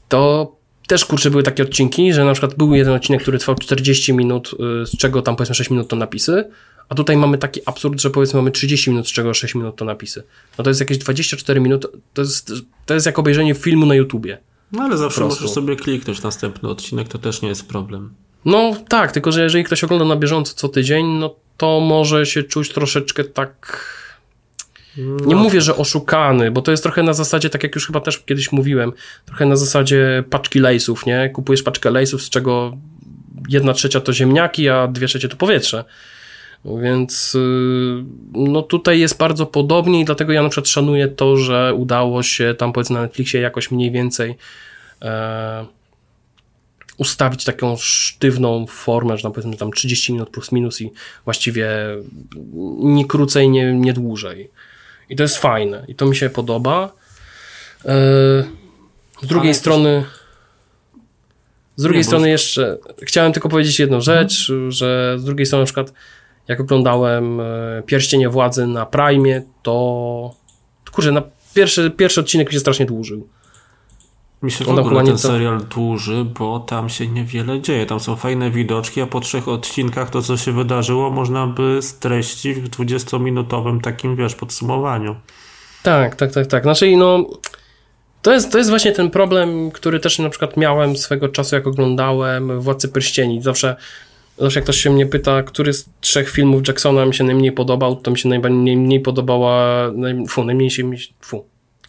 To 0.09 0.53
też 0.87 1.05
kurczę 1.05 1.31
były 1.31 1.43
takie 1.43 1.63
odcinki, 1.63 2.13
że 2.13 2.25
na 2.25 2.33
przykład 2.33 2.55
był 2.55 2.75
jeden 2.75 2.95
odcinek, 2.95 3.23
który 3.23 3.39
trwał 3.39 3.57
40 3.57 4.13
minut, 4.13 4.51
y, 4.83 4.87
z 4.87 4.97
czego 4.97 5.23
tam 5.23 5.37
powiedzmy 5.37 5.55
6 5.55 5.71
minut 5.71 5.89
to 5.89 5.97
napisy, 5.97 6.45
a 6.91 6.95
tutaj 6.95 7.17
mamy 7.17 7.39
taki 7.39 7.61
absurd, 7.67 8.01
że 8.01 8.11
powiedzmy 8.11 8.37
mamy 8.37 8.51
30 8.51 8.91
minut, 8.91 9.09
z 9.09 9.13
czego 9.13 9.35
6 9.35 9.55
minut 9.55 9.77
to 9.77 9.85
napisy. 9.85 10.23
No 10.59 10.65
to 10.65 10.71
jest 10.71 10.81
jakieś 10.81 10.99
24 10.99 11.61
minut, 11.61 11.87
to 12.15 12.23
jest, 12.23 12.53
to 12.87 12.95
jest 12.95 13.07
jak 13.07 13.19
obejrzenie 13.19 13.55
filmu 13.55 13.87
na 13.87 13.95
YouTubie. 13.95 14.39
No 14.73 14.83
ale 14.83 14.97
zawsze 14.97 15.21
możesz 15.21 15.51
sobie 15.51 15.77
kliknąć 15.77 16.23
następny 16.23 16.69
odcinek, 16.69 17.09
to 17.09 17.19
też 17.19 17.43
nie 17.43 17.49
jest 17.49 17.69
problem. 17.69 18.15
No 18.45 18.77
tak, 18.89 19.13
tylko 19.13 19.33
że 19.33 19.43
jeżeli 19.43 19.65
ktoś 19.65 19.85
ogląda 19.85 20.05
na 20.05 20.17
bieżąco 20.17 20.55
co 20.55 20.69
tydzień, 20.69 21.07
no 21.07 21.35
to 21.57 21.81
może 21.81 22.27
się 22.27 22.43
czuć 22.43 22.69
troszeczkę 22.69 23.25
tak 23.25 23.87
nie 24.97 25.35
No. 25.35 25.43
mówię, 25.43 25.61
że 25.61 25.77
oszukany, 25.77 26.51
bo 26.51 26.63
to 26.63 26.71
jest 26.71 26.83
trochę 26.83 27.03
na 27.03 27.13
zasadzie, 27.13 27.51
tak 27.51 27.63
jak 27.63 27.75
już 27.75 27.87
chyba 27.87 28.01
też 28.01 28.19
kiedyś 28.19 28.53
mówiłem, 28.53 28.93
trochę 29.27 29.47
na 29.47 29.57
zasadzie 29.57 30.25
paczki 30.31 30.59
lejsów, 30.61 31.07
nie? 31.07 31.31
Kupujesz 31.35 31.63
paczkę 31.63 31.91
lejsów, 31.91 32.23
z 32.23 32.31
czego 32.31 32.77
jedna 33.49 33.73
trzecia 33.73 34.01
to 34.01 34.13
ziemniaki, 34.13 34.69
a 34.69 34.89
dwie 34.89 35.07
trzecie 35.07 35.29
to 35.29 35.37
powietrze. 35.37 35.85
Więc 36.65 37.35
yy, 37.35 38.05
no 38.33 38.63
tutaj 38.63 39.01
jest 39.01 39.19
bardzo 39.19 39.47
podobnie 39.47 40.01
i 40.01 40.05
dlatego 40.05 40.33
ja 40.33 40.43
na 40.43 40.49
przykład 40.49 40.69
szanuję 40.69 41.09
to, 41.09 41.37
że 41.37 41.75
udało 41.75 42.23
się 42.23 42.55
tam 42.59 42.73
powiedzmy 42.73 42.95
na 42.95 43.03
Netflixie 43.03 43.41
jakoś 43.41 43.71
mniej 43.71 43.91
więcej 43.91 44.37
e, 45.03 45.67
ustawić 46.97 47.45
taką 47.45 47.77
sztywną 47.77 48.67
formę, 48.67 49.17
że 49.17 49.23
tam 49.23 49.33
powiedzmy 49.33 49.57
tam 49.57 49.73
30 49.73 50.13
minut 50.13 50.31
plus 50.31 50.53
minus 50.53 50.81
i 50.81 50.93
właściwie 51.25 51.69
nie 52.79 53.07
krócej, 53.07 53.51
nie, 53.51 53.73
nie 53.73 53.93
dłużej. 53.93 54.51
I 55.09 55.17
to 55.17 55.23
jest 55.23 55.37
fajne 55.37 55.85
i 55.89 55.95
to 55.95 56.07
mi 56.07 56.17
się 56.17 56.31
podoba. 56.31 56.93
E, 57.85 58.45
Z 59.23 59.27
drugiej 59.27 59.51
Ale 59.51 59.55
strony 59.55 60.05
z 61.77 61.83
drugiej 61.83 62.01
Nie, 62.01 62.05
strony 62.05 62.31
jeszcze 62.31 62.79
chciałem 63.03 63.33
tylko 63.33 63.49
powiedzieć 63.49 63.79
jedną 63.79 64.01
rzecz, 64.01 64.53
że 64.69 65.17
z 65.19 65.25
drugiej 65.25 65.47
strony 65.47 65.63
na 65.63 65.67
przykład 65.67 65.93
jak 66.51 66.61
oglądałem 66.61 67.41
e, 67.41 67.83
Pierścienie 67.87 68.29
Władzy 68.29 68.67
na 68.67 68.87
Prime, 68.87 69.43
to 69.63 70.35
kurczę, 70.93 71.13
na 71.13 71.23
pierwszy, 71.55 71.91
pierwszy 71.91 72.21
odcinek 72.21 72.49
mi 72.49 72.53
się 72.53 72.61
strasznie 72.61 72.87
dłużył. 72.87 73.29
Mi 74.43 74.51
się 74.51 74.65
w 74.65 74.69
ogóle 74.69 75.05
ten 75.05 75.13
to- 75.13 75.19
serial 75.19 75.65
dłuży, 75.75 76.25
bo 76.39 76.61
tam 76.61 76.89
się 76.89 77.07
niewiele 77.07 77.61
dzieje. 77.61 77.87
Tam 77.87 78.01
są 78.01 78.17
fajne 78.17 78.51
widoczki, 78.51 79.01
a 79.01 79.07
po 79.07 79.21
trzech 79.21 79.49
odcinkach 79.49 80.11
to, 80.11 80.23
co 80.23 80.37
się 80.37 80.53
wydarzyło, 80.53 81.11
można 81.11 81.47
by 81.47 81.79
streścić 81.83 82.59
w 82.59 82.71
20-minutowym 82.71 83.81
takim, 83.81 84.17
wiesz, 84.17 84.35
podsumowaniu. 84.35 85.17
Tak, 85.83 86.17
tak, 86.17 86.33
tak, 86.33 86.47
tak. 86.47 86.63
Znaczy, 86.63 86.97
no, 86.97 87.25
to 88.23 88.33
jest, 88.33 88.53
to 88.53 88.59
jest 88.59 88.71
właśnie 88.71 88.93
ten 88.93 89.11
problem, 89.11 89.71
który 89.71 90.01
też 90.01 90.19
na 90.19 90.31
przykład 90.31 90.57
miałem 90.57 90.97
swego 90.97 91.29
czasu, 91.29 91.55
jak 91.55 91.67
oglądałem 91.67 92.61
Władcy 92.61 92.89
Pierścieni. 92.89 93.43
Zawsze, 93.43 93.77
zawsze 94.41 94.59
jak 94.59 94.65
ktoś 94.65 94.77
się 94.77 94.91
mnie 94.91 95.07
pyta, 95.07 95.43
który 95.43 95.73
z 95.73 95.89
trzech 96.01 96.31
filmów 96.31 96.69
Jacksona 96.69 97.07
mi 97.07 97.15
się 97.15 97.25
najmniej 97.25 97.53
podobał, 97.53 97.97
to 97.97 98.11
mi 98.11 98.19
się 98.19 98.29
najmniej 98.29 98.77
mniej 98.77 99.01
podobała, 99.01 99.85
naj, 99.95 100.27
fu, 100.29 100.45
najmniej 100.45 100.71
się 100.71 100.85
mi, 100.85 100.99
fu, 101.21 101.47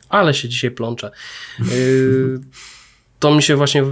ale 0.09 0.33
się 0.33 0.49
dzisiaj 0.49 0.71
plączę. 0.71 1.11
Yy, 1.59 2.39
to 3.19 3.35
mi 3.35 3.43
się 3.43 3.55
właśnie 3.55 3.83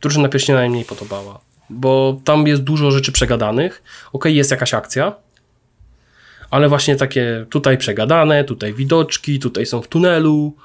Drużyna 0.00 0.28
Pierścienia 0.28 0.58
najmniej 0.58 0.84
podobała, 0.84 1.40
bo 1.70 2.20
tam 2.24 2.46
jest 2.46 2.62
dużo 2.62 2.90
rzeczy 2.90 3.12
przegadanych. 3.12 3.82
Okej, 4.12 4.36
jest 4.36 4.50
jakaś 4.50 4.74
akcja, 4.74 5.14
ale 6.50 6.68
właśnie 6.68 6.96
takie 6.96 7.46
tutaj 7.50 7.78
przegadane, 7.78 8.44
tutaj 8.44 8.74
widoczki, 8.74 9.38
tutaj 9.38 9.66
są 9.66 9.82
w 9.82 9.88
tunelu, 9.88 10.56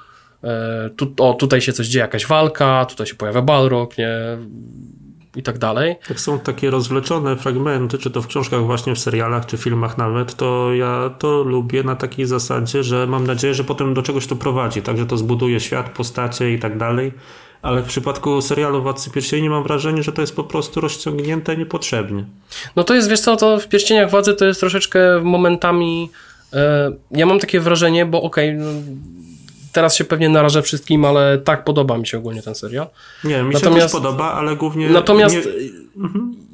e, 0.44 0.90
tu, 0.96 1.14
o, 1.20 1.34
tutaj 1.34 1.62
się 1.62 1.74
coś 1.74 1.88
dzieje, 1.88 2.02
jakaś 2.02 2.26
walka, 2.28 2.86
tutaj 2.86 3.08
się 3.08 3.16
pojawia 3.16 3.42
Balrog, 3.42 3.98
nie? 3.98 4.38
I 5.36 5.44
tak 5.44 5.58
dalej. 5.58 5.96
Jak 6.10 6.20
są 6.20 6.40
takie 6.40 6.70
rozwleczone 6.70 7.36
fragmenty, 7.36 7.98
czy 7.98 8.12
to 8.12 8.22
w 8.22 8.28
książkach, 8.28 8.66
właśnie 8.66 8.96
w 8.96 9.00
serialach, 9.00 9.46
czy 9.46 9.58
filmach 9.58 9.98
nawet, 9.98 10.36
to 10.36 10.74
ja 10.74 11.10
to 11.20 11.44
lubię 11.44 11.84
na 11.84 11.96
takiej 11.96 12.26
zasadzie, 12.26 12.84
że 12.84 13.08
mam 13.08 13.28
nadzieję, 13.28 13.54
że 13.54 13.64
potem 13.64 13.94
do 13.94 14.02
czegoś 14.02 14.28
to 14.28 14.36
prowadzi, 14.36 14.82
także 14.82 15.06
to 15.06 15.18
zbuduje 15.18 15.60
świat, 15.60 15.90
postacie 15.90 16.54
i 16.54 16.60
tak 16.60 16.78
dalej. 16.78 17.12
Ale 17.62 17.82
w 17.82 17.86
przypadku 17.86 18.42
serialu 18.42 18.82
Władcy 18.82 19.12
Pierścieni 19.12 19.50
mam 19.50 19.64
wrażenie, 19.64 20.04
że 20.04 20.12
to 20.12 20.22
jest 20.22 20.36
po 20.36 20.44
prostu 20.44 20.82
rozciągnięte 20.82 21.58
niepotrzebnie. 21.58 22.26
No 22.76 22.84
to 22.84 22.94
jest, 22.94 23.10
wiesz 23.10 23.20
co, 23.20 23.36
to 23.36 23.60
w 23.60 23.68
Pierścieniach 23.68 24.12
Władzy 24.12 24.34
to 24.34 24.46
jest 24.46 24.60
troszeczkę 24.60 25.00
momentami, 25.24 26.10
e, 26.54 26.92
ja 27.12 27.26
mam 27.26 27.40
takie 27.40 27.60
wrażenie, 27.60 28.06
bo 28.06 28.22
okej, 28.22 28.54
no, 28.54 28.66
teraz 29.72 29.96
się 29.96 30.04
pewnie 30.04 30.30
narażę 30.30 30.62
wszystkim, 30.62 31.06
ale 31.06 31.38
tak 31.38 31.64
podoba 31.64 31.98
mi 31.98 32.08
się 32.08 32.18
ogólnie 32.18 32.42
ten 32.42 32.56
serial. 32.56 32.88
Nie, 33.24 33.44
mi 33.44 33.54
się 33.54 33.60
Natomiast- 33.60 33.82
też 33.82 33.92
podoba, 33.92 34.34
ale 34.34 34.56
głównie... 34.56 34.90
Natomiast 34.90 35.36
nie, 35.36 35.42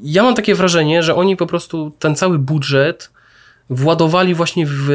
ja 0.04 0.24
mam 0.24 0.36
takie 0.36 0.56
wrażenie, 0.56 1.04
że 1.04 1.16
oni 1.16 1.38
po 1.38 1.48
prostu 1.48 1.92
ten 2.00 2.16
cały 2.16 2.40
budżet 2.40 3.12
władowali 3.70 4.34
właśnie 4.34 4.66
w, 4.66 4.86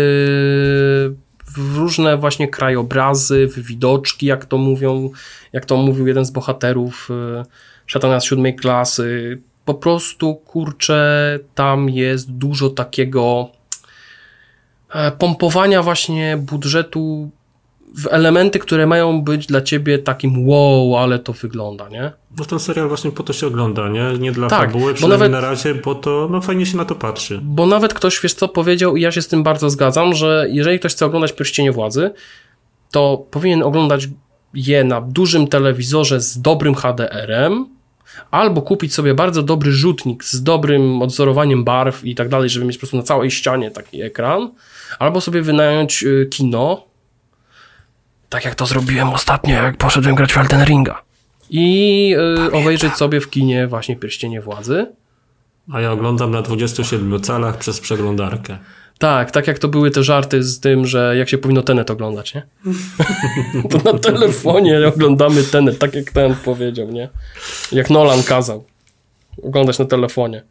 w 1.57 1.77
różne 1.77 2.17
właśnie 2.17 2.49
krajobrazy, 2.49 3.49
w 3.49 3.67
widoczki, 3.67 4.27
jak 4.27 4.45
to 4.45 4.59
mówią, 4.59 5.11
jak 5.53 5.65
to 5.65 5.77
mówił 5.77 6.07
jeden 6.07 6.25
z 6.25 6.31
bohaterów 6.31 7.09
e, 7.11 7.45
Szatana 7.87 8.21
z 8.21 8.25
siódmej 8.25 8.57
klasy. 8.57 9.39
Po 9.65 9.75
prostu, 9.75 10.35
kurczę, 10.35 11.39
tam 11.55 11.91
jest 11.91 12.33
dużo 12.33 12.71
takiego 12.71 13.49
e, 14.91 15.11
pompowania 15.11 15.83
właśnie 15.83 16.37
budżetu 16.37 17.31
w 17.97 18.07
elementy, 18.11 18.59
które 18.59 18.87
mają 18.87 19.23
być 19.23 19.47
dla 19.47 19.61
ciebie 19.61 19.99
takim 19.99 20.49
wow, 20.49 20.97
ale 20.97 21.19
to 21.19 21.33
wygląda, 21.33 21.89
nie? 21.89 22.13
No 22.39 22.45
ten 22.45 22.59
serial 22.59 22.89
właśnie 22.89 23.11
po 23.11 23.23
to 23.23 23.33
się 23.33 23.47
ogląda, 23.47 23.89
nie? 23.89 24.13
Nie 24.19 24.33
dla 24.33 24.49
Tak, 24.49 24.73
fabuły, 24.73 24.93
bo 24.93 24.97
przynajmniej 24.97 25.31
nawet- 25.31 25.43
na 25.43 25.49
razie, 25.49 25.75
bo 25.75 25.95
to 25.95 26.29
no 26.31 26.41
fajnie 26.41 26.67
się 26.67 26.77
na 26.77 26.85
to 26.85 26.95
patrzy. 26.95 27.41
Bo 27.43 27.67
nawet 27.67 27.95
ktoś, 27.95 28.21
wiesz 28.21 28.35
co, 28.35 28.49
powiedział 28.49 28.97
i 28.97 29.01
ja 29.03 29.13
się 29.13 29.23
z 29.23 29.29
tym 29.29 29.43
bardzo 29.43 29.71
zgadzam, 29.71 30.15
że 30.15 30.47
jeżeli 30.51 30.79
ktoś 30.79 30.93
chce 30.93 31.07
oglądać 31.07 31.33
Pierścienie 31.33 31.73
Władzy, 31.73 32.11
to 32.91 33.27
powinien 33.31 33.63
oglądać 33.63 34.09
je 34.55 34.85
na 34.85 35.01
dużym 35.01 35.47
telewizorze 35.49 36.21
z 36.21 36.41
dobrym 36.41 36.75
HDR-em, 36.75 37.67
albo 38.31 38.63
kupić 38.63 38.95
sobie 38.95 39.15
bardzo 39.15 39.43
dobry 39.43 39.73
rzutnik 39.73 40.25
z 40.25 40.43
dobrym 40.43 41.03
odzorowaniem 41.03 41.65
barw 41.65 42.05
i 42.05 42.15
tak 42.15 42.29
dalej, 42.29 42.49
żeby 42.51 42.67
mieć 42.67 42.77
po 42.77 42.81
prostu 42.81 42.97
na 42.97 43.03
całej 43.03 43.31
ścianie 43.31 43.71
taki 43.71 44.03
ekran, 44.03 44.51
albo 44.99 45.21
sobie 45.21 45.43
wynająć 45.43 46.03
y, 46.03 46.29
kino, 46.31 46.85
tak 48.33 48.45
jak 48.45 48.55
to 48.55 48.67
zrobiłem 48.67 49.09
ostatnio, 49.09 49.55
jak 49.55 49.77
poszedłem 49.77 50.15
grać 50.15 50.33
w 50.33 50.39
Elden 50.39 50.65
Ringa. 50.65 51.03
I 51.51 52.17
y, 52.49 52.53
obejrzeć 52.53 52.95
sobie 52.95 53.21
w 53.21 53.31
kinie 53.31 53.67
właśnie 53.67 53.97
Pierścienie 53.97 54.41
Władzy. 54.41 54.87
A 55.73 55.81
ja 55.81 55.93
oglądam 55.93 56.31
na 56.31 56.43
27 56.43 57.21
calach 57.21 57.59
przez 57.59 57.81
przeglądarkę. 57.81 58.59
Tak, 58.99 59.31
tak 59.31 59.47
jak 59.47 59.59
to 59.59 59.69
były 59.69 59.91
te 59.91 60.03
żarty 60.03 60.43
z 60.43 60.61
tym, 60.61 60.87
że 60.87 61.15
jak 61.17 61.29
się 61.29 61.39
powinno 61.39 61.63
Tenet 61.63 61.91
oglądać, 61.91 62.35
nie? 62.35 62.43
to 63.71 63.93
na 63.93 63.99
telefonie 63.99 64.89
oglądamy 64.89 65.43
Tenet, 65.43 65.79
tak 65.79 65.95
jak 65.95 66.11
ten 66.11 66.35
powiedział, 66.35 66.91
nie? 66.91 67.09
Jak 67.73 67.91
Nolan 67.91 68.23
kazał. 68.23 68.65
Oglądać 69.43 69.79
na 69.79 69.85
telefonie. 69.85 70.43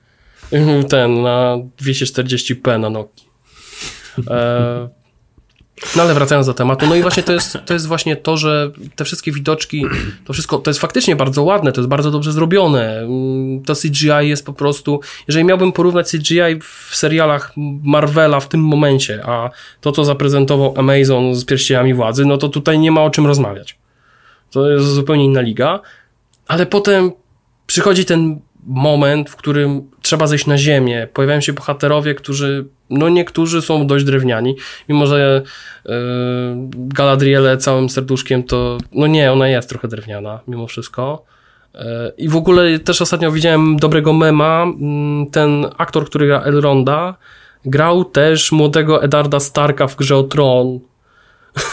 Ten, 0.89 1.21
na 1.21 1.57
240p 1.81 2.79
na 2.79 2.89
Noki. 2.89 3.25
E, 4.27 5.00
no 5.95 6.03
ale 6.03 6.13
wracając 6.13 6.47
do 6.47 6.53
tematu, 6.53 6.87
no 6.87 6.95
i 6.95 7.01
właśnie 7.01 7.23
to 7.23 7.33
jest, 7.33 7.57
to 7.65 7.73
jest 7.73 7.87
właśnie 7.87 8.15
to, 8.15 8.37
że 8.37 8.71
te 8.95 9.05
wszystkie 9.05 9.31
widoczki, 9.31 9.85
to 10.25 10.33
wszystko, 10.33 10.57
to 10.57 10.69
jest 10.69 10.79
faktycznie 10.79 11.15
bardzo 11.15 11.43
ładne, 11.43 11.71
to 11.71 11.81
jest 11.81 11.89
bardzo 11.89 12.11
dobrze 12.11 12.31
zrobione. 12.31 12.99
Mm, 12.99 13.63
To 13.63 13.75
CGI 13.75 14.29
jest 14.29 14.45
po 14.45 14.53
prostu, 14.53 14.99
jeżeli 15.27 15.45
miałbym 15.45 15.71
porównać 15.71 16.11
CGI 16.11 16.59
w 16.61 16.95
serialach 16.95 17.53
Marvela 17.83 18.39
w 18.39 18.47
tym 18.47 18.63
momencie, 18.63 19.23
a 19.25 19.49
to, 19.81 19.91
co 19.91 20.05
zaprezentował 20.05 20.73
Amazon 20.77 21.35
z 21.35 21.45
Pierścieniami 21.45 21.93
Władzy, 21.93 22.25
no 22.25 22.37
to 22.37 22.49
tutaj 22.49 22.79
nie 22.79 22.91
ma 22.91 23.03
o 23.03 23.09
czym 23.09 23.27
rozmawiać. 23.27 23.77
To 24.51 24.69
jest 24.69 24.85
zupełnie 24.85 25.25
inna 25.25 25.41
liga, 25.41 25.79
ale 26.47 26.65
potem 26.65 27.11
przychodzi 27.67 28.05
ten 28.05 28.39
moment, 28.67 29.29
w 29.29 29.35
którym 29.35 29.91
trzeba 30.01 30.27
zejść 30.27 30.47
na 30.47 30.57
ziemię. 30.57 31.07
Pojawiają 31.13 31.41
się 31.41 31.53
bohaterowie, 31.53 32.15
którzy, 32.15 32.65
no 32.89 33.09
niektórzy 33.09 33.61
są 33.61 33.87
dość 33.87 34.05
drewniani, 34.05 34.55
mimo 34.89 35.07
że 35.07 35.41
yy, 35.85 35.93
Galadriele 36.73 37.57
całym 37.57 37.89
serduszkiem 37.89 38.43
to, 38.43 38.77
no 38.91 39.07
nie, 39.07 39.31
ona 39.31 39.47
jest 39.47 39.69
trochę 39.69 39.87
drewniana 39.87 40.39
mimo 40.47 40.67
wszystko. 40.67 41.25
Yy, 41.73 41.81
I 42.17 42.29
w 42.29 42.35
ogóle 42.35 42.79
też 42.79 43.01
ostatnio 43.01 43.31
widziałem 43.31 43.77
dobrego 43.77 44.13
mema, 44.13 44.63
mm, 44.63 45.27
ten 45.27 45.65
aktor, 45.77 46.05
który 46.05 46.27
gra 46.27 46.41
Elronda, 46.41 47.15
grał 47.65 48.05
też 48.05 48.51
młodego 48.51 49.03
Edarda 49.03 49.39
Starka 49.39 49.87
w 49.87 49.95
grze 49.95 50.15
o 50.17 50.23
Tron. 50.23 50.79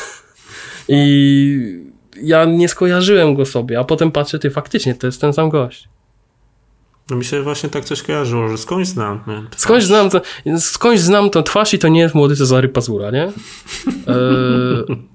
I 0.88 1.88
ja 2.22 2.44
nie 2.44 2.68
skojarzyłem 2.68 3.34
go 3.34 3.46
sobie, 3.46 3.78
a 3.78 3.84
potem 3.84 4.12
patrzę, 4.12 4.38
ty 4.38 4.50
faktycznie, 4.50 4.94
to 4.94 5.06
jest 5.06 5.20
ten 5.20 5.32
sam 5.32 5.48
gość. 5.48 5.88
No 7.10 7.16
mi 7.16 7.24
się 7.24 7.42
właśnie 7.42 7.68
tak 7.68 7.84
coś 7.84 8.02
kojarzyło, 8.02 8.48
że 8.48 8.58
skądś 8.58 8.88
znam. 8.88 9.20
Nie? 9.26 9.42
Skądś 9.56 9.84
znam, 9.84 10.10
to, 10.10 10.20
skądś 10.58 11.00
znam 11.00 11.30
tą 11.30 11.42
twarz 11.42 11.74
i 11.74 11.78
to 11.78 11.88
nie 11.88 12.00
jest 12.00 12.14
młody 12.14 12.36
Cezary 12.36 12.68
Pazura, 12.68 13.10
nie? 13.10 13.22
E, 13.24 13.32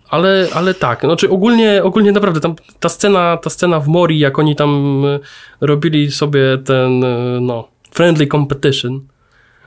ale, 0.10 0.48
ale 0.54 0.74
tak, 0.74 1.00
znaczy 1.00 1.30
ogólnie, 1.30 1.84
ogólnie 1.84 2.12
naprawdę 2.12 2.40
tam 2.40 2.56
ta 2.80 2.90
scena, 2.90 3.38
ta 3.38 3.50
scena 3.50 3.80
w 3.80 3.88
Mori, 3.88 4.20
jak 4.20 4.40
oni 4.40 4.56
tam 4.56 5.02
e, 5.06 5.20
robili 5.62 6.12
sobie 6.12 6.58
ten, 6.66 7.04
e, 7.04 7.40
no, 7.42 7.68
friendly 7.92 8.28
competition 8.28 9.02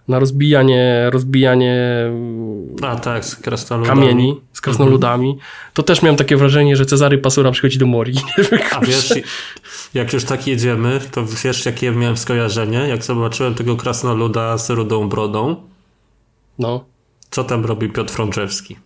na 0.09 0.19
rozbijanie, 0.19 1.11
rozbijanie 1.11 1.77
A 2.83 2.97
tak, 2.97 3.25
z 3.25 3.37
kamieni 3.87 4.41
z 4.57 4.61
krasnoludami, 4.61 5.39
to 5.75 5.83
też 5.83 6.03
miałem 6.03 6.17
takie 6.17 6.37
wrażenie, 6.37 6.77
że 6.77 6.87
Cezary 6.87 7.19
Pasura 7.19 7.51
przychodzi 7.51 7.79
do 7.79 7.87
Mori. 7.87 8.15
A 8.77 8.81
wiesz, 8.81 9.15
jak 9.95 10.13
już 10.13 10.25
tak 10.25 10.47
jedziemy, 10.47 11.01
to 11.11 11.25
wiesz, 11.45 11.67
jakie 11.67 11.91
miałem 11.91 12.17
skojarzenie? 12.17 12.79
Jak 12.79 13.05
zobaczyłem 13.05 13.55
tego 13.55 13.77
krasnoluda 13.77 14.59
z 14.59 14.71
rudą 14.71 15.09
brodą, 15.09 15.57
No. 16.59 16.85
co 17.31 17.45
tam 17.45 17.65
robi 17.65 17.89
Piotr 17.89 18.13
Frączewski? 18.13 18.77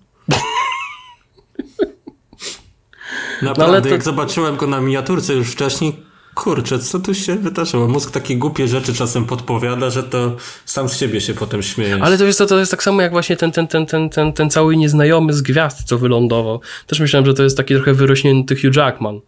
Naprawdę, 3.42 3.62
No, 3.62 3.64
ale 3.64 3.82
to- 3.82 3.88
jak 3.88 4.02
zobaczyłem 4.02 4.56
go 4.56 4.66
na 4.66 4.80
miniaturce 4.80 5.34
już 5.34 5.48
wcześniej, 5.52 6.02
kurczę, 6.40 6.78
co 6.78 7.00
tu 7.00 7.14
się 7.14 7.36
wydarzyło? 7.36 7.88
Mózg 7.88 8.10
takie 8.10 8.36
głupie 8.36 8.68
rzeczy 8.68 8.94
czasem 8.94 9.24
podpowiada, 9.24 9.90
że 9.90 10.02
to 10.02 10.36
sam 10.64 10.88
z 10.88 10.96
siebie 10.96 11.20
się 11.20 11.34
potem 11.34 11.62
śmieje. 11.62 11.98
Ale 12.00 12.18
to 12.18 12.24
jest, 12.24 12.38
to, 12.38 12.46
to 12.46 12.58
jest 12.58 12.70
tak 12.70 12.82
samo 12.82 13.02
jak 13.02 13.12
właśnie 13.12 13.36
ten, 13.36 13.52
ten, 13.52 13.68
ten, 13.68 13.86
ten, 13.86 14.10
ten, 14.10 14.32
ten 14.32 14.50
cały 14.50 14.76
nieznajomy 14.76 15.32
z 15.32 15.42
gwiazd, 15.42 15.84
co 15.84 15.98
wylądował. 15.98 16.60
Też 16.86 17.00
myślałem, 17.00 17.26
że 17.26 17.34
to 17.34 17.42
jest 17.42 17.56
taki 17.56 17.74
trochę 17.74 17.94
wyrośnięty 17.94 18.56
Hugh 18.56 18.76
Jackman. 18.76 19.20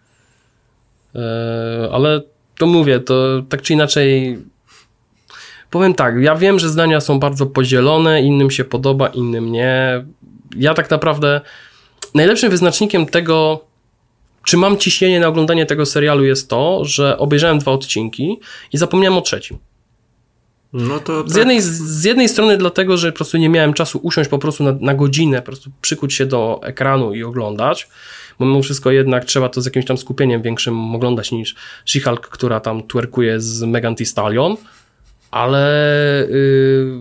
Eee, 1.14 1.22
ale 1.92 2.22
to 2.58 2.66
mówię, 2.66 3.00
to 3.00 3.42
tak 3.48 3.62
czy 3.62 3.72
inaczej. 3.72 4.38
Powiem 5.70 5.94
tak, 5.94 6.14
ja 6.20 6.36
wiem, 6.36 6.58
że 6.58 6.68
zdania 6.68 7.00
są 7.00 7.18
bardzo 7.18 7.46
podzielone, 7.46 8.22
innym 8.22 8.50
się 8.50 8.64
podoba, 8.64 9.08
innym 9.08 9.52
nie. 9.52 10.04
Ja 10.56 10.74
tak 10.74 10.90
naprawdę 10.90 11.40
najlepszym 12.14 12.50
wyznacznikiem 12.50 13.06
tego, 13.06 13.64
czy 14.44 14.56
mam 14.56 14.78
ciśnienie 14.78 15.20
na 15.20 15.28
oglądanie 15.28 15.66
tego 15.66 15.86
serialu 15.86 16.24
jest 16.24 16.48
to, 16.50 16.84
że 16.84 17.18
obejrzałem 17.18 17.58
dwa 17.58 17.72
odcinki 17.72 18.36
i 18.72 18.78
zapomniałem 18.78 19.18
o 19.18 19.20
trzecim. 19.20 19.58
No 20.72 21.00
to 21.00 21.28
Z 21.28 21.28
tak. 21.28 21.36
jednej, 21.36 21.62
z 21.62 22.04
jednej 22.04 22.28
strony 22.28 22.56
dlatego, 22.56 22.96
że 22.96 23.12
po 23.12 23.16
prostu 23.16 23.38
nie 23.38 23.48
miałem 23.48 23.74
czasu 23.74 24.00
usiąść 24.02 24.30
po 24.30 24.38
prostu 24.38 24.64
na, 24.64 24.72
na 24.80 24.94
godzinę, 24.94 25.38
po 25.38 25.46
prostu 25.46 25.70
przykuć 25.80 26.14
się 26.14 26.26
do 26.26 26.60
ekranu 26.62 27.14
i 27.14 27.22
oglądać, 27.22 27.88
bo 28.38 28.46
mimo 28.46 28.62
wszystko 28.62 28.90
jednak 28.90 29.24
trzeba 29.24 29.48
to 29.48 29.60
z 29.60 29.64
jakimś 29.64 29.86
tam 29.86 29.98
skupieniem 29.98 30.42
większym 30.42 30.94
oglądać 30.94 31.32
niż 31.32 31.54
She-Hulk, 31.86 32.20
która 32.20 32.60
tam 32.60 32.88
twerkuje 32.88 33.40
z 33.40 33.62
Megan 33.62 33.94
Thee 33.94 34.06
Stallion, 34.06 34.56
ale 35.30 36.26
yy, 36.30 36.98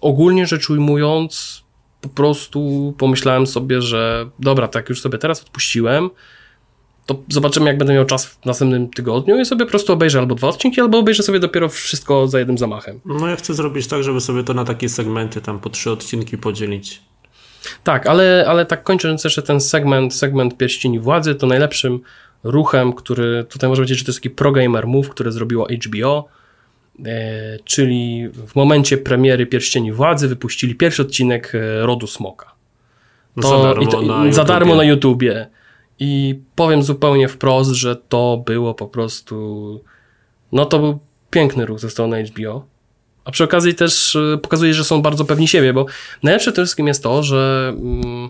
ogólnie 0.00 0.46
rzecz 0.46 0.70
ujmując 0.70 1.62
po 2.00 2.08
prostu 2.08 2.94
pomyślałem 2.98 3.46
sobie, 3.46 3.82
że 3.82 4.30
dobra, 4.38 4.68
tak 4.68 4.88
już 4.88 5.00
sobie 5.00 5.18
teraz 5.18 5.42
odpuściłem, 5.42 6.10
to 7.06 7.22
zobaczymy, 7.28 7.66
jak 7.66 7.78
będę 7.78 7.94
miał 7.94 8.04
czas 8.04 8.26
w 8.26 8.44
następnym 8.44 8.88
tygodniu 8.88 9.40
i 9.40 9.44
sobie 9.44 9.64
po 9.64 9.70
prostu 9.70 9.92
obejrzę 9.92 10.18
albo 10.18 10.34
dwa 10.34 10.48
odcinki, 10.48 10.80
albo 10.80 10.98
obejrzę 10.98 11.22
sobie 11.22 11.40
dopiero 11.40 11.68
wszystko 11.68 12.28
za 12.28 12.38
jednym 12.38 12.58
zamachem. 12.58 13.00
No 13.04 13.28
ja 13.28 13.36
chcę 13.36 13.54
zrobić 13.54 13.86
tak, 13.86 14.02
żeby 14.02 14.20
sobie 14.20 14.44
to 14.44 14.54
na 14.54 14.64
takie 14.64 14.88
segmenty 14.88 15.40
tam 15.40 15.60
po 15.60 15.70
trzy 15.70 15.90
odcinki 15.90 16.38
podzielić. 16.38 17.02
Tak, 17.84 18.06
ale, 18.06 18.44
ale 18.48 18.66
tak 18.66 18.82
kończąc 18.82 19.24
jeszcze 19.24 19.42
ten 19.42 19.60
segment, 19.60 20.14
segment 20.14 20.56
Pierścieni 20.56 21.00
Władzy, 21.00 21.34
to 21.34 21.46
najlepszym 21.46 22.00
ruchem, 22.44 22.92
który 22.92 23.44
tutaj 23.48 23.68
może 23.68 23.80
powiedzieć, 23.80 23.98
że 23.98 24.04
to 24.04 24.10
jest 24.10 24.18
taki 24.18 24.30
progamer 24.30 24.86
move, 24.86 25.08
który 25.08 25.32
zrobiło 25.32 25.66
HBO, 25.86 26.28
e, 27.06 27.58
czyli 27.64 28.28
w 28.28 28.54
momencie 28.54 28.98
premiery 28.98 29.46
Pierścieni 29.46 29.92
Władzy 29.92 30.28
wypuścili 30.28 30.74
pierwszy 30.74 31.02
odcinek 31.02 31.52
e, 31.54 31.86
Rodu 31.86 32.06
Smoka. 32.06 32.52
To, 33.42 33.48
za 33.48 33.62
darmo, 33.62 33.82
i 33.82 33.88
to, 33.88 34.02
na 34.02 34.26
i, 34.26 34.32
za 34.32 34.44
darmo 34.44 34.74
na 34.74 34.84
YouTubie. 34.84 35.46
I 36.00 36.40
powiem 36.54 36.82
zupełnie 36.82 37.28
wprost, 37.28 37.70
że 37.70 37.96
to 37.96 38.42
było 38.46 38.74
po 38.74 38.86
prostu. 38.86 39.80
No 40.52 40.64
to 40.64 40.78
był 40.78 40.98
piękny 41.30 41.66
ruch 41.66 41.78
ze 41.78 41.90
strony 41.90 42.24
HBO. 42.24 42.64
A 43.24 43.30
przy 43.30 43.44
okazji 43.44 43.74
też 43.74 44.14
y, 44.14 44.38
pokazuje, 44.42 44.74
że 44.74 44.84
są 44.84 45.02
bardzo 45.02 45.24
pewni 45.24 45.48
siebie, 45.48 45.72
bo 45.72 45.86
najlepsze 46.22 46.52
przede 46.52 46.64
wszystkim 46.64 46.86
jest 46.86 47.02
to, 47.02 47.22
że 47.22 47.72
mm, 47.76 48.28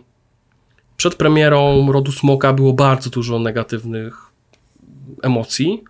przed 0.97 1.15
premierą 1.15 1.93
Rodu 1.93 2.13
Smoka 2.13 2.53
było 2.53 2.73
bardzo 2.73 3.11
dużo 3.11 3.39
negatywnych 3.39 4.15
emocji. 5.23 5.85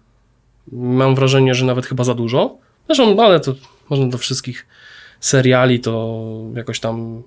Mam 0.72 1.14
wrażenie, 1.14 1.54
że 1.54 1.64
nawet 1.66 1.86
chyba 1.86 2.04
za 2.04 2.14
dużo. 2.14 2.58
Zresztą, 2.86 3.14
no 3.14 3.22
ale 3.22 3.40
to 3.40 3.54
można 3.90 4.06
do 4.06 4.18
wszystkich 4.18 4.66
seriali 5.20 5.80
to 5.80 6.20
jakoś 6.54 6.80
tam 6.80 7.22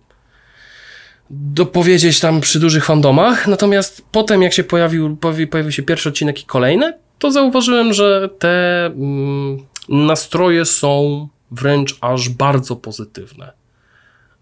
dopowiedzieć 1.33 2.19
tam 2.19 2.41
przy 2.41 2.59
dużych 2.59 2.85
fandomach. 2.85 3.47
Natomiast 3.47 4.05
potem, 4.11 4.41
jak 4.41 4.53
się 4.53 4.63
pojawił, 4.63 5.17
pojawi, 5.17 5.47
pojawił 5.47 5.71
się 5.71 5.83
pierwszy 5.83 6.09
odcinek 6.09 6.41
i 6.41 6.45
kolejne, 6.45 6.93
to 7.19 7.31
zauważyłem, 7.31 7.93
że 7.93 8.29
te 8.39 8.85
mm, 8.85 9.57
nastroje 9.89 10.65
są 10.65 11.27
wręcz 11.51 11.97
aż 12.01 12.29
bardzo 12.29 12.75
pozytywne. 12.75 13.51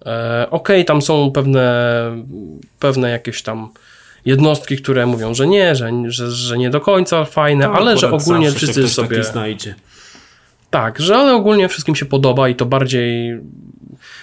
E, 0.05 0.47
Okej, 0.51 0.85
tam 0.85 1.01
są 1.01 1.31
pewne, 1.31 1.71
pewne 2.79 3.09
jakieś 3.09 3.41
tam 3.41 3.69
jednostki, 4.25 4.77
które 4.77 5.05
mówią, 5.05 5.33
że 5.33 5.47
nie, 5.47 5.75
że, 5.75 5.91
że, 6.07 6.31
że 6.31 6.57
nie 6.57 6.69
do 6.69 6.81
końca 6.81 7.25
fajne, 7.25 7.67
No, 7.67 7.73
ale 7.73 7.97
że 7.97 8.11
ogólnie 8.11 8.51
wszyscy 8.51 8.89
sobie... 8.89 9.17
taki 9.17 9.31
znajdzie. 9.31 9.75
Tak, 10.69 10.99
że 10.99 11.17
ale 11.17 11.33
ogólnie 11.33 11.67
wszystkim 11.67 11.95
się 11.95 12.05
podoba 12.05 12.49
i 12.49 12.55
to 12.55 12.65
bardziej. 12.65 13.39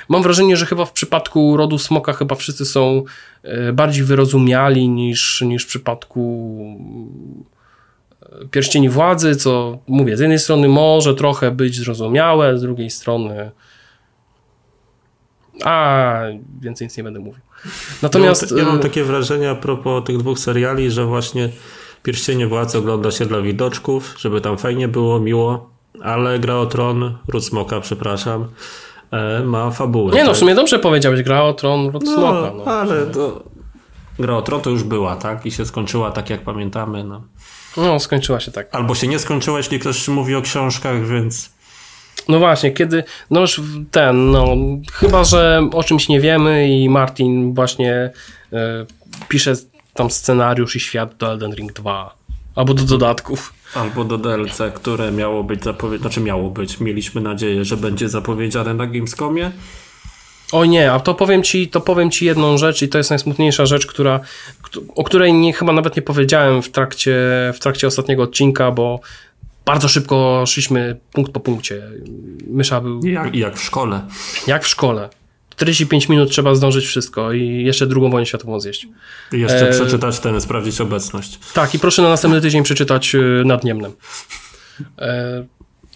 Mam 0.09 0.23
wrażenie, 0.23 0.57
że 0.57 0.67
chyba 0.67 0.85
w 0.85 0.93
przypadku 0.93 1.57
rodu 1.57 1.79
smoka 1.79 2.13
chyba 2.13 2.35
wszyscy 2.35 2.65
są 2.65 3.03
e, 3.43 3.73
bardziej 3.73 4.05
wyrozumiali 4.05 4.89
niż, 4.89 5.41
niż 5.41 5.65
w 5.65 5.69
przypadku 5.69 6.59
e, 8.23 8.49
pierścieni 8.51 8.89
władzy, 8.89 9.37
co 9.37 9.79
mówię, 9.87 10.17
z 10.17 10.21
jednej 10.21 10.39
strony 10.39 10.69
może 10.69 11.15
trochę 11.15 11.51
być 11.51 11.79
zrozumiałe, 11.79 12.59
z 12.59 12.63
drugiej 12.63 12.91
strony. 12.91 13.51
A, 15.65 16.21
więcej 16.61 16.87
nic 16.87 16.97
nie 16.97 17.05
będę 17.05 17.21
mówił. 17.21 17.43
Natomiast. 18.03 18.43
ja, 18.43 18.49
mam, 18.49 18.59
ja 18.59 18.65
mam 18.65 18.79
e, 18.79 18.83
takie 18.83 19.05
wrażenie 19.05 19.51
a 19.51 19.55
propos 19.55 20.05
tych 20.05 20.19
dwóch 20.19 20.39
seriali, 20.39 20.91
że 20.91 21.05
właśnie 21.05 21.49
Pierścienie 22.03 22.47
Władzy 22.47 22.79
ogląda 22.79 23.11
się 23.11 23.27
dla 23.27 23.41
widoczków, 23.41 24.15
żeby 24.19 24.41
tam 24.41 24.59
fajnie 24.59 24.89
było, 24.89 25.21
miło, 25.21 25.71
ale 26.03 26.39
Gra 26.39 26.55
o 26.57 26.67
Tron, 26.67 27.19
Ród 27.29 27.45
Smoka, 27.45 27.81
przepraszam, 27.81 28.49
ma 29.45 29.71
fabułę. 29.71 30.13
Nie 30.13 30.21
no, 30.21 30.27
tak? 30.27 30.37
w 30.37 30.39
sumie 30.39 30.55
dobrze 30.55 30.79
powiedziałeś, 30.79 31.23
gra 31.23 31.43
o 31.43 31.53
tron 31.53 31.91
rod 31.91 32.05
smoka. 32.05 32.53
No. 32.57 32.65
ale 32.65 33.07
to... 33.07 33.43
Gra 34.19 34.37
o 34.37 34.43
Tron 34.43 34.61
to 34.61 34.71
już 34.71 34.83
była, 34.83 35.17
tak? 35.17 35.47
I 35.47 35.51
się 35.51 35.67
skończyła 35.67 36.11
tak, 36.11 36.31
jak 36.31 36.41
pamiętamy. 36.41 37.05
No. 37.05 37.23
no, 37.77 38.01
skończyła 38.01 38.41
się 38.41 38.53
tak. 38.53 38.75
Albo 38.75 38.95
się 38.95 39.07
nie 39.07 39.19
skończyła, 39.19 39.59
jeśli 39.59 39.79
ktoś 39.79 40.09
mówi 40.09 40.35
o 40.35 40.43
książkach, 40.43 41.07
więc... 41.07 41.51
No 42.29 42.39
właśnie, 42.39 42.73
kiedy, 42.73 43.05
no 43.31 43.41
już 43.41 43.61
ten, 43.91 44.31
no, 44.31 44.57
chyba, 44.93 45.25
że 45.25 45.69
o 45.73 45.85
czymś 45.85 46.09
nie 46.09 46.21
wiemy 46.21 46.69
i 46.69 46.89
Martin 46.89 47.55
właśnie 47.55 48.11
e, 48.53 48.87
pisze 49.29 49.55
tam 49.95 50.11
scenariusz 50.11 50.77
i 50.77 50.81
świat 50.81 51.17
do 51.17 51.33
Elden 51.33 51.55
Ring 51.55 51.73
2, 51.73 52.15
albo 52.55 52.75
do 52.75 52.83
dodatków. 52.83 53.53
Albo 53.75 54.05
do 54.05 54.19
DLC, 54.19 54.59
które 54.75 55.13
miało 55.13 55.45
być 55.45 55.65
zapowiedziane, 55.65 56.01
znaczy 56.03 56.21
miało 56.21 56.51
być, 56.51 56.81
mieliśmy 56.81 57.21
nadzieję, 57.21 57.65
że 57.65 57.77
będzie 57.77 58.09
zapowiedziane 58.09 58.75
na 58.75 58.87
Gamescomie. 58.87 59.51
O 60.53 60.65
nie, 60.65 60.93
a 60.93 61.01
to 61.01 61.15
powiem 61.15 61.43
ci, 61.43 61.69
to 61.69 61.81
powiem 61.81 62.11
ci 62.11 62.25
jedną 62.25 62.59
rzecz 62.59 62.83
i 62.83 62.89
to 62.89 62.99
jest 62.99 63.11
najsmutniejsza 63.11 63.67
rzecz, 63.67 63.87
która, 63.87 64.21
o 64.95 65.05
której 65.05 65.35
nie, 65.35 65.53
chyba 65.53 65.73
nawet 65.73 65.97
nie 65.97 66.03
powiedziałem 66.03 66.63
w 66.63 66.71
trakcie, 66.71 67.17
w 67.55 67.59
trakcie 67.59 67.87
ostatniego 67.87 68.23
odcinka, 68.23 68.71
bo 68.71 69.01
bardzo 69.67 69.89
szybko 69.89 70.45
szliśmy 70.47 70.97
punkt 71.13 71.33
po 71.33 71.41
punkcie. 71.41 71.83
Mysza 72.47 72.81
był... 72.81 73.07
Jak, 73.07 73.35
jak 73.35 73.57
w 73.57 73.63
szkole. 73.63 74.03
Jak 74.47 74.65
w 74.65 74.69
szkole. 74.69 75.09
45 75.59 76.09
minut 76.09 76.31
trzeba 76.31 76.55
zdążyć 76.55 76.87
wszystko 76.87 77.33
i 77.33 77.65
jeszcze 77.65 77.87
drugą 77.87 78.11
wojnę 78.11 78.27
światową 78.27 78.61
zjeść. 78.61 78.89
I 79.33 79.41
jeszcze 79.41 79.69
e... 79.69 79.73
przeczytać 79.73 80.21
ten, 80.21 80.41
sprawdzić 80.41 80.81
obecność. 80.81 81.39
Tak, 81.55 81.75
i 81.75 81.79
proszę 81.79 82.03
na 82.03 82.09
następny 82.09 82.41
tydzień 82.41 82.63
przeczytać 82.63 83.15
y, 83.15 83.43
nad 83.45 83.65
Niemnem. 83.65 83.93
E... 84.99 85.45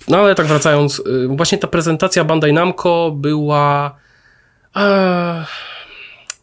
No 0.09 0.19
ale 0.19 0.35
tak 0.35 0.47
wracając, 0.47 0.99
y, 0.99 1.29
właśnie 1.29 1.59
ta 1.59 1.67
prezentacja 1.69 2.25
Bandai 2.25 2.53
Namco 2.53 3.11
była 3.11 3.97
e... 4.77 5.45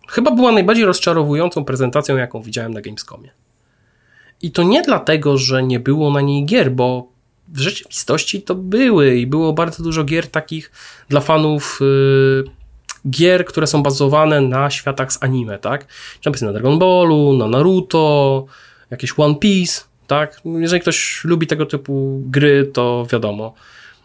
chyba 0.07 0.31
była 0.31 0.51
najbardziej 0.51 0.85
rozczarowującą 0.85 1.65
prezentacją, 1.65 2.17
jaką 2.17 2.41
widziałem 2.41 2.73
na 2.73 2.81
Gamescomie. 2.81 3.29
I 4.41 4.51
to 4.51 4.63
nie 4.63 4.81
dlatego, 4.81 5.37
że 5.37 5.63
nie 5.63 5.79
było 5.79 6.11
na 6.11 6.21
niej 6.21 6.45
gier, 6.45 6.71
bo 6.71 7.11
w 7.47 7.59
rzeczywistości 7.59 8.41
to 8.41 8.55
były 8.55 9.15
i 9.15 9.27
było 9.27 9.53
bardzo 9.53 9.83
dużo 9.83 10.03
gier 10.03 10.27
takich 10.27 10.71
dla 11.09 11.21
fanów 11.21 11.79
yy, 11.81 12.58
gier, 13.09 13.45
które 13.45 13.67
są 13.67 13.83
bazowane 13.83 14.41
na 14.41 14.69
światach 14.69 15.13
z 15.13 15.23
anime, 15.23 15.59
tak? 15.59 15.85
Czy 16.21 16.45
na 16.45 16.53
Dragon 16.53 16.79
Ballu, 16.79 17.33
na 17.37 17.47
Naruto, 17.47 18.45
jakieś 18.91 19.13
One 19.17 19.35
Piece, 19.35 19.81
tak? 20.07 20.41
Jeżeli 20.45 20.81
ktoś 20.81 21.21
lubi 21.23 21.47
tego 21.47 21.65
typu 21.65 22.21
gry, 22.25 22.69
to 22.73 23.07
wiadomo. 23.11 23.53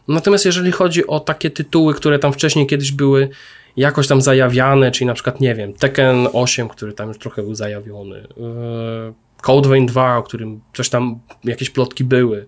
Natomiast 0.08 0.44
jeżeli 0.44 0.72
chodzi 0.72 1.06
o 1.06 1.20
takie 1.20 1.50
tytuły, 1.50 1.94
które 1.94 2.18
tam 2.18 2.32
wcześniej 2.32 2.66
kiedyś 2.66 2.92
były 2.92 3.28
jakoś 3.76 4.08
tam 4.08 4.22
zajawiane, 4.22 4.90
czyli 4.90 5.06
na 5.06 5.14
przykład, 5.14 5.40
nie 5.40 5.54
wiem, 5.54 5.72
Tekken 5.72 6.28
8, 6.32 6.68
który 6.68 6.92
tam 6.92 7.08
już 7.08 7.18
trochę 7.18 7.42
był 7.42 7.54
zajawiony, 7.54 8.16
yy, 8.16 9.14
Code 9.42 9.68
Vein 9.68 9.86
2, 9.86 10.16
o 10.16 10.22
którym 10.22 10.60
coś 10.74 10.88
tam, 10.88 11.18
jakieś 11.44 11.70
plotki 11.70 12.04
były, 12.04 12.46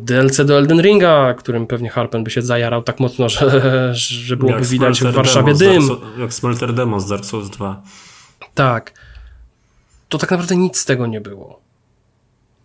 DLC 0.00 0.44
do 0.44 0.58
Elden 0.58 0.80
Ringa, 0.80 1.34
którym 1.34 1.66
pewnie 1.66 1.90
Harpen 1.90 2.24
by 2.24 2.30
się 2.30 2.42
zajarał 2.42 2.82
tak 2.82 3.00
mocno, 3.00 3.28
że, 3.34 3.94
że 3.94 4.36
byłoby 4.36 4.58
jak 4.58 4.66
widać 4.66 5.00
w 5.00 5.12
Warszawie 5.12 5.54
dym. 5.54 5.88
Dark, 5.88 6.00
jak 6.18 6.34
Smelter 6.34 6.74
Demo 6.74 7.00
z 7.00 7.08
Dark 7.08 7.24
Souls 7.24 7.50
2. 7.50 7.82
Tak. 8.54 8.92
To 10.08 10.18
tak 10.18 10.30
naprawdę 10.30 10.56
nic 10.56 10.78
z 10.78 10.84
tego 10.84 11.06
nie 11.06 11.20
było. 11.20 11.60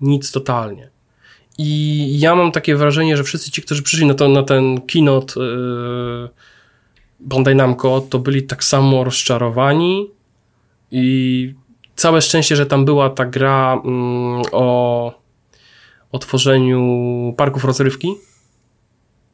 Nic 0.02 0.32
totalnie. 0.32 0.90
I 1.58 2.20
ja 2.20 2.36
mam 2.36 2.52
takie 2.52 2.76
wrażenie, 2.76 3.18
że 3.18 3.24
wszyscy 3.24 3.52
ci, 3.52 3.62
którzy 3.62 3.84
przyszli 3.84 4.06
na, 4.06 4.14
to, 4.14 4.28
na 4.28 4.44
ten 4.44 4.82
keynote 4.82 5.40
yy, 5.40 6.30
Bandai 7.20 7.56
Namco, 7.56 8.02
to 8.02 8.20
byli 8.20 8.44
tak 8.44 8.64
samo 8.64 9.04
rozczarowani 9.04 10.08
i 10.92 11.54
całe 11.96 12.22
szczęście, 12.22 12.56
że 12.56 12.66
tam 12.66 12.86
była 12.86 13.10
ta 13.10 13.26
gra 13.26 13.82
mm, 13.86 14.42
o 14.52 15.19
o 16.12 16.20
tworzeniu 16.20 17.34
parków 17.38 17.66
rozrywki. 17.66 18.16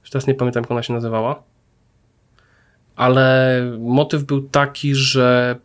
Już 0.02 0.10
teraz 0.10 0.28
nie 0.28 0.34
pamiętam, 0.34 0.64
jak 0.64 0.72
ona 0.72 0.84
się 0.84 0.94
nazywała. 0.94 1.44
Ale 2.96 3.62
motyw 3.80 4.24
był 4.24 4.42
taki, 4.42 4.96
że 4.96 5.56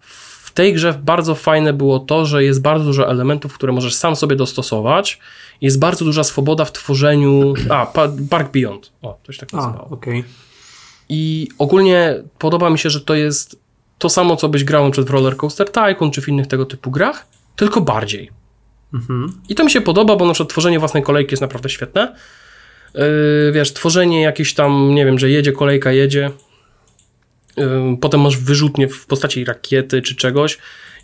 w 0.00 0.50
tej 0.50 0.74
grze 0.74 1.00
bardzo 1.04 1.34
fajne 1.34 1.72
było 1.72 1.98
to, 1.98 2.26
że 2.26 2.44
jest 2.44 2.62
bardzo 2.62 2.84
dużo 2.84 3.10
elementów, 3.10 3.54
które 3.54 3.72
możesz 3.72 3.94
sam 3.94 4.16
sobie 4.16 4.36
dostosować. 4.36 5.20
Jest 5.60 5.78
bardzo 5.78 6.04
duża 6.04 6.24
swoboda 6.24 6.64
w 6.64 6.72
tworzeniu. 6.72 7.54
A, 7.70 7.86
Park 8.30 8.52
Beyond. 8.52 8.92
O, 9.02 9.18
to 9.22 9.32
się 9.32 9.38
tak 9.38 9.52
nazywało. 9.52 9.88
Okay. 9.88 10.24
I 11.08 11.48
ogólnie 11.58 12.22
podoba 12.38 12.70
mi 12.70 12.78
się, 12.78 12.90
że 12.90 13.00
to 13.00 13.14
jest 13.14 13.58
to 13.98 14.08
samo, 14.08 14.36
co 14.36 14.48
byś 14.48 14.64
grał 14.64 14.90
przed 14.90 15.06
w 15.06 15.10
Roller 15.10 15.36
Coaster 15.36 15.70
Tycoon 15.70 16.10
czy 16.10 16.22
w 16.22 16.28
innych 16.28 16.46
tego 16.46 16.66
typu 16.66 16.90
grach, 16.90 17.26
tylko 17.56 17.80
bardziej. 17.80 18.30
Mhm. 18.94 19.32
I 19.48 19.54
to 19.54 19.64
mi 19.64 19.70
się 19.70 19.80
podoba, 19.80 20.16
bo 20.16 20.26
na 20.26 20.32
przykład 20.32 20.50
tworzenie 20.50 20.78
własnej 20.78 21.02
kolejki 21.02 21.32
jest 21.32 21.40
naprawdę 21.40 21.68
świetne. 21.68 22.16
Yy, 22.94 23.52
wiesz, 23.52 23.72
tworzenie 23.72 24.22
jakieś 24.22 24.54
tam, 24.54 24.94
nie 24.94 25.04
wiem, 25.04 25.18
że 25.18 25.30
jedzie 25.30 25.52
kolejka, 25.52 25.92
jedzie. 25.92 26.30
Yy, 27.56 27.96
potem 28.00 28.20
masz 28.20 28.38
wyrzutnie 28.38 28.88
w 28.88 29.06
postaci 29.06 29.44
rakiety 29.44 30.02
czy 30.02 30.16
czegoś 30.16 30.58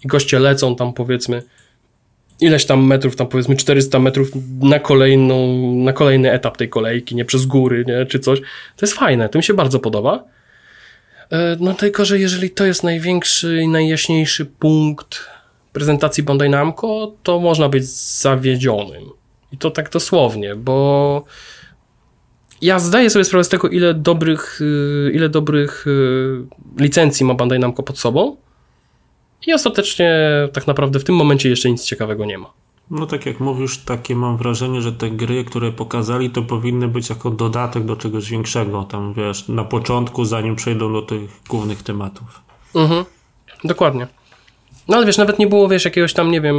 i 0.04 0.08
goście 0.08 0.38
lecą 0.38 0.76
tam 0.76 0.92
powiedzmy 0.92 1.42
ileś 2.40 2.64
tam 2.64 2.86
metrów, 2.86 3.16
tam 3.16 3.26
powiedzmy 3.26 3.56
400 3.56 3.98
metrów 3.98 4.30
na 4.60 4.78
kolejną, 4.78 5.56
na 5.76 5.92
kolejny 5.92 6.32
etap 6.32 6.56
tej 6.56 6.68
kolejki, 6.68 7.16
nie 7.16 7.24
przez 7.24 7.46
góry, 7.46 7.84
nie, 7.86 8.06
czy 8.06 8.18
coś. 8.18 8.40
To 8.76 8.86
jest 8.86 8.94
fajne, 8.94 9.28
to 9.28 9.38
mi 9.38 9.42
się 9.42 9.54
bardzo 9.54 9.80
podoba. 9.80 10.24
Yy, 11.30 11.38
no 11.60 11.74
tylko, 11.74 12.04
że 12.04 12.18
jeżeli 12.18 12.50
to 12.50 12.64
jest 12.64 12.82
największy 12.82 13.60
i 13.62 13.68
najjaśniejszy 13.68 14.46
punkt 14.46 15.31
prezentacji 15.72 16.22
Bandai 16.22 16.50
Namco, 16.50 17.12
to 17.22 17.40
można 17.40 17.68
być 17.68 17.84
zawiedzionym. 18.20 19.10
I 19.52 19.58
to 19.58 19.70
tak 19.70 19.90
dosłownie, 19.90 20.54
bo 20.56 21.24
ja 22.62 22.78
zdaję 22.78 23.10
sobie 23.10 23.24
sprawę 23.24 23.44
z 23.44 23.48
tego, 23.48 23.68
ile 23.68 23.94
dobrych, 23.94 24.60
y, 24.60 25.12
ile 25.14 25.28
dobrych 25.28 25.86
y, 25.86 26.46
licencji 26.76 27.26
ma 27.26 27.34
Bandai 27.34 27.58
Namco 27.58 27.82
pod 27.82 27.98
sobą. 27.98 28.36
I 29.46 29.52
ostatecznie 29.52 30.28
tak 30.52 30.66
naprawdę 30.66 30.98
w 30.98 31.04
tym 31.04 31.14
momencie 31.14 31.48
jeszcze 31.48 31.70
nic 31.70 31.84
ciekawego 31.84 32.24
nie 32.24 32.38
ma. 32.38 32.50
No 32.90 33.06
tak 33.06 33.26
jak 33.26 33.40
mówisz, 33.40 33.78
takie 33.78 34.16
mam 34.16 34.36
wrażenie, 34.36 34.82
że 34.82 34.92
te 34.92 35.10
gry, 35.10 35.44
które 35.44 35.72
pokazali, 35.72 36.30
to 36.30 36.42
powinny 36.42 36.88
być 36.88 37.10
jako 37.10 37.30
dodatek 37.30 37.84
do 37.84 37.96
czegoś 37.96 38.30
większego. 38.30 38.82
Tam 38.84 39.14
wiesz, 39.14 39.48
na 39.48 39.64
początku, 39.64 40.24
zanim 40.24 40.56
przejdą 40.56 40.92
do 40.92 41.02
tych 41.02 41.42
głównych 41.48 41.82
tematów. 41.82 42.42
Mhm, 42.74 43.04
dokładnie. 43.64 44.06
No 44.92 44.98
ale 44.98 45.06
wiesz, 45.06 45.18
nawet 45.18 45.38
nie 45.38 45.46
było, 45.46 45.68
wiesz, 45.68 45.84
jakiegoś 45.84 46.12
tam, 46.12 46.30
nie 46.30 46.40
wiem, 46.40 46.56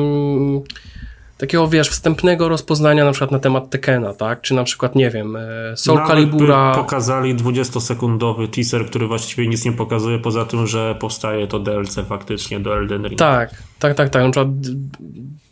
takiego, 1.37 1.67
wiesz, 1.67 1.89
wstępnego 1.89 2.49
rozpoznania 2.49 3.05
na 3.05 3.11
przykład 3.11 3.31
na 3.31 3.39
temat 3.39 3.69
Tekena, 3.69 4.13
tak? 4.13 4.41
Czy 4.41 4.53
na 4.53 4.63
przykład, 4.63 4.95
nie 4.95 5.09
wiem, 5.09 5.35
e, 5.35 5.77
Soul 5.77 5.95
Nawet 5.95 6.11
Calibura... 6.11 6.75
pokazali 6.75 7.35
20-sekundowy 7.35 8.47
teaser, 8.47 8.85
który 8.85 9.07
właściwie 9.07 9.47
nic 9.47 9.65
nie 9.65 9.71
pokazuje, 9.71 10.19
poza 10.19 10.45
tym, 10.45 10.67
że 10.67 10.95
powstaje 10.95 11.47
to 11.47 11.59
DLC 11.59 11.95
faktycznie 12.07 12.59
do 12.59 12.77
Elden 12.77 13.05
Ring. 13.05 13.19
Tak, 13.19 13.49
tak, 13.79 13.95
tak, 13.95 14.09
tak. 14.09 14.23
Na 14.23 14.31
przykład 14.31 14.49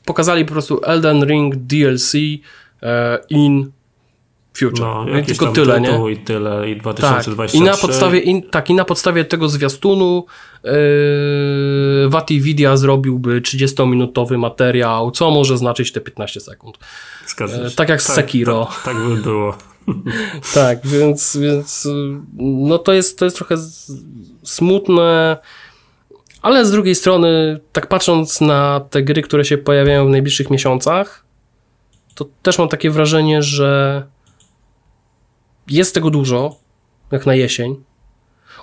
pokazali 0.05 0.45
po 0.45 0.51
prostu 0.51 0.82
Elden 0.84 1.25
Ring 1.25 1.55
DLC 1.55 2.13
e, 2.84 3.19
in 3.29 3.71
Future. 4.54 4.82
No, 4.82 5.06
no 5.06 5.22
tylko 5.22 5.47
tyle, 5.47 5.82
nie? 5.82 6.12
I 6.12 6.18
tyle, 6.18 6.70
i 6.70 6.78
2023. 6.78 7.58
Tak, 7.58 7.62
i 7.62 7.62
na 7.62 7.78
podstawie, 7.78 8.20
i, 8.20 8.43
tak, 8.43 8.70
i 8.70 8.74
na 8.74 8.86
podstawie 8.86 9.26
tego 9.26 9.49
zwiastunu 9.49 10.26
yy, 10.64 10.72
Vatividia 12.10 12.78
zrobiłby 12.78 13.41
30-minutowy 13.41 14.38
materiał, 14.38 15.12
co 15.12 15.32
może 15.32 15.58
znaczyć 15.58 15.91
te 15.91 16.02
15 16.02 16.39
sekund. 16.39 16.78
Yy, 17.39 17.72
tak 17.72 17.89
jak 17.89 18.02
z 18.02 18.08
tak, 18.08 18.16
Sekiro. 18.16 18.66
Tak, 18.66 18.84
tak 18.84 19.08
by 19.08 19.16
było. 19.16 19.58
tak, 20.54 20.88
więc, 20.88 21.38
więc 21.41 21.88
no 22.38 22.78
to 22.78 22.93
jest, 22.93 23.20
to 23.20 23.26
jest 23.26 23.38
trochę 23.38 23.56
smutne, 24.43 25.38
ale 26.41 26.66
z 26.66 26.72
drugiej 26.72 26.95
strony, 26.95 27.60
tak 27.72 27.88
patrząc 27.88 28.41
na 28.41 28.82
te 28.89 29.04
gry, 29.04 29.22
które 29.22 29.45
się 29.45 29.58
pojawiają 29.58 30.08
w 30.08 30.10
najbliższych 30.10 30.49
miesiącach, 30.49 31.26
to 32.16 32.26
też 32.41 32.60
mam 32.60 32.68
takie 32.68 32.91
wrażenie, 32.91 33.41
że 33.41 34.04
jest 35.72 35.93
tego 35.93 36.09
dużo, 36.09 36.55
jak 37.11 37.26
na 37.26 37.36
jesień. 37.36 37.76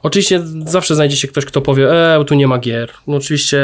Oczywiście 0.03 0.43
zawsze 0.67 0.95
znajdzie 0.95 1.17
się 1.17 1.29
ktoś, 1.29 1.45
kto 1.45 1.61
powie, 1.61 2.15
e, 2.17 2.25
tu 2.25 2.35
nie 2.35 2.49
ma 2.49 2.59
gier. 2.59 2.93
No 3.07 3.17
oczywiście... 3.17 3.63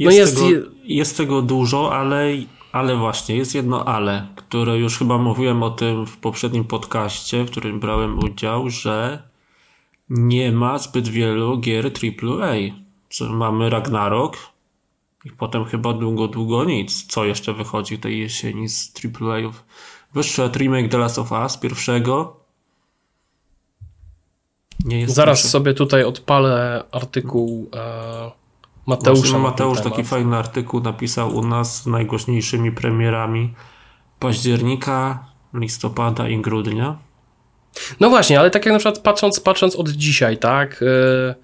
No 0.00 0.10
jest, 0.10 0.16
jest, 0.16 0.36
tego, 0.36 0.70
jest 0.84 1.16
tego 1.16 1.42
dużo, 1.42 1.94
ale, 1.94 2.26
ale 2.72 2.96
właśnie, 2.96 3.36
jest 3.36 3.54
jedno 3.54 3.84
ale, 3.84 4.26
które 4.36 4.78
już 4.78 4.98
chyba 4.98 5.18
mówiłem 5.18 5.62
o 5.62 5.70
tym 5.70 6.06
w 6.06 6.16
poprzednim 6.16 6.64
podcaście, 6.64 7.44
w 7.44 7.50
którym 7.50 7.80
brałem 7.80 8.18
udział, 8.18 8.70
że 8.70 9.22
nie 10.08 10.52
ma 10.52 10.78
zbyt 10.78 11.08
wielu 11.08 11.58
gier 11.58 11.86
AAA. 11.86 12.54
Mamy 13.30 13.70
Ragnarok 13.70 14.36
i 15.24 15.30
potem 15.30 15.64
chyba 15.64 15.92
długo, 15.92 16.28
długo 16.28 16.64
nic. 16.64 17.06
Co 17.06 17.24
jeszcze 17.24 17.52
wychodzi 17.52 17.98
tej 17.98 18.18
jesieni 18.18 18.68
z 18.68 18.92
AAA-ów? 19.04 19.64
Wyszedł 20.14 20.58
remake 20.58 20.90
The 20.90 20.98
Last 20.98 21.18
of 21.18 21.32
Us 21.32 21.56
pierwszego. 21.56 22.36
Nie 24.84 25.00
jest 25.00 25.14
Zaraz 25.14 25.48
sobie 25.50 25.74
tutaj 25.74 26.04
odpalę 26.04 26.84
artykuł 26.92 27.70
e, 27.74 28.30
Mateusza. 28.86 29.20
Właśnie 29.20 29.38
Mateusz 29.38 29.80
taki 29.80 30.04
fajny 30.04 30.36
artykuł 30.36 30.80
napisał 30.80 31.36
u 31.36 31.46
nas 31.46 31.82
z 31.82 31.86
najgłośniejszymi 31.86 32.72
premierami 32.72 33.54
października, 34.18 35.24
listopada 35.54 36.28
i 36.28 36.40
grudnia. 36.40 36.98
No 38.00 38.10
właśnie, 38.10 38.38
ale 38.38 38.50
tak 38.50 38.66
jak 38.66 38.72
na 38.72 38.78
przykład 38.78 38.98
patrząc, 38.98 39.40
patrząc 39.40 39.76
od 39.76 39.88
dzisiaj, 39.88 40.38
tak? 40.38 40.82
E, 40.82 41.34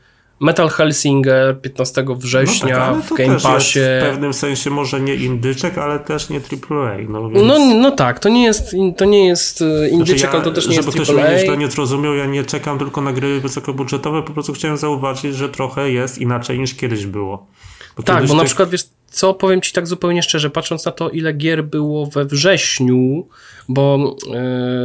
Metal 0.41 0.69
Hellsinger 0.69 1.61
15 1.61 2.05
września 2.17 2.91
no 2.91 2.95
tak, 2.97 3.05
w 3.05 3.15
Game 3.15 3.41
Passie. 3.41 3.81
w 3.81 4.03
pewnym 4.03 4.35
sensie 4.35 4.71
może 4.71 5.01
nie 5.01 5.15
indyczek, 5.15 5.79
ale 5.79 5.99
też 5.99 6.29
nie 6.29 6.37
AAA. 6.71 6.97
No, 7.09 7.29
więc... 7.29 7.47
no, 7.47 7.59
no 7.75 7.91
tak, 7.91 8.19
to 8.19 8.29
nie 8.29 8.45
jest, 8.45 8.77
to 8.97 9.05
nie 9.05 9.27
jest 9.27 9.63
e, 9.63 9.89
indyczek, 9.89 10.19
znaczy 10.19 10.27
ja, 10.27 10.33
ale 10.33 10.43
to 10.43 10.53
też 10.53 10.69
nie 10.69 10.77
jest 10.77 10.89
AAA. 10.89 10.93
Żeby 10.93 11.05
ktoś 11.05 11.31
mnie 11.31 11.39
źle 11.39 11.57
nie 11.57 11.71
zrozumiał, 11.71 12.15
ja 12.15 12.27
nie 12.27 12.45
czekam 12.45 12.79
tylko 12.79 13.01
na 13.01 13.13
gry 13.13 13.41
wysokobudżetowe, 13.41 14.23
po 14.23 14.33
prostu 14.33 14.53
chciałem 14.53 14.77
zauważyć, 14.77 15.37
że 15.37 15.49
trochę 15.49 15.91
jest 15.91 16.19
inaczej 16.19 16.59
niż 16.59 16.75
kiedyś 16.75 17.07
było. 17.07 17.47
Bo 17.97 18.03
tak, 18.03 18.27
bo 18.27 18.35
na 18.35 18.45
przykład 18.45 18.71
wiesz, 18.71 18.85
co 19.11 19.35
powiem 19.35 19.61
ci 19.61 19.73
tak 19.73 19.87
zupełnie 19.87 20.23
szczerze, 20.23 20.51
patrząc 20.51 20.85
na 20.87 20.93
to, 20.93 21.11
ile 21.11 21.33
gier 21.33 21.65
było 21.65 22.07
we 22.07 22.25
wrześniu, 22.25 23.29
bo 23.69 24.17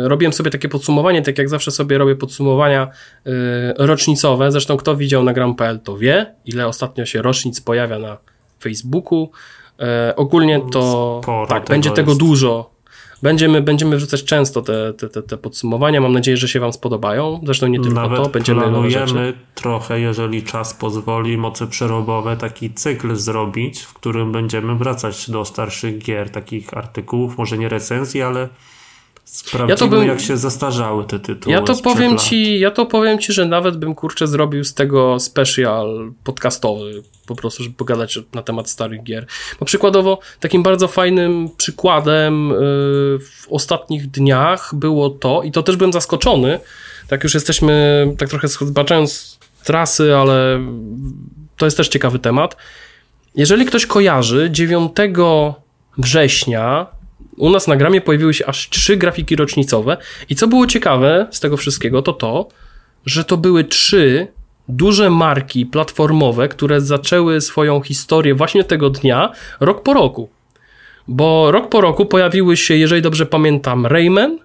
y, 0.06 0.08
robiłem 0.08 0.34
sobie 0.34 0.52
takie 0.52 0.70
podsumowanie, 0.70 1.22
tak 1.22 1.38
jak 1.38 1.50
zawsze 1.50 1.72
sobie 1.72 1.98
robię 1.98 2.16
podsumowania 2.16 2.88
y, 3.28 3.32
rocznicowe. 3.78 4.52
Zresztą, 4.52 4.78
kto 4.78 4.96
widział 4.96 5.24
na 5.24 5.34
Gram.pl, 5.34 5.80
to 5.80 5.98
wie, 5.98 6.36
ile 6.46 6.68
ostatnio 6.68 7.06
się 7.06 7.22
rocznic 7.22 7.62
pojawia 7.62 8.00
na 8.00 8.18
Facebooku. 8.60 9.32
Y, 10.12 10.16
ogólnie 10.16 10.62
to 10.72 11.20
Sporo 11.24 11.48
tak, 11.48 11.66
będzie 11.66 11.92
tego 11.92 12.12
jest. 12.12 12.20
dużo 12.20 12.73
Będziemy, 13.24 13.62
będziemy 13.62 13.98
wrzucać 13.98 14.24
często 14.24 14.62
te, 14.62 14.94
te, 14.94 15.10
te, 15.10 15.22
te 15.22 15.38
podsumowania. 15.38 16.02
Mam 16.02 16.14
nadzieję, 16.14 16.38
że 16.38 16.48
się 16.48 16.60
Wam 16.60 16.74
spodobają. 16.74 17.42
Zresztą 17.44 17.68
nie 17.68 17.80
tylko 17.80 18.02
Nawet 18.02 18.24
to, 18.24 18.30
będziemy 18.30 18.62
planujemy 18.62 19.34
trochę, 19.56 20.00
jeżeli 20.00 20.44
czas 20.44 20.74
pozwoli, 20.74 21.38
mocy 21.38 21.68
przerobowe, 21.68 22.38
taki 22.38 22.74
cykl 22.74 23.16
zrobić, 23.16 23.82
w 23.82 23.94
którym 23.94 24.32
będziemy 24.32 24.76
wracać 24.76 25.30
do 25.30 25.46
starszych 25.46 25.98
gier, 25.98 26.30
takich 26.30 26.78
artykułów, 26.78 27.38
może 27.38 27.58
nie 27.58 27.70
recenzji, 27.70 28.22
ale 28.22 28.50
Sprawdzimy, 29.26 29.70
ja 29.70 29.76
to 29.76 29.88
bym, 29.88 30.08
jak 30.08 30.20
się 30.22 30.38
zastarzały 30.38 31.06
te 31.06 31.20
tytuły. 31.20 31.56
Ja 31.56 31.62
to 31.62 31.76
powiem 31.76 32.18
ci, 32.18 32.60
ja 32.60 32.72
to 32.72 32.86
powiem 32.86 33.20
ci, 33.20 33.34
że 33.34 33.46
nawet 33.46 33.78
bym 33.78 33.96
kurczę 33.96 34.28
zrobił 34.28 34.64
z 34.64 34.74
tego 34.74 35.20
special 35.20 36.12
podcastowy, 36.24 37.04
po 37.26 37.36
prostu, 37.36 37.64
żeby 37.64 37.76
pogadać 37.76 38.20
na 38.34 38.42
temat 38.42 38.70
starych 38.70 39.04
gier. 39.04 39.26
Bo 39.60 39.66
przykładowo, 39.66 40.20
takim 40.40 40.64
bardzo 40.64 40.88
fajnym 40.88 41.50
przykładem 41.58 42.50
yy, 42.50 42.56
w 43.20 43.48
ostatnich 43.50 44.12
dniach 44.12 44.76
było 44.76 45.10
to, 45.10 45.44
i 45.44 45.52
to 45.52 45.64
też 45.64 45.76
byłem 45.76 45.94
zaskoczony, 45.94 46.60
tak 47.08 47.24
już 47.24 47.34
jesteśmy, 47.34 48.08
tak 48.18 48.30
trochę 48.30 48.48
zbaczając 48.48 49.40
trasy, 49.64 50.16
ale 50.16 50.60
to 51.58 51.66
jest 51.66 51.78
też 51.78 51.88
ciekawy 51.88 52.20
temat. 52.20 52.58
Jeżeli 53.36 53.66
ktoś 53.66 53.86
kojarzy, 53.86 54.50
9 54.52 54.92
września 55.98 56.88
u 57.38 57.50
nas 57.50 57.68
na 57.68 57.76
gramie 57.76 58.02
pojawiły 58.02 58.34
się 58.34 58.46
aż 58.46 58.70
trzy 58.70 58.98
grafiki 58.98 59.36
rocznicowe 59.36 59.98
i 60.30 60.36
co 60.36 60.48
było 60.48 60.68
ciekawe 60.68 61.28
z 61.32 61.40
tego 61.40 61.58
wszystkiego, 61.58 62.02
to 62.02 62.14
to, 62.14 62.48
że 63.06 63.24
to 63.24 63.38
były 63.38 63.64
trzy 63.64 64.28
duże 64.68 65.10
marki 65.10 65.66
platformowe, 65.66 66.48
które 66.48 66.82
zaczęły 66.82 67.42
swoją 67.42 67.82
historię 67.82 68.36
właśnie 68.36 68.64
tego 68.64 68.90
dnia, 68.90 69.32
rok 69.60 69.84
po 69.84 69.94
roku. 69.94 70.30
Bo 71.08 71.52
rok 71.52 71.70
po 71.70 71.82
roku 71.82 72.06
pojawiły 72.06 72.58
się, 72.58 72.76
jeżeli 72.76 73.02
dobrze 73.02 73.26
pamiętam, 73.26 73.86
Rayman, 73.86 74.40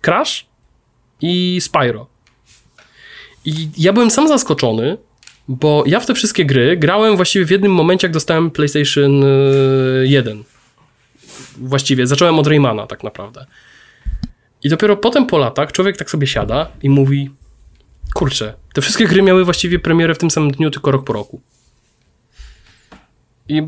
Crash 0.00 0.46
i 1.20 1.58
Spyro. 1.60 2.06
I 3.44 3.68
ja 3.78 3.92
byłem 3.92 4.10
sam 4.10 4.28
zaskoczony, 4.28 4.96
bo 5.48 5.84
ja 5.86 6.00
w 6.00 6.06
te 6.06 6.14
wszystkie 6.14 6.44
gry 6.44 6.76
grałem 6.76 7.16
właściwie 7.16 7.44
w 7.44 7.50
jednym 7.50 7.72
momencie, 7.72 8.06
jak 8.06 8.12
dostałem 8.12 8.50
PlayStation 8.50 9.24
1 10.04 10.44
właściwie 11.60 12.06
zacząłem 12.06 12.38
od 12.38 12.46
Raymana 12.46 12.86
tak 12.86 13.04
naprawdę. 13.04 13.46
I 14.62 14.68
dopiero 14.68 14.96
potem 14.96 15.26
po 15.26 15.38
latach 15.38 15.72
człowiek 15.72 15.96
tak 15.96 16.10
sobie 16.10 16.26
siada 16.26 16.68
i 16.82 16.90
mówi 16.90 17.30
kurczę, 18.14 18.54
te 18.74 18.80
wszystkie 18.80 19.06
gry 19.06 19.22
miały 19.22 19.44
właściwie 19.44 19.78
premierę 19.78 20.14
w 20.14 20.18
tym 20.18 20.30
samym 20.30 20.50
dniu, 20.50 20.70
tylko 20.70 20.90
rok 20.90 21.04
po 21.04 21.12
roku. 21.12 21.40
I 23.48 23.62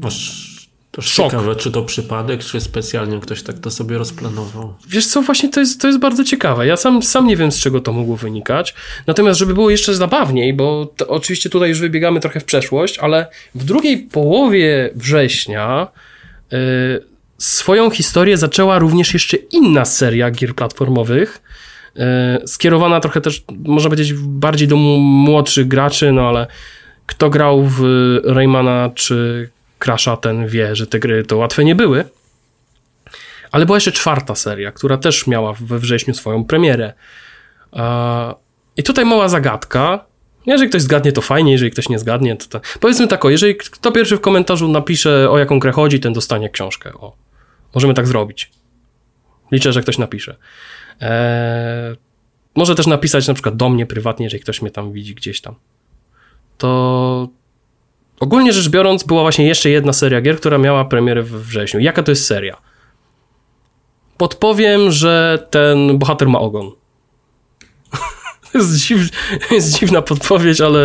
to 0.91 1.03
szok. 1.03 1.31
ciekawe, 1.31 1.57
czy 1.57 1.71
to 1.71 1.83
przypadek, 1.83 2.45
czy 2.45 2.61
specjalnie 2.61 3.21
ktoś 3.21 3.43
tak 3.43 3.59
to 3.59 3.71
sobie 3.71 3.99
rozplanował. 3.99 4.75
Wiesz 4.89 5.07
co, 5.07 5.23
właśnie 5.23 5.49
to 5.49 5.61
jest, 5.61 5.81
to 5.81 5.87
jest 5.87 5.99
bardzo 5.99 6.25
ciekawe. 6.25 6.67
Ja 6.67 6.77
sam, 6.77 7.03
sam 7.03 7.27
nie 7.27 7.37
wiem, 7.37 7.53
z 7.53 7.59
czego 7.59 7.81
to 7.81 7.93
mogło 7.93 8.17
wynikać. 8.17 8.75
Natomiast, 9.07 9.39
żeby 9.39 9.55
było 9.55 9.71
jeszcze 9.71 9.95
zabawniej, 9.95 10.55
bo 10.55 10.87
to, 10.97 11.07
oczywiście 11.09 11.51
tutaj 11.51 11.69
już 11.69 11.81
wybiegamy 11.81 12.21
trochę 12.21 12.41
w 12.41 12.45
przeszłość, 12.45 12.99
ale 12.99 13.27
w 13.55 13.65
drugiej 13.65 13.99
połowie 13.99 14.91
września 14.95 15.89
yy, 16.51 16.59
swoją 17.39 17.91
historię 17.91 18.37
zaczęła 18.37 18.79
również 18.79 19.15
jeszcze 19.15 19.37
inna 19.37 19.85
seria 19.85 20.31
gier 20.31 20.55
platformowych, 20.55 21.43
e, 21.97 22.39
skierowana 22.47 23.01
trochę 23.01 23.21
też, 23.21 23.45
można 23.65 23.91
powiedzieć, 23.91 24.15
bardziej 24.15 24.69
do 24.69 24.77
młodszych 24.77 25.69
graczy, 25.69 26.13
no 26.13 26.29
ale 26.29 26.47
kto 27.07 27.31
grał 27.31 27.65
w 27.65 27.83
Raymana 28.25 28.91
czy 28.95 29.49
Crasha, 29.79 30.17
ten 30.17 30.47
wie, 30.47 30.77
że 30.77 30.87
te 30.87 30.99
gry 30.99 31.25
to 31.25 31.37
łatwe 31.37 31.65
nie 31.65 31.75
były. 31.75 32.05
Ale 33.53 33.67
była 33.67 33.77
jeszcze 33.77 33.93
czwarta 33.93 34.35
seria, 34.35 34.73
która 34.73 34.97
też 34.97 35.27
miała 35.27 35.53
we 35.61 35.79
wrześniu 35.79 36.15
swoją 36.15 36.45
premierę. 36.45 36.93
I 38.77 38.83
tutaj 38.83 39.05
mała 39.05 39.29
zagadka. 39.29 40.05
Jeżeli 40.47 40.69
ktoś 40.69 40.83
zgadnie, 40.83 41.13
to 41.13 41.21
fajnie, 41.21 41.53
jeżeli 41.53 41.71
ktoś 41.71 41.89
nie 41.89 41.99
zgadnie, 41.99 42.37
to, 42.37 42.47
to... 42.47 42.61
Powiedzmy 42.81 43.09
tak, 43.09 43.25
o, 43.25 43.31
jeżeli 43.31 43.57
kto 43.57 43.93
pierwszy 43.93 44.17
w 44.17 44.21
komentarzu 44.21 44.69
napisze, 44.69 45.31
o 45.31 45.39
jaką 45.39 45.59
grę 45.59 45.73
chodzi, 45.73 46.01
ten 46.01 46.13
dostanie 46.13 46.51
książkę. 46.51 46.93
O. 46.93 47.28
Możemy 47.79 47.95
tak 47.95 48.07
zrobić. 48.07 48.51
Liczę, 49.53 49.73
że 49.73 49.83
ktoś 49.83 49.99
napisze. 49.99 50.37
Eee, 51.01 51.97
może 52.55 52.75
też 52.75 52.87
napisać 52.87 53.29
na 53.29 53.35
przykład 53.35 53.57
do 53.57 53.69
mnie 53.69 53.87
prywatnie, 53.87 54.27
jeżeli 54.27 54.43
ktoś 54.43 54.63
mnie 54.63 54.71
tam 54.71 54.93
widzi 54.93 55.15
gdzieś 55.15 55.41
tam. 55.41 55.55
To 56.59 57.29
ogólnie 58.21 58.53
rzecz 58.53 58.69
biorąc, 58.69 59.05
była 59.05 59.23
właśnie 59.23 59.47
jeszcze 59.47 59.71
jedna 59.71 59.93
seria 59.93 60.21
gier, 60.21 60.37
która 60.37 60.59
miała 60.59 60.85
premierę 60.85 61.23
w 61.23 61.47
wrześniu. 61.47 61.81
Jaka 61.81 62.03
to 62.03 62.11
jest 62.11 62.27
seria? 62.27 62.57
Podpowiem, 64.17 64.91
że 64.91 65.47
ten 65.51 65.99
bohater 65.99 66.29
ma 66.29 66.39
ogon. 66.39 66.71
jest, 68.55 68.77
dziw, 68.77 69.01
jest 69.51 69.79
dziwna 69.79 70.03
podpowiedź, 70.03 70.61
ale 70.61 70.81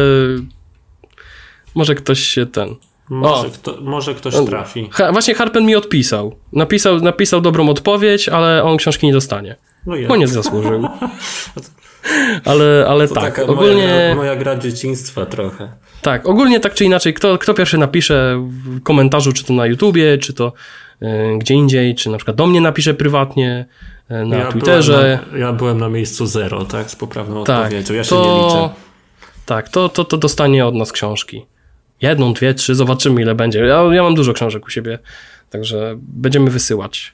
może 1.76 1.96
ktoś 1.96 2.20
się 2.20 2.46
ten. 2.46 2.76
Może, 3.14 3.50
kto, 3.50 3.78
może 3.82 4.16
ktoś 4.16 4.36
trafi. 4.46 4.90
Ha, 4.92 5.12
właśnie 5.12 5.34
Harpen 5.34 5.66
mi 5.66 5.76
odpisał. 5.76 6.36
Napisał, 6.54 7.00
napisał 7.00 7.42
dobrą 7.42 7.70
odpowiedź, 7.70 8.30
ale 8.30 8.64
on 8.64 8.78
książki 8.78 9.08
nie 9.08 9.14
dostanie. 9.14 9.56
No 9.86 9.96
On 10.10 10.20
nie 10.20 10.28
zasłużył. 10.28 10.88
ale 12.46 12.86
ale 12.90 13.08
to 13.08 13.16
tak, 13.16 13.40
ogólnie... 13.40 13.88
Moja, 13.88 14.16
moja 14.16 14.36
gra 14.36 14.56
dzieciństwa 14.56 15.26
trochę. 15.26 15.72
Tak, 16.02 16.30
ogólnie 16.30 16.60
tak 16.60 16.74
czy 16.74 16.86
inaczej, 16.86 17.14
kto, 17.14 17.38
kto 17.38 17.54
pierwszy 17.54 17.78
napisze 17.78 18.48
w 18.50 18.84
komentarzu, 18.84 19.34
czy 19.34 19.44
to 19.44 19.54
na 19.54 19.66
YouTubie, 19.66 20.18
czy 20.18 20.34
to 20.34 20.54
y, 21.02 21.08
gdzie 21.38 21.54
indziej, 21.54 21.96
czy 21.96 22.10
na 22.10 22.18
przykład 22.18 22.38
do 22.38 22.48
mnie 22.48 22.62
napisze 22.62 22.94
prywatnie, 22.94 23.66
y, 24.12 24.26
na 24.26 24.38
ja 24.38 24.52
Twitterze. 24.52 25.20
Byłem 25.24 25.40
na, 25.40 25.48
ja 25.48 25.54
byłem 25.54 25.78
na 25.78 25.90
miejscu 25.90 26.26
zero, 26.26 26.66
tak, 26.66 26.92
z 26.92 26.96
poprawną 26.96 27.44
tak, 27.44 27.64
odpowiedzią. 27.64 27.94
Ja 27.94 28.04
się 28.04 28.10
to, 28.10 28.26
nie 28.26 28.48
liczę. 28.48 28.70
Tak, 29.46 29.70
to, 29.70 29.90
to, 29.90 30.06
to 30.06 30.18
dostanie 30.18 30.66
od 30.66 30.76
nas 30.76 30.92
książki 30.92 31.46
jedną, 32.04 32.34
dwie, 32.34 32.54
trzy, 32.54 32.76
zobaczymy 32.76 33.22
ile 33.22 33.36
będzie. 33.36 33.60
Ja, 33.60 33.84
ja 33.92 34.04
mam 34.04 34.16
dużo 34.16 34.34
książek 34.34 34.66
u 34.66 34.70
siebie, 34.70 35.00
także 35.50 35.96
będziemy 35.98 36.50
wysyłać. 36.50 37.14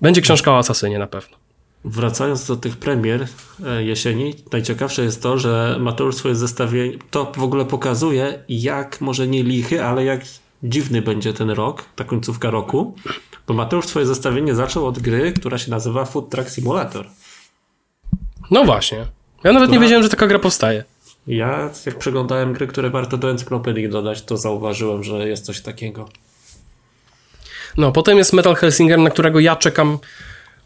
Będzie 0.00 0.20
książka 0.20 0.52
o 0.52 0.58
Asasynie 0.58 0.98
na 0.98 1.06
pewno. 1.06 1.36
Wracając 1.84 2.46
do 2.46 2.56
tych 2.56 2.76
premier 2.76 3.26
e, 3.66 3.84
jesieni, 3.84 4.34
najciekawsze 4.52 5.02
jest 5.02 5.22
to, 5.22 5.38
że 5.38 5.76
Mateusz 5.80 6.14
swoje 6.16 6.34
zestawienie, 6.34 6.98
to 7.10 7.32
w 7.36 7.42
ogóle 7.42 7.64
pokazuje, 7.64 8.44
jak 8.48 9.00
może 9.00 9.28
nie 9.28 9.42
lichy, 9.42 9.84
ale 9.84 10.04
jak 10.04 10.20
dziwny 10.62 11.02
będzie 11.02 11.32
ten 11.32 11.50
rok, 11.50 11.84
ta 11.96 12.04
końcówka 12.04 12.50
roku, 12.50 12.94
bo 13.46 13.54
Mateusz 13.54 13.86
swoje 13.86 14.06
zestawienie 14.06 14.54
zaczął 14.54 14.86
od 14.86 14.98
gry, 14.98 15.32
która 15.32 15.58
się 15.58 15.70
nazywa 15.70 16.04
Food 16.04 16.30
Truck 16.30 16.50
Simulator. 16.50 17.06
No 18.50 18.64
właśnie. 18.64 18.98
Ja 19.44 19.52
nawet 19.52 19.68
która... 19.68 19.72
nie 19.72 19.78
wiedziałem, 19.78 20.02
że 20.02 20.08
taka 20.08 20.26
gra 20.26 20.38
powstaje. 20.38 20.84
Ja, 21.30 21.70
jak 21.86 21.98
przeglądałem 21.98 22.52
gry, 22.52 22.66
które 22.66 22.90
warto 22.90 23.16
do 23.16 23.30
encyklopedii 23.30 23.88
dodać, 23.88 24.22
to 24.22 24.36
zauważyłem, 24.36 25.04
że 25.04 25.28
jest 25.28 25.44
coś 25.44 25.60
takiego. 25.60 26.08
No, 27.76 27.92
potem 27.92 28.18
jest 28.18 28.32
Metal 28.32 28.54
Helsinger, 28.54 28.98
na 28.98 29.10
którego 29.10 29.40
ja 29.40 29.56
czekam. 29.56 29.98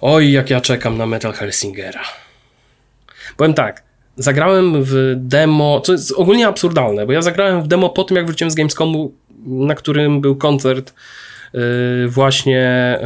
Oj, 0.00 0.32
jak 0.32 0.50
ja 0.50 0.60
czekam 0.60 0.98
na 0.98 1.06
Metal 1.06 1.32
Helsingera. 1.32 2.00
Powiem 3.36 3.54
tak, 3.54 3.82
zagrałem 4.16 4.84
w 4.84 5.14
demo, 5.16 5.80
co 5.80 5.92
jest 5.92 6.12
ogólnie 6.12 6.48
absurdalne, 6.48 7.06
bo 7.06 7.12
ja 7.12 7.22
zagrałem 7.22 7.62
w 7.62 7.68
demo 7.68 7.90
po 7.90 8.04
tym, 8.04 8.16
jak 8.16 8.26
wróciłem 8.26 8.50
z 8.50 8.54
Gamescomu, 8.54 9.12
na 9.46 9.74
którym 9.74 10.20
był 10.20 10.36
koncert 10.36 10.94
yy, 11.52 11.60
właśnie 12.08 12.98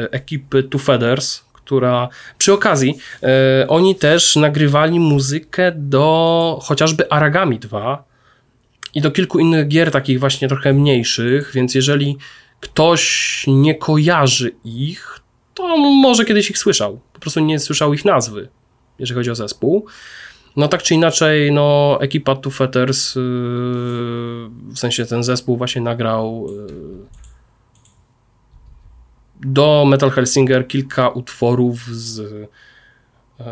yy, 0.00 0.10
ekipy 0.10 0.62
Two 0.62 0.78
Feathers, 0.78 1.44
która 1.64 2.08
przy 2.38 2.52
okazji 2.52 2.98
e, 3.22 3.68
oni 3.68 3.94
też 3.94 4.36
nagrywali 4.36 5.00
muzykę 5.00 5.72
do 5.76 6.58
chociażby 6.62 7.10
Aragami 7.10 7.58
2 7.58 8.04
i 8.94 9.00
do 9.00 9.10
kilku 9.10 9.38
innych 9.38 9.68
gier 9.68 9.90
takich 9.90 10.20
właśnie 10.20 10.48
trochę 10.48 10.72
mniejszych, 10.72 11.50
więc 11.54 11.74
jeżeli 11.74 12.16
ktoś 12.60 13.44
nie 13.46 13.74
kojarzy 13.74 14.52
ich, 14.64 15.20
to 15.54 15.76
może 15.76 16.24
kiedyś 16.24 16.50
ich 16.50 16.58
słyszał. 16.58 17.00
Po 17.12 17.20
prostu 17.20 17.40
nie 17.40 17.58
słyszał 17.58 17.94
ich 17.94 18.04
nazwy, 18.04 18.48
jeżeli 18.98 19.16
chodzi 19.16 19.30
o 19.30 19.34
zespół. 19.34 19.86
no 20.56 20.68
tak 20.68 20.82
czy 20.82 20.94
inaczej, 20.94 21.52
no 21.52 21.98
ekipa 22.00 22.36
Two 22.36 22.50
Fetters, 22.50 23.14
yy, 23.14 23.22
w 24.74 24.78
sensie 24.78 25.06
ten 25.06 25.24
zespół 25.24 25.56
właśnie 25.56 25.82
nagrał 25.82 26.46
yy, 26.50 27.23
do 29.40 29.84
Metal 29.84 30.10
Hellsinger 30.10 30.68
kilka 30.68 31.08
utworów 31.08 31.86
z, 31.86 32.18
yy, 33.38 33.46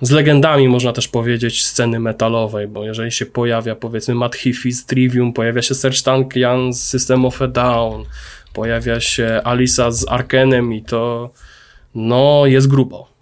z 0.00 0.10
legendami, 0.10 0.68
można 0.68 0.92
też 0.92 1.08
powiedzieć, 1.08 1.66
sceny 1.66 2.00
metalowej, 2.00 2.68
bo 2.68 2.84
jeżeli 2.84 3.12
się 3.12 3.26
pojawia 3.26 3.74
powiedzmy 3.74 4.14
Matt 4.14 4.36
Heafy 4.36 4.72
z 4.72 4.86
Trivium, 4.86 5.32
pojawia 5.32 5.62
się 5.62 5.74
Serge 5.74 6.02
Tankian 6.02 6.72
z 6.72 6.82
System 6.82 7.24
of 7.24 7.42
a 7.42 7.48
Down, 7.48 8.04
pojawia 8.52 9.00
się 9.00 9.40
Alisa 9.44 9.90
z 9.90 10.08
Arkenem 10.08 10.72
i 10.72 10.82
to 10.82 11.30
no 11.94 12.46
jest 12.46 12.68
grubo 12.68 13.16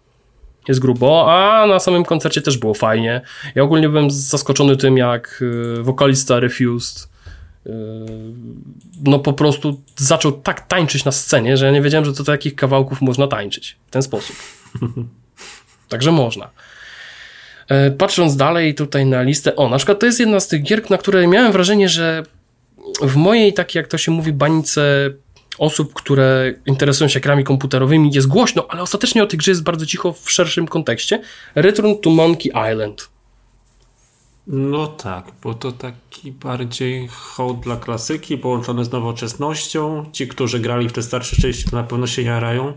jest 0.69 0.81
grubo, 0.81 1.33
a 1.33 1.67
na 1.67 1.79
samym 1.79 2.05
koncercie 2.05 2.43
też 2.43 2.59
było 2.59 2.75
fajnie. 2.75 3.21
Ja 3.55 3.63
ogólnie 3.63 3.89
byłem 3.89 4.11
zaskoczony 4.11 4.77
tym, 4.77 4.99
jak 4.99 5.43
y, 5.43 5.83
wokalista 5.83 6.41
Refused 6.41 7.14
no 9.03 9.19
po 9.19 9.33
prostu 9.33 9.83
zaczął 9.97 10.33
tak 10.33 10.69
tańczyć 10.69 11.05
na 11.05 11.13
scenie, 11.13 11.57
że 11.57 11.67
ja 11.67 11.73
nie 11.73 11.83
wiedziałem, 11.83 12.05
że 12.05 12.13
do 12.13 12.25
takich 12.25 12.55
kawałków 12.55 13.01
można 13.01 13.27
tańczyć 13.27 13.77
w 13.87 13.91
ten 13.91 14.03
sposób. 14.03 14.37
Także 15.89 16.13
można. 16.13 16.51
E, 17.69 17.91
patrząc 17.91 18.37
dalej 18.37 18.75
tutaj 18.75 19.07
na 19.07 19.23
listę, 19.23 19.57
o, 19.57 19.69
na 19.69 19.77
przykład 19.77 20.01
to 20.01 20.07
jest 20.07 20.21
jedna 20.21 20.41
z 20.41 20.49
tych 20.49 20.63
gier, 20.63 20.91
na 20.91 20.99
które 20.99 21.27
miałem 21.27 21.53
wrażenie, 21.53 21.89
że 21.89 22.23
w 23.03 23.17
mojej 23.17 23.53
takiej, 23.53 23.81
jak 23.81 23.89
to 23.89 23.99
się 23.99 24.13
mówi, 24.13 24.33
bańce 24.33 25.11
osób, 25.59 25.95
które 25.95 26.55
interesują 26.67 27.09
się 27.09 27.21
grami 27.21 27.45
komputerowymi 27.45 28.11
jest 28.13 28.27
głośno, 28.27 28.67
ale 28.69 28.83
ostatecznie 28.83 29.23
o 29.23 29.27
tej 29.27 29.39
grze 29.39 29.51
jest 29.51 29.63
bardzo 29.63 29.87
cicho 29.87 30.13
w 30.13 30.31
szerszym 30.31 30.69
kontekście. 30.69 31.21
Return 31.55 31.95
to 32.03 32.11
Monkey 32.11 32.53
Island. 32.73 33.14
No 34.47 34.87
tak, 34.87 35.33
bo 35.43 35.55
to 35.55 35.73
taki 35.73 36.33
bardziej 36.33 37.09
hołd 37.09 37.61
dla 37.61 37.77
klasyki, 37.77 38.39
połączony 38.39 38.85
z 38.85 38.93
nowoczesnością. 38.93 40.05
Ci, 40.13 40.29
którzy 40.29 40.61
grali 40.61 40.89
w 40.89 40.93
te 40.93 41.03
starsze 41.03 41.37
części, 41.37 41.65
to 41.71 41.77
na 41.77 41.83
pewno 41.83 42.07
się 42.07 42.23
jarają. 42.23 42.73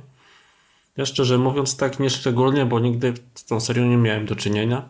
Ja 0.97 1.05
szczerze 1.05 1.37
mówiąc 1.37 1.77
tak 1.77 1.99
nieszczególnie, 1.99 2.65
bo 2.65 2.79
nigdy 2.79 3.13
z 3.35 3.45
tą 3.45 3.59
serią 3.59 3.85
nie 3.85 3.97
miałem 3.97 4.25
do 4.25 4.35
czynienia. 4.35 4.89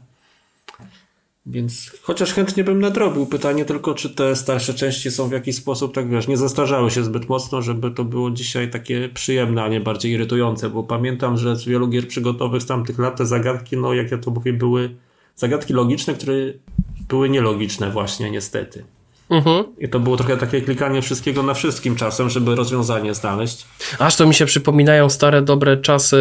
Więc 1.46 1.92
chociaż 2.02 2.34
chętnie 2.34 2.64
bym 2.64 2.80
nadrobił. 2.80 3.26
Pytanie 3.26 3.66
tylko, 3.66 3.94
czy 3.94 4.10
te 4.10 4.36
starsze 4.36 4.74
części 4.74 5.12
są 5.12 5.30
w 5.30 5.32
jakiś 5.32 5.56
sposób, 5.56 5.94
tak 5.94 6.10
wiesz, 6.10 6.28
nie 6.28 6.38
zastarzały 6.38 6.92
się 6.92 7.04
zbyt 7.04 7.30
mocno, 7.30 7.62
żeby 7.62 7.92
to 7.92 8.04
było 8.04 8.32
dzisiaj 8.32 8.70
takie 8.70 9.10
przyjemne, 9.10 9.64
a 9.64 9.68
nie 9.68 9.80
bardziej 9.80 10.12
irytujące, 10.12 10.70
bo 10.70 10.84
pamiętam, 10.84 11.38
że 11.38 11.56
z 11.56 11.66
wielu 11.66 11.88
gier 11.88 12.08
przygotowych 12.08 12.62
z 12.62 12.66
tamtych 12.66 13.00
lat 13.00 13.18
te 13.18 13.26
zagadki, 13.26 13.78
no 13.78 13.94
jak 13.94 14.12
ja 14.12 14.18
to 14.18 14.32
mówię, 14.32 14.54
były 14.54 14.96
zagadki 15.38 15.74
logiczne, 15.74 16.14
które 16.14 16.34
były 17.10 17.30
nielogiczne 17.30 17.92
właśnie, 17.92 18.32
niestety. 18.32 18.84
Mhm. 19.30 19.66
I 19.78 19.90
to 19.90 20.00
było 20.00 20.18
trochę 20.18 20.38
takie 20.38 20.62
klikanie 20.62 21.02
wszystkiego 21.02 21.44
na 21.44 21.54
wszystkim 21.54 21.96
czasem, 21.96 22.30
żeby 22.30 22.56
rozwiązanie 22.56 23.14
znaleźć. 23.14 23.66
Aż 24.00 24.16
to 24.16 24.28
mi 24.28 24.34
się 24.34 24.46
przypominają 24.46 25.10
stare 25.10 25.42
dobre 25.42 25.78
czasy, 25.78 26.18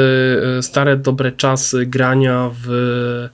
y, 0.58 0.62
stare 0.62 0.96
dobre 0.96 1.32
czasy 1.32 1.86
grania 1.86 2.50
w 2.64 3.28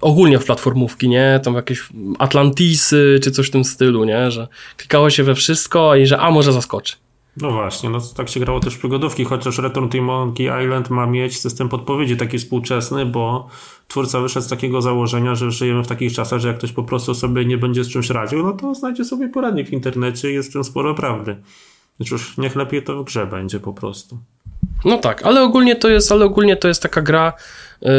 ogólnie 0.00 0.38
w 0.38 0.44
platformówki, 0.44 1.08
nie? 1.08 1.40
Tam 1.44 1.54
jakieś 1.54 1.88
Atlantisy 2.18 3.20
czy 3.22 3.30
coś 3.30 3.46
w 3.46 3.50
tym 3.50 3.64
stylu, 3.64 4.04
nie? 4.04 4.30
Że 4.30 4.48
klikało 4.76 5.10
się 5.10 5.24
we 5.24 5.34
wszystko 5.34 5.96
i 5.96 6.06
że 6.06 6.18
a 6.18 6.30
może 6.30 6.52
zaskoczy. 6.52 6.96
No 7.36 7.50
właśnie, 7.50 7.90
no 7.90 7.98
tak 8.16 8.28
się 8.28 8.40
grało 8.40 8.60
też 8.60 8.78
przygodówki, 8.78 9.24
chociaż 9.24 9.58
Return 9.58 9.88
to 9.88 10.02
Monkey 10.02 10.46
Island 10.64 10.90
ma 10.90 11.06
mieć 11.06 11.40
system 11.40 11.68
podpowiedzi 11.68 12.16
taki 12.16 12.38
współczesny, 12.38 13.06
bo 13.06 13.48
twórca 13.88 14.20
wyszedł 14.20 14.46
z 14.46 14.48
takiego 14.48 14.82
założenia, 14.82 15.34
że 15.34 15.50
żyjemy 15.50 15.84
w 15.84 15.86
takich 15.86 16.12
czasach, 16.12 16.40
że 16.40 16.48
jak 16.48 16.58
ktoś 16.58 16.72
po 16.72 16.82
prostu 16.82 17.14
sobie 17.14 17.44
nie 17.44 17.58
będzie 17.58 17.84
z 17.84 17.88
czymś 17.88 18.10
radził, 18.10 18.42
no 18.42 18.52
to 18.52 18.74
znajdzie 18.74 19.04
sobie 19.04 19.28
poradnik 19.28 19.68
w 19.68 19.72
internecie 19.72 20.32
jest 20.32 20.50
w 20.50 20.52
tym 20.52 20.64
sporo 20.64 20.94
prawdy. 20.94 21.36
Więc 22.00 22.10
już 22.10 22.38
niech 22.38 22.56
lepiej 22.56 22.82
to 22.82 23.02
w 23.02 23.04
grze 23.04 23.26
będzie 23.26 23.60
po 23.60 23.72
prostu. 23.72 24.18
No 24.84 24.98
tak, 24.98 25.22
ale 25.22 25.42
ogólnie 25.42 25.76
to 25.76 25.88
jest, 25.88 26.12
ale 26.12 26.24
ogólnie 26.24 26.56
to 26.56 26.68
jest 26.68 26.82
taka 26.82 27.02
gra, 27.02 27.32
yy, 27.82 27.90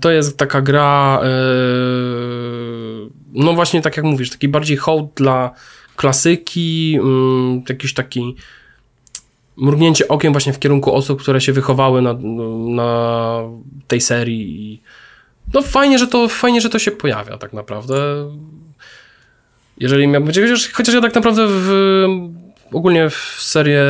to 0.00 0.10
jest 0.10 0.38
taka 0.38 0.62
gra, 0.62 1.20
yy, 1.22 3.10
no 3.32 3.52
właśnie 3.52 3.82
tak 3.82 3.96
jak 3.96 4.06
mówisz, 4.06 4.30
taki 4.30 4.48
bardziej 4.48 4.76
hołd 4.76 5.10
dla 5.16 5.50
klasyki, 5.96 6.92
yy, 6.92 7.00
jakiś 7.68 7.94
taki 7.94 8.36
mrugnięcie 9.56 10.08
okiem 10.08 10.32
właśnie 10.32 10.52
w 10.52 10.58
kierunku 10.58 10.94
osób, 10.94 11.22
które 11.22 11.40
się 11.40 11.52
wychowały 11.52 12.02
na, 12.02 12.14
na 12.74 13.40
tej 13.88 14.00
serii 14.00 14.82
no 15.54 15.62
fajnie, 15.62 15.98
że 15.98 16.06
to, 16.06 16.28
fajnie, 16.28 16.60
że 16.60 16.70
to 16.70 16.78
się 16.78 16.90
pojawia 16.90 17.38
tak 17.38 17.52
naprawdę. 17.52 17.94
Jeżeli 19.78 20.08
miałbym, 20.08 20.32
chociaż, 20.34 20.72
chociaż 20.72 20.94
ja 20.94 21.00
tak 21.00 21.14
naprawdę 21.14 21.46
w 21.48 21.72
ogólnie 22.72 23.10
w 23.10 23.36
serię 23.38 23.84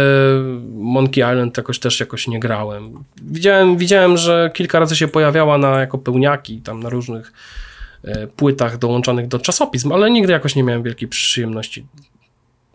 Monkey 0.72 1.32
Island 1.32 1.56
jakoś 1.56 1.78
też 1.78 2.00
jakoś 2.00 2.28
nie 2.28 2.40
grałem. 2.40 3.04
Widziałem, 3.22 3.76
widziałem, 3.76 4.16
że 4.16 4.50
kilka 4.54 4.78
razy 4.78 4.96
się 4.96 5.08
pojawiała 5.08 5.58
na, 5.58 5.80
jako 5.80 5.98
pełniaki 5.98 6.60
tam 6.60 6.82
na 6.82 6.88
różnych 6.88 7.32
e, 8.04 8.26
płytach 8.26 8.78
dołączonych 8.78 9.28
do 9.28 9.38
czasopism, 9.38 9.92
ale 9.92 10.10
nigdy 10.10 10.32
jakoś 10.32 10.56
nie 10.56 10.62
miałem 10.62 10.82
wielkiej 10.82 11.08
przyjemności 11.08 11.86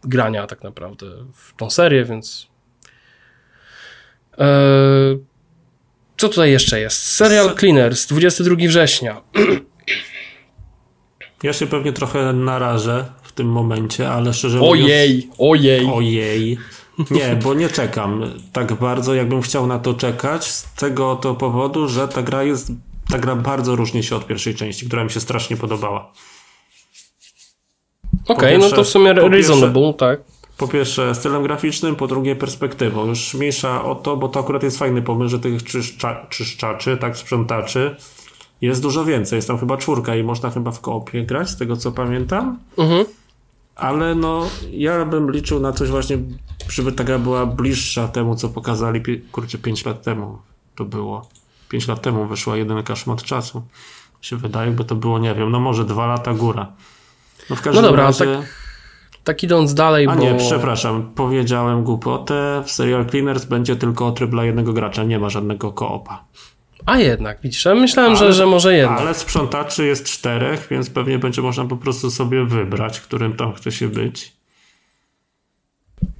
grania 0.04 0.48
tak 0.48 0.64
naprawdę 0.64 1.06
w 1.34 1.56
tą 1.56 1.70
serię, 1.70 2.06
więc 2.06 2.48
co 6.18 6.30
tutaj 6.30 6.52
jeszcze 6.52 6.80
jest? 6.80 7.04
Serial 7.04 7.56
Cleaners, 7.56 8.08
22 8.08 8.56
września. 8.68 9.22
Ja 11.44 11.54
się 11.54 11.68
pewnie 11.68 11.94
trochę 11.94 12.34
narażę 12.34 13.06
tym 13.38 13.48
momencie, 13.48 14.10
ale 14.10 14.34
szczerze 14.34 14.58
mówiąc... 14.58 14.86
Ojej, 14.86 15.30
ojej. 15.38 15.86
Ojej. 15.94 16.58
Nie, 17.12 17.36
bo 17.44 17.54
nie 17.54 17.70
czekam 17.70 18.34
tak 18.54 18.74
bardzo, 18.74 19.14
jakbym 19.14 19.42
chciał 19.42 19.68
na 19.68 19.80
to 19.80 19.94
czekać, 19.94 20.46
z 20.46 20.74
tego 20.74 21.16
to 21.16 21.36
powodu, 21.36 21.88
że 21.88 22.08
ta 22.08 22.22
gra 22.22 22.44
jest, 22.44 22.72
ta 23.10 23.20
gra 23.20 23.36
bardzo 23.36 23.76
różni 23.76 24.04
się 24.04 24.16
od 24.16 24.28
pierwszej 24.28 24.56
części, 24.56 24.88
która 24.88 25.04
mi 25.04 25.12
się 25.12 25.20
strasznie 25.20 25.58
podobała. 25.58 26.14
Okej, 28.28 28.56
okay, 28.56 28.70
no 28.70 28.76
to 28.76 28.84
w 28.84 28.88
sumie 28.88 29.14
reasonable, 29.14 29.94
tak. 29.94 30.20
Po 30.58 30.68
pierwsze 30.68 31.16
stylem 31.16 31.44
graficznym, 31.44 31.96
po 31.96 32.08
drugie 32.08 32.36
perspektywą. 32.36 33.06
Już 33.06 33.34
mniejsza 33.34 33.84
o 33.84 33.96
to, 33.96 34.18
bo 34.18 34.28
to 34.28 34.40
akurat 34.40 34.64
jest 34.64 34.80
fajny 34.80 35.02
pomysł, 35.02 35.30
że 35.30 35.40
tych 35.40 35.64
czyszcza, 35.64 36.26
czyszczaczy, 36.30 36.98
tak, 36.98 37.18
sprzątaczy, 37.18 37.96
jest 38.62 38.82
dużo 38.82 39.06
więcej. 39.06 39.38
Jest 39.38 39.48
tam 39.48 39.58
chyba 39.58 39.78
czwórka 39.78 40.16
i 40.16 40.24
można 40.24 40.50
chyba 40.50 40.72
w 40.72 40.82
koopie 40.82 41.24
grać, 41.24 41.50
z 41.50 41.58
tego 41.58 41.78
co 41.78 41.92
pamiętam. 41.92 42.60
Mhm 42.78 43.06
ale 43.78 44.16
no 44.16 44.50
ja 44.72 45.06
bym 45.06 45.32
liczył 45.32 45.60
na 45.60 45.72
coś 45.72 45.90
właśnie, 45.90 46.18
żeby 46.70 46.92
ta 46.92 47.04
gra 47.04 47.20
była 47.20 47.46
bliższa 47.46 48.08
temu, 48.08 48.36
co 48.36 48.50
pokazali, 48.50 49.22
kurczę, 49.32 49.58
5 49.58 49.86
lat 49.86 50.04
temu 50.04 50.38
to 50.76 50.86
było. 50.86 51.28
5 51.70 51.88
lat 51.88 52.02
temu 52.02 52.26
wyszła 52.26 52.58
jedynka 52.58 52.96
szmat 52.96 53.24
czasu. 53.24 53.64
Się 54.22 54.36
wydaje, 54.36 54.72
bo 54.72 54.84
to 54.84 54.96
było, 54.96 55.20
nie 55.20 55.36
wiem, 55.36 55.52
no 55.52 55.60
może 55.60 55.86
dwa 55.86 56.08
lata 56.08 56.34
góra. 56.34 56.72
No 57.50 57.56
w 57.56 57.62
każdym 57.62 57.84
no 57.84 57.90
dobra, 57.90 58.04
razie... 58.04 58.26
tak, 58.26 58.67
tak 59.28 59.44
idąc 59.44 59.74
dalej, 59.74 60.08
A 60.08 60.16
bo... 60.16 60.22
nie, 60.22 60.36
przepraszam, 60.36 61.12
powiedziałem 61.16 61.84
głupotę. 61.84 62.64
W 62.66 62.72
Serial 62.72 63.06
Cleaners 63.06 63.46
będzie 63.46 63.76
tylko 63.76 64.12
tryb 64.12 64.32
dla 64.32 64.46
jednego 64.46 64.74
gracza, 64.74 65.04
nie 65.04 65.20
ma 65.20 65.30
żadnego 65.30 65.72
koopa. 65.72 66.24
A 66.86 66.98
jednak, 66.98 67.40
widzisz, 67.44 67.66
ja 67.66 67.76
myślałem, 67.76 68.12
ale, 68.12 68.20
że, 68.20 68.34
że 68.34 68.46
może 68.46 68.74
jednak. 68.74 69.00
Ale 69.00 69.14
sprzątaczy 69.14 69.86
jest 69.86 70.06
czterech, 70.06 70.68
więc 70.72 70.90
pewnie 70.90 71.20
będzie 71.20 71.42
można 71.42 71.66
po 71.66 71.78
prostu 71.78 72.12
sobie 72.12 72.46
wybrać, 72.46 73.02
którym 73.02 73.34
tam 73.34 73.54
chce 73.54 73.72
się 73.72 73.88
być. 73.88 74.34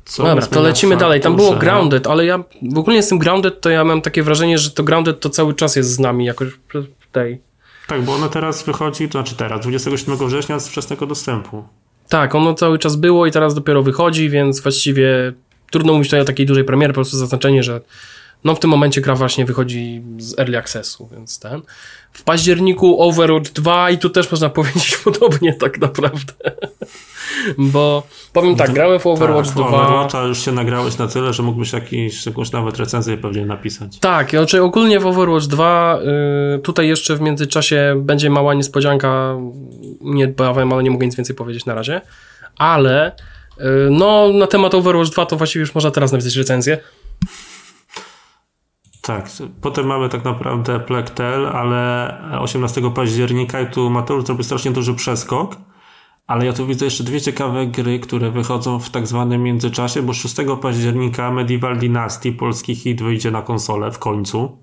Co 0.06 0.24
Dobra, 0.24 0.46
to 0.46 0.62
lecimy 0.62 0.98
dalej. 0.98 1.22
Tam 1.22 1.36
było 1.36 1.56
Grounded, 1.56 2.08
ale 2.08 2.26
ja 2.26 2.44
w 2.62 2.78
ogóle 2.78 2.96
jestem 2.96 3.20
Grounded, 3.20 3.62
to 3.62 3.70
ja 3.70 3.84
mam 3.84 4.02
takie 4.02 4.24
wrażenie, 4.24 4.58
że 4.58 4.72
to 4.72 4.84
Grounded 4.84 5.20
to 5.20 5.30
cały 5.30 5.54
czas 5.54 5.76
jest 5.76 5.90
z 5.90 6.00
nami 6.00 6.26
jakoś 6.26 6.50
w 7.00 7.12
tej. 7.12 7.42
Tak, 7.88 8.02
bo 8.02 8.16
ono 8.16 8.30
teraz 8.30 8.64
wychodzi, 8.64 9.10
to 9.10 9.12
znaczy 9.12 9.36
teraz, 9.36 9.62
27 9.62 10.28
września 10.28 10.60
z 10.60 10.68
wczesnego 10.68 11.06
dostępu. 11.06 11.64
Tak, 12.10 12.36
ono 12.36 12.54
cały 12.54 12.80
czas 12.80 12.96
było 12.96 13.26
i 13.26 13.32
teraz 13.32 13.56
dopiero 13.56 13.84
wychodzi, 13.84 14.30
więc 14.30 14.62
właściwie 14.62 15.34
trudno 15.72 15.94
mówić 15.94 16.08
tutaj 16.08 16.22
o 16.22 16.26
takiej 16.26 16.46
dużej 16.46 16.64
premiery, 16.64 16.94
po 16.94 16.96
prostu 16.96 17.18
zaznaczenie, 17.18 17.64
że 17.64 17.82
no 18.48 18.56
w 18.56 18.60
tym 18.60 18.70
momencie 18.70 19.02
gra 19.02 19.16
właśnie 19.16 19.46
wychodzi 19.46 20.02
z 20.18 20.40
Early 20.40 20.58
Accessu, 20.58 21.10
więc 21.12 21.40
ten. 21.40 21.62
W 22.12 22.24
październiku 22.24 23.02
Overwatch 23.02 23.52
2 23.52 23.90
i 23.90 23.98
tu 23.98 24.10
też 24.10 24.32
można 24.32 24.50
powiedzieć 24.60 24.98
podobnie 24.98 25.54
tak 25.54 25.82
naprawdę. 25.82 26.34
Bo 27.58 28.04
powiem 28.34 28.56
tak, 28.56 28.72
grałem 28.72 29.00
w 29.00 29.08
Overwatch 29.08 29.48
tak, 29.48 29.56
2. 29.56 29.68
Overwatcha 29.68 30.22
już 30.22 30.46
się 30.46 30.52
nagrałeś 30.52 30.98
na 30.98 31.08
tyle, 31.08 31.34
że 31.34 31.44
mógłbyś 31.44 31.74
jakiś, 31.74 32.26
jakąś 32.26 32.52
nawet 32.52 32.78
recenzję 32.78 33.18
pewnie 33.18 33.46
napisać. 33.46 34.00
Tak, 34.00 34.30
znaczy 34.30 34.64
ogólnie 34.64 35.00
w 35.00 35.06
Overwatch 35.06 35.46
2 35.46 36.00
y, 36.56 36.60
tutaj 36.60 36.88
jeszcze 36.88 37.16
w 37.16 37.22
międzyczasie 37.22 38.02
będzie 38.06 38.30
mała 38.30 38.54
niespodzianka, 38.54 39.38
nie 40.02 40.28
bawem, 40.28 40.74
ale 40.74 40.84
nie 40.84 40.92
mogę 40.92 41.06
nic 41.06 41.16
więcej 41.16 41.36
powiedzieć 41.36 41.66
na 41.66 41.74
razie, 41.74 42.02
ale 42.58 43.12
y, 43.12 43.64
no 43.92 44.34
na 44.34 44.48
temat 44.48 44.74
Overwatch 44.74 45.12
2 45.12 45.26
to 45.26 45.38
właściwie 45.38 45.62
już 45.62 45.76
można 45.76 45.92
teraz 45.92 46.12
napisać 46.12 46.36
recenzję. 46.36 46.78
Tak, 49.08 49.30
potem 49.62 49.86
mamy 49.86 50.10
tak 50.10 50.24
naprawdę 50.24 50.80
Plektel, 50.80 51.48
ale 51.48 52.14
18 52.40 52.92
października 52.92 53.62
i 53.62 53.68
tu 53.72 53.90
Mateusz 53.90 54.24
zrobił 54.24 54.44
strasznie 54.44 54.72
duży 54.72 54.94
przeskok, 54.94 55.58
ale 56.28 56.46
ja 56.46 56.54
tu 56.54 56.68
widzę 56.68 56.86
jeszcze 56.86 57.04
dwie 57.04 57.22
ciekawe 57.22 57.68
gry, 57.68 58.00
które 58.00 58.32
wychodzą 58.32 58.80
w 58.80 58.90
tak 58.90 59.08
zwanym 59.08 59.44
międzyczasie, 59.44 60.02
bo 60.02 60.14
6 60.14 60.36
października 60.62 61.32
Medieval 61.32 61.78
Dynasty, 61.78 62.32
polski 62.32 62.76
hit, 62.76 63.02
wyjdzie 63.02 63.32
na 63.32 63.42
konsolę 63.42 63.92
w 63.92 64.00
końcu. 64.00 64.58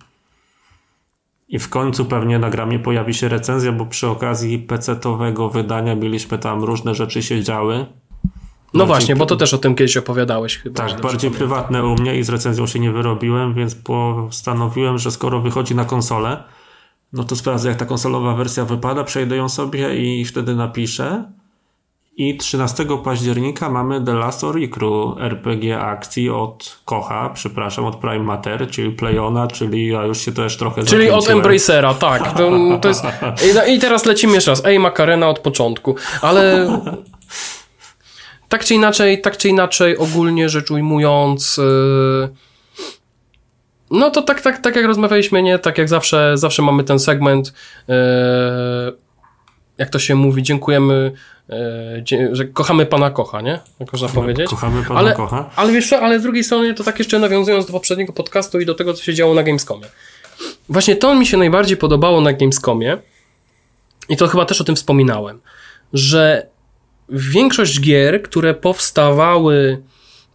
I 1.49 1.59
w 1.59 1.69
końcu 1.69 2.05
pewnie 2.05 2.39
na 2.39 2.51
gramie 2.51 2.79
pojawi 2.79 3.15
się 3.15 3.29
recenzja, 3.29 3.73
bo 3.73 3.87
przy 3.87 4.09
okazji 4.09 4.59
PC-owego 4.59 5.51
wydania 5.51 5.95
mieliśmy 5.95 6.39
tam 6.39 6.65
różne 6.65 6.95
rzeczy 6.95 7.23
się 7.23 7.43
działy. 7.43 7.87
No 8.75 8.87
właśnie, 8.87 9.17
bo 9.17 9.27
to 9.27 9.37
też 9.37 9.55
o 9.55 9.59
tym 9.59 9.75
kiedyś 9.75 9.97
opowiadałeś 9.97 10.59
chyba. 10.59 10.89
Tak, 10.89 11.01
bardziej 11.01 11.31
prywatne 11.31 11.85
u 11.85 11.95
mnie 11.95 12.19
i 12.19 12.23
z 12.23 12.29
recenzją 12.29 12.67
się 12.67 12.79
nie 12.79 12.91
wyrobiłem, 12.91 13.55
więc 13.55 13.75
postanowiłem, 13.75 14.99
że 14.99 15.11
skoro 15.11 15.41
wychodzi 15.41 15.75
na 15.75 15.85
konsolę, 15.85 16.45
no 17.13 17.25
to 17.25 17.37
sprawdzę 17.37 17.69
jak 17.69 17.79
ta 17.79 17.85
konsolowa 17.85 18.35
wersja 18.35 18.65
wypada, 18.65 19.05
przejdę 19.05 19.37
ją 19.37 19.49
sobie 19.49 19.97
i 19.97 20.25
wtedy 20.25 20.55
napiszę. 20.55 21.25
I 22.17 22.37
13 22.37 22.87
października 23.05 23.71
mamy 23.71 24.05
The 24.05 24.15
Last 24.15 24.45
Oricru 24.45 25.17
RPG 25.21 25.81
akcji 25.81 26.31
od 26.31 26.79
Kocha, 26.85 27.31
przepraszam, 27.35 27.85
od 27.85 27.97
Prime 27.97 28.25
Matter, 28.25 28.71
czyli 28.71 28.91
Playona, 28.91 29.47
czyli 29.47 29.89
ja 29.89 30.05
już 30.05 30.19
się 30.19 30.33
też 30.33 30.57
trochę 30.57 30.85
Czyli 30.85 31.11
od 31.11 31.31
Embracera, 31.31 31.95
tak. 31.95 32.39
To, 32.39 32.51
to 32.81 32.89
jest... 32.89 33.05
I 33.75 33.79
teraz 33.79 34.07
lecimy 34.07 34.35
jeszcze 34.35 34.51
raz. 34.51 34.65
Ej, 34.65 34.79
Makarena 34.79 35.29
od 35.29 35.39
początku. 35.39 35.97
Ale 36.23 36.69
tak 38.55 38.65
czy 38.65 38.75
inaczej, 38.75 39.21
tak 39.21 39.37
czy 39.37 39.49
inaczej, 39.49 39.97
ogólnie 39.97 40.49
rzecz 40.49 40.71
ujmując, 40.71 41.57
yy, 41.57 42.29
no 43.91 44.11
to 44.11 44.23
tak, 44.23 44.41
tak, 44.41 44.59
tak 44.59 44.77
jak 44.77 44.85
rozmawialiśmy, 44.85 45.43
nie? 45.43 45.59
Tak 45.59 45.79
jak 45.79 45.89
zawsze, 45.89 46.39
zawsze 46.39 46.63
mamy 46.63 46.85
ten 46.85 46.99
segment, 46.99 47.53
yy, 47.89 47.95
jak 49.79 49.91
to 49.91 49.99
się 49.99 50.15
mówi, 50.15 50.43
dziękujemy, 50.43 51.13
yy, 52.09 52.37
że 52.37 52.45
kochamy 52.45 52.87
Pana 52.87 53.11
Kocha, 53.11 53.41
nie? 53.41 53.61
Jak 53.81 53.93
można 53.93 54.09
powiedzieć. 54.09 54.51
Kochamy 54.51 54.83
Pana 54.83 55.01
ale, 55.01 55.15
Kocha. 55.15 55.51
Ale 55.57 55.73
wiesz 55.73 55.89
co, 55.89 56.01
ale 56.01 56.21
z 56.21 56.23
drugiej 56.23 56.45
strony 56.45 56.75
to 56.75 56.85
tak 56.85 56.99
jeszcze 56.99 57.19
nawiązując 57.19 57.67
do 57.67 57.73
poprzedniego 57.73 58.13
podcastu 58.13 58.61
i 58.61 58.67
do 58.67 58.75
tego, 58.75 58.95
co 58.95 59.03
się 59.03 59.15
działo 59.15 59.35
na 59.35 59.43
Gamescomie. 59.43 59.87
Właśnie 60.69 60.97
to 60.97 61.15
mi 61.15 61.27
się 61.27 61.37
najbardziej 61.37 61.77
podobało 61.77 62.21
na 62.21 62.33
Gamescomie 62.33 62.99
i 64.09 64.17
to 64.17 64.29
chyba 64.29 64.45
też 64.45 64.61
o 64.61 64.65
tym 64.65 64.77
wspominałem, 64.77 65.41
że 65.93 66.54
większość 67.09 67.81
gier, 67.81 68.23
które 68.23 68.55
powstawały, 68.55 69.83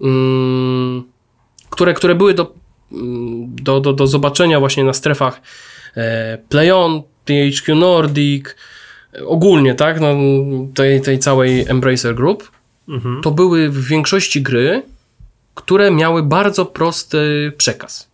mm, 0.02 1.04
które, 1.70 1.94
które 1.94 2.16
były 2.16 2.34
do, 2.34 2.54
mm, 2.92 3.56
do, 3.56 3.80
do, 3.80 3.94
do 3.94 4.08
zobaczenia 4.08 4.60
właśnie 4.60 4.84
na 4.84 4.94
strefach 4.94 5.42
e, 5.96 6.38
PlayOn, 6.50 7.02
THQ 7.26 7.76
Nordic, 7.76 8.56
ogólnie, 9.26 9.76
tak, 9.76 10.00
no, 10.02 10.16
tej, 10.76 11.02
tej 11.02 11.20
całej 11.20 11.66
Embracer 11.68 12.16
Group, 12.16 12.52
mhm. 12.90 13.22
to 13.22 13.32
były 13.32 13.70
w 13.70 13.88
większości 13.88 14.42
gry, 14.42 14.84
które 15.56 15.92
miały 15.92 16.24
bardzo 16.24 16.66
prosty 16.66 17.52
przekaz. 17.58 18.10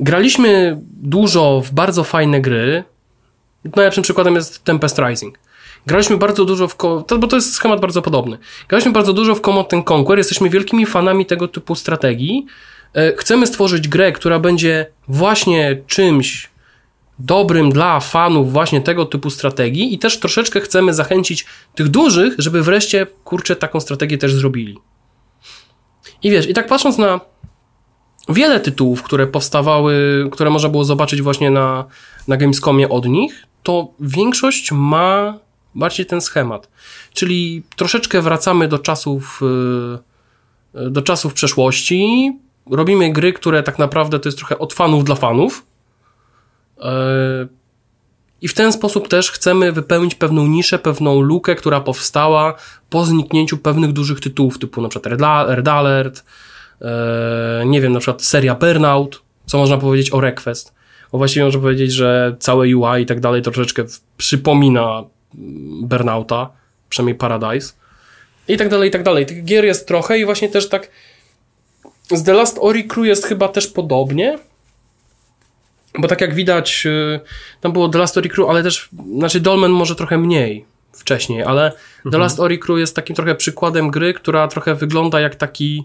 Graliśmy 0.00 0.80
dużo 1.02 1.62
w 1.64 1.72
bardzo 1.72 2.04
fajne 2.04 2.40
gry. 2.40 2.84
Najlepszym 3.76 4.02
przykładem 4.02 4.34
jest 4.34 4.64
Tempest 4.64 4.98
Rising. 4.98 5.38
Graliśmy 5.86 6.16
bardzo 6.16 6.44
dużo 6.44 6.68
w, 6.68 6.76
bo 7.18 7.26
to 7.28 7.36
jest 7.36 7.52
schemat 7.52 7.80
bardzo 7.80 8.02
podobny. 8.02 8.38
Graliśmy 8.68 8.92
bardzo 8.92 9.12
dużo 9.12 9.34
w 9.34 9.40
Command 9.40 9.90
Conquer, 9.90 10.18
jesteśmy 10.18 10.50
wielkimi 10.50 10.86
fanami 10.86 11.26
tego 11.26 11.48
typu 11.48 11.74
strategii. 11.74 12.46
E, 12.94 13.16
chcemy 13.16 13.46
stworzyć 13.46 13.88
grę, 13.88 14.12
która 14.12 14.38
będzie 14.38 14.86
właśnie 15.08 15.82
czymś 15.86 16.50
dobrym 17.18 17.72
dla 17.72 18.00
fanów 18.00 18.52
właśnie 18.52 18.80
tego 18.80 19.04
typu 19.04 19.30
strategii 19.30 19.94
i 19.94 19.98
też 19.98 20.20
troszeczkę 20.20 20.60
chcemy 20.60 20.94
zachęcić 20.94 21.46
tych 21.74 21.88
dużych, 21.88 22.34
żeby 22.38 22.62
wreszcie, 22.62 23.06
kurczę, 23.24 23.56
taką 23.56 23.80
strategię 23.80 24.18
też 24.18 24.34
zrobili. 24.34 24.78
I 26.22 26.30
wiesz, 26.30 26.48
i 26.48 26.54
tak 26.54 26.66
patrząc 26.66 26.98
na 26.98 27.20
wiele 28.28 28.60
tytułów, 28.60 29.02
które 29.02 29.26
powstawały, 29.26 30.28
które 30.32 30.50
można 30.50 30.68
było 30.68 30.84
zobaczyć 30.84 31.22
właśnie 31.22 31.50
na, 31.50 31.84
na 32.28 32.36
Gamescomie 32.36 32.88
od 32.88 33.06
nich, 33.06 33.46
to 33.62 33.88
większość 34.00 34.72
ma 34.72 35.38
bardziej 35.76 36.06
ten 36.06 36.20
schemat. 36.20 36.68
Czyli 37.12 37.62
troszeczkę 37.76 38.22
wracamy 38.22 38.68
do 38.68 38.78
czasów, 38.78 39.40
y, 40.74 40.90
do 40.90 41.02
czasów 41.02 41.34
przeszłości, 41.34 42.32
robimy 42.70 43.12
gry, 43.12 43.32
które 43.32 43.62
tak 43.62 43.78
naprawdę 43.78 44.20
to 44.20 44.28
jest 44.28 44.38
trochę 44.38 44.58
od 44.58 44.74
fanów 44.74 45.04
dla 45.04 45.14
fanów. 45.14 45.66
Y, 46.78 46.82
I 48.40 48.48
w 48.48 48.54
ten 48.54 48.72
sposób 48.72 49.08
też 49.08 49.30
chcemy 49.30 49.72
wypełnić 49.72 50.14
pewną 50.14 50.46
niszę, 50.46 50.78
pewną 50.78 51.20
lukę, 51.20 51.54
która 51.54 51.80
powstała 51.80 52.54
po 52.90 53.04
zniknięciu 53.04 53.58
pewnych 53.58 53.92
dużych 53.92 54.20
tytułów, 54.20 54.58
typu 54.58 54.82
na 54.82 54.88
przykład 54.88 55.12
Red 55.48 55.68
Alert, 55.68 56.24
nie 57.66 57.80
wiem, 57.80 57.92
na 57.92 57.98
przykład 57.98 58.22
seria 58.22 58.54
Burnout, 58.54 59.22
co 59.46 59.58
można 59.58 59.78
powiedzieć 59.78 60.12
o 60.12 60.20
Request. 60.20 60.74
Bo 61.12 61.18
właściwie 61.18 61.44
można 61.44 61.60
powiedzieć, 61.60 61.92
że 61.92 62.36
całe 62.38 62.76
UI 62.76 63.02
i 63.02 63.06
tak 63.06 63.20
dalej 63.20 63.42
troszeczkę 63.42 63.84
przypomina 64.16 65.04
Burnouta, 65.34 66.50
przynajmniej 66.88 67.14
Paradise. 67.14 67.72
I 68.48 68.56
tak 68.56 68.68
dalej, 68.68 68.88
i 68.88 68.92
tak 68.92 69.02
dalej. 69.02 69.26
Tych 69.26 69.44
gier 69.44 69.64
jest 69.64 69.88
trochę 69.88 70.18
i 70.18 70.24
właśnie 70.24 70.48
też 70.48 70.68
tak 70.68 70.90
z 72.10 72.24
The 72.24 72.32
Last 72.32 72.58
Ori 72.60 72.84
Crew 72.84 73.06
jest 73.06 73.26
chyba 73.26 73.48
też 73.48 73.66
podobnie, 73.66 74.38
bo 75.98 76.08
tak 76.08 76.20
jak 76.20 76.34
widać, 76.34 76.86
y, 76.86 77.20
tam 77.60 77.72
było 77.72 77.88
The 77.88 77.98
Last 77.98 78.18
Ori 78.18 78.30
Crew, 78.30 78.48
ale 78.48 78.62
też, 78.62 78.88
znaczy 79.16 79.40
Dolmen 79.40 79.70
może 79.70 79.94
trochę 79.94 80.18
mniej 80.18 80.64
wcześniej, 80.92 81.42
ale 81.42 81.64
mhm. 81.66 82.12
The 82.12 82.18
Last 82.18 82.40
Ori 82.40 82.58
Crew 82.58 82.78
jest 82.78 82.96
takim 82.96 83.16
trochę 83.16 83.34
przykładem 83.34 83.90
gry, 83.90 84.14
która 84.14 84.48
trochę 84.48 84.74
wygląda 84.74 85.20
jak 85.20 85.34
taki 85.34 85.84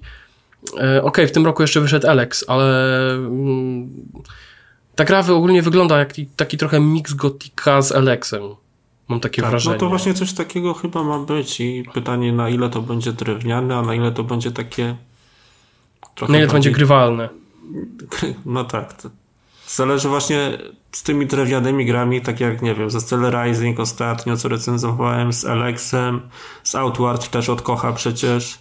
e, 0.74 0.78
okej, 0.78 1.00
okay, 1.02 1.28
w 1.28 1.32
tym 1.32 1.46
roku 1.46 1.62
jeszcze 1.62 1.82
wyszedł 1.82 2.08
Alex, 2.08 2.46
ale 2.48 2.94
mm, 3.12 3.90
ta 4.96 5.06
gra 5.06 5.20
ogólnie 5.20 5.62
wygląda 5.62 6.00
jak 6.00 6.14
taki 6.36 6.58
trochę 6.58 6.80
mix 6.80 7.14
Gotika 7.14 7.82
z 7.82 7.92
Alexem. 7.92 8.42
Mam 9.12 9.20
takie 9.20 9.42
tak, 9.42 9.52
wrażenie. 9.52 9.76
No 9.76 9.80
to 9.80 9.90
właśnie 9.90 10.14
coś 10.14 10.34
takiego 10.34 10.74
chyba 10.74 11.04
ma 11.04 11.20
być 11.20 11.60
i 11.60 11.84
pytanie 11.94 12.34
na 12.34 12.50
ile 12.50 12.70
to 12.70 12.82
będzie 12.82 13.14
drewniane, 13.14 13.78
a 13.78 13.82
na 13.82 13.96
ile 13.96 14.12
to 14.12 14.24
będzie 14.24 14.52
takie... 14.52 14.96
Na 16.30 16.38
ile 16.38 16.48
to 16.48 16.54
będzie 16.54 16.72
grywalne. 16.72 17.30
No 18.46 18.64
tak. 18.64 18.96
Zależy 19.68 20.10
właśnie 20.10 20.58
z 20.92 21.04
tymi 21.04 21.26
drewnianymi 21.26 21.86
grami, 21.86 22.22
tak 22.22 22.40
jak, 22.40 22.62
nie 22.62 22.76
wiem, 22.76 22.90
ze 22.90 23.02
Stellar 23.02 23.46
Rising 23.46 23.80
ostatnio, 23.80 24.38
co 24.38 24.50
recenzowałem, 24.50 25.34
z 25.34 25.46
Alexem, 25.46 26.22
z 26.64 26.76
Outward 26.76 27.30
też 27.30 27.50
od 27.50 27.62
Kocha 27.62 27.94
przecież. 27.94 28.60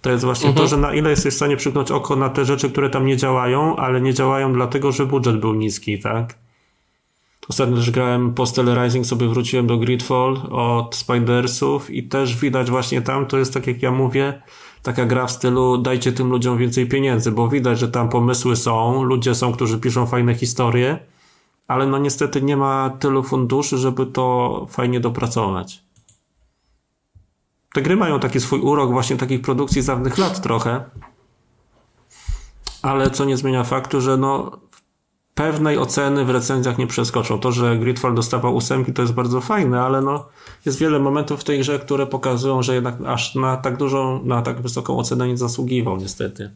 To 0.00 0.10
jest 0.10 0.24
właśnie 0.24 0.48
mhm. 0.48 0.64
to, 0.66 0.70
że 0.70 0.76
na 0.76 0.94
ile 0.94 1.10
jesteś 1.10 1.34
w 1.34 1.36
stanie 1.36 1.56
przyknąć 1.56 1.90
oko 1.90 2.16
na 2.16 2.28
te 2.28 2.44
rzeczy, 2.44 2.70
które 2.70 2.90
tam 2.90 3.06
nie 3.06 3.16
działają, 3.16 3.76
ale 3.76 4.00
nie 4.00 4.14
działają 4.14 4.52
dlatego, 4.52 4.92
że 4.92 5.06
budżet 5.06 5.40
był 5.40 5.54
niski, 5.54 5.98
tak? 5.98 6.41
Ostatnio 7.48 7.76
też 7.76 7.90
grałem 7.90 8.34
po 8.34 8.44
Rising, 8.82 9.06
sobie 9.06 9.28
wróciłem 9.28 9.66
do 9.66 9.78
Gridfall 9.78 10.36
od 10.50 10.96
Spidersów 10.96 11.90
i 11.90 12.08
też 12.08 12.36
widać 12.36 12.70
właśnie 12.70 13.02
tam, 13.02 13.26
to 13.26 13.38
jest 13.38 13.54
tak 13.54 13.66
jak 13.66 13.82
ja 13.82 13.90
mówię, 13.90 14.42
taka 14.82 15.06
gra 15.06 15.26
w 15.26 15.30
stylu 15.30 15.78
dajcie 15.78 16.12
tym 16.12 16.28
ludziom 16.28 16.58
więcej 16.58 16.86
pieniędzy, 16.88 17.32
bo 17.32 17.48
widać, 17.48 17.78
że 17.78 17.88
tam 17.88 18.08
pomysły 18.08 18.56
są, 18.56 19.02
ludzie 19.02 19.34
są, 19.34 19.52
którzy 19.52 19.78
piszą 19.78 20.06
fajne 20.06 20.34
historie, 20.34 20.98
ale 21.68 21.86
no 21.86 21.98
niestety 21.98 22.42
nie 22.42 22.56
ma 22.56 22.90
tylu 22.90 23.22
funduszy, 23.22 23.78
żeby 23.78 24.06
to 24.06 24.66
fajnie 24.70 25.00
dopracować. 25.00 25.82
Te 27.74 27.82
gry 27.82 27.96
mają 27.96 28.20
taki 28.20 28.40
swój 28.40 28.60
urok 28.60 28.90
właśnie 28.92 29.16
takich 29.16 29.42
produkcji 29.42 29.82
z 29.82 29.86
dawnych 29.86 30.18
lat 30.18 30.42
trochę, 30.42 30.84
ale 32.82 33.10
co 33.10 33.24
nie 33.24 33.36
zmienia 33.36 33.64
faktu, 33.64 34.00
że 34.00 34.16
no 34.16 34.58
pewnej 35.34 35.78
oceny 35.78 36.24
w 36.24 36.30
recenzjach 36.30 36.78
nie 36.78 36.86
przeskoczą. 36.86 37.38
To, 37.38 37.52
że 37.52 37.76
Gridfall 37.76 38.14
dostawał 38.14 38.56
ósemki 38.56 38.92
to 38.92 39.02
jest 39.02 39.14
bardzo 39.14 39.40
fajne, 39.40 39.80
ale 39.80 40.02
no 40.02 40.26
jest 40.66 40.78
wiele 40.78 40.98
momentów 40.98 41.40
w 41.40 41.44
tej 41.44 41.58
grze, 41.58 41.78
które 41.78 42.06
pokazują, 42.06 42.62
że 42.62 42.74
jednak 42.74 42.94
aż 43.06 43.34
na 43.34 43.56
tak 43.56 43.76
dużą, 43.76 44.24
na 44.24 44.42
tak 44.42 44.62
wysoką 44.62 44.98
ocenę 44.98 45.28
nie 45.28 45.36
zasługiwał 45.36 45.96
niestety. 45.96 46.50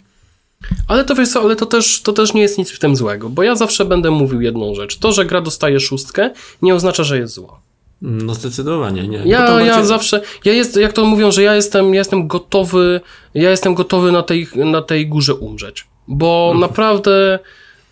Ale 0.89 1.05
to 1.05 1.15
wiesz 1.15 1.28
co, 1.28 1.40
ale 1.40 1.57
to 1.57 1.66
też, 1.66 2.03
to 2.03 2.12
też 2.12 2.35
nie 2.35 2.43
jest 2.43 2.59
nic 2.59 2.70
w 2.70 2.78
tym 2.78 2.97
złego, 2.97 3.28
bo 3.28 3.43
ja 3.43 3.55
zawsze 3.55 3.85
będę 3.85 4.11
mówił 4.11 4.40
jedną 4.40 4.74
rzecz. 4.74 4.98
To, 4.98 5.12
że 5.12 5.24
gra 5.24 5.40
dostaje 5.40 5.81
szóstkę, 5.81 6.31
nie 6.62 6.74
oznacza, 6.74 7.05
że 7.05 7.19
jest 7.19 7.35
zła. 7.35 7.61
No 8.03 8.35
zdecydowanie 8.35 9.09
nie. 9.09 9.23
Ja, 9.24 9.61
ja 9.61 9.85
zawsze, 9.85 10.20
ja 10.44 10.53
jest, 10.53 10.77
jak 10.77 10.93
to 10.93 11.05
mówią, 11.05 11.31
że 11.31 11.43
ja 11.43 11.55
jestem, 11.55 11.94
ja 11.94 12.01
jestem 12.01 12.28
gotowy, 12.28 13.01
ja 13.35 13.51
jestem 13.51 13.74
gotowy 13.74 14.12
na 14.12 14.23
tej, 14.23 14.48
na 14.55 14.82
tej 14.82 15.09
górze 15.09 15.35
umrzeć. 15.35 15.86
Bo 16.09 16.53
mhm. 16.53 16.61
naprawdę 16.70 17.39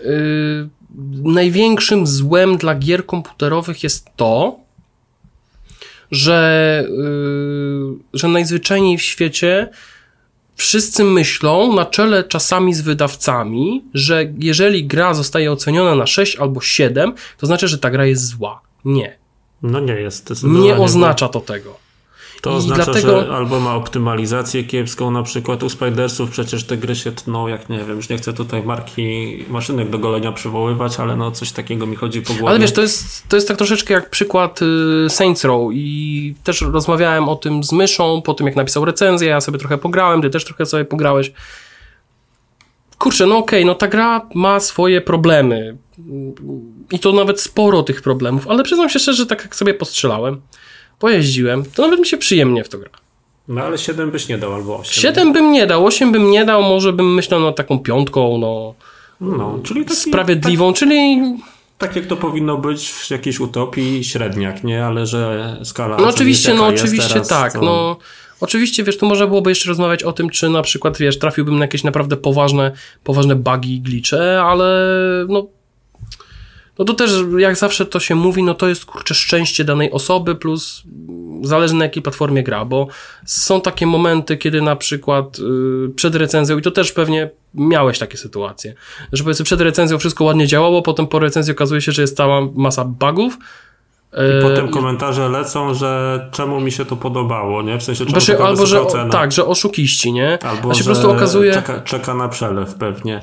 yy, 0.05 0.69
największym 1.33 2.07
złem 2.07 2.57
dla 2.57 2.75
gier 2.75 3.07
komputerowych 3.07 3.83
jest 3.83 4.09
to, 4.17 4.59
że, 6.11 6.85
yy, 6.91 7.97
że 8.13 8.29
najzwyczajniej 8.29 8.99
w 8.99 9.03
świecie 9.03 9.69
wszyscy 10.57 11.05
myślą 11.05 11.75
na 11.75 11.85
czele 11.85 12.25
czasami 12.25 12.75
z 12.75 12.81
wydawcami, 12.81 13.85
że 13.95 14.33
jeżeli 14.39 14.87
gra 14.87 15.15
zostaje 15.15 15.53
oceniona 15.53 15.95
na 15.95 16.07
6 16.07 16.37
albo 16.37 16.61
7, 16.61 17.13
to 17.39 17.47
znaczy, 17.47 17.69
że 17.69 17.79
ta 17.79 17.91
gra 17.91 18.07
jest 18.07 18.27
zła. 18.27 18.61
Nie. 18.85 19.19
No 19.63 19.81
nie 19.81 19.95
jest. 19.95 20.45
Nie 20.45 20.77
oznacza 20.77 21.29
to 21.29 21.41
tego. 21.41 21.84
To 22.45 22.51
I 22.51 22.55
oznacza, 22.55 22.85
dlatego... 22.85 23.21
że 23.21 23.37
albo 23.37 23.61
ma 23.61 23.75
optymalizację 23.75 24.65
kiepską, 24.65 25.11
na 25.11 25.23
przykład 25.23 25.63
u 25.63 25.69
Spidersów 25.69 26.31
przecież 26.31 26.65
te 26.65 26.77
gry 26.77 26.97
się 26.97 27.13
tną, 27.13 27.49
jak 27.49 27.69
nie 27.69 27.79
wiem, 27.79 27.97
już 27.97 28.09
nie 28.09 28.17
chcę 28.17 28.33
tutaj 28.33 28.63
marki 28.63 29.37
maszynek 29.49 29.91
do 29.91 29.99
golenia 29.99 30.33
przywoływać, 30.33 31.01
ale 31.01 31.17
no 31.17 31.31
coś 31.31 31.53
takiego 31.53 31.87
mi 31.87 31.97
chodzi 31.97 32.23
po 32.23 32.35
głowie. 32.35 32.49
Ale 32.49 32.59
wiesz, 32.59 32.73
to 32.73 32.83
jest, 32.83 33.29
to 33.29 33.37
jest 33.37 33.49
tak 33.49 33.57
troszeczkę 33.57 33.95
jak 33.95 34.11
przykład 34.11 34.61
y, 34.63 35.11
Saints 35.11 35.45
Row 35.45 35.71
i 35.73 36.35
też 36.45 36.61
rozmawiałem 36.61 37.29
o 37.29 37.37
tym 37.37 37.65
z 37.65 37.73
Myszą 37.73 38.23
po 38.23 38.35
tym, 38.35 38.47
jak 38.47 38.57
napisał 38.57 38.85
recenzję, 38.85 39.29
ja 39.29 39.41
sobie 39.41 39.59
trochę 39.59 39.79
pograłem, 39.79 40.23
ty 40.23 40.31
też 40.31 40.45
trochę 40.45 40.67
sobie 40.67 40.85
pograłeś. 40.85 41.33
Kurczę, 42.99 43.27
no 43.27 43.39
okej, 43.39 43.61
okay, 43.61 43.67
no 43.67 43.75
ta 43.75 43.89
gra 43.89 44.29
ma 44.35 44.61
swoje 44.61 45.01
problemy 45.01 45.77
i 46.93 46.99
to 46.99 47.13
nawet 47.13 47.41
sporo 47.41 47.83
tych 47.83 48.03
problemów, 48.03 48.49
ale 48.49 48.63
przyznam 48.63 48.89
się 48.89 48.99
szczerze, 48.99 49.17
że 49.17 49.27
tak 49.27 49.43
jak 49.43 49.57
sobie 49.57 49.75
postrzelałem, 49.75 50.41
pojeździłem, 51.05 51.65
to 51.75 51.83
nawet 51.83 52.01
mi 52.01 52.07
się 52.07 52.17
przyjemnie 52.17 52.65
w 52.65 52.69
to 52.69 52.79
gra. 52.79 52.91
No 53.49 53.63
ale 53.63 53.79
7 53.79 54.11
byś 54.11 54.29
nie 54.29 54.39
dał 54.39 54.55
albo 54.55 54.79
8. 54.79 55.03
7 55.03 55.33
bym 55.33 55.53
nie 55.53 55.67
dał, 55.67 55.87
8 55.87 56.13
bym 56.13 56.31
nie 56.31 56.45
dał, 56.45 56.63
może 56.63 56.93
bym 56.93 57.15
myślał 57.15 57.41
nad 57.41 57.57
taką 57.57 57.79
piątką, 57.79 58.39
no. 58.39 58.75
No, 59.21 59.59
czyli 59.65 59.85
taki, 59.85 59.97
sprawiedliwą, 59.97 60.73
tak, 60.73 60.79
czyli. 60.79 61.23
Tak 61.79 61.97
jak 61.97 62.07
to 62.07 62.17
powinno 62.17 62.59
być 62.59 62.91
w 62.91 63.11
jakiejś 63.11 63.41
utopii 63.41 64.05
średniak, 64.05 64.65
nie? 64.65 64.85
Ale 64.85 65.07
że 65.07 65.57
skala. 65.65 65.97
No 65.97 66.09
oczywiście, 66.09 66.55
no 66.55 66.67
oczywiście 66.67 67.09
teraz, 67.09 67.29
tak. 67.29 67.53
To... 67.53 67.61
No, 67.61 67.97
oczywiście, 68.41 68.85
wiesz, 68.85 68.99
tu 68.99 69.07
można 69.07 69.27
byłoby 69.27 69.51
jeszcze 69.51 69.69
rozmawiać 69.69 70.03
o 70.03 70.13
tym, 70.13 70.31
czy 70.31 70.49
na 70.49 70.63
przykład, 70.63 70.99
wiesz, 70.99 71.19
trafiłbym 71.19 71.59
na 71.59 71.65
jakieś 71.65 71.85
naprawdę 71.85 72.17
poważne, 72.17 72.73
poważne 73.05 73.37
bugi, 73.37 73.81
glicze, 73.81 74.43
ale 74.43 74.89
no 75.29 75.47
no 76.79 76.85
to 76.85 76.95
też 76.95 77.11
jak 77.39 77.57
zawsze 77.57 77.87
to 77.87 78.01
się 78.01 78.15
mówi, 78.15 78.43
no 78.43 78.55
to 78.55 78.69
jest 78.69 78.85
kurczę 78.85 79.15
szczęście 79.15 79.65
danej 79.65 79.91
osoby 79.91 80.35
plus 80.35 80.83
zależy 81.43 81.75
na 81.75 81.85
jakiej 81.85 82.03
platformie 82.03 82.43
gra, 82.43 82.65
bo 82.65 82.87
są 83.25 83.61
takie 83.61 83.87
momenty, 83.87 84.37
kiedy 84.37 84.63
na 84.63 84.77
przykład 84.77 85.39
yy, 85.39 85.91
przed 85.97 86.15
recenzją, 86.15 86.59
i 86.59 86.63
to 86.63 86.71
też 86.71 86.93
pewnie 86.93 87.31
miałeś 87.55 87.99
takie 87.99 88.17
sytuacje, 88.17 88.75
że 89.13 89.25
powiedzmy 89.25 89.45
przed 89.45 89.61
recenzją 89.61 89.99
wszystko 89.99 90.25
ładnie 90.25 90.47
działało, 90.47 90.83
potem 90.83 91.07
po 91.07 91.19
recenzji 91.19 91.53
okazuje 91.53 91.81
się, 91.81 91.93
że 91.93 92.03
jest 92.03 92.17
cała 92.17 92.41
masa 92.55 92.85
bugów, 92.85 93.39
i 94.39 94.43
potem 94.43 94.69
komentarze 94.69 95.29
lecą, 95.29 95.75
że 95.75 96.21
czemu 96.33 96.61
mi 96.61 96.73
się 96.73 96.85
to 96.85 96.97
podobało, 96.97 97.63
nie? 97.63 97.79
W 97.79 97.83
sensie 97.83 98.07
czemu 98.07 98.21
znaczy, 98.21 98.43
albo 98.43 98.67
że 98.67 98.81
tak, 99.11 99.33
że 99.33 99.47
oszukiści, 99.47 100.13
nie? 100.13 100.39
Albo 100.43 100.71
A 100.71 100.75
się 100.75 100.79
że 100.79 100.85
po 100.85 100.95
prostu 100.95 101.11
okazuje 101.11 101.55
czeka, 101.55 101.81
czeka 101.81 102.15
na 102.15 102.29
przelew 102.29 102.75
pewnie. 102.75 103.21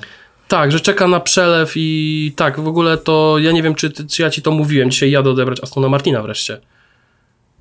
Tak, 0.52 0.72
że 0.72 0.80
czeka 0.80 1.08
na 1.08 1.20
przelew 1.20 1.74
i 1.76 2.34
tak, 2.36 2.60
w 2.60 2.68
ogóle 2.68 2.98
to 2.98 3.36
ja 3.40 3.52
nie 3.52 3.64
wiem, 3.64 3.76
czy, 3.76 3.92
czy 3.92 4.22
ja 4.22 4.30
ci 4.30 4.42
to 4.42 4.52
mówiłem. 4.52 4.92
Dzisiaj 4.92 5.12
jadę 5.12 5.30
odebrać 5.30 5.64
Astona 5.64 5.90
Martina 5.90 6.22
wreszcie. 6.22 6.62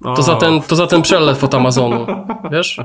To 0.02 0.22
za, 0.22 0.36
ten, 0.36 0.60
to 0.60 0.76
za 0.76 0.86
ten 0.86 1.02
przelew 1.02 1.44
od 1.44 1.54
Amazonu, 1.54 2.06
wiesz? 2.52 2.80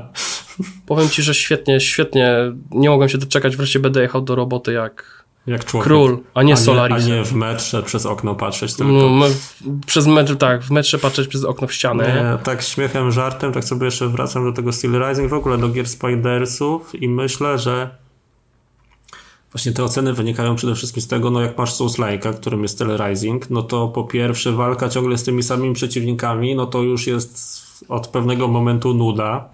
Powiem 0.86 1.08
ci, 1.08 1.22
że 1.22 1.34
świetnie, 1.34 1.80
świetnie. 1.80 2.36
Nie 2.70 2.90
mogłem 2.90 3.08
się 3.08 3.18
doczekać, 3.18 3.56
wreszcie 3.56 3.78
będę 3.78 4.02
jechał 4.02 4.20
do 4.20 4.34
roboty 4.34 4.72
jak, 4.72 5.24
jak 5.46 5.64
człowiek. 5.64 5.86
król, 5.86 6.18
a 6.34 6.42
nie 6.42 6.56
Solaris. 6.56 7.04
A 7.04 7.08
nie 7.08 7.24
w 7.24 7.32
metrze 7.32 7.82
przez 7.82 8.06
okno 8.06 8.34
patrzeć 8.34 8.74
tylko. 8.74 8.92
No, 8.92 9.26
przez 9.86 10.06
metr, 10.06 10.36
tak, 10.36 10.62
w 10.62 10.70
metrze 10.70 10.98
patrzeć 10.98 11.28
przez 11.28 11.44
okno 11.44 11.68
w 11.68 11.72
ścianę. 11.72 12.04
Nie, 12.06 12.44
tak 12.44 12.62
śmiechem, 12.62 13.12
żartem, 13.12 13.52
tak 13.52 13.64
sobie 13.64 13.84
jeszcze 13.84 14.08
wracam 14.08 14.44
do 14.44 14.52
tego 14.52 14.72
Steel 14.72 15.08
Rising, 15.08 15.30
w 15.30 15.34
ogóle 15.34 15.58
do 15.58 15.68
gier 15.68 15.88
Spidersów 15.88 17.02
i 17.02 17.08
myślę, 17.08 17.58
że 17.58 18.05
Właśnie 19.56 19.72
te 19.72 19.84
oceny 19.84 20.12
wynikają 20.12 20.56
przede 20.56 20.74
wszystkim 20.74 21.02
z 21.02 21.06
tego, 21.06 21.30
no 21.30 21.40
jak 21.40 21.58
masz 21.58 21.74
Souls 21.74 21.98
Like'a, 21.98 22.34
którym 22.34 22.62
jest 22.62 22.84
Rising, 23.06 23.50
no 23.50 23.62
to 23.62 23.88
po 23.88 24.04
pierwsze 24.04 24.52
walka 24.52 24.88
ciągle 24.88 25.18
z 25.18 25.24
tymi 25.24 25.42
samymi 25.42 25.74
przeciwnikami, 25.74 26.54
no 26.54 26.66
to 26.66 26.82
już 26.82 27.06
jest 27.06 27.62
od 27.88 28.06
pewnego 28.08 28.48
momentu 28.48 28.94
nuda. 28.94 29.48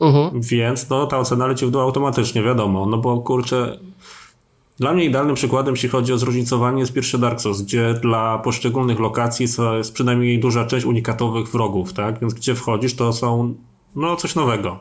Uh-huh. 0.00 0.30
Więc 0.34 0.88
no 0.88 1.06
ta 1.06 1.18
ocena 1.18 1.46
leci 1.46 1.66
w 1.66 1.70
dół 1.70 1.80
automatycznie, 1.80 2.42
wiadomo, 2.42 2.86
no 2.86 2.98
bo 2.98 3.18
kurczę, 3.18 3.78
dla 4.78 4.92
mnie 4.92 5.04
idealnym 5.04 5.34
przykładem, 5.34 5.74
jeśli 5.74 5.88
chodzi 5.88 6.12
o 6.12 6.18
zróżnicowanie, 6.18 6.80
jest 6.80 6.92
pierwszy 6.92 7.18
Dark 7.18 7.40
Souls, 7.40 7.62
gdzie 7.62 7.94
dla 7.94 8.38
poszczególnych 8.38 9.00
lokacji 9.00 9.46
jest 9.76 9.92
przynajmniej 9.92 10.40
duża 10.40 10.66
część 10.66 10.86
unikatowych 10.86 11.48
wrogów, 11.48 11.92
tak? 11.92 12.20
Więc 12.20 12.34
gdzie 12.34 12.54
wchodzisz, 12.54 12.96
to 12.96 13.12
są 13.12 13.54
no 13.96 14.16
coś 14.16 14.34
nowego. 14.34 14.80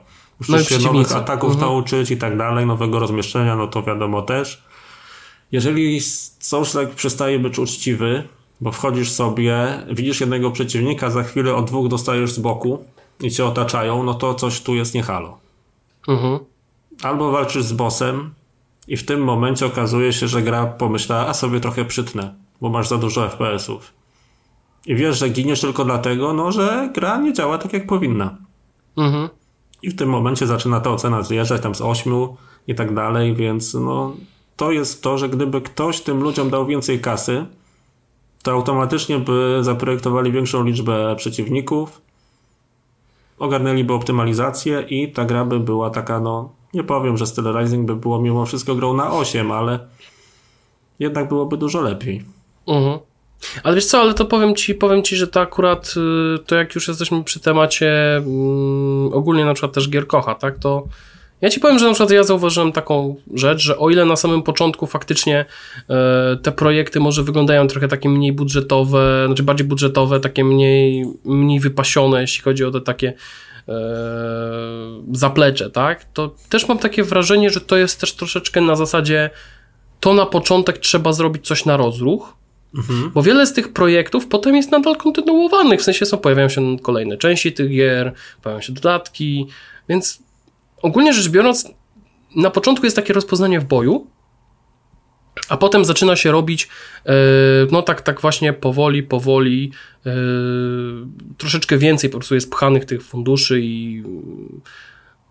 Musisz 0.50 0.72
no 0.72 0.80
się 0.80 0.86
nowych 0.86 1.16
ataków 1.16 1.52
mhm. 1.52 1.70
nauczyć 1.70 2.12
i 2.12 2.18
tak 2.18 2.38
dalej, 2.38 2.66
nowego 2.66 3.00
rozmieszczenia, 3.00 3.56
no 3.56 3.68
to 3.68 3.84
wiadomo 3.84 4.22
też. 4.22 4.64
Jeżeli 5.52 6.02
Souls 6.40 6.78
przestaje 6.96 7.40
być 7.40 7.60
uczciwy, 7.60 8.28
bo 8.62 8.72
wchodzisz 8.72 9.12
sobie, 9.12 9.84
widzisz 9.92 10.20
jednego 10.20 10.52
przeciwnika, 10.52 11.10
za 11.10 11.24
chwilę 11.24 11.56
od 11.56 11.66
dwóch 11.66 11.88
dostajesz 11.88 12.32
z 12.32 12.40
boku 12.40 12.86
i 13.20 13.32
cię 13.32 13.46
otaczają, 13.46 14.04
no 14.04 14.14
to 14.14 14.34
coś 14.34 14.62
tu 14.62 14.76
jest 14.76 14.94
nie 14.94 15.04
halo. 15.04 15.38
Mhm. 16.08 16.40
Albo 17.04 17.32
walczysz 17.32 17.64
z 17.64 17.74
bossem 17.74 18.34
i 18.88 18.98
w 18.98 19.06
tym 19.06 19.24
momencie 19.24 19.66
okazuje 19.66 20.14
się, 20.14 20.28
że 20.28 20.42
gra 20.42 20.66
pomyśla, 20.66 21.28
a 21.28 21.34
sobie 21.34 21.60
trochę 21.60 21.86
przytnę, 21.86 22.34
bo 22.62 22.70
masz 22.70 22.88
za 22.88 22.98
dużo 22.98 23.30
FPS-ów. 23.30 23.94
I 24.86 24.96
wiesz, 24.96 25.18
że 25.18 25.30
giniesz 25.30 25.62
tylko 25.62 25.86
dlatego, 25.86 26.34
no, 26.34 26.52
że 26.52 26.90
gra 26.94 27.18
nie 27.18 27.34
działa 27.34 27.58
tak 27.58 27.74
jak 27.74 27.88
powinna. 27.88 28.38
Mhm. 28.98 29.30
I 29.84 29.90
w 29.90 29.96
tym 29.96 30.10
momencie 30.10 30.48
zaczyna 30.48 30.80
ta 30.80 30.90
ocena 30.90 31.24
zjeżdżać 31.24 31.62
tam 31.62 31.76
z 31.76 31.82
8 31.82 32.14
i 32.68 32.76
tak 32.76 32.94
dalej, 32.94 33.36
więc 33.36 33.74
no, 33.74 34.14
to 34.56 34.72
jest 34.72 35.04
to, 35.04 35.18
że 35.18 35.30
gdyby 35.30 35.62
ktoś 35.62 36.02
tym 36.02 36.22
ludziom 36.24 36.50
dał 36.50 36.66
więcej 36.66 37.00
kasy, 37.00 37.46
to 38.44 38.52
automatycznie 38.52 39.20
by 39.20 39.60
zaprojektowali 39.62 40.32
większą 40.32 40.64
liczbę 40.64 41.16
przeciwników, 41.16 42.02
ogarnęliby 43.40 43.94
optymalizację 43.94 44.82
i 44.90 45.12
ta 45.12 45.26
gra 45.26 45.46
by 45.46 45.60
była 45.60 45.90
taka, 45.90 46.20
no, 46.20 46.50
nie 46.74 46.84
powiem, 46.84 47.18
że 47.18 47.28
Stellar 47.28 47.64
Rising 47.64 47.88
by 47.88 47.96
było 47.96 48.22
mimo 48.22 48.46
wszystko 48.46 48.76
grą 48.76 48.94
na 48.94 49.12
8, 49.12 49.52
ale 49.52 49.80
jednak 51.00 51.28
byłoby 51.28 51.58
dużo 51.58 51.82
lepiej. 51.82 52.26
Mhm. 52.68 53.00
Ale 53.64 53.76
wiesz 53.76 53.86
co, 53.86 54.02
ale 54.02 54.14
to 54.14 54.26
powiem 54.26 54.56
ci, 54.56 54.76
powiem 54.76 55.04
ci, 55.04 55.16
że 55.16 55.28
to 55.28 55.42
akurat, 55.42 55.94
y, 56.36 56.40
to 56.40 56.56
jak 56.56 56.76
już 56.76 56.88
jesteśmy 56.88 57.24
przy 57.24 57.40
temacie 57.40 58.18
mm, 58.18 59.14
ogólnie 59.14 59.46
na 59.46 59.54
przykład 59.54 59.74
też 59.74 59.90
gier 59.90 60.08
kocha, 60.08 60.36
tak, 60.36 60.60
to 60.60 60.88
ja 61.42 61.50
ci 61.50 61.60
powiem, 61.60 61.80
że 61.80 61.86
na 61.86 61.94
przykład 61.94 62.12
ja 62.12 62.24
zauważyłem 62.24 62.72
taką 62.72 63.16
rzecz, 63.34 63.62
że 63.62 63.78
o 63.78 63.90
ile 63.90 64.06
na 64.06 64.16
samym 64.16 64.44
początku 64.44 64.88
faktycznie 64.88 65.46
e, 65.90 66.38
te 66.44 66.52
projekty 66.52 67.00
może 67.00 67.24
wyglądają 67.24 67.68
trochę 67.68 67.88
takie 67.88 68.10
mniej 68.10 68.34
budżetowe, 68.34 69.24
znaczy 69.28 69.44
bardziej 69.44 69.68
budżetowe, 69.68 70.20
takie 70.20 70.44
mniej, 70.44 71.06
mniej 71.26 71.60
wypasione, 71.60 72.22
jeśli 72.22 72.44
chodzi 72.44 72.66
o 72.66 72.72
te 72.72 72.82
takie 72.82 73.14
e, 73.68 73.74
zaplecze, 75.12 75.70
tak, 75.70 76.06
to 76.14 76.36
też 76.50 76.68
mam 76.68 76.78
takie 76.78 77.04
wrażenie, 77.04 77.50
że 77.50 77.62
to 77.62 77.78
jest 77.78 78.00
też 78.00 78.14
troszeczkę 78.14 78.62
na 78.62 78.76
zasadzie 78.76 79.30
to 80.00 80.14
na 80.14 80.26
początek 80.26 80.78
trzeba 80.78 81.14
zrobić 81.14 81.48
coś 81.48 81.66
na 81.66 81.78
rozruch, 81.78 82.34
Mhm. 82.76 83.12
Bo 83.14 83.24
wiele 83.24 83.48
z 83.48 83.54
tych 83.54 83.74
projektów 83.74 84.28
potem 84.28 84.56
jest 84.56 84.72
nadal 84.72 84.96
kontynuowanych, 84.98 85.80
w 85.80 85.84
sensie 85.84 86.06
są, 86.06 86.18
pojawiają 86.18 86.50
się 86.50 86.78
kolejne 86.82 87.18
części 87.18 87.54
tych 87.54 87.70
gier, 87.70 88.14
pojawiają 88.42 88.62
się 88.62 88.74
dodatki, 88.74 89.48
więc 89.90 90.24
ogólnie 90.82 91.14
rzecz 91.14 91.30
biorąc, 91.30 91.70
na 92.36 92.50
początku 92.50 92.86
jest 92.86 92.96
takie 92.96 93.14
rozpoznanie 93.14 93.60
w 93.60 93.66
boju, 93.66 94.08
a 95.50 95.58
potem 95.58 95.86
zaczyna 95.86 96.16
się 96.16 96.32
robić, 96.32 96.70
yy, 97.06 97.14
no 97.72 97.82
tak, 97.82 98.02
tak 98.02 98.22
właśnie 98.22 98.54
powoli, 98.54 99.04
powoli, 99.04 99.72
yy, 100.06 100.14
troszeczkę 101.38 101.78
więcej 101.78 102.10
po 102.10 102.18
prostu 102.18 102.36
jest 102.36 102.52
pchanych 102.52 102.86
tych 102.86 103.04
funduszy 103.04 103.60
i 103.62 104.04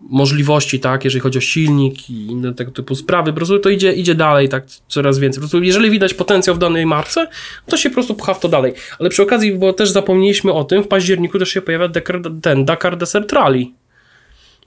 możliwości, 0.09 0.79
tak, 0.79 1.03
jeżeli 1.05 1.21
chodzi 1.21 1.37
o 1.37 1.41
silnik 1.41 2.09
i 2.09 2.25
inne 2.25 2.53
tego 2.53 2.71
typu 2.71 2.95
sprawy, 2.95 3.31
po 3.31 3.35
prostu 3.35 3.59
to 3.59 3.69
idzie, 3.69 3.93
idzie 3.93 4.15
dalej, 4.15 4.49
tak, 4.49 4.65
coraz 4.87 5.19
więcej. 5.19 5.37
Po 5.37 5.41
prostu 5.41 5.63
jeżeli 5.63 5.89
widać 5.89 6.13
potencjał 6.13 6.55
w 6.55 6.59
danej 6.59 6.85
marce, 6.85 7.27
to 7.65 7.77
się 7.77 7.89
po 7.89 7.93
prostu 7.93 8.15
pcha 8.15 8.33
w 8.33 8.39
to 8.39 8.49
dalej. 8.49 8.73
Ale 8.99 9.09
przy 9.09 9.23
okazji, 9.23 9.53
bo 9.53 9.73
też 9.73 9.89
zapomnieliśmy 9.89 10.53
o 10.53 10.63
tym, 10.63 10.83
w 10.83 10.87
październiku 10.87 11.39
też 11.39 11.49
się 11.49 11.61
pojawia 11.61 11.87
Dakar, 11.87 12.21
ten 12.41 12.65
Dakar 12.65 12.97
Desert 12.97 13.33
Rally. 13.33 13.65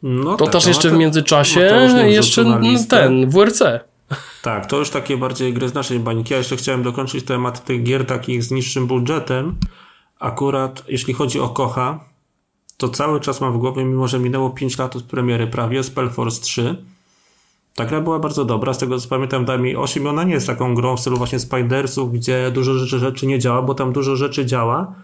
No 0.02 0.36
to 0.36 0.44
tak, 0.44 0.52
też 0.52 0.64
no 0.64 0.68
jeszcze 0.68 0.90
w 0.90 0.92
międzyczasie 0.92 1.88
no 1.92 2.02
jeszcze 2.02 2.44
ten, 2.88 3.30
WRC. 3.30 3.62
Tak, 4.42 4.66
to 4.66 4.78
już 4.78 4.90
takie 4.90 5.16
bardziej 5.16 5.52
gry 5.52 5.68
z 5.68 5.74
naszej 5.74 5.98
bańki. 5.98 6.32
Ja 6.32 6.38
jeszcze 6.38 6.56
chciałem 6.56 6.82
dokończyć 6.82 7.24
temat 7.24 7.64
tych 7.64 7.82
gier 7.82 8.06
takich 8.06 8.44
z 8.44 8.50
niższym 8.50 8.86
budżetem. 8.86 9.56
Akurat 10.18 10.84
jeśli 10.88 11.14
chodzi 11.14 11.40
o 11.40 11.48
Kocha, 11.48 12.04
to 12.76 12.88
cały 12.88 13.20
czas 13.20 13.40
mam 13.40 13.52
w 13.52 13.58
głowie, 13.58 13.84
mimo 13.84 14.08
że 14.08 14.18
minęło 14.18 14.50
5 14.50 14.78
lat 14.78 14.96
od 14.96 15.02
premiery 15.02 15.46
prawie, 15.46 15.82
Spellforce 15.82 16.42
3. 16.42 16.84
Ta 17.74 17.84
gra 17.84 18.00
była 18.00 18.18
bardzo 18.18 18.44
dobra, 18.44 18.74
z 18.74 18.78
tego 18.78 18.98
co 18.98 19.08
pamiętam 19.08 19.44
dała 19.44 19.58
mi 19.58 19.76
8 19.76 20.06
ona 20.06 20.24
nie 20.24 20.34
jest 20.34 20.46
taką 20.46 20.74
grą 20.74 20.96
w 20.96 21.00
stylu 21.00 21.16
właśnie 21.16 21.38
Spidersów, 21.38 22.12
gdzie 22.12 22.50
dużo 22.50 22.74
rzeczy, 22.74 22.98
rzeczy 22.98 23.26
nie 23.26 23.38
działa, 23.38 23.62
bo 23.62 23.74
tam 23.74 23.92
dużo 23.92 24.16
rzeczy 24.16 24.46
działa, 24.46 24.94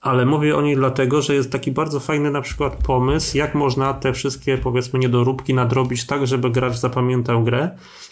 ale 0.00 0.26
mówię 0.26 0.56
o 0.56 0.62
niej 0.62 0.76
dlatego, 0.76 1.22
że 1.22 1.34
jest 1.34 1.52
taki 1.52 1.72
bardzo 1.72 2.00
fajny 2.00 2.30
na 2.30 2.40
przykład 2.40 2.76
pomysł, 2.76 3.36
jak 3.36 3.54
można 3.54 3.94
te 3.94 4.12
wszystkie 4.12 4.58
powiedzmy 4.58 4.98
niedoróbki 4.98 5.54
nadrobić 5.54 6.06
tak, 6.06 6.26
żeby 6.26 6.50
gracz 6.50 6.76
zapamiętał 6.76 7.44
grę. 7.44 7.70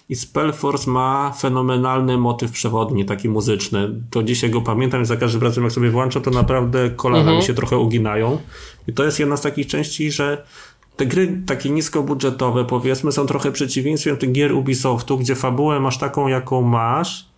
I 0.09 0.17
Spellforce 0.17 0.91
ma 0.91 1.33
fenomenalny 1.39 2.19
motyw 2.19 2.53
przewodni, 2.53 3.05
taki 3.05 3.29
muzyczny. 3.29 3.89
Do 4.11 4.23
dzisiaj 4.23 4.51
go 4.51 4.61
pamiętam 4.61 5.03
i 5.03 5.05
za 5.05 5.17
każdym 5.17 5.43
razem 5.43 5.65
jak 5.65 5.73
sobie 5.73 5.91
włączę, 5.91 6.21
to 6.21 6.31
naprawdę 6.31 6.91
kolana 6.91 7.21
mhm. 7.21 7.39
mi 7.39 7.43
się 7.43 7.55
trochę 7.55 7.79
uginają. 7.79 8.39
I 8.89 8.93
to 8.93 9.05
jest 9.05 9.19
jedna 9.19 9.37
z 9.37 9.41
takich 9.41 9.67
części, 9.67 10.11
że 10.11 10.45
te 10.97 11.07
gry 11.07 11.43
takie 11.47 11.71
niskobudżetowe, 11.71 12.65
powiedzmy, 12.65 13.13
są 13.13 13.27
trochę 13.27 13.53
przeciwieństwem 13.53 14.17
tych 14.17 14.33
gier 14.33 14.53
Ubisoftu, 14.53 15.19
gdzie 15.19 15.35
fabułę 15.35 15.81
masz 15.81 15.99
taką, 15.99 16.29
jaką 16.29 16.63
masz, 16.63 17.34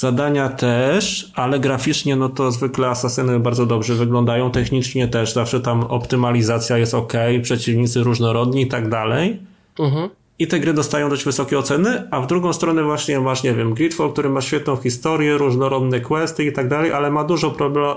zadania 0.00 0.48
też, 0.48 1.32
ale 1.34 1.60
graficznie 1.60 2.16
no 2.16 2.28
to 2.28 2.52
zwykle 2.52 2.88
asasyny 2.88 3.40
bardzo 3.40 3.66
dobrze 3.66 3.94
wyglądają, 3.94 4.50
technicznie 4.50 5.08
też, 5.08 5.32
zawsze 5.32 5.60
tam 5.60 5.82
optymalizacja 5.82 6.78
jest 6.78 6.94
ok, 6.94 7.12
przeciwnicy 7.42 8.02
różnorodni 8.02 8.62
i 8.62 8.66
tak 8.66 8.88
dalej. 8.88 9.38
Mhm. 9.78 10.08
I 10.38 10.46
te 10.46 10.60
gry 10.60 10.74
dostają 10.74 11.10
dość 11.10 11.24
wysokie 11.24 11.58
oceny, 11.58 12.08
a 12.10 12.20
w 12.20 12.26
drugą 12.26 12.52
stronę 12.52 12.82
właśnie 12.82 13.20
masz, 13.20 13.42
nie 13.42 13.54
wiem, 13.54 13.74
Gridfall, 13.74 14.12
który 14.12 14.28
ma 14.28 14.40
świetną 14.40 14.76
historię, 14.76 15.38
różnorodne 15.38 16.00
questy 16.00 16.44
i 16.44 16.52
tak 16.52 16.68
dalej, 16.68 16.92
ale 16.92 17.10
ma 17.10 17.24
dużo 17.24 17.50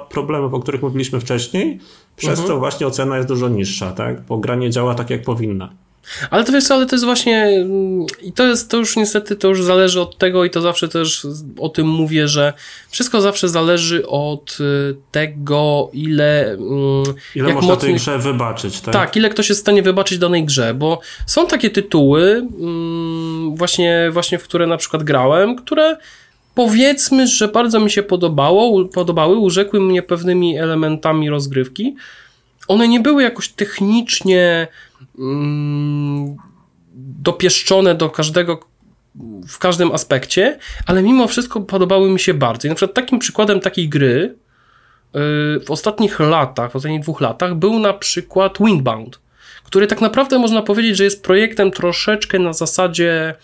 problemów, 0.09 0.53
o 0.53 0.59
których 0.59 0.81
mówiliśmy 0.81 1.19
wcześniej, 1.19 1.80
przez 2.15 2.39
mhm. 2.39 2.47
co 2.47 2.59
właśnie 2.59 2.88
ocena 2.88 3.17
jest 3.17 3.30
dużo 3.30 3.49
niższa, 3.49 3.91
tak? 3.91 4.21
Bo 4.21 4.38
gra 4.38 4.55
nie 4.55 4.69
działa 4.69 4.95
tak, 4.95 5.09
jak 5.09 5.23
powinna. 5.23 5.69
Ale 6.30 6.43
to 6.43 6.51
wiesz 6.51 6.71
ale 6.71 6.85
to 6.85 6.95
jest 6.95 7.05
właśnie 7.05 7.65
i 8.21 8.34
to 8.34 8.47
jest, 8.47 8.71
to 8.71 8.77
już 8.77 8.95
niestety, 8.95 9.35
to 9.35 9.47
już 9.47 9.63
zależy 9.63 10.01
od 10.01 10.17
tego 10.17 10.45
i 10.45 10.49
to 10.49 10.61
zawsze 10.61 10.88
też 10.88 11.27
o 11.59 11.69
tym 11.69 11.88
mówię, 11.88 12.27
że 12.27 12.53
wszystko 12.89 13.21
zawsze 13.21 13.49
zależy 13.49 14.07
od 14.07 14.57
y, 14.59 14.95
tego, 15.11 15.89
ile 15.93 16.51
mm, 16.51 17.03
ile 17.35 17.47
jak 17.47 17.55
można 17.55 17.73
mocny, 17.73 17.88
tej 17.88 17.95
grze 17.95 18.19
wybaczyć, 18.19 18.81
tak? 18.81 18.93
Tak, 18.93 19.15
ile 19.15 19.30
ktoś 19.30 19.49
jest 19.49 19.61
w 19.61 19.63
stanie 19.63 19.81
wybaczyć 19.81 20.17
danej 20.17 20.45
grze, 20.45 20.73
bo 20.73 20.99
są 21.25 21.47
takie 21.47 21.69
tytuły 21.69 22.47
mm, 22.59 23.55
właśnie, 23.55 24.09
właśnie 24.11 24.38
w 24.38 24.43
które 24.43 24.67
na 24.67 24.77
przykład 24.77 25.03
grałem, 25.03 25.55
które 25.55 25.97
powiedzmy, 26.55 27.27
że 27.27 27.47
bardzo 27.47 27.80
mi 27.80 27.91
się 27.91 28.03
podobało, 28.03 28.85
podobały, 28.85 29.35
urzekły 29.35 29.80
mnie 29.80 30.01
pewnymi 30.01 30.57
elementami 30.57 31.30
rozgrywki. 31.30 31.95
One 32.67 32.88
nie 32.88 32.99
były 32.99 33.23
jakoś 33.23 33.49
technicznie 33.49 34.41
mm, 34.51 34.67
dopieszczone 36.95 37.95
do 37.95 38.10
każdego 38.10 38.60
w 39.48 39.60
każdym 39.60 39.91
aspekcie, 39.91 40.60
ale 40.85 41.03
mimo 41.03 41.27
wszystko 41.27 41.61
podobały 41.61 42.10
mi 42.10 42.19
się 42.19 42.34
bardzo. 42.34 42.68
I 42.68 42.69
na 42.69 42.76
przykład 42.76 42.95
takim 42.95 43.19
przykładem 43.19 43.60
takiej 43.60 43.90
gry 43.90 44.35
yy, 45.14 45.19
w 45.65 45.72
ostatnich 45.72 46.19
latach, 46.19 46.72
w 46.72 46.76
ostatnich 46.76 47.02
dwóch 47.02 47.22
latach 47.22 47.56
był 47.56 47.80
na 47.80 47.94
przykład 47.94 48.57
Windbound, 48.60 49.19
który 49.64 49.88
tak 49.88 50.02
naprawdę 50.02 50.40
można 50.40 50.61
powiedzieć, 50.61 50.98
że 50.98 51.03
jest 51.03 51.23
projektem 51.23 51.72
troszeczkę 51.72 52.40
na 52.40 52.53
zasadzie 52.53 53.35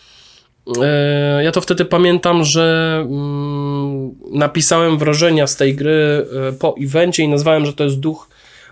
yy, 0.67 1.43
ja 1.43 1.51
to 1.51 1.61
wtedy 1.61 1.85
pamiętam, 1.85 2.43
że 2.43 2.97
mm, 3.01 4.15
napisałem 4.31 4.97
wrażenia 4.97 5.47
z 5.47 5.55
tej 5.55 5.75
gry 5.75 6.27
yy, 6.31 6.53
po 6.53 6.75
evencie 6.81 7.23
i 7.23 7.27
nazwałem, 7.27 7.65
że 7.65 7.73
to 7.73 7.83
jest 7.83 7.99
duch 7.99 8.29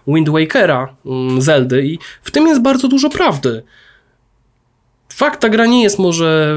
Wind 0.08 0.30
Wakera 0.30 0.96
mm, 1.06 1.42
Zeldy 1.42 1.86
i 1.86 2.00
w 2.24 2.32
tym 2.32 2.48
jest 2.48 2.62
bardzo 2.62 2.88
dużo 2.88 3.10
prawdy. 3.10 3.64
Fakt, 5.14 5.42
ta 5.42 5.50
gra 5.50 5.66
nie 5.66 5.84
jest 5.84 6.00
może 6.00 6.56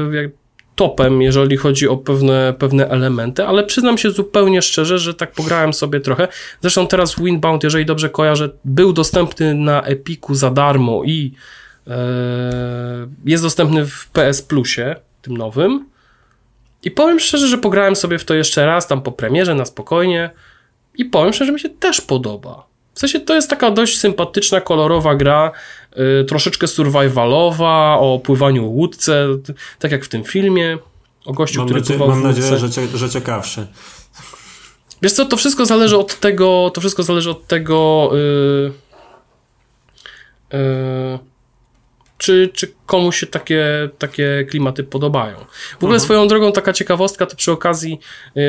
topem, 0.75 1.21
jeżeli 1.21 1.57
chodzi 1.57 1.87
o 1.87 1.97
pewne, 1.97 2.53
pewne 2.59 2.89
elementy, 2.89 3.45
ale 3.45 3.63
przyznam 3.63 3.97
się 3.97 4.11
zupełnie 4.11 4.61
szczerze, 4.61 4.99
że 4.99 5.13
tak 5.13 5.31
pograłem 5.31 5.73
sobie 5.73 5.99
trochę. 5.99 6.27
Zresztą 6.61 6.87
teraz 6.87 7.15
Windbound, 7.19 7.63
jeżeli 7.63 7.85
dobrze 7.85 8.09
kojarzę, 8.09 8.49
był 8.65 8.93
dostępny 8.93 9.53
na 9.55 9.81
Epiku 9.81 10.35
za 10.35 10.51
darmo 10.51 11.03
i 11.03 11.33
e, 11.87 11.97
jest 13.25 13.43
dostępny 13.43 13.85
w 13.85 14.07
PS 14.07 14.41
Plusie, 14.41 14.95
tym 15.21 15.37
nowym. 15.37 15.85
I 16.83 16.91
powiem 16.91 17.19
szczerze, 17.19 17.47
że 17.47 17.57
pograłem 17.57 17.95
sobie 17.95 18.19
w 18.19 18.25
to 18.25 18.33
jeszcze 18.33 18.65
raz, 18.65 18.87
tam 18.87 19.01
po 19.01 19.11
premierze, 19.11 19.55
na 19.55 19.65
spokojnie. 19.65 20.29
I 20.95 21.05
powiem 21.05 21.33
szczerze, 21.33 21.45
że 21.45 21.53
mi 21.53 21.59
się 21.59 21.69
też 21.69 22.01
podoba. 22.01 22.70
W 23.01 23.09
sensie 23.09 23.19
to 23.19 23.35
jest 23.35 23.49
taka 23.49 23.71
dość 23.71 23.99
sympatyczna, 23.99 24.61
kolorowa 24.61 25.15
gra, 25.15 25.51
yy, 25.95 26.25
troszeczkę 26.27 26.67
survivalowa, 26.67 27.97
o 27.99 28.19
pływaniu 28.19 28.71
łódce, 28.71 29.27
tak 29.79 29.91
jak 29.91 30.05
w 30.05 30.09
tym 30.09 30.23
filmie, 30.23 30.77
o 31.25 31.33
gościu, 31.33 31.59
mam 31.59 31.67
który 31.67 31.81
pływał 31.81 32.07
Mam 32.07 32.23
nadzieję, 32.23 32.57
że, 32.57 32.67
że 32.93 33.09
ciekawszy. 33.09 33.67
Wiesz 35.01 35.13
co, 35.13 35.25
to 35.25 35.37
wszystko 35.37 35.65
zależy 35.65 35.97
od 35.97 36.19
tego, 36.19 36.71
to 36.73 36.81
wszystko 36.81 37.03
zależy 37.03 37.29
od 37.29 37.47
tego, 37.47 38.09
yy, 38.13 38.71
yy, 40.53 41.19
czy, 42.17 42.49
czy 42.53 42.73
komuś 42.85 43.19
się 43.19 43.27
takie, 43.27 43.89
takie 43.97 44.45
klimaty 44.49 44.83
podobają. 44.83 45.35
W 45.71 45.83
ogóle 45.83 45.95
mhm. 45.95 45.99
swoją 45.99 46.27
drogą 46.27 46.51
taka 46.51 46.73
ciekawostka 46.73 47.25
to 47.25 47.35
przy 47.35 47.51
okazji, 47.51 47.99
yy, 48.35 48.43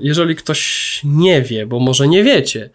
jeżeli 0.00 0.36
ktoś 0.36 1.00
nie 1.04 1.42
wie, 1.42 1.66
bo 1.66 1.78
może 1.78 2.08
nie 2.08 2.24
wiecie, 2.24 2.70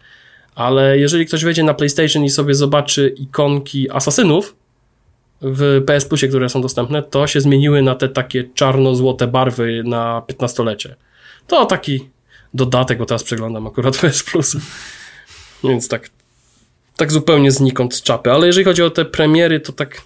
ale 0.58 0.98
jeżeli 0.98 1.26
ktoś 1.26 1.44
wejdzie 1.44 1.62
na 1.62 1.74
PlayStation 1.74 2.24
i 2.24 2.30
sobie 2.30 2.54
zobaczy 2.54 3.14
ikonki 3.16 3.90
asasynów 3.90 4.56
w 5.40 5.82
PS 5.86 6.04
Plusie, 6.04 6.28
które 6.28 6.48
są 6.48 6.62
dostępne, 6.62 7.02
to 7.02 7.26
się 7.26 7.40
zmieniły 7.40 7.82
na 7.82 7.94
te 7.94 8.08
takie 8.08 8.44
czarno-złote 8.54 9.26
barwy 9.26 9.82
na 9.84 10.22
15-lecie. 10.28 10.96
To 11.46 11.66
taki 11.66 12.08
dodatek, 12.54 12.98
bo 12.98 13.06
teraz 13.06 13.24
przeglądam 13.24 13.66
akurat 13.66 13.96
PS 14.00 14.22
Plus. 14.22 14.56
Więc 15.64 15.88
tak, 15.88 16.10
tak 16.96 17.12
zupełnie 17.12 17.52
znikąd 17.52 17.94
z 17.94 18.02
czapy. 18.02 18.32
Ale 18.32 18.46
jeżeli 18.46 18.64
chodzi 18.64 18.82
o 18.82 18.90
te 18.90 19.04
premiery, 19.04 19.60
to 19.60 19.72
tak 19.72 20.02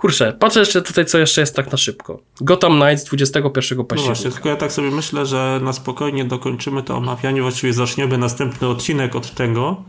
Kurczę, 0.00 0.32
patrzę 0.38 0.60
jeszcze 0.60 0.82
tutaj, 0.82 1.06
co 1.06 1.18
jeszcze 1.18 1.40
jest 1.40 1.56
tak 1.56 1.72
na 1.72 1.78
szybko. 1.78 2.20
Gotham 2.40 2.80
Knights 2.80 3.04
21 3.04 3.52
października. 3.52 3.94
No 3.94 4.02
właśnie, 4.02 4.30
tylko 4.30 4.48
ja 4.48 4.56
tak 4.56 4.72
sobie 4.72 4.90
myślę, 4.90 5.26
że 5.26 5.60
na 5.62 5.72
spokojnie 5.72 6.24
dokończymy 6.24 6.82
to 6.82 6.96
omawianie, 6.96 7.42
właściwie 7.42 7.72
zaczniemy 7.72 8.18
następny 8.18 8.68
odcinek 8.68 9.16
od 9.16 9.34
tego, 9.34 9.84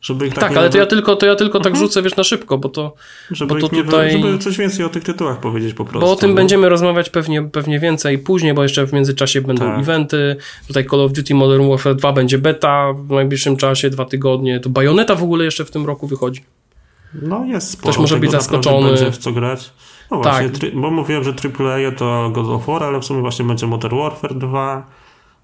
żeby 0.00 0.26
ich 0.26 0.34
tak, 0.34 0.44
tak 0.44 0.56
ale 0.56 0.70
to 0.70 0.78
ja 0.78 0.86
tylko, 0.86 1.16
to 1.16 1.26
ja 1.26 1.36
tylko 1.36 1.58
tak 1.58 1.72
mhm. 1.72 1.86
rzucę, 1.86 2.02
wiesz, 2.02 2.16
na 2.16 2.24
szybko, 2.24 2.58
bo 2.58 2.68
to, 2.68 2.94
żeby, 3.30 3.54
bo 3.54 3.60
to 3.60 3.68
tutaj... 3.68 4.12
żeby 4.12 4.38
coś 4.38 4.58
więcej 4.58 4.84
o 4.84 4.88
tych 4.88 5.04
tytułach 5.04 5.40
powiedzieć 5.40 5.74
po 5.74 5.84
prostu. 5.84 6.06
Bo 6.06 6.12
o 6.12 6.16
tym 6.16 6.30
no. 6.30 6.36
będziemy 6.36 6.68
rozmawiać 6.68 7.10
pewnie, 7.10 7.42
pewnie 7.42 7.80
więcej 7.80 8.18
później, 8.18 8.54
bo 8.54 8.62
jeszcze 8.62 8.86
w 8.86 8.92
międzyczasie 8.92 9.40
będą 9.40 9.64
tak. 9.64 9.80
eventy. 9.80 10.36
Tutaj 10.68 10.86
Call 10.86 11.00
of 11.00 11.12
Duty 11.12 11.34
Modern 11.34 11.68
Warfare 11.68 11.96
2 11.96 12.12
będzie 12.12 12.38
beta 12.38 12.92
w 12.92 13.10
najbliższym 13.10 13.56
czasie, 13.56 13.90
dwa 13.90 14.04
tygodnie. 14.04 14.60
To 14.60 14.70
Bayonetta 14.70 15.14
w 15.14 15.22
ogóle 15.22 15.44
jeszcze 15.44 15.64
w 15.64 15.70
tym 15.70 15.86
roku 15.86 16.06
wychodzi. 16.06 16.40
No 17.14 17.44
jest 17.44 17.70
sporo. 17.70 17.92
Ktoś 17.92 18.00
może 18.00 18.16
być 18.16 18.30
zaskoczony. 18.30 18.88
Będzie 18.88 19.10
w 19.10 19.18
co 19.18 19.32
grać. 19.32 19.72
No 20.10 20.16
właśnie, 20.16 20.50
tak. 20.50 20.74
bo 20.74 20.90
mówiłem, 20.90 21.24
że 21.24 21.30
AAA 21.30 21.92
to 21.96 22.30
God 22.30 22.46
of 22.46 22.66
War, 22.66 22.82
ale 22.82 23.00
w 23.00 23.04
sumie 23.04 23.20
właśnie 23.20 23.44
będzie 23.44 23.66
Modern 23.66 23.98
Warfare 23.98 24.34
2. 24.34 24.86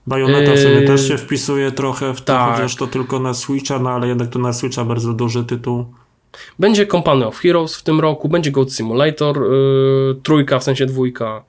Bayonetta 0.07 0.53
w 0.53 0.59
sumie 0.59 0.75
yy... 0.75 0.87
też 0.87 1.09
się 1.09 1.19
wpisuje 1.19 1.73
trochę 1.73 2.15
w 2.15 2.21
to, 2.21 2.33
tak. 2.33 2.53
chociaż 2.53 2.77
to 2.77 2.87
tylko 2.87 3.19
na 3.19 3.35
Switcha, 3.35 3.79
no 3.79 3.91
ale 3.91 4.09
jednak 4.09 4.29
to 4.29 4.39
na 4.39 4.53
Switcha 4.53 4.85
bardzo 4.85 5.13
duży 5.13 5.45
tytuł. 5.45 5.85
Będzie 6.59 6.87
Company 6.87 7.27
of 7.27 7.39
Heroes 7.39 7.77
w 7.77 7.83
tym 7.83 8.01
roku, 8.01 8.29
będzie 8.29 8.51
Goat 8.51 8.73
Simulator, 8.73 9.37
yy, 9.37 10.21
trójka, 10.23 10.59
w 10.59 10.65
sensie 10.65 10.87
dwójka. 10.87 11.45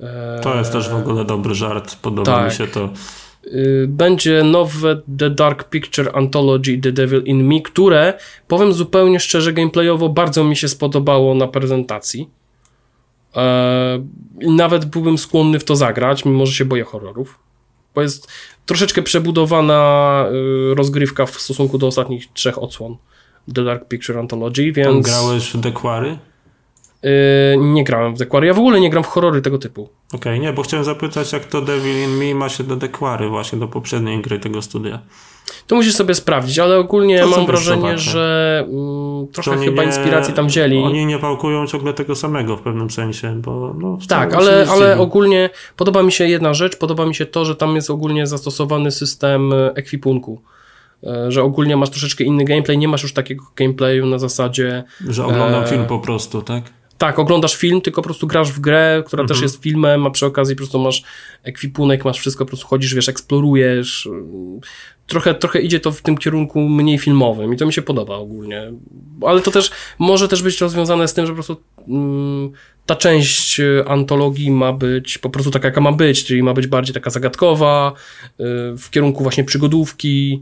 Yy, 0.00 0.06
to 0.42 0.54
jest 0.54 0.72
też 0.72 0.88
w 0.88 0.94
ogóle 0.94 1.24
dobry 1.24 1.54
żart, 1.54 1.96
podoba 1.96 2.32
tak. 2.32 2.44
mi 2.44 2.56
się 2.56 2.66
to. 2.66 2.88
Y, 3.46 3.86
będzie 3.88 4.42
nowe 4.44 5.02
The 5.18 5.30
Dark 5.30 5.64
Picture 5.64 6.10
Anthology 6.14 6.78
The 6.78 6.92
Devil 6.92 7.22
in 7.24 7.44
Me, 7.46 7.60
które, 7.60 8.18
powiem 8.48 8.72
zupełnie 8.72 9.20
szczerze, 9.20 9.52
gameplayowo 9.52 10.08
bardzo 10.08 10.44
mi 10.44 10.56
się 10.56 10.68
spodobało 10.68 11.34
na 11.34 11.48
prezentacji. 11.48 12.30
E, 13.36 14.04
I 14.40 14.50
nawet 14.50 14.84
byłbym 14.84 15.18
skłonny 15.18 15.58
w 15.58 15.64
to 15.64 15.76
zagrać, 15.76 16.24
mimo 16.24 16.46
że 16.46 16.52
się 16.52 16.64
boję 16.64 16.84
horrorów. 16.84 17.38
Bo 17.94 18.02
jest 18.02 18.28
troszeczkę 18.66 19.02
przebudowana 19.02 20.24
y, 20.70 20.74
rozgrywka 20.74 21.26
w 21.26 21.40
stosunku 21.40 21.78
do 21.78 21.86
ostatnich 21.86 22.32
trzech 22.32 22.62
odsłon 22.62 22.96
The 23.54 23.64
Dark 23.64 23.88
Picture 23.88 24.18
Anthology, 24.18 24.72
więc... 24.72 25.06
grałeś 25.06 25.50
w 25.50 25.60
Dequary? 25.60 26.18
Yy, 27.02 27.10
nie 27.56 27.84
grałem 27.84 28.14
w 28.14 28.18
Dequary. 28.18 28.46
Ja 28.46 28.54
w 28.54 28.58
ogóle 28.58 28.80
nie 28.80 28.90
gram 28.90 29.04
w 29.04 29.06
horrory 29.06 29.42
tego 29.42 29.58
typu. 29.58 29.82
Okej, 29.82 30.18
okay, 30.18 30.38
nie, 30.38 30.52
bo 30.52 30.62
chciałem 30.62 30.84
zapytać, 30.84 31.32
jak 31.32 31.44
to 31.44 31.62
Devil 31.62 32.04
in 32.04 32.10
Me 32.10 32.34
ma 32.34 32.48
się 32.48 32.64
do 32.64 32.76
Dequary, 32.76 33.28
właśnie 33.28 33.58
do 33.58 33.68
poprzedniej 33.68 34.22
gry 34.22 34.38
tego 34.38 34.62
studia. 34.62 35.00
To 35.66 35.76
musisz 35.76 35.94
sobie 35.94 36.14
sprawdzić, 36.14 36.58
ale 36.58 36.78
ogólnie 36.78 37.20
to 37.20 37.28
mam 37.28 37.46
wrażenie, 37.46 37.98
że 37.98 38.64
mm, 38.68 39.28
trochę 39.28 39.58
chyba 39.58 39.82
nie, 39.82 39.88
inspiracji 39.88 40.34
tam 40.34 40.46
wzięli. 40.46 40.78
Oni 40.78 41.06
nie 41.06 41.18
pałkują 41.18 41.66
ciągle 41.66 41.94
tego 41.94 42.14
samego 42.14 42.56
w 42.56 42.60
pewnym 42.60 42.90
sensie, 42.90 43.40
bo 43.42 43.74
no, 43.78 43.98
Tak, 44.08 44.34
ale, 44.34 44.66
ale 44.70 44.98
ogólnie 44.98 45.50
podoba 45.76 46.02
mi 46.02 46.12
się 46.12 46.26
jedna 46.26 46.54
rzecz, 46.54 46.76
podoba 46.76 47.06
mi 47.06 47.14
się 47.14 47.26
to, 47.26 47.44
że 47.44 47.56
tam 47.56 47.74
jest 47.76 47.90
ogólnie 47.90 48.26
zastosowany 48.26 48.90
system 48.90 49.52
e, 49.52 49.74
ekwipunku 49.74 50.42
e, 51.04 51.32
że 51.32 51.42
ogólnie 51.42 51.76
masz 51.76 51.90
troszeczkę 51.90 52.24
inny 52.24 52.44
gameplay, 52.44 52.78
nie 52.78 52.88
masz 52.88 53.02
już 53.02 53.12
takiego 53.12 53.44
gameplayu 53.56 54.06
na 54.06 54.18
zasadzie... 54.18 54.84
Że 55.08 55.24
oglądam 55.24 55.64
e... 55.64 55.66
film 55.66 55.84
po 55.86 55.98
prostu, 55.98 56.42
tak? 56.42 56.79
Tak, 57.00 57.18
oglądasz 57.18 57.56
film, 57.56 57.80
tylko 57.80 58.02
po 58.02 58.04
prostu 58.06 58.26
grasz 58.26 58.52
w 58.52 58.60
grę, 58.60 59.02
która 59.06 59.22
też 59.22 59.30
Mhm. 59.36 59.42
jest 59.42 59.62
filmem, 59.62 60.06
a 60.06 60.10
przy 60.10 60.26
okazji 60.26 60.54
po 60.54 60.58
prostu 60.58 60.78
masz 60.78 61.02
ekwipunek, 61.42 62.04
masz 62.04 62.18
wszystko, 62.18 62.44
po 62.44 62.48
prostu 62.48 62.66
chodzisz, 62.66 62.94
wiesz, 62.94 63.08
eksplorujesz. 63.08 64.08
Trochę, 65.06 65.34
trochę 65.34 65.60
idzie 65.60 65.80
to 65.80 65.92
w 65.92 66.02
tym 66.02 66.18
kierunku 66.18 66.60
mniej 66.60 66.98
filmowym 66.98 67.54
i 67.54 67.56
to 67.56 67.66
mi 67.66 67.72
się 67.72 67.82
podoba 67.82 68.16
ogólnie. 68.16 68.72
Ale 69.26 69.40
to 69.40 69.50
też 69.50 69.70
może 69.98 70.28
też 70.28 70.42
być 70.42 70.60
rozwiązane 70.60 71.08
z 71.08 71.14
tym, 71.14 71.26
że 71.26 71.32
po 71.32 71.34
prostu 71.34 71.56
mm, 71.88 72.50
ta 72.86 72.96
część 72.96 73.60
y, 73.60 73.84
antologii 73.86 74.50
ma 74.50 74.72
być 74.72 75.18
po 75.18 75.30
prostu 75.30 75.50
taka, 75.50 75.68
jaka 75.68 75.80
ma 75.80 75.92
być, 75.92 76.24
czyli 76.24 76.42
ma 76.42 76.54
być 76.54 76.66
bardziej 76.66 76.94
taka 76.94 77.10
zagadkowa, 77.10 77.92
y, 77.92 78.34
w 78.78 78.90
kierunku 78.90 79.22
właśnie 79.22 79.44
przygodówki, 79.44 80.40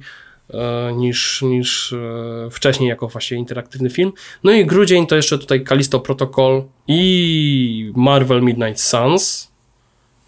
niż, 0.96 1.42
niż 1.42 1.92
e, 1.92 2.50
wcześniej 2.50 2.88
jako 2.88 3.08
właśnie 3.08 3.38
interaktywny 3.38 3.90
film. 3.90 4.12
No 4.44 4.52
i 4.52 4.66
grudzień 4.66 5.06
to 5.06 5.16
jeszcze 5.16 5.38
tutaj 5.38 5.64
Callisto 5.64 6.00
Protocol 6.00 6.64
i 6.86 7.92
Marvel 7.96 8.42
Midnight 8.42 8.80
Suns, 8.80 9.50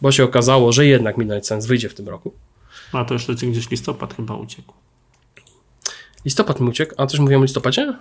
bo 0.00 0.12
się 0.12 0.24
okazało, 0.24 0.72
że 0.72 0.86
jednak 0.86 1.18
Midnight 1.18 1.46
Suns 1.46 1.66
wyjdzie 1.66 1.88
w 1.88 1.94
tym 1.94 2.08
roku. 2.08 2.32
A 2.92 3.04
to 3.04 3.14
jeszcze 3.14 3.34
gdzieś 3.34 3.70
listopad 3.70 4.14
chyba 4.14 4.34
uciekł. 4.34 4.72
Listopad 6.24 6.60
mi 6.60 6.68
uciekł, 6.68 6.94
a 6.96 7.06
coś 7.06 7.20
mówiłem 7.20 7.40
o 7.40 7.44
listopadzie? 7.44 7.94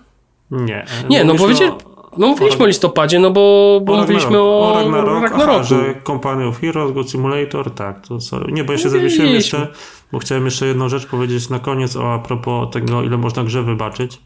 Nie. 0.52 0.86
Nie, 1.10 1.24
no 1.24 1.36
powiedzieli- 1.36 1.72
No 2.18 2.28
mówiliśmy 2.28 2.64
o 2.64 2.68
listopadzie, 2.68 3.20
no 3.20 3.32
bo, 3.32 3.80
bo 3.84 3.94
o 3.94 3.98
mówiliśmy 4.02 4.40
o, 4.40 4.72
o 4.72 4.76
Ragnarok, 4.76 5.24
Ragnaroku. 5.24 5.52
Aha, 5.52 5.64
że 5.64 6.02
Company 6.04 6.48
of 6.48 6.60
Heroes, 6.60 6.94
Go 6.94 7.04
Simulator, 7.04 7.72
tak, 7.72 8.08
to 8.08 8.22
sorry. 8.22 8.52
Nie, 8.52 8.64
bo 8.64 8.74
ja 8.74 8.80
się 8.80 8.86
Mówiliśmy. 8.86 9.10
zawiesiłem 9.10 9.36
jeszcze, 9.36 9.68
bo 10.12 10.20
chciałem 10.20 10.46
jeszcze 10.46 10.68
jedną 10.68 10.90
rzecz 10.90 11.06
powiedzieć 11.06 11.50
na 11.50 11.60
koniec 11.60 11.96
o 11.96 12.14
a 12.14 12.20
propos 12.20 12.70
tego, 12.72 13.04
ile 13.04 13.18
można 13.18 13.44
grze 13.44 13.64
wybaczyć. 13.64 14.22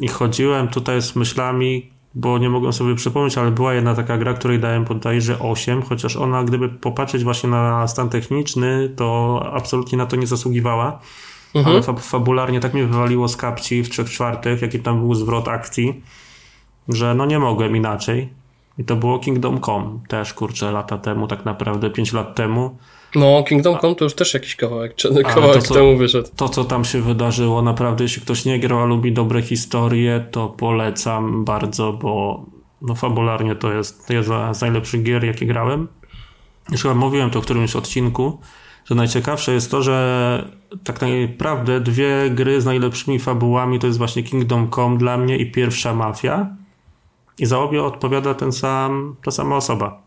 I 0.00 0.08
chodziłem 0.08 0.68
tutaj 0.68 1.02
z 1.02 1.16
myślami, 1.16 1.90
bo 2.14 2.38
nie 2.38 2.50
mogłem 2.50 2.72
sobie 2.72 2.94
przypomnieć, 2.94 3.38
ale 3.38 3.50
była 3.50 3.74
jedna 3.74 3.94
taka 3.94 4.18
gra, 4.18 4.34
której 4.34 4.58
dałem 4.58 4.84
bodajże 4.84 5.38
8, 5.38 5.82
chociaż 5.82 6.16
ona, 6.16 6.44
gdyby 6.44 6.68
popatrzeć 6.68 7.24
właśnie 7.24 7.50
na 7.50 7.88
stan 7.88 8.08
techniczny, 8.08 8.92
to 8.96 9.40
absolutnie 9.52 9.98
na 9.98 10.06
to 10.06 10.16
nie 10.16 10.26
zasługiwała. 10.26 10.98
Mhm. 11.54 11.74
Ale 11.74 11.82
fa 11.82 11.92
fabularnie 11.92 12.60
tak 12.60 12.74
mnie 12.74 12.86
wywaliło 12.86 13.28
z 13.28 13.36
kapci 13.36 13.82
w 13.82 13.90
trzech 13.90 14.10
czwartych, 14.10 14.62
jaki 14.62 14.80
tam 14.80 15.00
był 15.00 15.14
zwrot 15.14 15.48
akcji, 15.48 16.02
że 16.94 17.14
no 17.14 17.26
nie 17.26 17.38
mogłem 17.38 17.76
inaczej. 17.76 18.28
I 18.78 18.84
to 18.84 18.96
było 18.96 19.18
Kingdom 19.18 19.60
Come, 19.60 19.98
też 20.08 20.34
kurczę, 20.34 20.72
lata 20.72 20.98
temu, 20.98 21.26
tak 21.26 21.44
naprawdę 21.44 21.90
5 21.90 22.12
lat 22.12 22.34
temu. 22.34 22.76
No, 23.14 23.42
Kingdom 23.48 23.78
Come 23.78 23.94
to 23.94 24.04
już 24.04 24.14
też 24.14 24.34
jakiś 24.34 24.56
kawałek, 24.56 24.94
kawałek 25.24 25.56
to 25.56 25.62
co- 25.62 25.74
temu 25.74 25.96
wyszedł. 25.96 26.28
To, 26.36 26.48
co 26.48 26.64
tam 26.64 26.84
się 26.84 27.00
wydarzyło, 27.00 27.62
naprawdę, 27.62 28.04
jeśli 28.04 28.22
ktoś 28.22 28.44
nie 28.44 28.58
grał, 28.60 28.80
a 28.80 28.84
lubi 28.84 29.12
dobre 29.12 29.42
historie, 29.42 30.26
to 30.30 30.48
polecam 30.48 31.44
bardzo, 31.44 31.92
bo 31.92 32.44
no 32.82 32.94
fabularnie 32.94 33.54
to 33.54 33.72
jest 33.72 34.10
jedna 34.10 34.54
z 34.54 34.60
najlepszych 34.60 35.02
gier, 35.02 35.24
jakie 35.24 35.46
grałem. 35.46 35.88
Już 36.72 36.82
chyba 36.82 36.94
mówiłem 36.94 37.30
to 37.30 37.40
w 37.40 37.44
którymś 37.44 37.76
odcinku, 37.76 38.38
że 38.84 38.94
najciekawsze 38.94 39.52
jest 39.52 39.70
to, 39.70 39.82
że 39.82 40.50
tak 40.84 41.00
naprawdę 41.28 41.80
dwie 41.80 42.30
gry 42.30 42.60
z 42.60 42.64
najlepszymi 42.64 43.18
fabułami 43.18 43.78
to 43.78 43.86
jest 43.86 43.98
właśnie 43.98 44.22
Kingdom 44.22 44.70
Come 44.70 44.98
dla 44.98 45.16
mnie 45.16 45.36
i 45.36 45.50
pierwsza 45.50 45.94
Mafia. 45.94 46.56
I 47.40 47.46
za 47.46 47.58
obie 47.58 47.82
odpowiada 47.82 48.34
ten 48.34 48.52
sam, 48.52 49.16
ta 49.24 49.30
sama 49.30 49.56
osoba. 49.56 50.02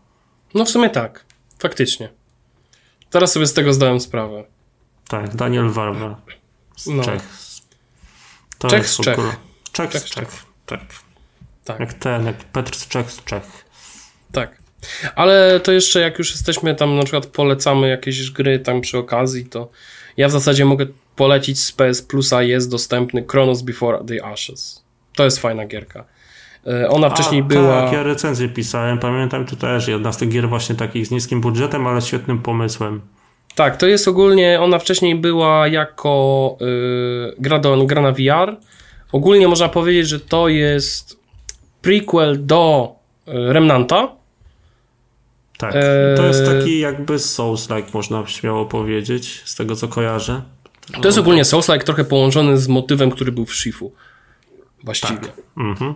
No 0.54 0.64
w 0.64 0.70
sumie 0.70 0.90
tak, 0.90 1.24
faktycznie. 1.58 2.08
Teraz 3.10 3.32
sobie 3.32 3.46
z 3.46 3.52
tego 3.52 3.72
zdałem 3.72 4.00
sprawę. 4.00 4.44
Tak, 5.08 5.36
Daniel 5.36 5.70
Warwa 5.70 6.20
z 6.76 6.86
No. 6.86 7.04
Czech. 7.04 7.22
To 8.58 8.68
Czech 8.68 8.88
z 8.88 9.00
Czech. 9.00 9.18
Czech 9.72 9.90
Czech 9.90 10.02
z 10.02 10.06
z 10.06 10.10
Czech. 10.10 10.28
Tak. 10.66 10.80
Tak. 11.64 11.80
Jak 11.80 11.94
ten, 11.94 12.26
jak 12.26 12.36
Petr 12.36 12.76
z 12.76 12.88
Czech 12.88 13.10
z 13.10 13.24
Czech. 13.24 13.64
Tak. 14.32 14.58
Ale 15.14 15.60
to 15.60 15.72
jeszcze 15.72 16.00
jak 16.00 16.18
już 16.18 16.30
jesteśmy 16.30 16.74
tam 16.74 16.96
na 16.96 17.02
przykład 17.02 17.26
polecamy 17.26 17.88
jakieś 17.88 18.30
gry 18.30 18.58
tam 18.58 18.80
przy 18.80 18.98
okazji, 18.98 19.46
to 19.46 19.70
ja 20.16 20.28
w 20.28 20.32
zasadzie 20.32 20.64
mogę 20.64 20.86
polecić 21.16 21.60
z 21.60 21.72
PS 21.72 22.02
Plusa 22.02 22.42
jest 22.42 22.70
dostępny 22.70 23.24
Chronos 23.30 23.62
Before 23.62 24.04
the 24.08 24.24
Ashes. 24.24 24.84
To 25.16 25.24
jest 25.24 25.38
fajna 25.38 25.66
gierka. 25.66 26.04
E, 26.66 26.88
Ona 26.88 27.10
wcześniej 27.10 27.40
A, 27.40 27.44
była... 27.44 27.82
Tak, 27.82 27.92
ja 27.92 28.02
recenzję 28.02 28.48
pisałem. 28.48 28.98
Pamiętam, 28.98 29.46
to 29.46 29.56
też 29.56 29.88
jedna 29.88 30.12
z 30.12 30.16
tych 30.16 30.28
gier 30.28 30.48
właśnie 30.48 30.74
takich 30.74 31.06
z 31.06 31.10
niskim 31.10 31.40
budżetem, 31.40 31.86
ale 31.86 32.02
świetnym 32.02 32.38
pomysłem. 32.38 33.00
Tak, 33.54 33.76
to 33.76 33.86
jest 33.86 34.08
ogólnie, 34.08 34.60
ona 34.60 34.78
wcześniej 34.78 35.14
była 35.14 35.68
jako 35.68 36.56
y, 36.60 37.34
gra, 37.38 37.58
do, 37.58 37.86
gra 37.86 38.02
na 38.02 38.12
VR. 38.12 38.56
Ogólnie 39.12 39.48
można 39.48 39.68
powiedzieć, 39.68 40.08
że 40.08 40.20
to 40.20 40.48
jest 40.48 41.20
prequel 41.82 42.46
do 42.46 42.94
y, 43.28 43.32
Remnanta. 43.52 44.08
Tak. 45.58 45.74
Eee. 45.74 46.16
To 46.16 46.26
jest 46.26 46.46
taki 46.46 46.78
jakby 46.78 47.18
Souls-like, 47.18 47.94
można 47.94 48.26
śmiało 48.26 48.66
powiedzieć, 48.66 49.42
z 49.44 49.54
tego 49.54 49.76
co 49.76 49.88
kojarzę. 49.88 50.42
To 51.02 51.08
jest 51.08 51.18
ogólnie 51.18 51.42
Souls-like 51.42 51.84
trochę 51.84 52.04
połączony 52.04 52.58
z 52.58 52.68
motywem, 52.68 53.10
który 53.10 53.32
był 53.32 53.46
w 53.46 53.54
Shifu. 53.54 53.92
Właściwie. 54.84 55.32
Mhm. 55.56 55.94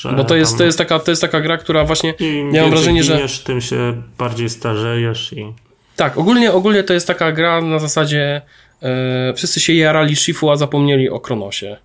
Że 0.00 0.12
Bo 0.12 0.24
to 0.24 0.36
jest, 0.36 0.58
to, 0.58 0.64
jest 0.64 0.78
taka, 0.78 0.98
to 0.98 1.10
jest 1.10 1.22
taka 1.22 1.40
gra, 1.40 1.56
która 1.56 1.84
właśnie. 1.84 2.14
Im 2.18 2.54
Ja 2.54 2.62
mam 2.62 2.70
wrażenie, 2.70 3.04
że. 3.04 3.16
giniesz, 3.16 3.38
tym 3.38 3.60
się 3.60 4.02
bardziej 4.18 4.50
starzejesz 4.50 5.32
i 5.32 5.52
Tak, 5.96 6.18
ogólnie, 6.18 6.52
ogólnie 6.52 6.82
to 6.82 6.92
jest 6.92 7.06
taka 7.06 7.32
gra 7.32 7.60
na 7.60 7.78
zasadzie. 7.78 8.42
E, 8.82 9.34
wszyscy 9.34 9.60
się 9.60 9.74
jarali 9.74 10.16
Shifu, 10.16 10.50
a 10.50 10.56
zapomnieli 10.56 11.10
o 11.10 11.20
Kronosie. 11.20 11.76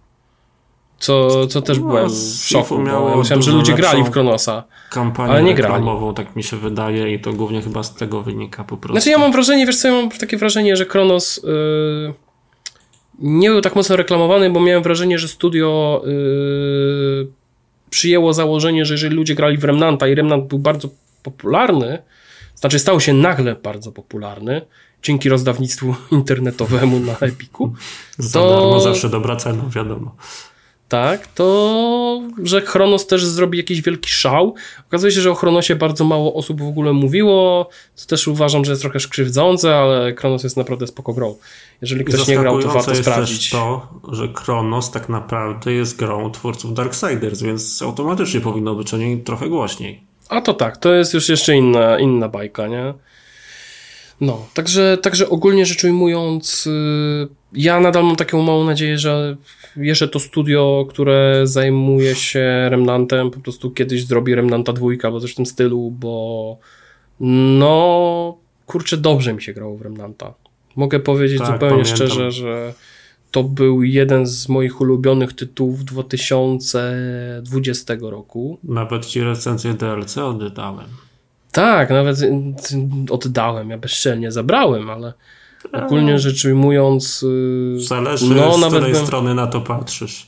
Co, 1.00 1.48
co 1.48 1.62
też 1.62 1.80
No, 1.80 1.86
byłem 1.86 2.10
w 2.10 2.46
szoku, 2.48 2.78
bo 2.78 3.18
myślałem, 3.18 3.42
że 3.44 3.52
ludzie 3.52 3.74
grali 3.74 4.04
w 4.04 4.10
Kronosa. 4.10 4.64
kampanię 4.92 5.32
Ale 5.32 5.44
nie 5.44 5.56
grali. 5.56 5.86
tak 6.16 6.36
mi 6.36 6.44
się 6.44 6.58
wydaje 6.58 7.14
i 7.14 7.20
to 7.20 7.34
głównie 7.34 7.62
chyba 7.62 7.84
z 7.84 7.96
tego 7.96 8.22
wynika 8.22 8.64
po 8.64 8.78
prostu. 8.78 8.94
Znaczy 9.02 9.10
ja 9.10 9.18
mam 9.18 9.32
wrażenie, 9.32 9.66
wiesz 9.66 9.78
co, 9.78 9.88
ja 9.88 9.94
mam 9.94 10.10
takie 10.10 10.38
wrażenie, 10.38 10.76
że 10.76 10.86
Kronos 10.86 11.42
yy, 11.44 12.14
nie 13.20 13.50
był 13.50 13.62
tak 13.62 13.76
mocno 13.76 13.96
reklamowany, 13.96 14.50
bo 14.50 14.60
miałem 14.60 14.84
wrażenie, 14.84 15.20
że 15.20 15.28
studio 15.28 16.02
yy, 16.06 17.28
przyjęło 17.96 18.34
założenie, 18.34 18.86
że 18.86 18.94
jeżeli 18.94 19.16
ludzie 19.16 19.36
grali 19.36 19.58
w 19.58 19.64
Remnanta 19.64 20.08
i 20.08 20.16
Remnant 20.16 20.48
był 20.48 20.60
bardzo 20.60 20.90
popularny, 21.24 22.02
znaczy 22.56 22.80
stał 22.80 23.00
się 23.00 23.14
nagle 23.14 23.56
bardzo 23.56 23.92
popularny, 23.92 24.62
dzięki 25.04 25.30
rozdawnictwu 25.30 25.96
internetowemu 26.20 27.00
na 27.00 27.18
Epiku, 27.20 27.74
Za 28.18 28.40
to- 28.40 28.50
darmo 28.50 28.80
zawsze 28.80 29.10
dobra 29.10 29.36
cena, 29.36 29.64
wiadomo. 29.76 30.16
Tak, 30.96 31.28
to 31.28 32.22
że 32.44 32.62
Chronos 32.62 33.08
też 33.08 33.26
zrobi 33.26 33.58
jakiś 33.58 33.82
wielki 33.82 34.10
szał. 34.10 34.56
Okazuje 34.88 35.12
się, 35.12 35.22
że 35.22 35.32
o 35.32 35.36
Chronosie 35.36 35.76
bardzo 35.76 36.04
mało 36.04 36.34
osób 36.34 36.62
w 36.62 36.68
ogóle 36.68 36.94
mówiło, 36.94 37.70
co 37.96 38.08
też 38.08 38.28
uważam, 38.28 38.66
że 38.66 38.72
jest 38.72 38.82
trochę 38.82 39.00
skrzywdzące, 39.00 39.76
ale 39.76 40.16
Chronos 40.16 40.44
jest 40.44 40.58
naprawdę 40.58 40.88
spoko 40.88 41.14
grą. 41.14 41.36
Jeżeli 41.82 42.06
ktoś 42.06 42.28
nie 42.28 42.38
grał, 42.38 42.62
to 42.62 42.68
warto 42.68 42.92
jest 42.92 43.02
sprawdzić. 43.02 43.50
też 43.50 43.50
to, 43.50 43.88
że 44.12 44.28
Kronos 44.28 44.92
tak 44.92 45.10
naprawdę 45.10 45.74
jest 45.74 45.98
grą 45.98 46.32
twórców 46.32 46.74
Darksiders, 46.74 47.42
więc 47.42 47.82
automatycznie 47.82 48.42
powinno 48.42 48.76
być 48.76 48.94
o 48.94 48.98
niej 48.98 49.24
trochę 49.24 49.50
głośniej. 49.50 50.04
A 50.30 50.42
to 50.42 50.54
tak, 50.54 50.78
to 50.78 50.94
jest 50.94 51.14
już 51.14 51.30
jeszcze 51.30 51.56
inna, 51.56 52.00
inna 52.00 52.30
bajka, 52.30 52.68
nie? 52.68 52.94
No, 54.22 54.46
także, 54.54 54.98
także 55.02 55.30
ogólnie 55.30 55.66
rzecz 55.66 55.84
ujmując, 55.84 56.66
yy, 56.66 57.30
ja 57.56 57.80
nadal 57.80 58.04
mam 58.04 58.16
taką 58.16 58.42
małą 58.42 58.66
nadzieję, 58.66 58.98
że 58.98 59.36
jeszcze 59.76 60.08
to 60.08 60.20
studio, 60.20 60.86
które 60.90 61.42
zajmuje 61.44 62.16
się 62.16 62.70
Remnantem, 62.70 63.32
po 63.32 63.40
prostu 63.40 63.72
kiedyś 63.72 64.06
zrobi 64.06 64.36
Remnanta 64.36 64.74
dwójka, 64.74 65.12
bo 65.12 65.20
coś 65.20 65.32
w 65.32 65.36
tym 65.36 65.46
stylu, 65.46 65.92
bo 65.92 66.58
no, 67.20 68.38
kurczę, 68.66 68.98
dobrze 68.98 69.34
mi 69.34 69.42
się 69.42 69.54
grało 69.54 69.78
w 69.78 69.82
Remnanta. 69.82 70.34
Mogę 70.76 71.00
powiedzieć 71.00 71.40
Tak, 71.40 71.48
zupełnie 71.48 71.84
pamiętam. 71.84 71.96
szczerze, 71.96 72.32
że 72.32 72.74
to 73.32 73.44
był 73.44 73.84
jeden 73.84 74.26
z 74.26 74.50
moich 74.50 74.82
ulubionych 74.82 75.34
tytułów 75.34 75.86
2020 75.86 77.94
roku. 78.02 78.58
Nawet 78.64 79.06
ci 79.06 79.22
recenzję 79.22 79.74
DLC 79.74 80.18
oddałem. 80.18 80.86
Tak, 81.52 81.90
nawet 81.90 82.18
oddałem, 83.10 83.70
ja 83.70 83.78
bezczelnie 83.78 84.32
zabrałem, 84.32 84.90
ale 84.90 85.14
ogólnie 85.72 86.20
rzecz 86.20 86.46
ujmując, 86.46 87.24
y, 87.24 87.76
Zależy 87.80 88.36
no 88.36 88.58
z 88.58 88.62
nawet 88.62 88.80
której 88.80 88.94
bym, 88.94 89.06
strony 89.06 89.36
na 89.36 89.48
to 89.48 89.62
patrzysz. 89.62 90.28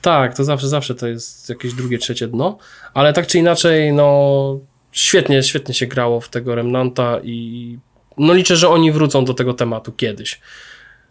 tak, 0.00 0.36
to 0.36 0.44
zawsze, 0.44 0.68
zawsze 0.68 0.94
to 0.94 1.06
jest 1.06 1.48
jakieś 1.48 1.74
drugie, 1.74 1.98
trzecie 1.98 2.28
dno, 2.28 2.58
ale 2.94 3.12
tak 3.12 3.26
czy 3.26 3.38
inaczej, 3.38 3.92
no 3.92 4.58
świetnie, 4.92 5.42
świetnie 5.42 5.74
się 5.74 5.86
grało 5.86 6.20
w 6.20 6.28
tego 6.28 6.54
Remnanta 6.54 7.20
i 7.22 7.78
no 8.18 8.34
liczę, 8.34 8.56
że 8.56 8.68
oni 8.68 8.92
wrócą 8.92 9.24
do 9.24 9.34
tego 9.34 9.54
tematu 9.54 9.92
kiedyś. 9.92 10.40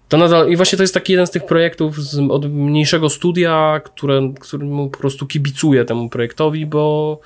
To 0.10 0.18
nadal, 0.18 0.50
i 0.50 0.56
właśnie 0.56 0.78
to 0.78 0.84
jest 0.84 0.94
taki 0.94 1.14
jeden 1.14 1.28
z 1.28 1.32
tych 1.32 1.46
projektów 1.46 2.04
z, 2.04 2.32
od 2.32 2.52
mniejszego 2.52 3.10
studia, 3.10 3.82
które, 3.86 4.34
któremu 4.40 4.90
po 4.90 4.98
prostu 4.98 5.28
kibicuję 5.28 5.86
temu 5.86 6.10
projektowi, 6.10 6.66
bo 6.66 7.20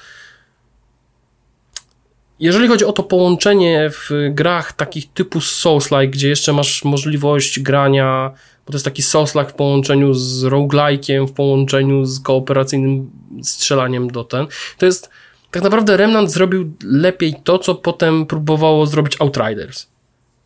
jeżeli 2.40 2.68
chodzi 2.68 2.86
o 2.86 2.92
to 2.92 3.04
połączenie 3.04 3.90
w 3.90 4.10
grach 4.32 4.74
takich 4.74 5.14
typu 5.14 5.40
Souls-like, 5.40 6.10
gdzie 6.10 6.30
jeszcze 6.30 6.54
masz 6.54 6.84
możliwość 6.84 7.60
grania, 7.60 8.32
bo 8.66 8.72
to 8.72 8.76
jest 8.76 8.86
taki 8.86 9.02
Souls-like 9.02 9.50
w 9.50 9.54
połączeniu 9.54 10.14
z 10.14 10.44
roguelike'iem, 10.44 11.28
w 11.28 11.34
połączeniu 11.34 12.06
z 12.06 12.20
kooperacyjnym 12.20 13.12
strzelaniem 13.44 14.12
do 14.12 14.24
ten, 14.24 14.48
to 14.78 14.86
jest 14.86 15.10
tak 15.52 15.64
naprawdę 15.64 15.98
Remnant 15.98 16.32
zrobił 16.32 16.74
lepiej 16.84 17.36
to, 17.44 17.60
co 17.60 17.76
potem 17.76 18.26
próbowało 18.26 18.86
zrobić 18.86 19.22
Outriders. 19.22 19.88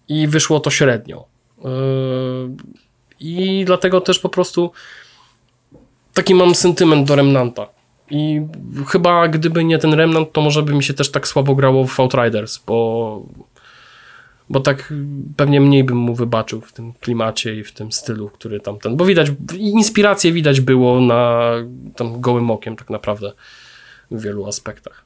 I 0.07 0.27
wyszło 0.27 0.59
to 0.59 0.69
średnio. 0.69 1.25
Yy, 1.57 1.69
I 3.19 3.65
dlatego 3.65 4.01
też 4.01 4.19
po 4.19 4.29
prostu 4.29 4.71
taki 6.13 6.35
mam 6.35 6.55
sentyment 6.55 7.07
do 7.07 7.15
Remnanta. 7.15 7.67
I 8.13 8.41
chyba 8.87 9.27
gdyby 9.27 9.63
nie 9.63 9.77
ten 9.77 9.93
Remnant, 9.93 10.31
to 10.31 10.41
może 10.41 10.63
by 10.63 10.73
mi 10.73 10.83
się 10.83 10.93
też 10.93 11.11
tak 11.11 11.27
słabo 11.27 11.55
grało 11.55 11.87
w 11.87 11.99
Outriders, 11.99 12.59
bo, 12.67 13.25
bo 14.49 14.59
tak 14.59 14.93
pewnie 15.37 15.61
mniej 15.61 15.83
bym 15.83 15.97
mu 15.97 16.15
wybaczył 16.15 16.61
w 16.61 16.73
tym 16.73 16.93
klimacie 16.93 17.55
i 17.55 17.63
w 17.63 17.71
tym 17.71 17.91
stylu, 17.91 18.29
który 18.29 18.59
tamten. 18.59 18.97
Bo 18.97 19.05
widać, 19.05 19.31
inspiracje 19.57 20.31
widać 20.31 20.61
było 20.61 21.01
na 21.01 21.51
tam 21.95 22.21
gołym 22.21 22.51
okiem, 22.51 22.75
tak 22.75 22.89
naprawdę 22.89 23.31
w 24.11 24.21
wielu 24.21 24.47
aspektach. 24.47 25.05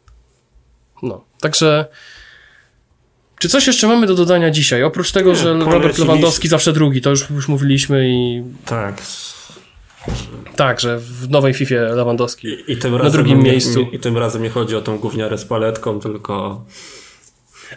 No, 1.03 1.23
także. 1.39 1.85
Czy 3.39 3.49
coś 3.49 3.67
jeszcze 3.67 3.88
mamy 3.88 4.07
do 4.07 4.15
dodania 4.15 4.51
dzisiaj? 4.51 4.84
Oprócz 4.84 5.11
tego, 5.11 5.29
Nie, 5.29 5.35
że 5.35 5.53
Robert 5.53 5.97
Lewandowski 5.97 6.47
zawsze 6.47 6.73
drugi, 6.73 7.01
to 7.01 7.09
już, 7.09 7.29
już 7.29 7.47
mówiliśmy 7.47 8.09
i 8.09 8.43
Tak. 8.65 9.01
Tak, 10.55 10.79
że 10.79 10.97
w 10.99 11.29
nowej 11.29 11.53
FIFA 11.53 11.75
Lewandowski. 11.75 12.47
I, 12.47 12.71
i 12.71 12.77
tym 12.77 12.95
razem 12.95 13.11
drugim 13.11 13.38
nie, 13.38 13.43
miejscu. 13.51 13.81
I, 13.81 13.95
I 13.95 13.99
tym 13.99 14.17
razem 14.17 14.43
nie 14.43 14.49
chodzi 14.49 14.75
o 14.75 14.81
tą 14.81 14.97
gówniarę 14.97 15.38
z 15.38 15.45
paletką, 15.45 15.99
tylko 15.99 16.61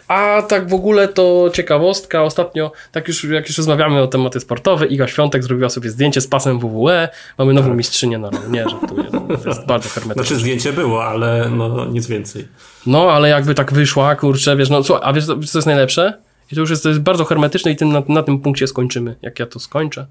A 0.07 0.41
tak 0.41 0.69
w 0.69 0.73
ogóle 0.73 1.07
to 1.07 1.49
ciekawostka. 1.53 2.23
Ostatnio, 2.23 2.71
tak 2.91 3.07
już 3.07 3.23
jak 3.23 3.47
już 3.47 3.57
rozmawiamy 3.57 4.01
o 4.01 4.07
tematy 4.07 4.39
sportowe, 4.39 4.85
Iga 4.85 5.07
Świątek 5.07 5.43
zrobiła 5.43 5.69
sobie 5.69 5.89
zdjęcie 5.89 6.21
z 6.21 6.27
pasem 6.27 6.59
WWE. 6.59 7.09
Mamy 7.37 7.53
nową 7.53 7.73
mistrzynię 7.73 8.17
na. 8.17 8.29
Nie, 8.49 8.65
żartuję. 8.69 9.03
To 9.43 9.49
jest 9.49 9.65
bardzo 9.65 9.89
hermetyczne. 9.89 10.23
Znaczy 10.23 10.35
zdjęcie 10.41 10.73
było, 10.73 11.05
ale 11.05 11.49
no 11.49 11.85
nic 11.85 12.07
więcej. 12.07 12.47
No, 12.85 13.11
ale 13.11 13.29
jakby 13.29 13.55
tak 13.55 13.73
wyszła, 13.73 14.15
kurczę, 14.15 14.55
wiesz, 14.55 14.69
no 14.69 14.83
słuchaj, 14.83 15.03
a 15.05 15.13
wiesz, 15.13 15.25
co- 15.25 15.37
wiesz 15.37 15.49
co 15.49 15.57
jest 15.57 15.65
najlepsze? 15.65 16.13
I 16.51 16.55
to 16.55 16.61
już 16.61 16.69
jest, 16.69 16.83
to 16.83 16.89
jest 16.89 17.01
bardzo 17.01 17.25
hermetyczne 17.25 17.71
i 17.71 17.75
tym, 17.75 17.91
na, 17.91 18.03
na 18.07 18.23
tym 18.23 18.39
punkcie 18.39 18.67
skończymy, 18.67 19.15
jak 19.21 19.39
ja 19.39 19.45
to 19.45 19.59
skończę, 19.59 20.05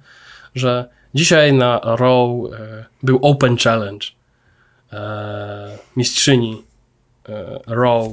że 0.54 0.88
dzisiaj 1.14 1.52
na 1.52 1.80
Raw 1.84 2.28
e, 2.52 2.84
był 3.02 3.18
Open 3.22 3.56
Challenge 3.56 4.06
e, 4.92 5.78
mistrzyni 5.96 6.62
e, 7.28 7.60
Raw 7.66 8.08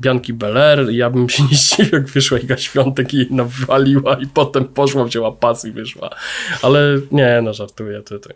Bianki 0.00 0.32
Belair 0.32 0.90
ja 0.90 1.10
bym 1.10 1.28
się 1.28 1.42
nie 1.50 1.56
zdziwił, 1.56 1.92
jak 1.92 2.06
wyszła 2.06 2.38
Iga 2.38 2.56
Świątek 2.56 3.14
i 3.14 3.16
jej 3.16 3.26
nawaliła 3.30 4.14
i 4.14 4.26
potem 4.26 4.64
poszła, 4.64 5.04
wzięła 5.04 5.32
pas 5.32 5.64
i 5.64 5.72
wyszła. 5.72 6.10
Ale 6.62 6.98
nie, 7.12 7.40
no 7.42 7.54
żartuję 7.54 8.02
tutaj. 8.02 8.34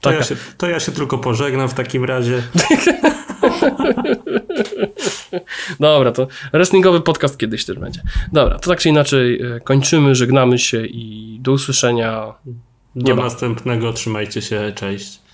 Taka, 0.00 0.16
ja 0.16 0.22
się, 0.22 0.36
to 0.58 0.68
ja 0.68 0.80
się 0.80 0.92
tylko 0.92 1.18
pożegnam 1.18 1.68
w 1.68 1.74
takim 1.74 2.04
razie. 2.04 2.42
Dobra, 5.80 6.12
to 6.12 6.28
wrestlingowy 6.52 7.00
podcast 7.00 7.38
kiedyś 7.38 7.64
też 7.64 7.78
będzie. 7.78 8.02
Dobra, 8.32 8.58
to 8.58 8.70
tak 8.70 8.78
czy 8.78 8.88
inaczej 8.88 9.42
e, 9.42 9.60
kończymy, 9.60 10.14
żegnamy 10.14 10.58
się 10.58 10.86
i 10.86 11.38
do 11.40 11.52
usłyszenia. 11.52 12.34
Do 12.96 13.16
następnego, 13.16 13.92
trzymajcie 13.92 14.42
się, 14.42 14.72
cześć. 14.74 15.25